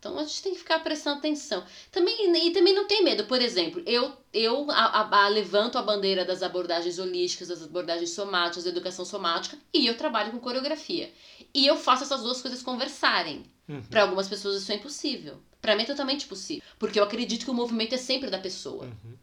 Então 0.00 0.18
a 0.18 0.22
gente 0.24 0.42
tem 0.42 0.52
que 0.54 0.58
ficar 0.60 0.78
prestando 0.78 1.18
atenção. 1.18 1.62
Também, 1.92 2.34
e 2.48 2.50
também 2.52 2.74
não 2.74 2.86
tem 2.86 3.04
medo. 3.04 3.24
Por 3.26 3.40
exemplo, 3.42 3.82
eu, 3.84 4.10
eu 4.32 4.70
a, 4.70 4.74
a- 5.02 5.24
a- 5.26 5.28
levanto 5.28 5.76
a 5.76 5.82
bandeira 5.82 6.24
das 6.24 6.42
abordagens 6.42 6.98
holísticas, 6.98 7.48
das 7.48 7.62
abordagens 7.62 8.08
somáticas, 8.10 8.64
da 8.64 8.70
educação 8.70 9.04
somática, 9.04 9.58
e 9.74 9.86
eu 9.86 9.96
trabalho 9.98 10.32
com 10.32 10.38
coreografia. 10.40 11.12
E 11.52 11.66
eu 11.66 11.76
faço 11.76 12.04
essas 12.04 12.22
duas 12.22 12.40
coisas 12.40 12.62
conversarem. 12.62 13.44
Uhum. 13.68 13.82
Para 13.82 14.02
algumas 14.02 14.26
pessoas 14.26 14.62
isso 14.62 14.72
é 14.72 14.76
impossível. 14.76 15.38
Para 15.60 15.76
mim 15.76 15.82
é 15.82 15.86
totalmente 15.86 16.26
possível. 16.26 16.64
Porque 16.78 16.98
eu 16.98 17.04
acredito 17.04 17.44
que 17.44 17.50
o 17.50 17.54
movimento 17.54 17.94
é 17.94 17.98
sempre 17.98 18.30
da 18.30 18.38
pessoa. 18.38 18.84
Uhum. 18.86 19.14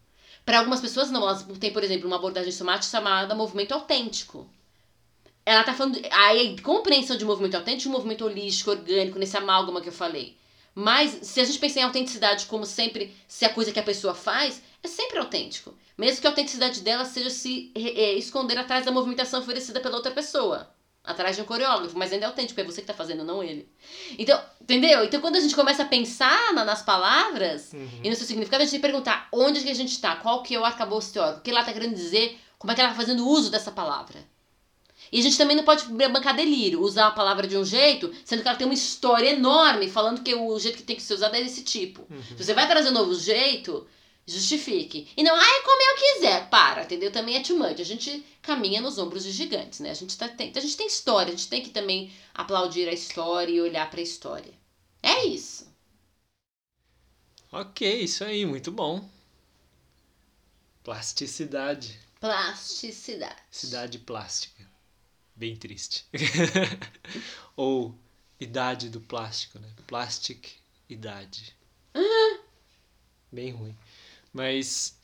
Para 0.45 0.60
algumas 0.60 0.80
pessoas 0.80 1.10
não, 1.10 1.24
elas 1.24 1.44
têm, 1.60 1.74
por 1.74 1.84
exemplo, 1.84 2.06
uma 2.06 2.18
abordagem 2.18 2.52
somática 2.52 2.91
chamada 2.91 3.34
movimento 3.34 3.72
autêntico. 3.74 4.48
Ela 5.44 5.64
tá 5.64 5.74
falando. 5.74 5.99
Aí, 6.12 6.56
a 6.58 6.62
compreensão 6.62 7.18
de 7.18 7.26
movimento 7.26 7.56
autêntico, 7.56 7.90
movimento 7.91 8.24
holístico, 8.26 8.70
orgânico, 8.70 9.18
nesse 9.18 9.36
amálgama 9.36 9.82
que 9.82 9.90
eu 9.90 9.94
falei. 9.94 10.38
Mas, 10.80 11.18
se 11.24 11.41
a 11.41 11.44
gente 11.44 11.58
pensar 11.58 11.80
em 11.80 11.84
autenticidade 11.86 12.45
como 12.45 12.64
sempre, 12.64 13.12
se 13.28 13.44
a 13.44 13.49
coisa 13.49 13.72
que 13.72 13.80
a 13.80 13.84
pessoa 13.84 14.14
faz, 14.14 14.62
é 14.84 14.88
sempre 14.88 15.18
autêntico. 15.18 15.74
Mesmo 15.98 16.22
que 16.22 16.28
a 16.28 16.30
autenticidade 16.30 16.82
dela 16.82 17.04
seja 17.04 17.32
se 17.32 17.72
é, 17.74 18.14
esconder 18.14 18.60
atrás 18.60 18.86
da 18.86 18.91
movimentação 18.91 19.40
oferecida 19.40 19.80
pela 19.80 19.95
outra 19.95 20.12
pessoa. 20.12 20.70
Atrás 21.04 21.36
de 21.36 21.41
um 21.41 21.45
coreógrafo, 21.45 21.98
mas 21.98 22.14
ainda 22.14 22.26
é 22.26 22.28
autêntico, 22.28 22.62
é 22.62 22.64
você 22.64 22.82
que 22.82 22.86
tá 22.88 22.94
fazendo, 22.94 23.24
não 23.24 23.41
ele. 23.41 23.68
Então, 24.20 24.40
entendeu? 24.62 25.04
Então, 25.04 25.20
quando 25.20 25.38
a 25.38 25.40
gente 25.40 25.56
começa 25.56 25.82
a 25.82 25.86
pensar 25.88 26.54
na- 26.54 26.64
nas 26.64 26.84
palavras, 26.84 27.74
Uhum. 27.74 28.02
e 28.04 28.10
no 28.12 28.16
seu 28.16 28.28
significado, 28.28 28.62
a 28.62 28.66
gente 28.66 28.74
tem 28.74 28.80
que 28.80 28.88
perguntar 28.88 29.28
onde 29.32 29.62
que 29.64 29.72
a 29.72 29.74
gente 29.74 29.94
está, 29.94 30.16
qual 30.18 30.44
que 30.44 30.54
é 30.54 30.60
o 30.60 30.66
arcabouço 30.66 31.12
teórico, 31.12 31.40
o 31.40 31.41
que 31.41 31.49
ela 31.49 31.62
está 31.62 31.74
querendo 31.74 31.95
dizer, 31.95 32.38
como 32.60 32.72
é 32.72 32.76
que 32.76 32.82
ela 32.82 32.91
está 32.91 33.02
fazendo 33.02 33.28
uso 33.28 33.49
dessa 33.49 33.72
palavra. 33.72 34.20
E 35.11 35.19
a 35.19 35.23
gente 35.23 35.38
também 35.38 35.55
não 35.55 35.63
pode 35.63 35.85
bancar 35.85 36.35
delírio, 36.35 36.81
usar 36.81 37.07
a 37.07 37.11
palavra 37.11 37.47
de 37.47 37.57
um 37.57 37.65
jeito, 37.65 38.13
sendo 38.25 38.41
que 38.41 38.47
ela 38.47 38.57
tem 38.57 38.67
uma 38.67 38.73
história 38.73 39.29
enorme 39.29 39.89
falando 39.89 40.21
que 40.21 40.34
o 40.35 40.59
jeito 40.59 40.77
que 40.77 40.84
tem 40.84 40.95
que 40.95 41.01
ser 41.01 41.13
usado 41.13 41.35
é 41.35 41.43
desse 41.43 41.63
tipo. 41.63 42.05
Uhum. 42.09 42.21
Se 42.38 42.43
você 42.43 42.53
vai 42.53 42.67
trazer 42.67 42.89
um 42.89 42.93
novo 42.93 43.13
jeito, 43.15 43.88
Justifique. 44.29 45.09
E 45.15 45.23
não, 45.23 45.34
ai, 45.34 45.61
como 45.63 45.81
eu 45.81 45.95
quiser. 45.95 46.49
Para, 46.49 46.84
entendeu? 46.84 47.09
Também 47.09 47.38
é 47.38 47.41
too 47.41 47.57
much. 47.57 47.79
A 47.79 47.85
gente 47.85 48.25
caminha 48.41 48.81
nos 48.81 48.97
ombros 48.97 49.23
de 49.23 49.31
gigantes, 49.31 49.79
né? 49.79 49.91
A 49.91 49.93
gente, 49.93 50.17
tá, 50.17 50.27
tem, 50.27 50.51
a 50.53 50.59
gente 50.59 50.75
tem 50.75 50.85
história, 50.85 51.34
a 51.34 51.35
gente 51.35 51.47
tem 51.47 51.63
que 51.63 51.69
também 51.69 52.11
aplaudir 52.34 52.89
a 52.89 52.93
história 52.93 53.53
e 53.53 53.61
olhar 53.61 53.89
para 53.89 54.01
a 54.01 54.03
história. 54.03 54.53
É 55.01 55.25
isso. 55.25 55.65
Ok, 57.49 58.01
isso 58.01 58.25
aí, 58.25 58.45
muito 58.45 58.69
bom. 58.69 59.09
Plasticidade. 60.84 61.97
Plasticidade. 62.19 63.41
Cidade 63.49 63.97
plástica. 63.99 64.66
Bem 65.38 65.55
triste. 65.55 66.03
Ou 67.55 67.95
idade 68.39 68.89
do 68.89 68.99
plástico, 68.99 69.59
né? 69.59 69.68
Plastic 69.85 70.47
idade. 70.89 71.55
Bem 73.31 73.51
ruim. 73.51 73.76
Mas 74.34 74.97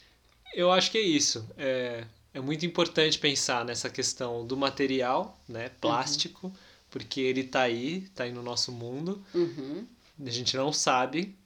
eu 0.55 0.72
acho 0.72 0.89
que 0.89 0.97
é 0.97 1.01
isso. 1.01 1.47
É, 1.55 2.03
é 2.34 2.41
muito 2.41 2.65
importante 2.65 3.19
pensar 3.19 3.64
nessa 3.64 3.91
questão 3.91 4.45
do 4.45 4.57
material, 4.57 5.39
né? 5.47 5.69
Plástico, 5.80 6.47
uhum. 6.47 6.53
porque 6.89 7.22
ele 7.22 7.43
tá 7.43 7.61
aí, 7.61 8.10
tá 8.15 8.23
aí 8.23 8.31
no 8.31 8.41
nosso 8.41 8.72
mundo. 8.72 9.23
Uhum. 9.35 9.85
A 10.19 10.30
gente 10.31 10.57
não 10.57 10.73
sabe 10.73 11.38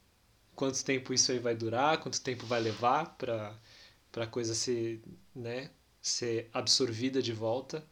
quanto 0.56 0.82
tempo 0.86 1.14
isso 1.14 1.30
aí 1.34 1.40
vai 1.40 1.56
durar, 1.56 1.98
quanto 1.98 2.22
tempo 2.22 2.46
vai 2.46 2.62
levar 2.62 3.18
para 3.18 3.54
para 4.12 4.24
a 4.24 4.28
coisa 4.28 4.56
ser, 4.56 5.00
né, 5.36 5.70
ser 6.02 6.50
absorvida 6.52 7.22
de 7.22 7.34
volta 7.34 7.86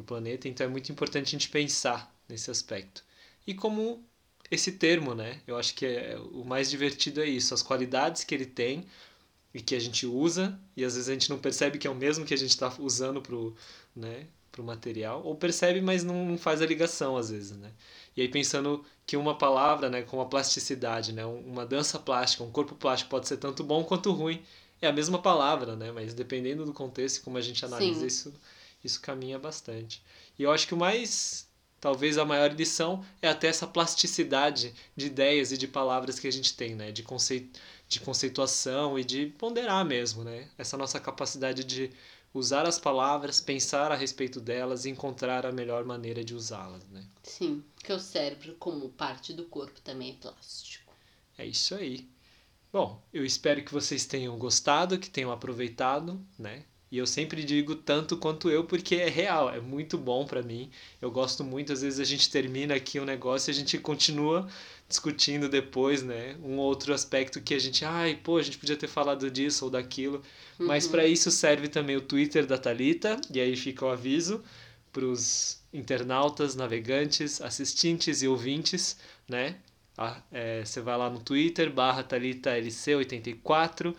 para 0.00 0.16
o 0.16 0.20
planeta. 0.20 0.48
Então 0.48 0.66
é 0.66 0.68
muito 0.68 0.90
importante 0.90 1.28
a 1.28 1.30
gente 1.30 1.48
pensar 1.48 2.14
nesse 2.28 2.50
aspecto. 2.50 3.04
E 3.46 3.54
como 3.54 4.04
esse 4.50 4.72
termo, 4.72 5.14
né? 5.14 5.40
Eu 5.46 5.56
acho 5.56 5.74
que 5.74 5.86
é, 5.86 6.18
o 6.32 6.44
mais 6.44 6.68
divertido 6.70 7.20
é 7.20 7.26
isso, 7.26 7.54
as 7.54 7.62
qualidades 7.62 8.24
que 8.24 8.34
ele 8.34 8.46
tem 8.46 8.84
e 9.54 9.60
que 9.60 9.74
a 9.74 9.80
gente 9.80 10.06
usa 10.06 10.58
e 10.76 10.84
às 10.84 10.94
vezes 10.94 11.08
a 11.08 11.12
gente 11.12 11.30
não 11.30 11.38
percebe 11.38 11.78
que 11.78 11.86
é 11.86 11.90
o 11.90 11.94
mesmo 11.94 12.24
que 12.24 12.34
a 12.34 12.36
gente 12.36 12.50
está 12.50 12.72
usando 12.78 13.20
pro, 13.20 13.54
né, 13.94 14.26
pro 14.50 14.62
material 14.62 15.22
ou 15.24 15.34
percebe, 15.36 15.80
mas 15.80 16.02
não 16.04 16.36
faz 16.38 16.60
a 16.62 16.66
ligação 16.66 17.16
às 17.16 17.30
vezes, 17.30 17.56
né? 17.56 17.70
E 18.16 18.22
aí 18.22 18.28
pensando 18.28 18.84
que 19.06 19.16
uma 19.16 19.36
palavra, 19.36 19.88
né, 19.88 20.02
com 20.02 20.20
a 20.20 20.26
plasticidade, 20.26 21.12
né, 21.12 21.24
uma 21.24 21.64
dança 21.64 21.98
plástica, 21.98 22.44
um 22.44 22.50
corpo 22.50 22.74
plástico 22.74 23.10
pode 23.10 23.28
ser 23.28 23.36
tanto 23.36 23.62
bom 23.64 23.84
quanto 23.84 24.12
ruim. 24.12 24.42
É 24.82 24.88
a 24.88 24.92
mesma 24.92 25.18
palavra, 25.20 25.76
né, 25.76 25.92
mas 25.92 26.14
dependendo 26.14 26.64
do 26.64 26.72
contexto 26.72 27.18
e 27.18 27.20
como 27.20 27.36
a 27.36 27.40
gente 27.40 27.64
analisa 27.64 28.00
Sim. 28.00 28.06
isso, 28.06 28.34
isso 28.82 29.00
caminha 29.00 29.38
bastante. 29.38 30.02
E 30.38 30.42
eu 30.42 30.50
acho 30.50 30.66
que 30.66 30.74
o 30.74 30.76
mais 30.76 31.48
talvez 31.80 32.18
a 32.18 32.24
maior 32.24 32.52
lição 32.52 33.04
é 33.22 33.28
até 33.28 33.48
essa 33.48 33.66
plasticidade 33.66 34.74
de 34.94 35.06
ideias 35.06 35.50
e 35.50 35.56
de 35.56 35.66
palavras 35.66 36.18
que 36.18 36.28
a 36.28 36.30
gente 36.30 36.54
tem, 36.54 36.74
né? 36.74 36.92
De, 36.92 37.02
conceito, 37.02 37.58
de 37.88 38.00
conceituação 38.00 38.98
e 38.98 39.04
de 39.04 39.26
ponderar 39.38 39.84
mesmo, 39.84 40.22
né? 40.22 40.48
Essa 40.58 40.76
nossa 40.76 41.00
capacidade 41.00 41.64
de 41.64 41.90
usar 42.32 42.66
as 42.66 42.78
palavras, 42.78 43.40
pensar 43.40 43.90
a 43.90 43.96
respeito 43.96 44.40
delas 44.40 44.84
e 44.84 44.90
encontrar 44.90 45.44
a 45.44 45.50
melhor 45.50 45.84
maneira 45.84 46.22
de 46.22 46.34
usá-las, 46.34 46.86
né? 46.88 47.04
Sim, 47.22 47.64
que 47.82 47.92
o 47.92 47.98
cérebro, 47.98 48.54
como 48.58 48.90
parte 48.90 49.32
do 49.32 49.44
corpo, 49.44 49.80
também 49.80 50.10
é 50.10 50.14
plástico. 50.14 50.94
É 51.36 51.46
isso 51.46 51.74
aí. 51.74 52.08
Bom, 52.72 53.02
eu 53.12 53.24
espero 53.24 53.64
que 53.64 53.72
vocês 53.72 54.06
tenham 54.06 54.38
gostado, 54.38 54.98
que 54.98 55.10
tenham 55.10 55.32
aproveitado, 55.32 56.24
né? 56.38 56.64
E 56.90 56.98
eu 56.98 57.06
sempre 57.06 57.44
digo 57.44 57.76
tanto 57.76 58.16
quanto 58.16 58.50
eu 58.50 58.64
porque 58.64 58.96
é 58.96 59.08
real, 59.08 59.48
é 59.48 59.60
muito 59.60 59.96
bom 59.96 60.26
para 60.26 60.42
mim. 60.42 60.70
Eu 61.00 61.10
gosto 61.10 61.44
muito, 61.44 61.72
às 61.72 61.82
vezes 61.82 62.00
a 62.00 62.04
gente 62.04 62.28
termina 62.28 62.74
aqui 62.74 62.98
um 62.98 63.04
negócio 63.04 63.48
e 63.48 63.52
a 63.52 63.54
gente 63.54 63.78
continua 63.78 64.48
discutindo 64.88 65.48
depois, 65.48 66.02
né? 66.02 66.36
Um 66.42 66.56
outro 66.56 66.92
aspecto 66.92 67.40
que 67.40 67.54
a 67.54 67.60
gente, 67.60 67.84
ai, 67.84 68.18
pô, 68.20 68.38
a 68.38 68.42
gente 68.42 68.58
podia 68.58 68.76
ter 68.76 68.88
falado 68.88 69.30
disso 69.30 69.66
ou 69.66 69.70
daquilo. 69.70 70.20
Uhum. 70.58 70.66
Mas 70.66 70.88
para 70.88 71.06
isso 71.06 71.30
serve 71.30 71.68
também 71.68 71.96
o 71.96 72.00
Twitter 72.00 72.44
da 72.44 72.58
Talita, 72.58 73.20
e 73.32 73.40
aí 73.40 73.54
fica 73.54 73.86
o 73.86 73.88
aviso 73.88 74.42
para 74.92 75.04
os 75.04 75.62
internautas, 75.72 76.56
navegantes, 76.56 77.40
assistentes 77.40 78.20
e 78.22 78.26
ouvintes, 78.26 78.98
né? 79.28 79.54
Ah, 79.96 80.20
é, 80.32 80.64
você 80.64 80.80
vai 80.80 80.98
lá 80.98 81.08
no 81.08 81.20
Twitter, 81.20 81.72
barra 81.72 82.02
TalitaLC84, 82.02 83.94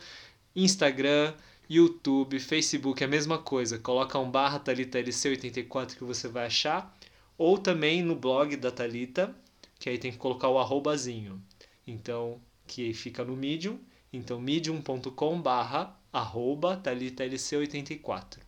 Instagram, 0.53 1.34
YouTube, 1.73 2.38
Facebook, 2.38 3.02
é 3.02 3.06
a 3.06 3.10
mesma 3.10 3.38
coisa. 3.38 3.80
Coloca 3.80 4.19
um 4.19 4.30
barra 4.30 4.60
Thalita 4.60 4.99
LC84 4.99 5.95
que 5.95 6.03
você 6.03 6.27
vai 6.27 6.48
achar. 6.48 6.93
Ou 7.38 7.57
também 7.57 8.03
no 8.03 8.14
blog 8.14 8.57
da 8.57 8.69
Thalita, 8.69 9.34
que 9.80 9.89
aí 9.89 9.98
tem 9.98 10.11
que 10.11 10.18
colocar 10.18 10.49
o 10.49 10.60
arrobazinho. 10.60 11.41
Então, 11.88 12.41
que 12.68 12.93
fica 12.93 13.23
no 13.23 13.38
Medium. 13.38 13.80
Então, 14.11 14.38
medium.com 14.41 15.41
barra 15.41 15.98
arroba 16.11 16.76
Thalita 16.76 17.23
LC84. 17.23 18.39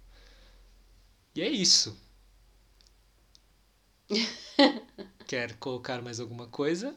E 1.34 1.41
é 1.41 1.48
isso. 1.48 1.98
Quer 5.26 5.56
colocar 5.56 6.02
mais 6.02 6.20
alguma 6.20 6.48
coisa? 6.48 6.94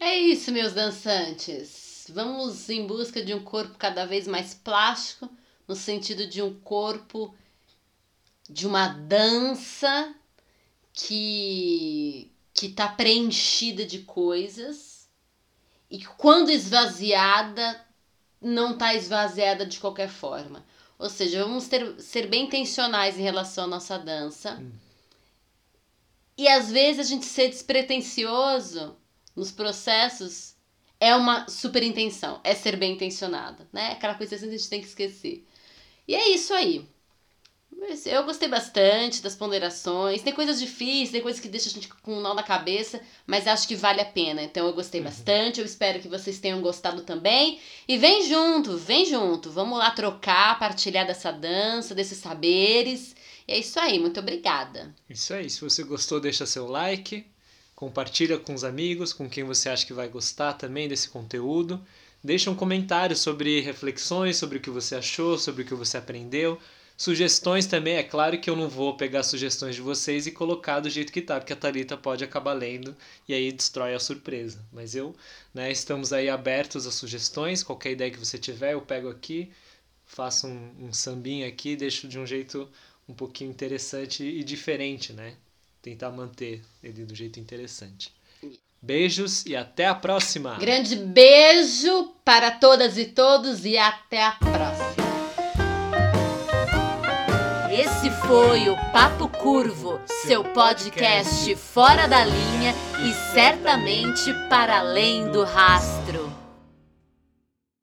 É 0.00 0.18
isso, 0.18 0.50
meus 0.50 0.74
dançantes. 0.74 1.85
Vamos 2.12 2.68
em 2.68 2.86
busca 2.86 3.22
de 3.22 3.34
um 3.34 3.42
corpo 3.42 3.76
cada 3.78 4.04
vez 4.06 4.26
mais 4.26 4.54
plástico, 4.54 5.28
no 5.66 5.74
sentido 5.74 6.26
de 6.26 6.42
um 6.42 6.58
corpo 6.60 7.34
de 8.48 8.66
uma 8.66 8.88
dança 8.88 10.14
que 10.92 12.30
que 12.54 12.66
está 12.66 12.88
preenchida 12.88 13.84
de 13.84 13.98
coisas 13.98 15.06
e 15.90 15.98
que 15.98 16.06
quando 16.06 16.48
esvaziada 16.48 17.84
não 18.40 18.72
está 18.72 18.94
esvaziada 18.94 19.66
de 19.66 19.78
qualquer 19.78 20.08
forma. 20.08 20.64
Ou 20.98 21.10
seja, 21.10 21.44
vamos 21.44 21.68
ter, 21.68 22.00
ser 22.00 22.26
bem 22.28 22.44
intencionais 22.46 23.18
em 23.18 23.22
relação 23.22 23.64
à 23.64 23.66
nossa 23.66 23.98
dança. 23.98 24.54
Hum. 24.54 24.72
E 26.38 26.48
às 26.48 26.70
vezes 26.70 27.00
a 27.00 27.08
gente 27.08 27.26
ser 27.26 27.48
despretensioso 27.48 28.96
nos 29.34 29.50
processos 29.50 30.55
é 30.98 31.14
uma 31.14 31.48
super 31.48 31.82
intenção, 31.82 32.40
é 32.42 32.54
ser 32.54 32.76
bem 32.76 32.92
intencionada, 32.92 33.68
né? 33.72 33.92
Aquela 33.92 34.14
coisa 34.14 34.36
que 34.36 34.44
a 34.44 34.48
gente 34.50 34.68
tem 34.68 34.80
que 34.80 34.86
esquecer. 34.86 35.44
E 36.08 36.14
é 36.14 36.30
isso 36.30 36.54
aí. 36.54 36.86
Eu 38.06 38.24
gostei 38.24 38.48
bastante 38.48 39.20
das 39.22 39.36
ponderações. 39.36 40.22
Tem 40.22 40.32
coisas 40.32 40.58
difíceis, 40.58 41.10
tem 41.10 41.20
coisas 41.20 41.40
que 41.40 41.48
deixam 41.48 41.70
a 41.70 41.74
gente 41.74 41.88
com 41.88 42.14
um 42.14 42.20
nó 42.20 42.32
na 42.32 42.42
cabeça, 42.42 43.00
mas 43.26 43.46
acho 43.46 43.68
que 43.68 43.76
vale 43.76 44.00
a 44.00 44.04
pena. 44.04 44.42
Então 44.42 44.66
eu 44.66 44.72
gostei 44.72 45.00
uhum. 45.00 45.06
bastante. 45.06 45.60
Eu 45.60 45.66
espero 45.66 46.00
que 46.00 46.08
vocês 46.08 46.38
tenham 46.38 46.62
gostado 46.62 47.02
também. 47.02 47.60
E 47.86 47.98
vem 47.98 48.26
junto, 48.26 48.78
vem 48.78 49.04
junto. 49.04 49.50
Vamos 49.50 49.78
lá 49.78 49.90
trocar, 49.90 50.58
partilhar 50.58 51.06
dessa 51.06 51.30
dança, 51.30 51.94
desses 51.94 52.18
saberes. 52.18 53.14
E 53.46 53.52
é 53.52 53.58
isso 53.58 53.78
aí. 53.78 53.98
Muito 53.98 54.20
obrigada. 54.20 54.94
Isso 55.08 55.34
aí. 55.34 55.50
Se 55.50 55.60
você 55.60 55.82
gostou, 55.82 56.18
deixa 56.18 56.46
seu 56.46 56.66
like 56.66 57.26
compartilha 57.76 58.38
com 58.38 58.54
os 58.54 58.64
amigos, 58.64 59.12
com 59.12 59.28
quem 59.28 59.44
você 59.44 59.68
acha 59.68 59.86
que 59.86 59.92
vai 59.92 60.08
gostar 60.08 60.54
também 60.54 60.88
desse 60.88 61.10
conteúdo. 61.10 61.80
Deixa 62.24 62.50
um 62.50 62.56
comentário 62.56 63.14
sobre 63.14 63.60
reflexões, 63.60 64.38
sobre 64.38 64.56
o 64.58 64.60
que 64.60 64.70
você 64.70 64.96
achou, 64.96 65.38
sobre 65.38 65.62
o 65.62 65.66
que 65.66 65.74
você 65.74 65.98
aprendeu. 65.98 66.58
Sugestões 66.96 67.66
também, 67.66 67.96
é 67.96 68.02
claro 68.02 68.40
que 68.40 68.48
eu 68.48 68.56
não 68.56 68.70
vou 68.70 68.96
pegar 68.96 69.22
sugestões 69.22 69.74
de 69.74 69.82
vocês 69.82 70.26
e 70.26 70.32
colocar 70.32 70.80
do 70.80 70.88
jeito 70.88 71.12
que 71.12 71.20
tá, 71.20 71.38
porque 71.38 71.52
a 71.52 71.56
Thalita 71.56 71.94
pode 71.94 72.24
acabar 72.24 72.54
lendo 72.54 72.96
e 73.28 73.34
aí 73.34 73.52
destrói 73.52 73.94
a 73.94 74.00
surpresa. 74.00 74.64
Mas 74.72 74.94
eu, 74.94 75.14
né, 75.52 75.70
estamos 75.70 76.14
aí 76.14 76.30
abertos 76.30 76.86
a 76.86 76.90
sugestões, 76.90 77.62
qualquer 77.62 77.92
ideia 77.92 78.10
que 78.10 78.18
você 78.18 78.38
tiver, 78.38 78.72
eu 78.72 78.80
pego 78.80 79.10
aqui, 79.10 79.52
faço 80.06 80.46
um, 80.46 80.86
um 80.86 80.92
sambinho 80.94 81.46
aqui, 81.46 81.76
deixo 81.76 82.08
de 82.08 82.18
um 82.18 82.26
jeito 82.26 82.66
um 83.06 83.12
pouquinho 83.12 83.50
interessante 83.50 84.24
e 84.24 84.42
diferente, 84.42 85.12
né? 85.12 85.36
Tentar 85.86 86.10
manter 86.10 86.64
ele 86.82 87.04
do 87.04 87.14
jeito 87.14 87.38
interessante. 87.38 88.12
Beijos 88.82 89.46
e 89.46 89.54
até 89.54 89.86
a 89.86 89.94
próxima! 89.94 90.56
Grande 90.56 90.96
beijo 90.96 92.12
para 92.24 92.50
todas 92.50 92.98
e 92.98 93.04
todos 93.04 93.64
e 93.64 93.78
até 93.78 94.24
a 94.24 94.32
próxima! 94.32 95.06
Esse 97.70 98.10
foi 98.26 98.68
o 98.68 98.76
Papo 98.90 99.28
Curvo, 99.28 100.00
seu 100.26 100.42
podcast 100.42 101.54
fora 101.54 102.08
da 102.08 102.24
linha 102.24 102.74
e 103.04 103.12
certamente 103.32 104.32
para 104.48 104.78
além 104.80 105.30
do 105.30 105.44
rastro. 105.44 106.25